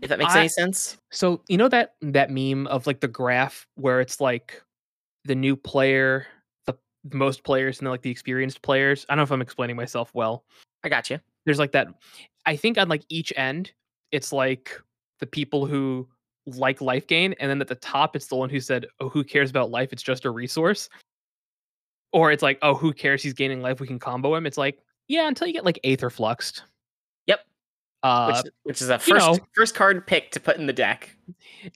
If 0.00 0.08
that 0.08 0.18
makes 0.18 0.34
I- 0.34 0.40
any 0.40 0.48
sense. 0.48 0.96
So 1.10 1.42
you 1.48 1.56
know 1.56 1.68
that 1.68 1.94
that 2.00 2.30
meme 2.30 2.66
of 2.68 2.86
like 2.86 3.00
the 3.00 3.08
graph 3.08 3.66
where 3.74 4.00
it's 4.00 4.20
like 4.20 4.62
the 5.24 5.34
new 5.34 5.54
player, 5.56 6.26
the 6.66 6.74
most 7.12 7.44
players, 7.44 7.78
and 7.78 7.86
then 7.86 7.92
like 7.92 8.02
the 8.02 8.10
experienced 8.10 8.62
players. 8.62 9.06
I 9.08 9.12
don't 9.12 9.18
know 9.18 9.24
if 9.24 9.30
I'm 9.32 9.42
explaining 9.42 9.76
myself 9.76 10.10
well. 10.14 10.44
I 10.82 10.88
got 10.88 11.10
you. 11.10 11.20
There's 11.44 11.58
like 11.58 11.72
that. 11.72 11.88
I 12.46 12.56
think 12.56 12.78
on 12.78 12.88
like 12.88 13.04
each 13.08 13.32
end, 13.36 13.72
it's 14.10 14.32
like 14.32 14.80
the 15.20 15.26
people 15.26 15.66
who 15.66 16.08
like 16.46 16.80
life 16.80 17.06
gain, 17.06 17.34
and 17.38 17.48
then 17.48 17.60
at 17.60 17.68
the 17.68 17.76
top, 17.76 18.16
it's 18.16 18.26
the 18.26 18.34
one 18.36 18.50
who 18.50 18.58
said, 18.58 18.86
"Oh, 18.98 19.08
who 19.08 19.22
cares 19.22 19.50
about 19.50 19.70
life? 19.70 19.92
It's 19.92 20.02
just 20.02 20.24
a 20.24 20.30
resource." 20.30 20.88
Or 22.12 22.32
it's 22.32 22.42
like, 22.42 22.58
"Oh, 22.62 22.74
who 22.74 22.92
cares? 22.92 23.22
He's 23.22 23.32
gaining 23.32 23.62
life. 23.62 23.80
We 23.80 23.86
can 23.86 23.98
combo 23.98 24.34
him." 24.34 24.46
It's 24.46 24.58
like, 24.58 24.78
yeah, 25.08 25.28
until 25.28 25.46
you 25.46 25.52
get 25.52 25.64
like 25.64 25.78
Aether 25.84 26.10
Fluxed. 26.10 26.64
Uh, 28.02 28.42
Which, 28.42 28.52
which 28.64 28.82
is 28.82 28.90
a 28.90 28.94
you 28.94 28.98
first 29.14 29.26
know. 29.28 29.38
first 29.54 29.74
card 29.76 30.06
pick 30.06 30.32
to 30.32 30.40
put 30.40 30.56
in 30.56 30.66
the 30.66 30.72
deck. 30.72 31.16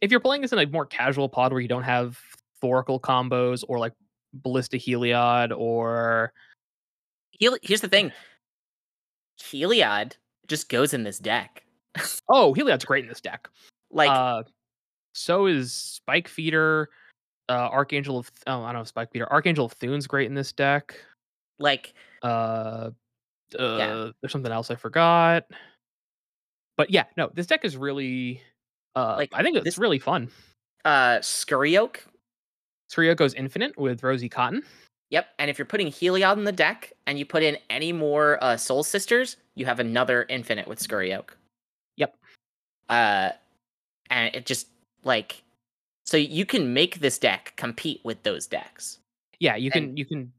if 0.03 0.11
you're 0.11 0.21
playing 0.21 0.43
this 0.43 0.53
in 0.53 0.59
a 0.59 0.67
more 0.67 0.85
casual 0.85 1.29
pod 1.29 1.53
where 1.53 1.61
you 1.61 1.69
don't 1.69 1.85
have 1.85 2.19
Thoracle 2.63 3.01
combos 3.01 3.63
or 3.69 3.79
like 3.79 3.93
Ballista 4.35 4.77
Heliod 4.77 5.57
or 5.57 6.33
Hel- 7.41 7.59
here's 7.63 7.81
the 7.81 7.89
thing. 7.89 8.13
Heliod 9.41 10.15
just 10.49 10.69
goes 10.69 10.95
in 10.95 11.05
this 11.05 11.19
deck. 11.19 11.63
oh 12.29 12.55
Heliod's 12.55 12.85
great 12.85 13.05
in 13.05 13.09
this 13.09 13.21
deck. 13.21 13.49
Like 13.91 14.11
uh, 14.11 14.43
so 15.13 15.47
is 15.47 15.73
Spike 15.73 16.29
Feeder, 16.29 16.89
uh, 17.49 17.69
Archangel 17.71 18.19
of 18.19 18.31
oh 18.47 18.63
I 18.63 18.73
don't 18.73 18.81
know 18.81 18.85
Spike 18.85 19.13
Feeder, 19.13 19.31
Archangel 19.33 19.67
of 19.67 19.73
Thune's 19.73 20.07
great 20.07 20.27
in 20.27 20.35
this 20.35 20.53
deck. 20.53 20.99
like 21.59 21.95
Uh, 22.23 22.91
uh 23.57 24.11
there's 24.21 24.33
something 24.33 24.53
else 24.53 24.71
I 24.71 24.75
forgot. 24.75 25.45
But 26.77 26.91
yeah, 26.91 27.05
no, 27.17 27.31
this 27.35 27.47
deck 27.47 27.65
is 27.65 27.77
really 27.77 28.41
uh 28.95 29.15
Like, 29.17 29.31
I 29.33 29.43
think 29.43 29.57
it's 29.57 29.65
this- 29.65 29.79
really 29.79 29.99
fun. 29.99 30.31
uh 30.85 31.19
Scurryoak. 31.21 31.99
Goes 33.17 33.35
infinite 33.35 33.77
with 33.77 34.03
Rosie 34.03 34.29
Cotton. 34.29 34.63
Yep. 35.11 35.27
And 35.39 35.51
if 35.51 35.59
you're 35.59 35.67
putting 35.67 35.89
Heliod 35.89 36.37
in 36.39 36.45
the 36.45 36.53
deck 36.53 36.93
and 37.07 37.19
you 37.19 37.25
put 37.27 37.43
in 37.43 37.57
any 37.71 37.93
more 37.93 38.43
uh, 38.43 38.57
Soul 38.57 38.83
Sisters, 38.83 39.37
you 39.55 39.65
have 39.67 39.79
another 39.81 40.25
infinite 40.29 40.67
with 40.67 40.81
Scurryoak. 40.81 41.31
Yep. 41.97 42.17
Uh, 42.89 43.31
and 44.11 44.35
it 44.35 44.47
just 44.47 44.69
like 45.05 45.43
so 46.05 46.17
you 46.17 46.47
can 46.47 46.73
make 46.73 47.01
this 47.01 47.19
deck 47.19 47.53
compete 47.57 48.01
with 48.05 48.23
those 48.23 48.47
decks. 48.47 48.99
Yeah, 49.41 49.57
you 49.57 49.71
can 49.71 49.85
And- 49.85 49.99
you 49.99 50.05
can 50.05 50.33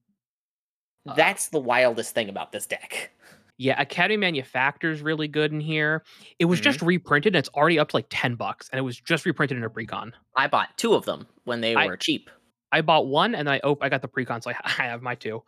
Uh, 1.07 1.13
That's 1.13 1.47
the 1.49 1.59
wildest 1.59 2.13
thing 2.13 2.27
about 2.29 2.51
this 2.51 2.65
deck. 2.65 3.11
Yeah, 3.57 3.79
Academy 3.81 4.17
Manufacturer's 4.17 5.01
really 5.01 5.27
good 5.27 5.51
in 5.51 5.59
here. 5.59 6.03
It 6.39 6.45
was 6.45 6.59
Mhm. 6.59 6.63
just 6.63 6.81
reprinted 6.81 7.33
and 7.35 7.39
it's 7.39 7.49
already 7.49 7.79
up 7.79 7.89
to 7.89 7.95
like 7.97 8.05
10 8.09 8.35
bucks 8.35 8.69
and 8.69 8.77
it 8.77 8.83
was 8.83 8.99
just 8.99 9.25
reprinted 9.25 9.57
in 9.57 9.63
a 9.63 9.69
precon. 9.69 10.13
I 10.35 10.47
bought 10.47 10.77
two 10.77 10.93
of 10.93 11.05
them 11.05 11.27
when 11.45 11.61
they 11.61 11.73
I- 11.75 11.87
were 11.87 11.97
cheap. 11.97 12.29
I 12.71 12.81
bought 12.81 13.07
one 13.07 13.33
and 13.33 13.49
I 13.49 13.59
oh 13.63 13.77
I 13.81 13.89
got 13.89 14.01
the 14.01 14.07
precon 14.09 14.43
so 14.43 14.51
I, 14.51 14.55
I 14.63 14.83
have 14.87 15.01
my 15.01 15.15
two. 15.15 15.43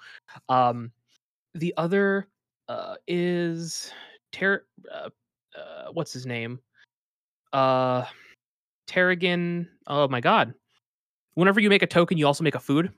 Um 0.47 0.91
the 1.53 1.73
other 1.77 2.27
uh 2.67 2.95
is 3.07 3.91
Ter 4.31 4.65
uh, 4.91 5.09
uh 5.55 5.89
what's 5.93 6.13
his 6.13 6.25
name? 6.25 6.59
Uh 7.53 8.05
Terrigan. 8.87 9.67
Oh 9.85 10.07
my 10.07 10.19
god. 10.21 10.55
Whenever 11.35 11.59
you 11.59 11.69
make 11.69 11.83
a 11.83 11.87
token, 11.87 12.17
you 12.17 12.25
also 12.25 12.43
make 12.43 12.55
a 12.55 12.59
food. 12.59 12.91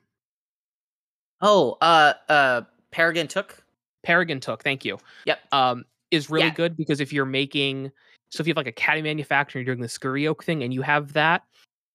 Oh, 1.42 1.78
uh, 1.82 2.14
uh, 2.30 2.62
Peregrin 2.94 3.28
Took. 3.28 3.61
Peregrin 4.06 4.42
Took, 4.42 4.64
thank 4.64 4.86
you. 4.86 4.98
Yep. 5.26 5.40
um, 5.52 5.86
is 6.12 6.30
really 6.30 6.50
Yeah. 6.50 6.56
good 6.56 6.76
because 6.76 7.00
if 7.00 7.14
you're 7.14 7.26
making, 7.26 7.92
so 8.32 8.42
if 8.42 8.48
you 8.48 8.52
have 8.52 8.58
like 8.58 8.68
Academy 8.68 9.10
Manufacturer, 9.10 9.62
you're 9.62 9.74
doing 9.74 9.82
the 9.82 9.88
scurry 9.90 10.28
oak 10.28 10.44
thing, 10.44 10.64
and 10.64 10.74
you 10.74 10.82
have 10.82 11.14
that, 11.14 11.44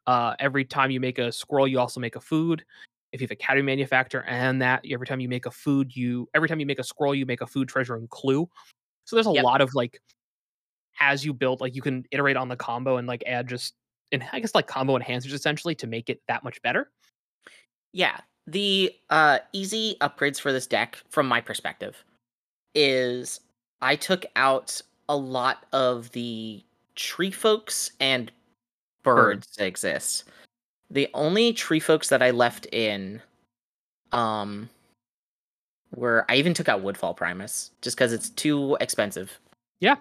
uh, 0.06 0.34
every 0.38 0.64
time 0.64 0.90
you 0.90 1.00
make 1.00 1.18
a 1.18 1.30
squirrel, 1.32 1.68
you 1.68 1.78
also 1.78 2.00
make 2.00 2.16
a 2.16 2.20
food. 2.20 2.64
If 3.12 3.20
you 3.20 3.26
have 3.26 3.32
Academy 3.32 3.62
Manufacturer 3.62 4.24
and 4.24 4.60
that, 4.62 4.84
every 4.90 5.06
time 5.06 5.20
you 5.20 5.28
make 5.28 5.46
a 5.46 5.50
food, 5.50 5.94
you 5.94 6.28
every 6.34 6.48
time 6.48 6.60
you 6.60 6.66
make 6.66 6.78
a 6.78 6.84
squirrel, 6.84 7.14
you 7.14 7.26
make 7.26 7.40
a 7.42 7.46
food 7.46 7.68
treasure 7.68 7.96
and 7.96 8.08
clue. 8.10 8.48
So 9.04 9.16
there's 9.16 9.26
a 9.26 9.30
Yep. 9.30 9.44
lot 9.44 9.60
of 9.60 9.74
like, 9.74 10.00
as 11.00 11.24
you 11.24 11.34
build, 11.34 11.60
like 11.60 11.74
you 11.74 11.82
can 11.82 12.04
iterate 12.10 12.36
on 12.36 12.48
the 12.48 12.56
combo 12.56 12.96
and 12.96 13.06
like 13.08 13.22
add 13.26 13.48
just, 13.48 13.74
and 14.12 14.24
I 14.32 14.40
guess 14.40 14.54
like 14.54 14.66
combo 14.66 14.98
enhancers 14.98 15.32
essentially 15.32 15.74
to 15.76 15.86
make 15.86 16.10
it 16.10 16.22
that 16.28 16.44
much 16.44 16.60
better. 16.62 16.90
Yeah, 17.92 18.20
the 18.46 18.94
uh 19.10 19.38
easy 19.52 19.96
upgrades 20.00 20.40
for 20.40 20.52
this 20.52 20.66
deck, 20.66 21.02
from 21.08 21.26
my 21.26 21.40
perspective, 21.40 22.04
is 22.74 23.40
I 23.80 23.96
took 23.96 24.24
out 24.36 24.80
a 25.08 25.16
lot 25.16 25.66
of 25.72 26.10
the 26.12 26.62
tree 26.94 27.30
folks 27.30 27.92
and 28.00 28.32
birds 29.02 29.56
that 29.56 29.66
exist. 29.66 30.24
The 30.90 31.08
only 31.14 31.52
tree 31.52 31.80
folks 31.80 32.08
that 32.08 32.22
I 32.22 32.30
left 32.30 32.66
in, 32.72 33.20
um, 34.12 34.68
were 35.94 36.24
I 36.28 36.36
even 36.36 36.54
took 36.54 36.68
out 36.68 36.82
Woodfall 36.82 37.14
Primus 37.14 37.70
just 37.82 37.96
because 37.96 38.12
it's 38.12 38.30
too 38.30 38.76
expensive. 38.80 39.38
Yeah. 39.80 39.96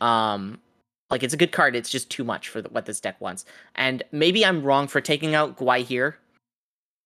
Um, 0.00 0.58
like 1.10 1.22
it's 1.22 1.34
a 1.34 1.36
good 1.36 1.52
card. 1.52 1.76
It's 1.76 1.90
just 1.90 2.10
too 2.10 2.24
much 2.24 2.48
for 2.48 2.62
the, 2.62 2.68
what 2.70 2.86
this 2.86 3.00
deck 3.00 3.20
wants. 3.20 3.44
And 3.74 4.02
maybe 4.12 4.44
I'm 4.44 4.62
wrong 4.62 4.88
for 4.88 5.00
taking 5.00 5.34
out 5.34 5.56
Gwaihir, 5.56 6.14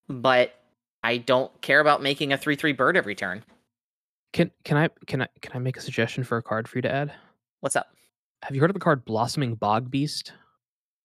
but 0.09 0.61
I 1.05 1.19
don't 1.19 1.53
care 1.61 1.81
about 1.81 2.03
making 2.03 2.33
a 2.33 2.39
three 2.39 2.57
three 2.57 2.73
bird 2.73 2.97
every 2.97 3.15
turn. 3.15 3.45
Can 4.33 4.51
can 4.65 4.79
I 4.79 4.89
can 5.07 5.21
I 5.21 5.29
can 5.43 5.53
I 5.55 5.59
make 5.59 5.77
a 5.77 5.83
suggestion 5.83 6.25
for 6.25 6.39
a 6.39 6.43
card 6.43 6.67
for 6.67 6.79
you 6.79 6.83
to 6.83 6.91
add? 6.91 7.13
What's 7.61 7.77
up? 7.77 7.89
Have 8.43 8.55
you 8.55 8.61
heard 8.63 8.71
of 8.71 8.75
the 8.75 8.81
card 8.81 9.05
Blossoming 9.05 9.55
Bog 9.55 9.91
Beast? 9.91 10.33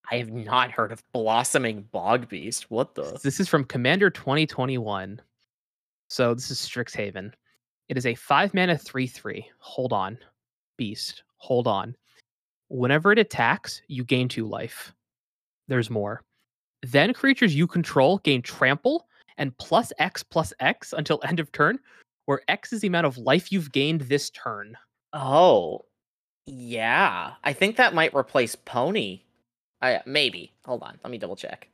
I 0.10 0.16
have 0.16 0.32
not 0.32 0.72
heard 0.72 0.93
of 0.93 1.04
Blossoming 1.12 1.82
Bog 1.91 2.30
Beast. 2.30 2.72
What 2.72 2.95
the? 2.95 3.20
This 3.22 3.41
is 3.41 3.50
from 3.50 3.66
Commander 3.66 4.10
2021. 4.10 5.22
So 6.08 6.34
this 6.34 6.50
is 6.50 6.60
Strixhaven. 6.60 7.34
It 7.89 7.97
is 7.97 8.06
a 8.06 8.16
five 8.16 8.54
mana 8.54 8.78
3 8.78 9.06
3. 9.06 9.45
Hold 9.58 9.91
on. 9.91 10.18
Beast. 10.78 11.24
Hold 11.36 11.68
on. 11.68 11.93
Whenever 12.70 13.12
it 13.12 13.20
attacks, 13.20 13.82
you 13.89 14.06
gain 14.06 14.30
two 14.30 14.47
life. 14.47 14.93
There's 15.68 15.89
more. 15.89 16.24
Then 16.84 17.14
creatures 17.14 17.54
you 17.54 17.68
control 17.68 18.20
gain 18.20 18.41
trample 18.41 19.09
and 19.40 19.58
plus 19.58 19.92
X 19.98 20.22
plus 20.22 20.54
X 20.60 20.94
until 20.94 21.20
end 21.24 21.40
of 21.40 21.52
turn, 21.52 21.80
where 22.26 22.42
X 22.48 22.72
is 22.72 22.82
the 22.82 22.88
amount 22.88 23.08
of 23.08 23.18
life 23.18 23.52
you've 23.52 23.72
gained 23.72 24.02
this 24.02 24.30
turn. 24.30 24.78
Oh, 25.14 25.86
yeah. 26.46 27.34
I 27.44 27.54
think 27.54 27.78
that 27.78 27.96
might 27.96 28.14
replace 28.14 28.56
Pony. 28.56 29.22
I 29.82 30.02
maybe. 30.06 30.54
Hold 30.66 30.84
on. 30.84 31.00
Let 31.04 31.10
me 31.10 31.18
double 31.18 31.36
check. 31.36 31.68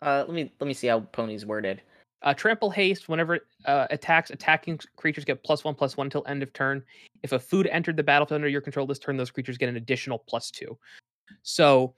Uh, 0.00 0.24
let 0.26 0.34
me 0.34 0.52
let 0.58 0.66
me 0.66 0.74
see 0.74 0.88
how 0.88 1.00
Pony's 1.00 1.46
worded. 1.46 1.82
Uh, 2.22 2.32
trample 2.32 2.70
haste. 2.70 3.08
Whenever 3.08 3.36
it 3.36 3.42
uh, 3.66 3.86
attacks, 3.90 4.30
attacking 4.30 4.80
creatures 4.96 5.24
get 5.24 5.42
plus 5.44 5.64
one 5.64 5.74
plus 5.74 5.96
one 5.96 6.06
until 6.06 6.24
end 6.26 6.42
of 6.42 6.52
turn. 6.52 6.82
If 7.22 7.32
a 7.32 7.38
food 7.38 7.66
entered 7.68 7.96
the 7.96 8.02
battlefield 8.02 8.36
under 8.36 8.48
your 8.48 8.60
control 8.60 8.86
this 8.86 8.98
turn, 8.98 9.16
those 9.16 9.30
creatures 9.30 9.58
get 9.58 9.68
an 9.68 9.76
additional 9.76 10.18
plus 10.18 10.50
two. 10.50 10.78
So, 11.42 11.94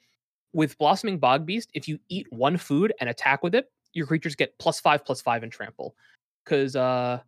with 0.53 0.79
Blossoming 0.79 1.19
Bog 1.19 1.47
Beast, 1.47 1.71
if 1.75 1.89
you 1.89 1.99
eat 2.09 2.27
one 2.31 2.57
food 2.57 2.93
and 3.01 3.11
attack 3.11 3.43
with 3.43 3.55
it, 3.55 3.71
your 3.95 4.07
creatures 4.07 4.35
get 4.35 4.59
plus 4.59 4.81
five 4.81 5.05
plus 5.05 5.21
five 5.23 5.43
in 5.43 5.51
trample. 5.51 5.95
Because 6.45 6.77
uh, 6.77 7.21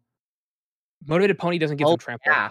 motivated 1.06 1.38
pony 1.38 1.58
doesn't 1.58 1.78
give 1.78 1.86
Oh, 1.86 1.92
them 1.92 1.98
trample. 1.98 2.32
Yeah. 2.32 2.50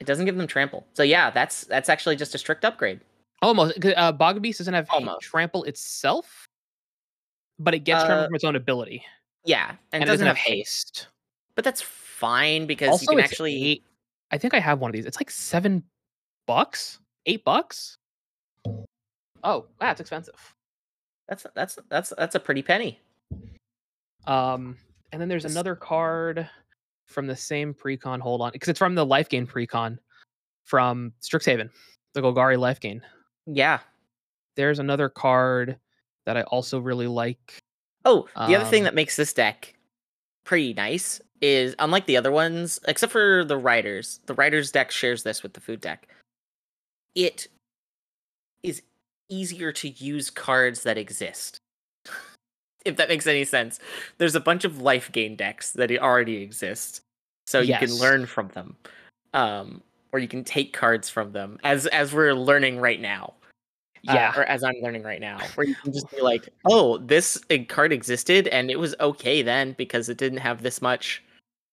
It 0.00 0.06
doesn't 0.06 0.24
give 0.24 0.36
them 0.36 0.46
trample. 0.46 0.86
So 0.94 1.02
yeah, 1.02 1.30
that's 1.30 1.64
that's 1.64 1.88
actually 1.88 2.16
just 2.16 2.34
a 2.34 2.38
strict 2.38 2.64
upgrade. 2.64 3.00
Almost. 3.42 3.84
Uh, 3.84 4.12
Bog 4.12 4.40
Beast 4.42 4.58
doesn't 4.58 4.74
have 4.74 4.88
trample 5.20 5.64
itself, 5.64 6.46
but 7.58 7.74
it 7.74 7.80
gets 7.80 8.04
trample 8.04 8.24
Uh, 8.24 8.26
from 8.26 8.34
its 8.34 8.44
own 8.44 8.56
ability, 8.56 9.02
Yeah, 9.44 9.70
and, 9.70 9.78
and, 9.92 10.02
it 10.02 10.06
doesn't 10.06 10.26
have 10.26 10.36
haste. 10.36 11.00
haste. 11.00 11.08
But 11.54 11.64
that's 11.64 11.82
fine 11.82 12.66
because 12.66 12.90
also, 12.90 13.12
you 13.12 13.16
can 13.16 13.24
actually 13.24 13.64
eight. 13.64 13.84
I 14.30 14.38
think 14.38 14.54
I 14.54 14.58
have 14.58 14.80
one 14.80 14.90
of 14.90 14.92
these. 14.94 15.04
It's 15.06 15.18
like 15.18 15.30
seven 15.30 15.84
bucks, 16.46 16.98
eight 17.26 17.44
bucks. 17.44 17.98
Oh, 19.42 19.66
wow, 19.80 19.90
it's 19.90 20.00
expensive. 20.00 20.54
That's 21.30 21.46
that's 21.54 21.78
that's 21.88 22.12
that's 22.18 22.34
a 22.34 22.40
pretty 22.40 22.60
penny. 22.60 23.00
Um, 24.26 24.76
and 25.12 25.20
then 25.20 25.28
there's 25.28 25.46
another 25.46 25.74
card 25.74 26.46
from 27.06 27.26
the 27.26 27.36
same 27.36 27.72
precon. 27.72 28.20
Hold 28.20 28.42
on, 28.42 28.50
because 28.52 28.68
it's 28.68 28.78
from 28.78 28.94
the 28.94 29.06
life 29.06 29.30
gain 29.30 29.46
precon 29.46 29.98
from 30.64 31.12
Strixhaven, 31.22 31.70
the 32.12 32.20
Golgari 32.20 32.58
life 32.58 32.80
gain. 32.80 33.00
Yeah. 33.46 33.78
There's 34.56 34.78
another 34.78 35.08
card 35.08 35.78
that 36.26 36.36
I 36.36 36.42
also 36.42 36.80
really 36.80 37.06
like. 37.06 37.58
Oh, 38.04 38.28
the 38.34 38.56
other 38.56 38.64
thing 38.64 38.82
Um, 38.82 38.84
that 38.84 38.94
makes 38.94 39.16
this 39.16 39.32
deck 39.32 39.74
pretty 40.44 40.74
nice 40.74 41.20
is 41.40 41.74
unlike 41.78 42.06
the 42.06 42.16
other 42.16 42.32
ones, 42.32 42.80
except 42.86 43.12
for 43.12 43.44
the 43.44 43.56
Riders, 43.56 44.20
the 44.26 44.34
Riders 44.34 44.70
deck 44.70 44.90
shares 44.90 45.22
this 45.22 45.42
with 45.42 45.54
the 45.54 45.60
food 45.60 45.80
deck. 45.80 46.08
It 47.14 47.46
is 48.62 48.82
easier 49.30 49.72
to 49.72 49.88
use 49.88 50.28
cards 50.28 50.82
that 50.82 50.98
exist. 50.98 51.58
if 52.84 52.96
that 52.96 53.08
makes 53.08 53.26
any 53.26 53.44
sense. 53.44 53.78
There's 54.18 54.34
a 54.34 54.40
bunch 54.40 54.64
of 54.64 54.80
life 54.80 55.10
gain 55.12 55.36
decks 55.36 55.72
that 55.72 55.90
already 55.98 56.36
exist. 56.42 57.00
So 57.46 57.60
you 57.60 57.76
can 57.76 57.94
learn 57.94 58.26
from 58.26 58.48
them. 58.48 58.76
Um 59.32 59.82
or 60.12 60.18
you 60.18 60.28
can 60.28 60.42
take 60.44 60.72
cards 60.72 61.08
from 61.08 61.32
them 61.32 61.58
as 61.62 61.86
as 61.88 62.12
we're 62.12 62.34
learning 62.34 62.78
right 62.78 63.00
now. 63.00 63.34
Uh, 64.08 64.14
yeah, 64.14 64.32
or 64.34 64.44
as 64.44 64.64
I'm 64.64 64.76
learning 64.82 65.02
right 65.02 65.20
now, 65.20 65.38
where 65.54 65.66
you 65.66 65.74
can 65.74 65.92
just 65.92 66.10
be 66.10 66.22
like, 66.22 66.48
"Oh, 66.64 66.96
this 66.98 67.38
uh, 67.50 67.58
card 67.68 67.92
existed, 67.92 68.48
and 68.48 68.70
it 68.70 68.78
was 68.78 68.94
okay 68.98 69.42
then 69.42 69.74
because 69.76 70.08
it 70.08 70.16
didn't 70.16 70.38
have 70.38 70.62
this 70.62 70.80
much 70.80 71.22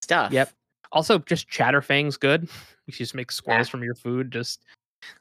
stuff." 0.02 0.34
Yep. 0.34 0.52
Also, 0.92 1.20
just 1.20 1.50
Chatterfang's 1.50 2.18
good. 2.18 2.50
You 2.86 2.94
just 2.94 3.16
make 3.16 3.34
squirrels 3.34 3.68
Yeah. 3.68 3.72
from 3.72 3.84
your 3.84 3.96
food. 3.96 4.32
Just 4.32 4.64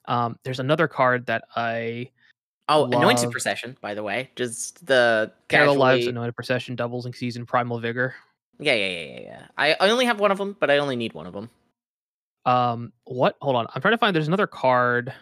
um, 0.05 0.39
there's 0.45 0.61
another 0.61 0.87
card 0.87 1.27
that 1.27 1.45
I 1.57 2.09
Oh, 2.69 2.87
anointed 2.87 3.31
procession, 3.31 3.77
by 3.81 3.95
the 3.95 4.03
way, 4.03 4.31
just 4.35 4.85
the 4.87 5.33
Care 5.49 5.67
the 5.67 5.73
lives 5.73 6.07
anointed 6.07 6.35
procession 6.35 6.75
doubles 6.75 7.07
in 7.07 7.13
season 7.13 7.47
primal 7.47 7.79
vigor. 7.79 8.15
Yeah, 8.59 8.75
yeah, 8.75 8.89
yeah, 8.89 9.07
yeah, 9.07 9.21
yeah. 9.21 9.47
I, 9.57 9.73
I 9.79 9.91
only 9.91 10.05
have 10.07 10.19
one 10.19 10.33
of 10.33 10.39
them, 10.39 10.57
but 10.59 10.71
I 10.71 10.79
only 10.79 10.97
need 10.97 11.13
one 11.15 11.27
of 11.27 11.33
them. 11.33 11.49
Um, 12.45 12.93
what? 13.05 13.37
Hold 13.41 13.55
on, 13.57 13.67
I'm 13.75 13.81
trying 13.81 13.95
to 13.95 13.99
find. 13.99 14.15
There's 14.17 14.29
another 14.29 14.47
card. 14.47 15.13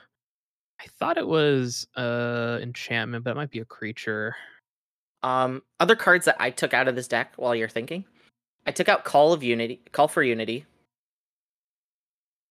I 0.80 0.86
thought 0.98 1.18
it 1.18 1.26
was 1.26 1.86
uh 1.96 2.58
enchantment, 2.62 3.24
but 3.24 3.32
it 3.32 3.36
might 3.36 3.50
be 3.50 3.60
a 3.60 3.64
creature. 3.64 4.34
Um, 5.22 5.62
other 5.80 5.96
cards 5.96 6.26
that 6.26 6.36
I 6.38 6.50
took 6.50 6.74
out 6.74 6.88
of 6.88 6.96
this 6.96 7.08
deck 7.08 7.32
while 7.36 7.54
you're 7.54 7.68
thinking, 7.68 8.04
I 8.66 8.72
took 8.72 8.88
out 8.88 9.04
Call 9.04 9.32
of 9.32 9.42
Unity, 9.42 9.80
Call 9.92 10.08
for 10.08 10.22
Unity. 10.22 10.66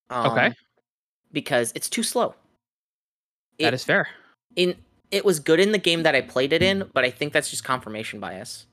Um, 0.10 0.32
Okay. 0.32 0.54
Because 1.32 1.72
it's 1.76 1.90
too 1.90 2.04
slow. 2.04 2.36
that 3.60 3.68
It- 3.68 3.74
is 3.74 3.84
fair. 3.84 4.08
In 4.56 4.76
it 5.12 5.24
was 5.24 5.40
good 5.40 5.60
in 5.60 5.72
the 5.72 5.78
game 5.78 6.04
that 6.04 6.16
I 6.16 6.22
played 6.22 6.54
it 6.54 6.64
in, 6.64 6.90
but 6.94 7.04
I 7.04 7.12
think 7.12 7.34
that's 7.34 7.50
just 7.50 7.64
confirmation 7.64 8.20
bias. 8.20 8.66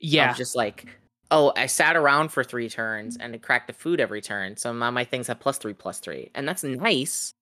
Yeah, 0.00 0.32
Of 0.32 0.36
just 0.36 0.56
like, 0.56 0.86
oh, 1.30 1.52
I 1.56 1.66
sat 1.66 1.96
around 1.96 2.30
for 2.30 2.42
three 2.42 2.68
turns 2.68 3.16
and 3.16 3.34
it 3.34 3.42
cracked 3.42 3.68
the 3.68 3.72
food 3.72 4.00
every 4.00 4.20
turn, 4.20 4.56
so 4.56 4.72
my, 4.72 4.90
my 4.90 5.04
things 5.04 5.28
have 5.28 5.38
plus 5.38 5.58
three, 5.58 5.72
plus 5.72 6.00
three, 6.00 6.30
and 6.34 6.48
that's 6.48 6.64
nice. 6.64 7.32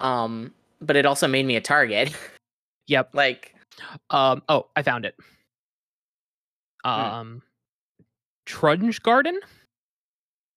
Um, 0.00 0.54
but 0.80 0.96
it 0.96 1.04
also 1.04 1.28
made 1.28 1.44
me 1.44 1.56
a 1.56 1.60
target. 1.60 2.16
yep. 2.86 3.10
like, 3.14 3.54
Um. 4.08 4.42
Oh, 4.48 4.66
I 4.74 4.82
found 4.82 5.04
it. 5.04 5.14
Um, 6.84 7.42
Trudge 8.46 9.02
Garden. 9.02 9.38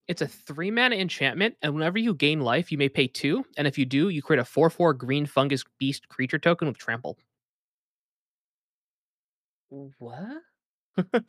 It's 0.08 0.22
a 0.22 0.28
three 0.28 0.70
mana 0.70 0.98
enchantment, 0.98 1.56
and 1.62 1.74
whenever 1.74 1.98
you 1.98 2.14
gain 2.14 2.42
life, 2.42 2.72
you 2.72 2.78
may 2.78 2.90
pay 2.90 3.08
two. 3.08 3.46
And 3.58 3.66
if 3.66 3.78
you 3.78 3.86
do, 3.86 4.10
you 4.10 4.22
create 4.22 4.40
a 4.40 4.46
four-four 4.46 4.94
green 4.96 5.26
fungus 5.26 5.64
beast 5.80 6.10
creature 6.10 6.40
token 6.40 6.68
with 6.68 6.78
trample. 6.78 7.18
what? 9.70 10.42
Let 11.14 11.24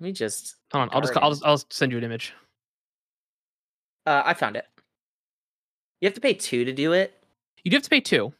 me 0.00 0.12
just. 0.12 0.56
Hold 0.72 0.82
on, 0.82 0.88
I'll 0.92 1.00
just 1.00 1.16
I'll 1.16 1.30
just 1.30 1.44
I'll 1.44 1.62
send 1.70 1.92
you 1.92 1.98
an 1.98 2.04
image. 2.04 2.34
Uh, 4.06 4.22
I 4.24 4.34
found 4.34 4.56
it. 4.56 4.66
You 6.00 6.06
have 6.06 6.14
to 6.14 6.20
pay 6.20 6.34
two 6.34 6.66
to 6.66 6.72
do 6.72 6.92
it. 6.92 7.14
You 7.62 7.70
do 7.70 7.76
have 7.76 7.84
to 7.84 7.90
pay 7.90 8.00
two, 8.00 8.34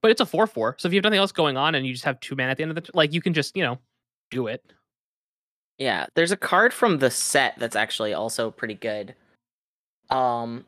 but 0.00 0.10
it's 0.10 0.22
a 0.22 0.26
four-four. 0.26 0.76
So 0.78 0.88
if 0.88 0.94
you 0.94 0.98
have 0.98 1.04
nothing 1.04 1.18
else 1.18 1.32
going 1.32 1.58
on 1.58 1.74
and 1.74 1.86
you 1.86 1.92
just 1.92 2.04
have 2.04 2.18
two 2.20 2.34
mana 2.34 2.52
at 2.52 2.56
the 2.56 2.62
end 2.62 2.70
of 2.70 2.76
the 2.76 2.80
t- 2.80 2.90
like, 2.94 3.12
you 3.12 3.20
can 3.20 3.34
just 3.34 3.54
you 3.54 3.62
know 3.62 3.78
do 4.30 4.46
it. 4.46 4.64
Yeah, 5.82 6.06
there's 6.14 6.30
a 6.30 6.36
card 6.36 6.72
from 6.72 6.98
the 6.98 7.10
set 7.10 7.58
that's 7.58 7.74
actually 7.74 8.14
also 8.14 8.52
pretty 8.52 8.74
good. 8.74 9.16
Um 10.10 10.64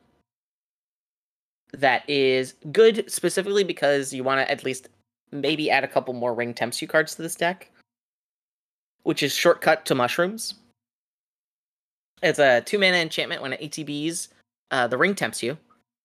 that 1.72 2.02
is 2.10 2.54
good 2.72 3.08
specifically 3.08 3.62
because 3.62 4.12
you 4.12 4.24
want 4.24 4.40
to 4.40 4.50
at 4.50 4.64
least 4.64 4.88
maybe 5.30 5.70
add 5.70 5.84
a 5.84 5.88
couple 5.88 6.14
more 6.14 6.34
ring 6.34 6.52
temps 6.52 6.82
you 6.82 6.88
cards 6.88 7.14
to 7.14 7.22
this 7.22 7.36
deck. 7.36 7.70
Which 9.04 9.22
is 9.22 9.32
shortcut 9.32 9.86
to 9.86 9.94
mushrooms. 9.94 10.54
It's 12.20 12.40
a 12.40 12.62
two 12.62 12.80
mana 12.80 12.96
enchantment 12.96 13.40
when 13.40 13.52
it 13.52 13.60
ETBs, 13.60 14.28
uh, 14.72 14.88
the 14.88 14.98
ring 14.98 15.14
tempts 15.14 15.44
you. 15.44 15.56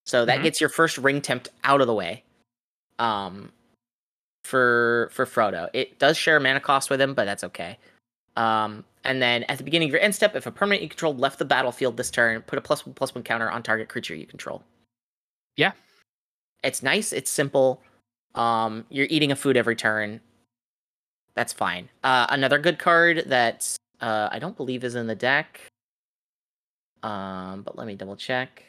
So 0.06 0.24
that 0.26 0.40
Mhm. 0.40 0.44
gets 0.44 0.62
your 0.62 0.70
first 0.70 1.00
ring 1.00 1.20
tempt 1.20 1.50
out 1.64 1.82
of 1.82 1.88
the 1.88 1.96
way. 1.96 2.24
Um 3.00 3.54
for 4.44 5.10
for 5.12 5.26
Frodo. 5.26 5.68
It 5.74 5.98
does 5.98 6.16
share 6.16 6.38
a 6.38 6.40
mana 6.40 6.60
cost 6.60 6.92
with 6.92 7.02
him, 7.02 7.16
but 7.16 7.26
that's 7.26 7.44
okay. 7.44 7.80
Um, 8.36 8.86
and 9.04 9.22
then 9.22 9.44
at 9.44 9.58
the 9.58 9.64
beginning 9.64 9.90
of 9.90 9.94
your 9.94 10.02
end 10.02 10.16
step, 10.16 10.36
if 10.36 10.46
a 10.46 10.52
permanent 10.52 10.84
you 10.84 10.90
control 10.90 11.16
left 11.16 11.40
the 11.40 11.46
battlefield 11.46 11.98
this 11.98 12.12
turn, 12.12 12.42
put 12.42 12.60
a 12.60 12.62
plus 12.62 12.86
one 12.86 12.94
plus 12.94 13.16
one 13.16 13.24
counter 13.24 13.50
on 13.50 13.64
target 13.64 13.90
creature 13.90 14.16
you 14.16 14.26
control. 14.26 14.64
Yeah. 15.56 15.72
It's 16.64 16.84
nice, 16.84 17.14
it's 17.14 17.32
simple. 17.32 17.82
Um, 18.36 18.86
you're 18.90 19.08
eating 19.10 19.32
a 19.32 19.36
food 19.36 19.58
every 19.58 19.76
turn. 19.76 20.20
That's 21.36 21.54
fine. 21.54 21.90
Uh, 22.04 22.28
another 22.30 22.60
good 22.60 22.80
card 22.80 23.24
that 23.28 23.76
uh, 24.02 24.30
I 24.32 24.40
don't 24.40 24.58
believe 24.58 24.84
is 24.84 24.96
in 24.96 25.08
the 25.08 25.16
deck. 25.16 25.62
Um, 27.02 27.62
but 27.62 27.78
let 27.78 27.88
me 27.88 27.96
double 27.96 28.18
check. 28.18 28.64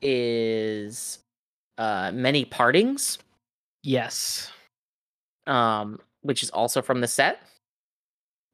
Is 0.00 1.18
uh, 1.76 2.10
many 2.14 2.44
partings 2.46 3.18
Yes. 3.82 4.50
um, 5.46 6.00
which 6.22 6.42
is 6.42 6.50
also 6.50 6.82
from 6.82 7.00
the 7.00 7.08
set, 7.08 7.42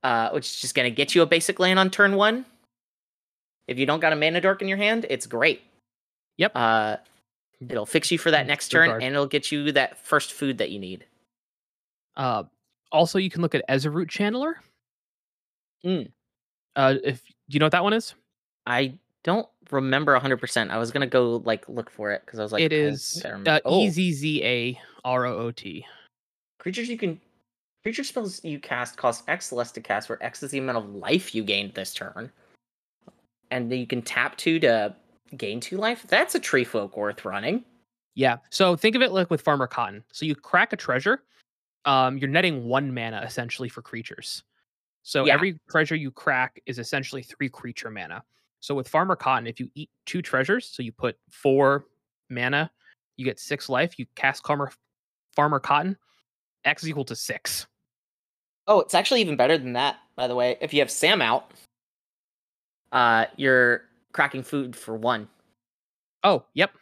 uh, 0.02 0.30
which 0.30 0.46
is 0.46 0.60
just 0.60 0.74
going 0.74 0.90
to 0.90 0.94
get 0.94 1.14
you 1.14 1.22
a 1.22 1.26
basic 1.26 1.58
land 1.58 1.78
on 1.78 1.90
turn 1.90 2.16
one. 2.16 2.44
If 3.68 3.78
you 3.78 3.86
don't 3.86 4.00
got 4.00 4.12
a 4.12 4.16
mana 4.16 4.40
dork 4.40 4.62
in 4.62 4.68
your 4.68 4.78
hand, 4.78 5.06
it's 5.10 5.26
great. 5.26 5.62
Yep. 6.38 6.52
Uh, 6.54 6.96
it'll 7.68 7.86
fix 7.86 8.10
you 8.10 8.18
for 8.18 8.30
that 8.30 8.46
next 8.46 8.68
turn, 8.68 8.90
and 8.90 9.02
it'll 9.02 9.26
get 9.26 9.50
you 9.50 9.72
that 9.72 9.98
first 10.04 10.32
food 10.32 10.58
that 10.58 10.70
you 10.70 10.78
need. 10.78 11.04
Uh, 12.16 12.44
also, 12.92 13.18
you 13.18 13.30
can 13.30 13.42
look 13.42 13.54
at 13.54 13.68
Ezzaroot 13.68 14.08
Channeler. 14.08 14.54
Mm. 15.84 16.10
Uh, 16.74 16.94
if 17.02 17.22
do 17.24 17.54
you 17.54 17.58
know 17.58 17.66
what 17.66 17.72
that 17.72 17.84
one 17.84 17.92
is? 17.92 18.14
I 18.66 18.94
don't 19.24 19.48
remember 19.70 20.18
100%. 20.18 20.70
I 20.70 20.78
was 20.78 20.90
going 20.90 21.00
to 21.02 21.06
go 21.06 21.42
like 21.44 21.68
look 21.68 21.90
for 21.90 22.12
it 22.12 22.22
because 22.24 22.38
I 22.38 22.42
was 22.42 22.52
like, 22.52 22.62
it 22.62 22.72
I 22.72 22.76
is 22.76 23.14
think 23.14 23.26
I 23.26 23.30
rem- 23.30 23.44
uh, 23.46 23.60
oh, 23.64 23.80
E 23.80 23.90
Z 23.90 24.12
Z 24.12 24.44
A 24.44 24.80
R 25.04 25.26
O 25.26 25.36
O 25.38 25.50
T. 25.50 25.84
creatures 26.58 26.88
you 26.88 26.98
can. 26.98 27.20
Creature 27.86 28.02
spells 28.02 28.42
you 28.42 28.58
cast 28.58 28.96
cost 28.96 29.22
X 29.28 29.52
less 29.52 29.70
to 29.70 29.80
cast, 29.80 30.08
where 30.08 30.20
X 30.20 30.42
is 30.42 30.50
the 30.50 30.58
amount 30.58 30.76
of 30.76 30.92
life 30.96 31.36
you 31.36 31.44
gained 31.44 31.72
this 31.74 31.94
turn. 31.94 32.32
And 33.52 33.70
then 33.70 33.78
you 33.78 33.86
can 33.86 34.02
tap 34.02 34.36
two 34.36 34.58
to 34.58 34.96
gain 35.36 35.60
two 35.60 35.76
life. 35.76 36.04
That's 36.08 36.34
a 36.34 36.40
tree 36.40 36.64
folk 36.64 36.96
worth 36.96 37.24
running. 37.24 37.64
Yeah. 38.16 38.38
So 38.50 38.74
think 38.74 38.96
of 38.96 39.02
it 39.02 39.12
like 39.12 39.30
with 39.30 39.40
Farmer 39.40 39.68
Cotton. 39.68 40.02
So 40.10 40.26
you 40.26 40.34
crack 40.34 40.72
a 40.72 40.76
treasure, 40.76 41.22
um, 41.84 42.18
you're 42.18 42.28
netting 42.28 42.64
one 42.64 42.92
mana 42.92 43.22
essentially 43.24 43.68
for 43.68 43.82
creatures. 43.82 44.42
So 45.04 45.24
Yeah. 45.24 45.34
every 45.34 45.60
treasure 45.70 45.94
you 45.94 46.10
crack 46.10 46.60
is 46.66 46.80
essentially 46.80 47.22
three 47.22 47.48
creature 47.48 47.92
mana. 47.92 48.24
So 48.58 48.74
with 48.74 48.88
Farmer 48.88 49.14
Cotton, 49.14 49.46
if 49.46 49.60
you 49.60 49.70
eat 49.76 49.90
two 50.06 50.22
treasures, 50.22 50.66
so 50.66 50.82
you 50.82 50.90
put 50.90 51.16
four 51.30 51.86
mana, 52.30 52.68
you 53.16 53.24
get 53.24 53.38
six 53.38 53.68
life. 53.68 53.96
You 53.96 54.06
cast 54.16 54.44
Farmer 54.44 54.72
Farmer 55.36 55.60
Cotton, 55.60 55.96
X 56.64 56.82
is 56.82 56.88
equal 56.88 57.04
to 57.04 57.14
six. 57.14 57.68
Oh, 58.66 58.80
it's 58.80 58.94
actually 58.94 59.20
even 59.20 59.36
better 59.36 59.56
than 59.56 59.74
that, 59.74 59.96
by 60.16 60.26
the 60.26 60.34
way. 60.34 60.56
If 60.60 60.74
you 60.74 60.80
have 60.80 60.90
Sam 60.90 61.22
out, 61.22 61.50
uh, 62.92 63.26
you're 63.36 63.82
cracking 64.12 64.42
food 64.42 64.74
for 64.74 64.96
one. 64.96 65.28
Oh, 66.24 66.44
yep. 66.54 66.72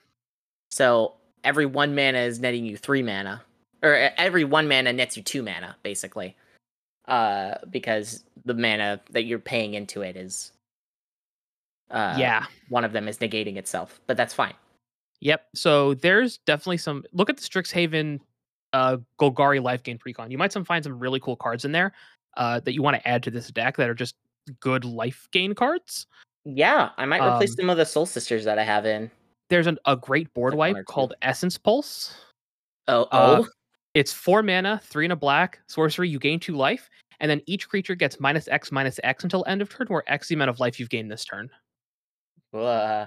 So 0.71 1.15
every 1.43 1.67
one 1.67 1.95
mana 1.95 2.19
is 2.19 2.41
netting 2.41 2.65
you 2.65 2.77
three 2.77 3.03
mana, 3.03 3.43
or 3.83 4.11
every 4.17 4.45
one 4.45 4.67
mana 4.67 4.93
nets 4.93 5.17
you 5.17 5.23
two 5.23 5.43
mana, 5.43 5.77
basically. 5.83 6.37
Uh, 7.07 7.57
because 7.69 8.25
the 8.47 8.55
mana 8.55 8.99
that 9.11 9.25
you're 9.25 9.39
paying 9.39 9.75
into 9.75 10.01
it 10.01 10.17
is, 10.17 10.53
uh, 11.91 12.17
yeah. 12.19 12.47
one 12.71 12.85
of 12.85 12.93
them 12.93 13.09
is 13.09 13.19
negating 13.19 13.57
itself, 13.57 14.01
but 14.07 14.17
that's 14.17 14.33
fine. 14.33 14.55
Yep. 15.21 15.45
So 15.55 15.95
there's 15.95 16.39
definitely 16.39 16.79
some. 16.79 17.05
Look 17.13 17.29
at 17.29 17.37
the 17.37 17.43
Strixhaven, 17.43 18.21
uh, 18.75 18.99
Golgari 19.21 19.63
life 19.63 19.83
gain 19.83 19.99
precon. 19.99 20.31
You 20.31 20.37
might 20.37 20.53
some 20.53 20.65
find 20.65 20.85
some 20.85 20.99
really 20.99 21.21
cool 21.21 21.37
cards 21.37 21.65
in 21.65 21.73
there, 21.73 21.93
uh, 22.37 22.61
that 22.61 22.75
you 22.75 22.83
want 22.83 22.97
to 22.97 23.09
add 23.09 23.23
to 23.23 23.31
this 23.31 23.49
deck 23.51 23.77
that 23.77 23.89
are 23.89 23.95
just 23.95 24.17
good 24.61 24.85
life 24.85 25.29
gain 25.33 25.55
cards. 25.55 26.07
Yeah, 26.45 26.91
I 26.99 27.07
might 27.07 27.23
replace 27.23 27.53
Um, 27.53 27.57
some 27.57 27.71
of 27.71 27.79
the 27.79 27.87
Soul 27.87 28.05
Sisters 28.05 28.45
that 28.45 28.59
I 28.59 28.65
have 28.65 28.85
in. 28.85 29.11
There's 29.49 29.67
an, 29.67 29.79
a 29.87 29.97
great 29.97 30.33
board 30.35 30.53
Like 30.53 30.59
one 30.59 30.71
or 30.71 30.75
wipe 30.75 30.87
called 30.87 31.15
Essence 31.23 31.57
Pulse. 31.57 32.15
Oh, 32.89 33.05
uh, 33.05 33.43
oh, 33.43 33.49
It's 33.95 34.13
four 34.13 34.43
mana, 34.43 34.81
three 34.85 35.07
and 35.07 35.13
a 35.13 35.17
black 35.17 35.61
sorcery. 35.69 36.09
You 36.09 36.19
gain 36.19 36.41
two 36.41 36.57
life, 36.57 36.91
and 37.21 37.31
then 37.31 37.41
each 37.47 37.69
creature 37.69 37.95
gets 37.95 38.19
minus 38.19 38.49
X 38.49 38.73
minus 38.73 38.99
X 39.05 39.23
until 39.23 39.45
end 39.47 39.63
of 39.63 39.71
turn, 39.71 39.87
where 39.87 40.03
X 40.09 40.29
the 40.29 40.35
amount 40.35 40.51
of 40.51 40.59
life 40.59 40.81
you've 40.81 40.91
gained 40.91 41.11
this 41.11 41.25
turn. 41.25 41.49
uh, 42.53 43.07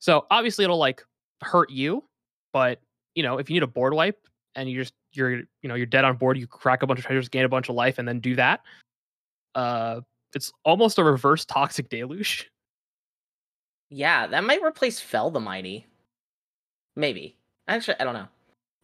So 0.00 0.26
obviously 0.30 0.64
it'll 0.64 0.78
like 0.78 1.04
hurt 1.42 1.70
you, 1.70 2.04
but 2.52 2.80
you 3.14 3.22
know 3.22 3.38
if 3.38 3.48
you 3.48 3.54
need 3.54 3.62
a 3.62 3.68
board 3.68 3.94
wipe 3.94 4.18
and 4.54 4.68
you 4.70 4.80
just 4.80 4.94
you're 5.12 5.36
you 5.36 5.46
know 5.64 5.74
you're 5.74 5.86
dead 5.86 6.04
on 6.04 6.16
board. 6.16 6.38
You 6.38 6.46
crack 6.46 6.82
a 6.82 6.86
bunch 6.86 6.98
of 7.00 7.06
treasures, 7.06 7.28
gain 7.28 7.44
a 7.44 7.48
bunch 7.48 7.68
of 7.68 7.74
life, 7.74 7.98
and 7.98 8.06
then 8.06 8.20
do 8.20 8.34
that. 8.36 8.60
Uh, 9.54 10.00
it's 10.34 10.52
almost 10.64 10.98
a 10.98 11.04
reverse 11.04 11.44
toxic 11.44 11.88
deluge. 11.88 12.50
Yeah, 13.90 14.26
that 14.26 14.44
might 14.44 14.62
replace 14.62 15.00
Fell 15.00 15.30
the 15.30 15.40
Mighty. 15.40 15.86
Maybe. 16.96 17.36
Actually, 17.68 17.98
I 18.00 18.04
don't 18.04 18.14
know. 18.14 18.28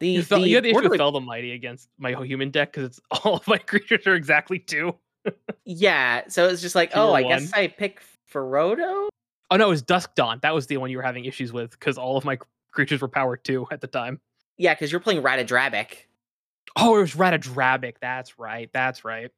The, 0.00 0.08
You, 0.08 0.22
felt, 0.22 0.42
the 0.42 0.48
you 0.48 0.54
had 0.56 0.64
the 0.64 0.70
issue 0.70 0.88
with 0.88 0.98
Fell 0.98 1.12
the 1.12 1.20
Mighty 1.20 1.52
against 1.52 1.88
my 1.98 2.14
human 2.24 2.50
deck 2.50 2.72
because 2.72 2.84
it's 2.88 3.00
all 3.24 3.36
of 3.36 3.46
my 3.46 3.58
creatures 3.58 4.06
are 4.06 4.14
exactly 4.14 4.58
two. 4.58 4.94
Yeah, 5.66 6.24
so 6.28 6.46
it's 6.48 6.60
just 6.60 6.74
like, 6.74 6.90
oh, 6.94 7.12
I 7.12 7.22
one. 7.22 7.30
guess 7.30 7.52
I 7.54 7.68
pick 7.68 8.02
Ferodo? 8.30 9.08
Oh 9.50 9.56
no, 9.56 9.66
it 9.66 9.70
was 9.70 9.80
Dusk 9.80 10.14
Dawn. 10.14 10.38
That 10.42 10.54
was 10.54 10.66
the 10.66 10.76
one 10.76 10.90
you 10.90 10.98
were 10.98 11.02
having 11.02 11.24
issues 11.24 11.54
with 11.54 11.70
because 11.70 11.96
all 11.96 12.18
of 12.18 12.26
my 12.26 12.38
creatures 12.72 13.00
were 13.00 13.08
power 13.08 13.34
two 13.38 13.66
at 13.70 13.80
the 13.80 13.86
time. 13.86 14.20
Yeah, 14.58 14.74
because 14.74 14.90
you're 14.92 15.00
playing 15.00 15.22
Ratadrabik. 15.22 15.96
Oh, 16.76 16.96
it 16.96 17.00
was 17.00 17.14
Ratadrabik. 17.14 17.94
That's 18.00 18.38
right. 18.38 18.70
That's 18.72 19.04
right. 19.04 19.30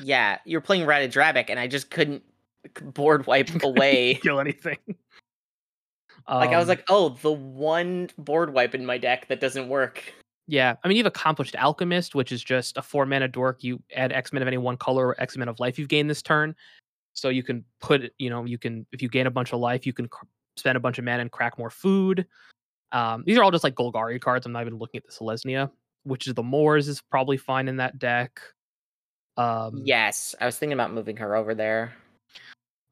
Yeah, 0.00 0.38
you're 0.44 0.60
playing 0.60 0.86
Ratadrabik, 0.86 1.46
and 1.48 1.58
I 1.60 1.66
just 1.66 1.90
couldn't 1.90 2.22
board 2.82 3.26
wipe 3.26 3.50
away. 3.62 4.14
Kill 4.22 4.40
anything. 4.40 4.78
like 6.28 6.50
I 6.50 6.56
was 6.58 6.64
Um, 6.64 6.68
like, 6.68 6.84
oh, 6.88 7.10
the 7.22 7.32
one 7.32 8.10
board 8.18 8.52
wipe 8.52 8.74
in 8.74 8.84
my 8.86 8.98
deck 8.98 9.28
that 9.28 9.40
doesn't 9.40 9.68
work. 9.68 10.02
yeah. 10.48 10.74
I 10.82 10.88
mean, 10.88 10.96
you've 10.96 11.06
accomplished 11.06 11.54
Alchemist, 11.56 12.14
which 12.14 12.32
is 12.32 12.42
just 12.42 12.76
a 12.76 12.82
four 12.82 13.06
mana 13.06 13.28
dork. 13.28 13.62
You 13.62 13.82
add 13.94 14.12
X 14.12 14.32
men 14.32 14.42
of 14.42 14.48
any 14.48 14.58
one 14.58 14.76
color 14.76 15.08
or 15.08 15.20
X 15.20 15.36
men 15.36 15.48
of 15.48 15.60
life 15.60 15.78
you've 15.78 15.88
gained 15.88 16.08
this 16.10 16.22
turn. 16.22 16.54
So 17.14 17.28
you 17.30 17.42
can 17.42 17.64
put, 17.80 18.12
you 18.18 18.28
know, 18.30 18.44
you 18.44 18.58
can 18.58 18.86
if 18.92 19.00
you 19.02 19.08
gain 19.08 19.26
a 19.26 19.30
bunch 19.30 19.52
of 19.52 19.60
life, 19.60 19.86
you 19.86 19.92
can 19.92 20.08
cr- 20.08 20.26
spend 20.56 20.76
a 20.76 20.80
bunch 20.80 20.98
of 20.98 21.04
mana 21.04 21.20
and 21.22 21.30
crack 21.30 21.58
more 21.58 21.70
food. 21.70 22.26
Um, 22.96 23.24
these 23.26 23.36
are 23.36 23.42
all 23.42 23.50
just 23.50 23.62
like 23.64 23.74
Golgari 23.74 24.18
cards. 24.18 24.46
I'm 24.46 24.52
not 24.52 24.62
even 24.62 24.78
looking 24.78 24.98
at 24.98 25.04
the 25.04 25.12
Selesnya, 25.12 25.70
which 26.04 26.26
is 26.26 26.32
the 26.34 26.42
Moors 26.42 26.88
is 26.88 27.02
probably 27.10 27.36
fine 27.36 27.68
in 27.68 27.76
that 27.76 27.98
deck. 27.98 28.40
Um, 29.36 29.82
Yes, 29.84 30.34
I 30.40 30.46
was 30.46 30.56
thinking 30.56 30.72
about 30.72 30.92
moving 30.94 31.16
her 31.18 31.36
over 31.36 31.54
there. 31.54 31.92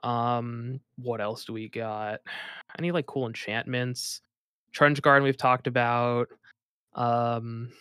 Um, 0.03 0.81
what 0.97 1.23
else 1.23 1.47
do 1.47 1.55
we 1.55 1.71
got? 1.71 2.21
Any 2.79 2.93
like 2.93 3.07
cool 3.07 3.27
enchantments? 3.27 4.21
Trudge 4.73 5.01
Garden 5.01 5.25
we've 5.25 5.39
talked 5.39 5.67
about. 5.67 6.29
Um, 6.95 7.73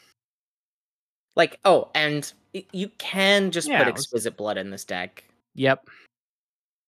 Like, 1.36 1.60
oh, 1.66 1.90
and 1.94 2.32
you 2.72 2.88
can 3.00 3.52
just 3.52 3.68
Yeah, 3.68 3.80
put 3.84 3.90
Exquisite 3.90 4.38
Blood 4.38 4.58
in 4.58 4.70
this 4.70 4.86
deck. 4.86 5.26
yep. 5.56 5.90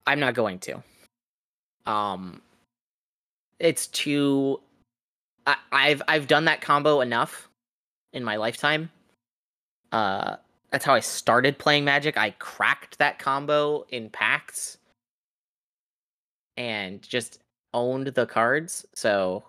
I'm 0.08 0.20
not 0.22 0.34
going 0.36 0.60
to. 0.60 0.82
Um, 1.86 2.42
it's 3.60 3.88
too. 3.88 4.62
I, 5.46 5.56
I've 5.72 6.02
I've 6.08 6.28
done 6.28 6.46
that 6.46 6.62
combo 6.62 7.02
enough 7.02 7.50
in 8.14 8.24
my 8.24 8.36
lifetime. 8.38 8.90
Uh, 9.92 10.38
that's 10.72 10.84
how 10.84 10.94
I 10.94 11.00
started 11.00 11.58
playing 11.58 11.86
Magic. 11.86 12.18
I 12.18 12.32
cracked 12.32 12.98
that 12.98 13.20
combo 13.20 13.86
in 13.90 14.10
packs, 14.10 14.78
and 16.58 17.02
just 17.02 17.40
owned 17.74 18.08
the 18.08 18.26
cards. 18.26 18.86
So, 18.96 19.44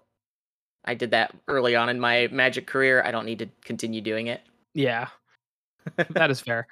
I 0.84 0.94
did 0.94 1.10
that 1.12 1.34
early 1.48 1.74
on 1.74 1.88
in 1.88 1.98
my 1.98 2.28
Magic 2.30 2.66
career. 2.66 3.02
I 3.04 3.10
don't 3.10 3.26
need 3.26 3.38
to 3.40 3.48
continue 3.64 4.00
doing 4.00 4.26
it. 4.26 4.42
Yeah, 4.74 5.08
that 6.10 6.30
is 6.30 6.40
fair. 6.40 6.66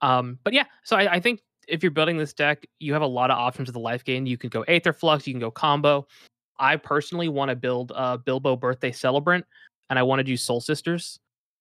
Um, 0.00 0.38
but 0.44 0.54
yeah, 0.54 0.64
so 0.82 0.96
I, 0.96 1.14
I 1.14 1.20
think 1.20 1.40
if 1.68 1.82
you're 1.82 1.90
building 1.90 2.16
this 2.16 2.32
deck, 2.32 2.66
you 2.78 2.92
have 2.92 3.02
a 3.02 3.06
lot 3.06 3.30
of 3.30 3.38
options 3.38 3.68
with 3.68 3.74
the 3.74 3.80
life 3.80 4.04
gain. 4.04 4.26
You 4.26 4.38
can 4.38 4.48
go 4.50 4.62
Aether 4.62 4.92
Flux, 4.92 5.26
you 5.26 5.32
can 5.34 5.40
go 5.40 5.50
combo. 5.50 6.06
I 6.60 6.76
personally 6.76 7.28
want 7.28 7.48
to 7.48 7.56
build 7.56 7.92
a 7.94 8.18
Bilbo 8.18 8.56
Birthday 8.56 8.92
Celebrant, 8.92 9.46
and 9.88 9.98
I 9.98 10.02
want 10.04 10.20
to 10.20 10.24
do 10.24 10.36
Soul 10.36 10.60
Sisters 10.60 11.18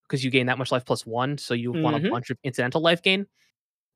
because 0.08 0.24
you 0.24 0.30
gain 0.32 0.46
that 0.48 0.58
much 0.58 0.72
life 0.72 0.86
plus 0.86 1.06
one, 1.06 1.38
so 1.38 1.54
you 1.54 1.72
want 1.72 1.96
a 1.96 2.00
Mhm. 2.00 2.10
bunch 2.12 2.30
of 2.30 2.38
incidental 2.44 2.82
life 2.82 3.02
gain. 3.02 3.26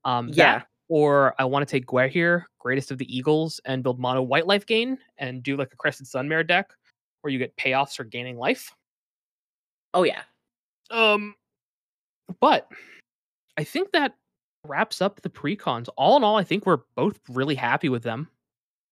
Um, 0.05 0.29
that 0.29 0.37
Yeah. 0.37 0.63
or 0.89 1.35
I 1.39 1.45
want 1.45 1.67
to 1.67 1.71
take 1.71 1.85
Gwaihir, 1.87 2.45
Greatest 2.59 2.91
of 2.91 2.97
the 2.97 3.15
Eagles, 3.15 3.59
and 3.65 3.83
build 3.83 3.99
mono 3.99 4.21
white 4.21 4.47
life 4.47 4.65
gain 4.65 4.99
and 5.17 5.43
do 5.43 5.57
like 5.57 5.73
a 5.73 5.77
Crested 5.77 6.07
Sunmare 6.07 6.45
deck 6.45 6.73
where 7.21 7.31
you 7.31 7.39
get 7.39 7.55
payoffs 7.57 7.95
for 7.95 8.03
gaining 8.03 8.37
life. 8.37 8.71
Oh 9.93 10.03
yeah. 10.03 10.23
Um, 10.91 11.35
but 12.39 12.71
I 13.57 13.63
think 13.63 13.91
that 13.91 14.15
wraps 14.65 15.01
up 15.01 15.21
the 15.21 15.29
precons. 15.29 15.89
All 15.97 16.17
in 16.17 16.23
all, 16.23 16.37
I 16.37 16.43
think 16.43 16.65
we're 16.65 16.81
both 16.95 17.19
really 17.29 17.55
happy 17.55 17.89
with 17.89 18.03
them. 18.03 18.29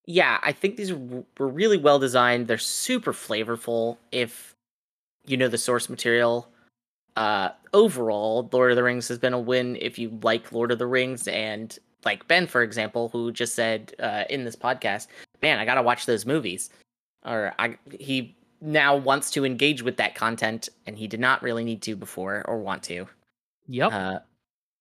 Yeah, 0.06 0.40
I 0.42 0.52
think 0.52 0.78
these 0.78 0.94
were 0.94 1.24
really 1.48 1.78
well 1.78 2.00
designed. 2.00 2.48
They're 2.48 2.58
super 2.58 3.14
flavorful 3.14 3.98
if 4.12 4.56
you 5.26 5.38
know 5.38 5.48
the 5.48 5.58
source 5.58 5.90
material. 5.90 6.48
Uh, 7.18 7.50
overall, 7.74 8.50
Lord 8.52 8.72
of 8.72 8.76
the 8.78 8.84
Rings 8.84 9.08
has 9.10 9.18
been 9.20 9.34
a 9.34 9.40
win 9.40 9.78
if 9.82 10.00
you 10.00 10.18
like 10.24 10.52
Lord 10.52 10.72
of 10.72 10.80
the 10.80 10.88
Rings 10.88 11.28
and 11.28 11.78
like 12.06 12.28
Ben, 12.28 12.48
for 12.48 12.64
example, 12.64 13.10
who 13.10 13.32
just 13.32 13.54
said 13.54 13.94
uh, 14.00 14.24
in 14.30 14.44
this 14.44 14.56
podcast, 14.56 15.08
"Man, 15.42 15.60
I 15.60 15.66
gotta 15.66 15.84
watch 15.84 16.06
those 16.06 16.26
movies," 16.26 16.70
or 17.26 17.54
I 17.60 17.78
he 18.00 18.36
now 18.62 18.96
wants 18.96 19.30
to 19.32 19.46
engage 19.46 19.82
with 19.84 19.98
that 19.98 20.16
content, 20.16 20.70
and 20.88 20.98
he 20.98 21.08
did 21.08 21.20
not 21.20 21.44
really 21.44 21.64
need 21.64 21.82
to 21.84 21.96
before 21.96 22.44
or 22.48 22.60
want 22.60 22.82
to. 22.84 23.08
Yep, 23.68 23.92
Uh, 23.92 24.20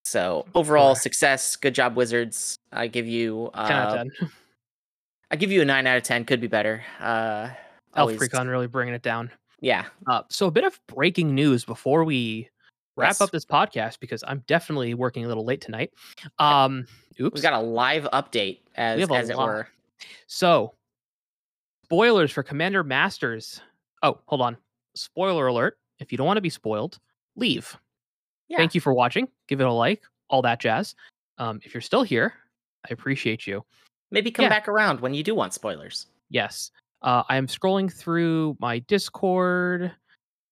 so 0.04 0.46
overall 0.54 0.94
Sure. 0.94 1.00
success, 1.02 1.56
good 1.56 1.74
job, 1.74 1.96
Wizards. 1.96 2.56
I 2.72 2.86
give 2.86 3.06
you 3.06 3.50
uh, 3.54 3.68
ten 3.68 3.76
out 3.76 3.88
of 3.88 3.96
ten. 4.18 4.30
I 5.30 5.36
give 5.36 5.50
you 5.52 5.62
a 5.62 5.64
nine 5.64 5.86
out 5.86 5.96
of 5.96 6.02
ten. 6.02 6.24
Could 6.24 6.40
be 6.40 6.46
better. 6.48 6.82
Uh, 6.98 7.50
Elf 7.96 8.10
always- 8.10 8.18
Precon 8.20 8.48
really 8.48 8.66
bringing 8.66 8.94
it 8.94 9.02
down. 9.02 9.30
Yeah, 9.62 9.84
Uh, 10.06 10.22
so 10.30 10.46
a 10.46 10.50
bit 10.50 10.64
of 10.64 10.80
breaking 10.86 11.34
news 11.34 11.66
before 11.66 12.02
we 12.04 12.48
wrap 12.96 13.10
Yes. 13.10 13.20
up 13.20 13.30
this 13.30 13.44
podcast 13.44 14.00
because 14.00 14.24
I'm 14.26 14.42
definitely 14.46 14.94
working 14.94 15.24
a 15.26 15.28
little 15.28 15.44
late 15.44 15.60
tonight. 15.60 15.92
Um, 16.38 16.86
oops. 17.20 17.34
we 17.34 17.42
got 17.42 17.52
a 17.52 17.60
live 17.60 18.04
update 18.12 18.60
as 18.76 19.00
have 19.00 19.10
a 19.10 19.14
as 19.16 19.28
it 19.28 19.36
lot. 19.36 19.46
were. 19.46 19.68
So, 20.26 20.74
spoilers 21.84 22.30
for 22.32 22.42
Commander 22.42 22.82
Masters. 22.82 23.60
Oh, 24.02 24.18
hold 24.26 24.40
on. 24.40 24.56
Spoiler 24.94 25.46
alert. 25.48 25.78
If 25.98 26.10
you 26.10 26.16
don't 26.16 26.26
want 26.26 26.38
to 26.38 26.42
be 26.42 26.48
spoiled, 26.50 26.98
leave. 27.36 27.76
Yeah. 28.48 28.56
Thank 28.56 28.74
you 28.74 28.80
for 28.80 28.94
watching. 28.94 29.28
Give 29.46 29.60
it 29.60 29.66
a 29.66 29.72
like, 29.72 30.02
all 30.30 30.40
that 30.42 30.58
jazz. 30.60 30.94
Um, 31.36 31.60
if 31.64 31.74
you're 31.74 31.80
still 31.82 32.02
here, 32.02 32.32
I 32.88 32.92
appreciate 32.94 33.46
you. 33.46 33.62
Maybe 34.10 34.30
come 34.30 34.44
Yeah. 34.44 34.48
back 34.48 34.68
around 34.68 35.00
when 35.00 35.14
you 35.14 35.22
do 35.22 35.34
want 35.34 35.54
spoilers. 35.54 36.06
Yes. 36.30 36.70
Uh, 37.02 37.22
I 37.28 37.36
am 37.36 37.46
scrolling 37.46 37.92
through 37.92 38.56
my 38.60 38.80
Discord 38.80 39.92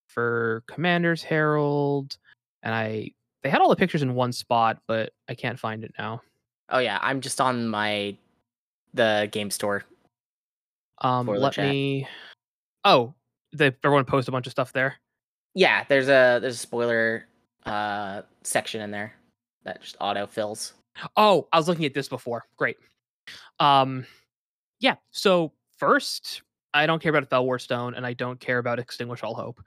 for 0.07 0.63
Commander's 0.67 1.23
Herald, 1.23 2.17
and 2.63 2.75
I 2.75 3.13
they 3.43 3.51
had 3.51 3.61
all 3.61 3.69
the 3.69 3.77
pictures 3.77 4.03
in 4.03 4.15
one 4.15 4.33
spot, 4.33 4.79
but 4.87 5.13
I 5.29 5.35
can't 5.35 5.59
find 5.59 5.85
it 5.85 5.93
now. 5.99 6.23
Oh 6.71 6.79
yeah, 6.79 6.99
I'm 7.03 7.21
just 7.21 7.41
on 7.41 7.69
my 7.69 8.17
the 8.95 9.29
game 9.31 9.51
store. 9.51 9.85
Um, 11.03 11.27
let 11.27 11.53
chat. 11.53 11.69
me. 11.69 12.09
Oh, 12.85 13.15
the 13.53 13.75
everyone 13.85 14.05
post 14.05 14.29
a 14.29 14.33
bunch 14.33 14.47
of 14.47 14.51
stuff 14.53 14.73
there. 14.73 14.97
Yeah, 15.55 15.85
there's 15.89 16.09
a 16.09 16.39
there's 16.41 16.55
a 16.55 16.59
spoiler 16.59 17.27
uh 17.67 18.23
section 18.43 18.81
in 18.81 18.91
there 18.91 19.15
that 19.65 19.83
just 19.83 19.97
auto 20.01 20.27
fills. 20.27 20.73
Oh, 21.17 21.47
I 21.53 21.59
was 21.59 21.69
looking 21.69 21.85
at 21.85 21.95
this 21.95 22.09
before. 22.09 22.47
Great. 22.57 22.77
Um, 23.61 24.07
yeah. 24.81 24.97
So 25.11 25.53
first, 25.79 26.43
I 26.75 26.87
don't 26.87 27.03
care 27.03 27.15
about 27.15 27.29
Fellwar 27.29 27.61
Stone, 27.61 27.95
and 27.95 28.07
I 28.07 28.13
don't 28.13 28.39
care 28.39 28.59
about 28.59 28.79
Extinguish 28.79 29.23
All 29.23 29.35
Hope. 29.35 29.61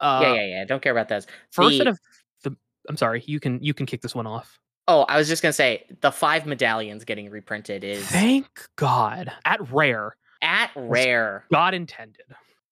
Uh, 0.00 0.20
yeah, 0.22 0.34
yeah, 0.34 0.46
yeah. 0.46 0.64
Don't 0.64 0.82
care 0.82 0.92
about 0.92 1.08
those. 1.08 1.26
First 1.50 1.78
The- 1.78 1.82
out 1.82 1.86
of 1.88 1.98
the, 2.42 2.56
I'm 2.88 2.96
sorry. 2.96 3.22
You 3.26 3.40
can 3.40 3.62
you 3.62 3.74
can 3.74 3.86
kick 3.86 4.02
this 4.02 4.14
one 4.14 4.26
off. 4.26 4.58
Oh, 4.88 5.02
I 5.02 5.18
was 5.18 5.28
just 5.28 5.42
gonna 5.42 5.52
say 5.52 5.84
the 6.00 6.10
five 6.10 6.46
medallions 6.46 7.04
getting 7.04 7.30
reprinted 7.30 7.84
is 7.84 8.04
Thank 8.06 8.48
God. 8.76 9.30
At 9.44 9.70
rare, 9.70 10.16
at 10.42 10.70
rare. 10.74 11.44
God 11.52 11.74
intended. 11.74 12.24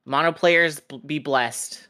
Mono 0.04 0.32
players 0.32 0.80
be 1.06 1.18
blessed. 1.18 1.86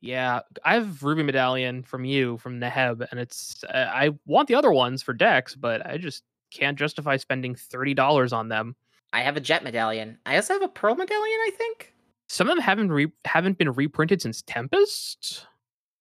Yeah, 0.00 0.40
I 0.64 0.74
have 0.74 1.02
Ruby 1.02 1.24
Medallion 1.24 1.82
from 1.82 2.04
you 2.04 2.38
from 2.38 2.60
Neheb, 2.60 3.04
and 3.10 3.18
it's 3.18 3.64
uh, 3.64 3.90
I 3.92 4.10
want 4.26 4.46
the 4.46 4.54
other 4.54 4.70
ones 4.70 5.02
for 5.02 5.12
decks, 5.12 5.56
but 5.56 5.84
I 5.84 5.96
just 5.98 6.22
can't 6.50 6.78
justify 6.78 7.16
spending 7.16 7.54
thirty 7.54 7.94
dollars 7.94 8.32
on 8.32 8.48
them. 8.48 8.76
I 9.12 9.20
have 9.20 9.36
a 9.36 9.40
jet 9.40 9.64
medallion. 9.64 10.18
I 10.26 10.36
also 10.36 10.52
have 10.54 10.62
a 10.62 10.68
pearl 10.68 10.94
medallion, 10.94 11.38
I 11.40 11.50
think. 11.56 11.94
Some 12.28 12.48
of 12.48 12.56
them 12.56 12.62
haven't 12.62 12.92
re- 12.92 13.12
haven't 13.24 13.56
been 13.58 13.72
reprinted 13.72 14.20
since 14.20 14.42
Tempest. 14.42 15.46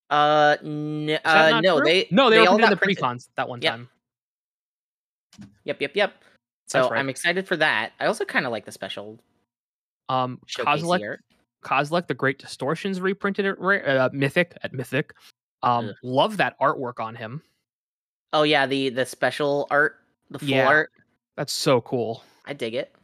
Uh, 0.09 0.55
n- 0.63 1.19
uh 1.25 1.59
no, 1.61 1.77
true? 1.77 1.85
they 1.85 2.07
no 2.11 2.29
they, 2.29 2.37
they 2.37 2.45
all 2.45 2.57
got 2.57 2.69
the 2.69 2.77
printed. 2.77 3.03
precons 3.03 3.29
that 3.35 3.47
one 3.47 3.61
Yep. 3.61 3.71
time. 3.71 3.89
Yep, 5.65 5.81
yep, 5.81 5.95
yep. 5.95 6.13
So 6.67 6.89
right. 6.89 6.99
I'm 6.99 7.09
excited 7.09 7.47
for 7.47 7.55
that. 7.57 7.93
I 7.99 8.05
also 8.07 8.25
kind 8.25 8.45
of 8.45 8.51
like 8.51 8.65
the 8.65 8.71
special 8.71 9.19
Um, 10.09 10.39
showcase 10.45 10.81
Kozilek, 10.81 11.19
art. 11.63 12.07
The 12.07 12.13
Great 12.13 12.39
Distortions 12.39 12.99
reprinted 13.01 13.45
at 13.45 13.57
uh, 13.59 14.09
Mythic 14.13 14.57
at 14.63 14.73
Mythic. 14.73 15.13
Um, 15.63 15.93
love 16.03 16.37
that 16.37 16.57
artwork 16.59 16.99
on 16.99 17.15
him. 17.15 17.41
Oh 18.33 18.43
yeah, 18.43 18.65
the 18.65 18.89
the 18.89 19.05
special 19.05 19.67
art, 19.69 19.97
the 20.29 20.45
Yeah. 20.45 20.67
art. 20.67 20.91
That's 21.35 21.53
so 21.53 21.81
cool. 21.81 22.23
I 22.45 22.53
dig 22.53 22.73
it. 22.73 22.95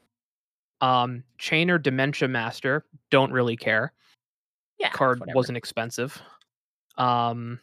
Um, 0.82 1.24
Chainer 1.40 1.82
Dementia 1.82 2.28
Master, 2.28 2.86
don't 3.10 3.32
really 3.32 3.56
care. 3.56 3.94
Yeah, 4.80 4.90
Card 4.90 5.20
whatever. 5.20 5.36
wasn't 5.36 5.58
expensive. 5.58 6.22
Um, 6.98 7.60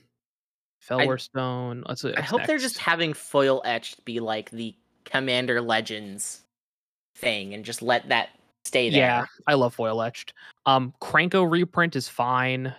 Fellwar 0.86 1.20
Stone. 1.20 1.84
Let's 1.86 2.02
see. 2.02 2.14
I 2.14 2.22
hope 2.22 2.46
they're 2.46 2.58
just 2.58 2.78
having 2.78 3.12
foil 3.12 3.60
etched 3.64 4.04
be 4.04 4.20
like 4.20 4.50
the 4.50 4.74
Commander 5.04 5.60
Legends 5.60 6.42
thing 7.16 7.52
and 7.52 7.64
just 7.64 7.82
let 7.82 8.08
that 8.08 8.30
stay 8.64 8.88
there. 8.88 9.00
Yeah, 9.00 9.26
I 9.46 9.54
love 9.54 9.74
foil 9.74 10.00
etched. 10.00 10.32
Um, 10.64 10.94
Krenko 11.02 11.50
reprint 11.50 11.96
is 11.96 12.08
fine. 12.08 12.74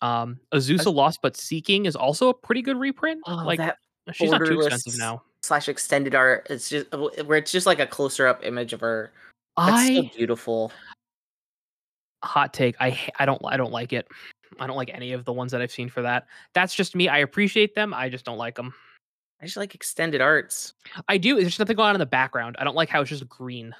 Um, 0.00 0.40
Azusa 0.52 0.92
Lost 0.92 1.20
but 1.22 1.36
Seeking 1.36 1.86
is 1.86 1.94
also 1.94 2.28
a 2.30 2.34
pretty 2.34 2.62
good 2.62 2.76
reprint. 2.76 3.22
Oh, 3.26 3.42
like 3.46 3.58
that 3.58 3.78
she's 4.12 4.30
not 4.32 4.44
too 4.44 4.60
expensive 4.60 4.98
now. 4.98 5.22
Slash 5.42 5.68
extended 5.68 6.14
art. 6.14 6.46
It's 6.50 6.68
just 6.68 6.92
where 6.92 7.38
it's 7.38 7.50
just 7.50 7.66
like 7.66 7.80
a 7.80 7.86
closer 7.86 8.26
up 8.26 8.44
image 8.44 8.72
of 8.72 8.80
her. 8.80 9.12
That's 9.56 9.88
so 9.88 9.98
I 9.98 10.10
beautiful. 10.16 10.72
hot 12.22 12.54
take. 12.54 12.76
I 12.80 12.98
I 13.18 13.26
don't 13.26 13.42
I 13.44 13.56
don't 13.56 13.72
like 13.72 13.92
it. 13.92 14.06
I 14.60 14.66
don't 14.66 14.76
like 14.76 14.90
any 14.92 15.12
of 15.12 15.24
the 15.24 15.32
ones 15.32 15.50
that 15.52 15.60
I've 15.60 15.72
seen 15.72 15.88
for 15.88 16.02
that. 16.02 16.26
That's 16.54 16.74
just 16.74 16.94
me. 16.94 17.08
I 17.08 17.18
appreciate 17.18 17.74
them. 17.74 17.92
I 17.92 18.08
just 18.08 18.24
don't 18.24 18.38
like 18.38 18.54
them. 18.54 18.72
I 19.40 19.46
just 19.46 19.56
like 19.56 19.74
extended 19.74 20.20
arts. 20.20 20.74
I 21.08 21.18
do. 21.18 21.34
There's 21.34 21.48
just 21.48 21.58
nothing 21.58 21.76
going 21.76 21.88
on 21.88 21.96
in 21.96 22.00
the 22.00 22.06
background. 22.06 22.56
I 22.58 22.64
don't 22.64 22.76
like 22.76 22.88
how 22.88 23.00
it's 23.00 23.10
just 23.10 23.28
green. 23.28 23.74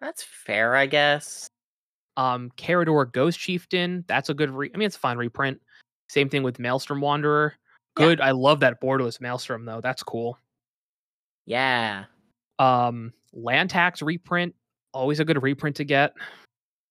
That's 0.00 0.22
fair, 0.22 0.76
I 0.76 0.86
guess. 0.86 1.48
Um, 2.16 2.52
Karador 2.56 3.10
Ghost 3.10 3.38
Chieftain. 3.40 4.04
That's 4.06 4.28
a 4.28 4.34
good. 4.34 4.50
Re- 4.50 4.70
I 4.72 4.78
mean, 4.78 4.86
it's 4.86 4.96
a 4.96 5.00
fine 5.00 5.16
reprint. 5.16 5.60
Same 6.08 6.28
thing 6.28 6.42
with 6.44 6.58
Maelstrom 6.60 7.00
Wanderer. 7.00 7.54
Yeah. 7.98 8.06
Good. 8.06 8.20
I 8.20 8.30
love 8.30 8.60
that 8.60 8.80
borderless 8.80 9.20
Maelstrom 9.20 9.64
though. 9.64 9.80
That's 9.80 10.02
cool. 10.02 10.38
Yeah. 11.46 12.04
Um, 12.58 13.12
Land 13.32 13.70
Tax 13.70 14.02
reprint. 14.02 14.54
Always 14.94 15.20
a 15.20 15.24
good 15.24 15.42
reprint 15.42 15.76
to 15.76 15.84
get. 15.84 16.12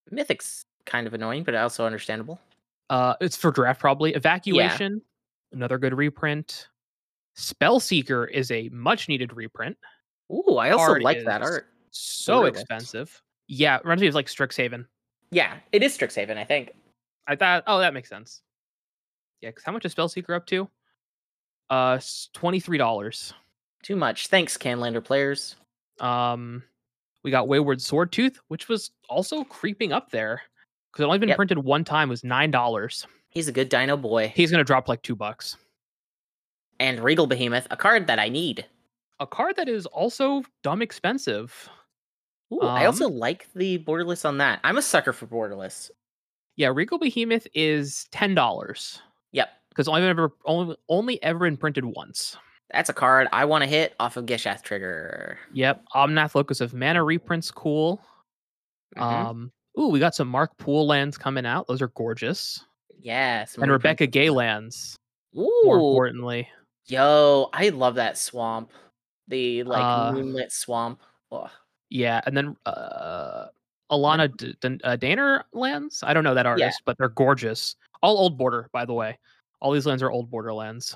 Mythic's 0.09 0.65
kind 0.85 1.07
of 1.07 1.13
annoying, 1.13 1.43
but 1.43 1.55
also 1.55 1.85
understandable. 1.85 2.39
Uh, 2.89 3.15
it's 3.21 3.37
for 3.37 3.51
draft 3.51 3.79
probably. 3.79 4.13
Evacuation. 4.13 5.01
Another 5.53 5.77
good 5.77 5.93
reprint. 5.93 6.67
Spellseeker 7.37 8.29
is 8.29 8.51
a 8.51 8.69
much 8.69 9.07
needed 9.07 9.33
reprint. 9.33 9.77
Ooh, 10.31 10.57
I 10.57 10.71
also 10.71 10.85
Card 10.85 11.03
like 11.03 11.23
that 11.25 11.41
art. 11.41 11.67
So 11.91 12.45
expensive. 12.45 13.21
Yeah, 13.47 13.77
it 13.77 13.83
reminds 13.83 14.01
me 14.01 14.07
of 14.07 14.15
like 14.15 14.27
Strixhaven. 14.27 14.85
Yeah, 15.31 15.57
it 15.71 15.83
is 15.83 15.97
Strixhaven, 15.97 16.37
I 16.37 16.43
think. 16.43 16.71
I 17.27 17.35
thought, 17.35 17.63
oh, 17.67 17.79
that 17.79 17.93
makes 17.93 18.09
sense. 18.09 18.41
Yeah, 19.41 19.49
because 19.49 19.63
how 19.63 19.71
much 19.71 19.85
is 19.85 19.93
Spellseeker 19.93 20.35
up 20.35 20.45
to? 20.47 20.69
Uh, 21.69 21.99
twenty 22.33 22.59
three 22.59 22.77
dollars. 22.77 23.33
Too 23.83 23.95
much. 23.95 24.27
Thanks, 24.27 24.57
Canlander 24.57 25.03
players. 25.03 25.55
Um, 25.99 26.63
we 27.23 27.31
got 27.31 27.47
Wayward 27.47 27.79
Swordtooth, 27.79 28.37
which 28.47 28.67
was 28.67 28.91
also 29.09 29.43
creeping 29.43 29.91
up 29.91 30.11
there 30.11 30.41
because 30.91 31.03
it 31.03 31.05
only 31.07 31.19
been 31.19 31.29
Yep. 31.29 31.35
printed 31.37 31.57
one 31.59 31.83
time. 31.83 32.09
Was 32.09 32.23
nine 32.23 32.51
dollars. 32.51 33.05
He's 33.29 33.47
a 33.47 33.51
good 33.51 33.69
dino 33.69 33.95
boy. 33.97 34.27
He's 34.35 34.51
gonna 34.51 34.63
drop 34.63 34.87
like 34.87 35.01
two 35.03 35.15
bucks. 35.15 35.57
And 36.79 36.99
Regal 37.03 37.27
Behemoth, 37.27 37.67
a 37.71 37.77
card 37.77 38.07
that 38.07 38.19
I 38.19 38.29
need. 38.29 38.65
A 39.19 39.27
card 39.27 39.55
that 39.57 39.69
is 39.69 39.85
also 39.85 40.43
dumb 40.63 40.81
expensive. 40.81 41.69
Ooh, 42.51 42.61
I 42.61 42.85
also 42.85 43.05
Um, 43.05 43.17
like 43.17 43.47
the 43.53 43.77
borderless 43.79 44.25
on 44.27 44.37
that. 44.39 44.59
I'm 44.63 44.77
a 44.77 44.81
sucker 44.81 45.13
for 45.13 45.27
borderless. 45.27 45.91
Yeah, 46.55 46.69
Regal 46.73 46.97
Behemoth 46.97 47.47
is 47.53 48.07
ten 48.11 48.33
dollars 48.35 49.01
Yep. 49.31 49.49
because 49.69 49.87
only 49.87 50.01
ever 50.01 50.33
only 50.45 50.75
only 50.89 51.23
ever 51.23 51.39
been 51.39 51.55
printed 51.57 51.85
once. 51.85 52.35
That's 52.73 52.89
a 52.89 52.93
card 52.93 53.27
I 53.33 53.45
want 53.45 53.63
to 53.63 53.69
hit 53.69 53.95
off 53.99 54.17
of 54.17 54.25
Gishath 54.25 54.61
Trigger. 54.63 55.37
Yep, 55.53 55.83
Omnath 55.95 56.35
Locus 56.35 56.61
of 56.61 56.73
Mana 56.73 57.03
reprints 57.03 57.51
cool. 57.51 58.01
Mhm. 58.97 59.01
Um, 59.01 59.51
ooh, 59.79 59.87
we 59.89 59.99
got 59.99 60.15
some 60.15 60.27
Mark 60.27 60.55
Poole 60.57 60.87
lands 60.87 61.17
coming 61.17 61.45
out. 61.45 61.67
Those 61.67 61.81
are 61.81 61.89
gorgeous. 61.89 62.63
yeah. 63.03 63.45
some 63.45 63.63
And 63.63 63.71
Rebecca 63.71 64.05
Guay 64.07 64.33
lands, 64.33 64.95
Ooh. 65.37 65.61
more 65.65 65.75
importantly. 65.77 66.47
Yo, 66.87 67.49
I 67.53 67.69
love 67.69 67.95
that 67.95 68.17
swamp. 68.17 68.71
The 69.27 69.63
like 69.63 69.81
Uh, 69.83 70.11
moonlit 70.13 70.51
swamp. 70.51 71.01
Ugh. 71.31 71.49
Yeah, 71.89 72.21
and 72.25 72.35
then 72.37 72.55
uh 72.65 73.47
Alana 73.91 74.35
D- 74.37 74.55
D- 74.61 74.79
uh, 74.85 74.95
Danner 74.95 75.43
lands. 75.51 76.01
I 76.03 76.13
don't 76.13 76.23
know 76.23 76.33
that 76.33 76.45
artist, 76.45 76.81
but 76.85 76.97
they're 76.97 77.09
gorgeous. 77.09 77.75
All 78.01 78.17
old 78.17 78.37
border, 78.37 78.69
by 78.71 78.85
the 78.85 78.93
way. 78.93 79.17
All 79.59 79.71
these 79.73 79.85
lands 79.85 80.01
are 80.01 80.09
old 80.11 80.29
border 80.31 80.53
lands. 80.53 80.95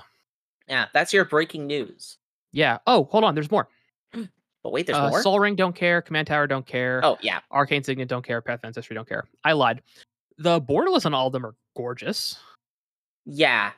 Yeah, 0.68 0.86
that's 0.92 1.12
your 1.12 1.24
breaking 1.24 1.66
news. 1.66 2.18
Yeah. 2.52 2.78
Oh, 2.86 3.04
hold 3.04 3.24
on. 3.24 3.34
There's 3.34 3.50
more. 3.50 3.68
But 4.12 4.72
wait, 4.72 4.86
there's 4.86 4.98
uh, 4.98 5.10
more. 5.10 5.22
Sol 5.22 5.38
Ring 5.38 5.54
don't 5.54 5.74
care. 5.76 6.02
Command 6.02 6.26
Tower 6.26 6.46
don't 6.48 6.66
care. 6.66 7.00
oh 7.04 7.16
yeah, 7.20 7.38
Arcane 7.52 7.84
Signet 7.84 8.08
don't 8.08 8.24
care. 8.26 8.40
Path 8.42 8.60
of 8.60 8.64
Ancestry 8.64 8.94
don't 8.94 9.08
care. 9.08 9.24
I 9.44 9.52
lied. 9.52 9.80
The 10.38 10.60
borderless 10.60 11.06
on 11.06 11.14
all 11.14 11.28
of 11.28 11.32
them 11.32 11.46
are 11.46 11.54
gorgeous. 11.76 12.38
yeah. 13.24 13.72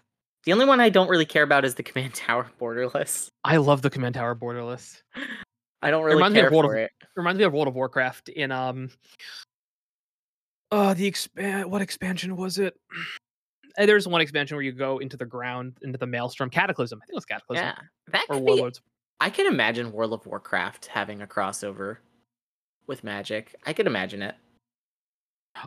The 0.44 0.52
only 0.54 0.64
one 0.64 0.80
I 0.80 0.88
don't 0.88 1.08
really 1.10 1.26
care 1.26 1.42
about 1.42 1.66
is 1.66 1.74
the 1.74 1.82
command 1.82 2.14
tower 2.14 2.48
borderless. 2.58 3.28
I 3.44 3.58
love 3.58 3.82
the 3.82 3.90
Command 3.90 4.14
Tower 4.14 4.34
borderless. 4.34 5.02
I 5.82 5.90
don't 5.90 6.04
really 6.04 6.14
reminds 6.16 6.34
me 6.34 6.40
of 6.40 6.44
care 6.44 6.50
World 6.52 6.64
for 6.66 6.76
of- 6.76 6.82
it. 6.84 6.90
reminds 7.16 7.38
me 7.38 7.44
of 7.44 7.52
World 7.52 7.68
of 7.68 7.74
Warcraft 7.74 8.30
in 8.30 8.50
um 8.50 8.90
uh 10.72 10.94
the 10.94 11.06
expand 11.06 11.70
what 11.70 11.82
expansion 11.82 12.34
was 12.36 12.58
it? 12.58 12.76
Uh, 13.78 13.86
There's 13.86 14.08
one 14.08 14.20
expansion 14.20 14.56
where 14.56 14.64
you 14.64 14.72
go 14.72 14.98
into 14.98 15.16
the 15.16 15.24
ground, 15.24 15.74
into 15.82 15.98
the 15.98 16.06
maelstrom 16.06 16.50
cataclysm. 16.50 16.98
I 17.02 17.06
think 17.06 17.14
it 17.14 17.16
was 17.16 17.24
cataclysm 17.24 17.64
Yeah, 17.64 17.76
that 18.12 18.26
or 18.28 18.36
could 18.36 18.74
be. 18.74 18.80
I 19.20 19.30
can 19.30 19.46
imagine 19.46 19.92
World 19.92 20.12
of 20.12 20.26
Warcraft 20.26 20.86
having 20.86 21.22
a 21.22 21.26
crossover 21.26 21.98
with 22.86 23.04
Magic. 23.04 23.54
I 23.66 23.72
could 23.72 23.86
imagine 23.86 24.22
it. 24.22 24.34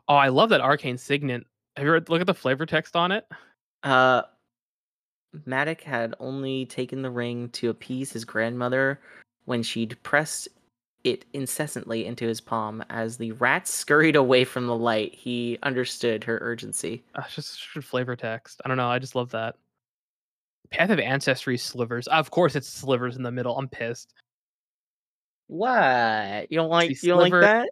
Oh, 0.08 0.16
I 0.16 0.30
love 0.30 0.50
that 0.50 0.62
arcane 0.62 0.98
signet. 0.98 1.44
Have 1.76 1.86
you 1.86 1.92
read 1.92 2.10
look 2.10 2.22
at 2.22 2.28
the 2.28 2.34
flavor 2.34 2.66
text 2.66 2.96
on 2.96 3.12
it? 3.12 3.26
Uh, 3.84 4.24
Matic 5.48 5.82
had 5.82 6.14
only 6.20 6.66
taken 6.66 7.02
the 7.02 7.10
ring 7.10 7.50
to 7.50 7.70
appease 7.70 8.12
his 8.12 8.26
grandmother 8.26 9.00
when 9.46 9.64
she'd 9.64 10.02
pressed 10.04 10.48
it 11.04 11.26
incessantly 11.34 12.06
into 12.06 12.26
his 12.26 12.42
palm. 12.42 12.84
As 12.90 13.18
the 13.18 13.32
rats 13.34 13.72
scurried 13.72 14.16
away 14.16 14.44
from 14.44 14.68
the 14.68 14.76
light, 14.76 15.14
he 15.14 15.58
understood 15.64 16.24
her 16.24 16.38
urgency. 16.42 17.04
Uh, 17.16 17.24
just 17.34 17.62
flavor 17.64 18.16
text. 18.16 18.62
I 18.64 18.68
don't 18.68 18.78
know. 18.78 18.90
I 18.90 19.00
just 19.00 19.16
love 19.16 19.32
that. 19.32 19.56
Path 20.70 20.90
of 20.90 21.00
Ancestry 21.00 21.58
slivers. 21.58 22.08
Of 22.08 22.32
course, 22.32 22.56
it's 22.56 22.68
slivers 22.68 23.18
in 23.18 23.24
the 23.24 23.32
middle. 23.32 23.58
I'm 23.58 23.68
pissed. 23.68 24.14
What? 25.48 26.50
You 26.50 26.58
don't 26.58 26.70
like? 26.70 26.90
You 27.04 27.10
don't 27.10 27.30
like 27.30 27.42
that? 27.42 27.70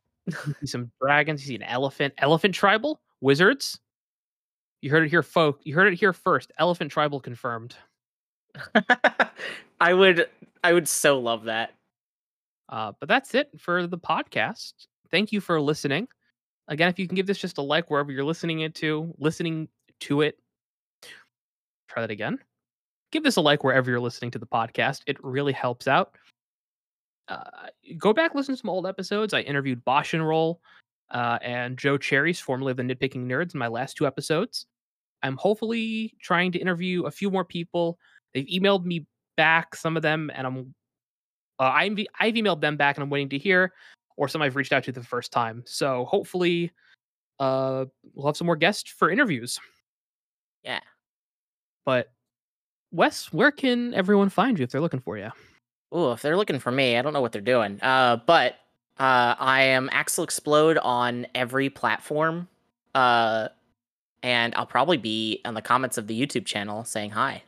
See 0.60 0.68
some 0.68 0.92
dragons. 1.02 1.42
You 1.42 1.48
see 1.48 1.56
an 1.56 1.64
elephant. 1.64 2.14
Elephant 2.18 2.54
tribal 2.54 3.00
wizards. 3.22 3.80
You 4.82 4.92
heard 4.92 5.06
it 5.06 5.10
here, 5.10 5.24
folk. 5.24 5.62
You 5.64 5.76
heard 5.76 5.92
it 5.92 5.98
here 5.98 6.14
first. 6.14 6.52
Elephant 6.58 6.92
tribal 6.92 7.22
confirmed. 7.22 7.76
I 9.80 9.94
would. 9.94 10.28
I 10.62 10.74
would 10.74 10.88
so 10.88 11.20
love 11.20 11.46
that. 11.46 11.74
Uh, 12.70 12.94
but 13.00 13.10
that's 13.10 13.34
it 13.34 13.50
for 13.60 13.88
the 13.88 13.98
podcast. 13.98 14.74
Thank 15.12 15.32
you 15.32 15.42
for 15.42 15.60
listening. 15.60 16.08
Again, 16.68 16.90
if 16.90 17.00
you 17.00 17.08
can 17.08 17.16
give 17.16 17.26
this 17.26 17.40
just 17.40 17.58
a 17.58 17.64
like 17.64 17.90
wherever 17.90 18.12
you're 18.12 18.24
listening 18.24 18.60
it 18.60 18.76
to, 18.76 19.14
listening 19.18 19.68
to 20.02 20.22
it. 20.22 20.38
Try 21.88 22.02
that 22.04 22.12
again. 22.12 22.38
Give 23.12 23.24
this 23.24 23.38
a 23.38 23.42
like 23.42 23.64
wherever 23.64 23.90
you're 23.90 24.00
listening 24.00 24.30
to 24.32 24.40
the 24.40 24.46
podcast. 24.46 25.02
It 25.08 25.18
really 25.24 25.54
helps 25.54 25.88
out. 25.88 26.16
Uh, 27.28 27.68
go 27.98 28.14
back 28.14 28.36
listen 28.36 28.54
to 28.54 28.60
some 28.62 28.70
old 28.70 28.86
episodes. 28.86 29.34
I 29.34 29.42
interviewed 29.42 29.84
Bosch 29.84 30.14
and 30.14 30.28
Roll 30.28 30.62
uh, 31.12 31.40
and 31.42 31.78
Joe 31.78 31.98
Cherries, 31.98 32.40
formerly 32.40 32.72
of 32.72 32.78
the 32.78 32.84
Nitpicking 32.84 33.26
Nerds, 33.26 33.56
in 33.56 33.60
my 33.60 33.68
last 33.68 33.98
two 33.98 34.06
episodes. 34.06 34.68
I'm 35.24 35.38
hopefully 35.38 36.14
trying 36.22 36.52
to 36.54 36.60
interview 36.60 37.06
a 37.06 37.12
few 37.12 37.32
more 37.32 37.46
people. 37.46 37.98
They've 38.34 38.46
emailed 38.46 38.86
me 38.86 39.06
back, 39.38 39.76
some 39.76 39.98
of 39.98 40.04
them, 40.04 40.32
and 40.34 40.46
I'm 40.46 40.74
uh, 41.60 41.72
I'm 41.74 41.98
I've 42.20 42.36
emailed 42.36 42.62
them 42.62 42.78
back, 42.78 42.98
and 42.98 43.04
I'm 43.04 43.10
waiting 43.10 43.30
to 43.30 43.38
hear, 43.38 43.74
or 44.18 44.28
some 44.28 44.42
I've 44.42 44.56
reached 44.56 44.74
out 44.74 44.84
to 44.86 44.92
the 44.92 45.04
first 45.04 45.32
time. 45.32 45.64
So 45.66 46.06
hopefully, 46.06 46.72
uh, 47.40 47.86
we'll 48.14 48.28
have 48.28 48.38
some 48.38 48.48
more 48.48 48.56
guests 48.56 48.90
for 48.90 49.10
interviews. 49.10 49.60
Yeah. 50.64 50.80
But 51.86 52.12
Wes, 52.92 53.32
where 53.32 53.52
can 53.52 53.94
everyone 53.94 54.30
find 54.30 54.58
you 54.58 54.64
if 54.64 54.72
they're 54.72 54.82
looking 54.82 55.00
for 55.00 55.18
you? 55.18 55.32
Oh, 55.92 56.12
if 56.12 56.22
they're 56.22 56.38
looking 56.38 56.60
for 56.60 56.72
me, 56.72 56.98
I 56.98 57.02
don't 57.02 57.14
know 57.14 57.22
what 57.22 57.32
they're 57.32 57.42
doing. 57.42 57.80
Uh, 57.82 58.18
but 58.26 58.54
uh, 59.00 59.36
I 59.40 59.64
am 59.64 59.90
Axel 59.92 60.24
Explode 60.24 60.78
on 60.78 61.26
every 61.34 61.70
platform. 61.70 62.48
Uh, 62.94 63.50
and 64.22 64.54
I'll 64.56 64.66
probably 64.66 64.98
be 64.98 65.42
in 65.46 65.54
the 65.54 65.62
comments 65.62 65.98
of 65.98 66.08
the 66.08 66.20
YouTube 66.20 66.46
channel 66.46 66.84
saying 66.84 67.12
hi. 67.12 67.44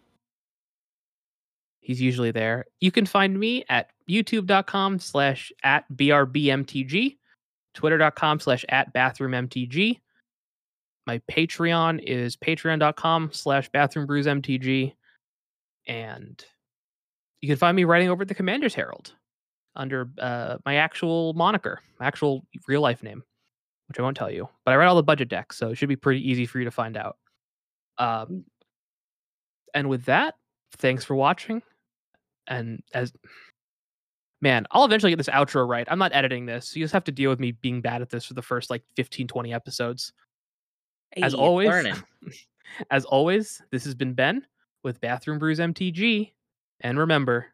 He's 1.82 2.00
usually 2.00 2.32
there. 2.32 2.66
You 2.80 2.92
can 2.92 3.06
find 3.06 3.38
me 3.38 3.66
at 3.68 3.90
youtube.com 4.10 5.00
slash 5.00 5.52
at 5.64 5.86
brbmtg, 5.92 7.18
twitter.com 7.74 8.40
slash 8.40 8.64
at 8.70 8.94
bathroommtg. 8.94 10.00
My 11.08 11.20
Patreon 11.30 12.04
is 12.04 12.38
patreon.com 12.38 13.32
slash 13.34 13.70
bathroombrewsmtg. 13.72 14.94
And 15.88 16.46
you 17.42 17.48
can 17.50 17.58
find 17.58 17.76
me 17.76 17.84
writing 17.84 18.10
over 18.10 18.22
at 18.22 18.28
the 18.28 18.36
Commander's 18.36 18.76
Herald 18.76 19.14
under 19.76 20.10
uh, 20.20 20.58
my 20.66 20.76
actual 20.76 21.34
moniker, 21.34 21.82
my 22.00 22.06
actual 22.06 22.46
real 22.68 22.82
life 22.82 23.02
name, 23.02 23.24
which 23.88 24.00
I 24.00 24.04
won't 24.04 24.16
tell 24.16 24.30
you. 24.30 24.48
But 24.64 24.74
I 24.74 24.78
write 24.78 24.88
all 24.88 24.96
the 24.96 25.04
budget 25.04 25.30
decks, 25.30 25.58
so 25.58 25.70
it 25.70 25.76
should 25.76 25.90
be 25.90 25.96
pretty 25.96 26.30
easy 26.30 26.46
for 26.46 26.60
you 26.60 26.66
to 26.66 26.72
find 26.72 26.96
out. 26.96 27.18
Um, 27.98 28.46
and 29.74 29.90
with 29.90 30.06
that, 30.06 30.36
thanks 30.78 31.04
for 31.04 31.16
watching. 31.16 31.64
And 32.52 32.84
as 32.94 33.14
man, 34.42 34.68
I'll 34.72 34.86
eventually 34.86 35.12
get 35.12 35.18
this 35.18 35.30
outro 35.30 35.68
right. 35.68 35.88
I'm 35.90 36.00
not 36.00 36.14
editing 36.14 36.46
this. 36.46 36.76
You 36.76 36.84
just 36.84 36.94
have 36.94 37.04
to 37.06 37.12
deal 37.12 37.30
with 37.30 37.40
me 37.40 37.54
being 37.54 37.82
bad 37.82 38.02
at 38.02 38.10
this 38.10 38.26
for 38.26 38.34
the 38.34 38.42
first 38.42 38.70
like 38.70 38.84
15, 38.96 39.28
20 39.28 39.54
episodes. 39.54 40.14
as 41.18 41.34
always, 41.34 41.70
as 42.92 43.06
always, 43.06 43.62
this 43.72 43.84
has 43.86 43.96
been 43.96 44.14
Ben 44.14 44.46
with 44.84 45.00
Bathroom 45.02 45.40
Brews 45.40 45.60
MTG. 45.60 46.32
And 46.82 47.00
remember, 47.00 47.48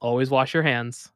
always 0.00 0.30
wash 0.30 0.54
your 0.54 0.62
hands. 0.62 1.10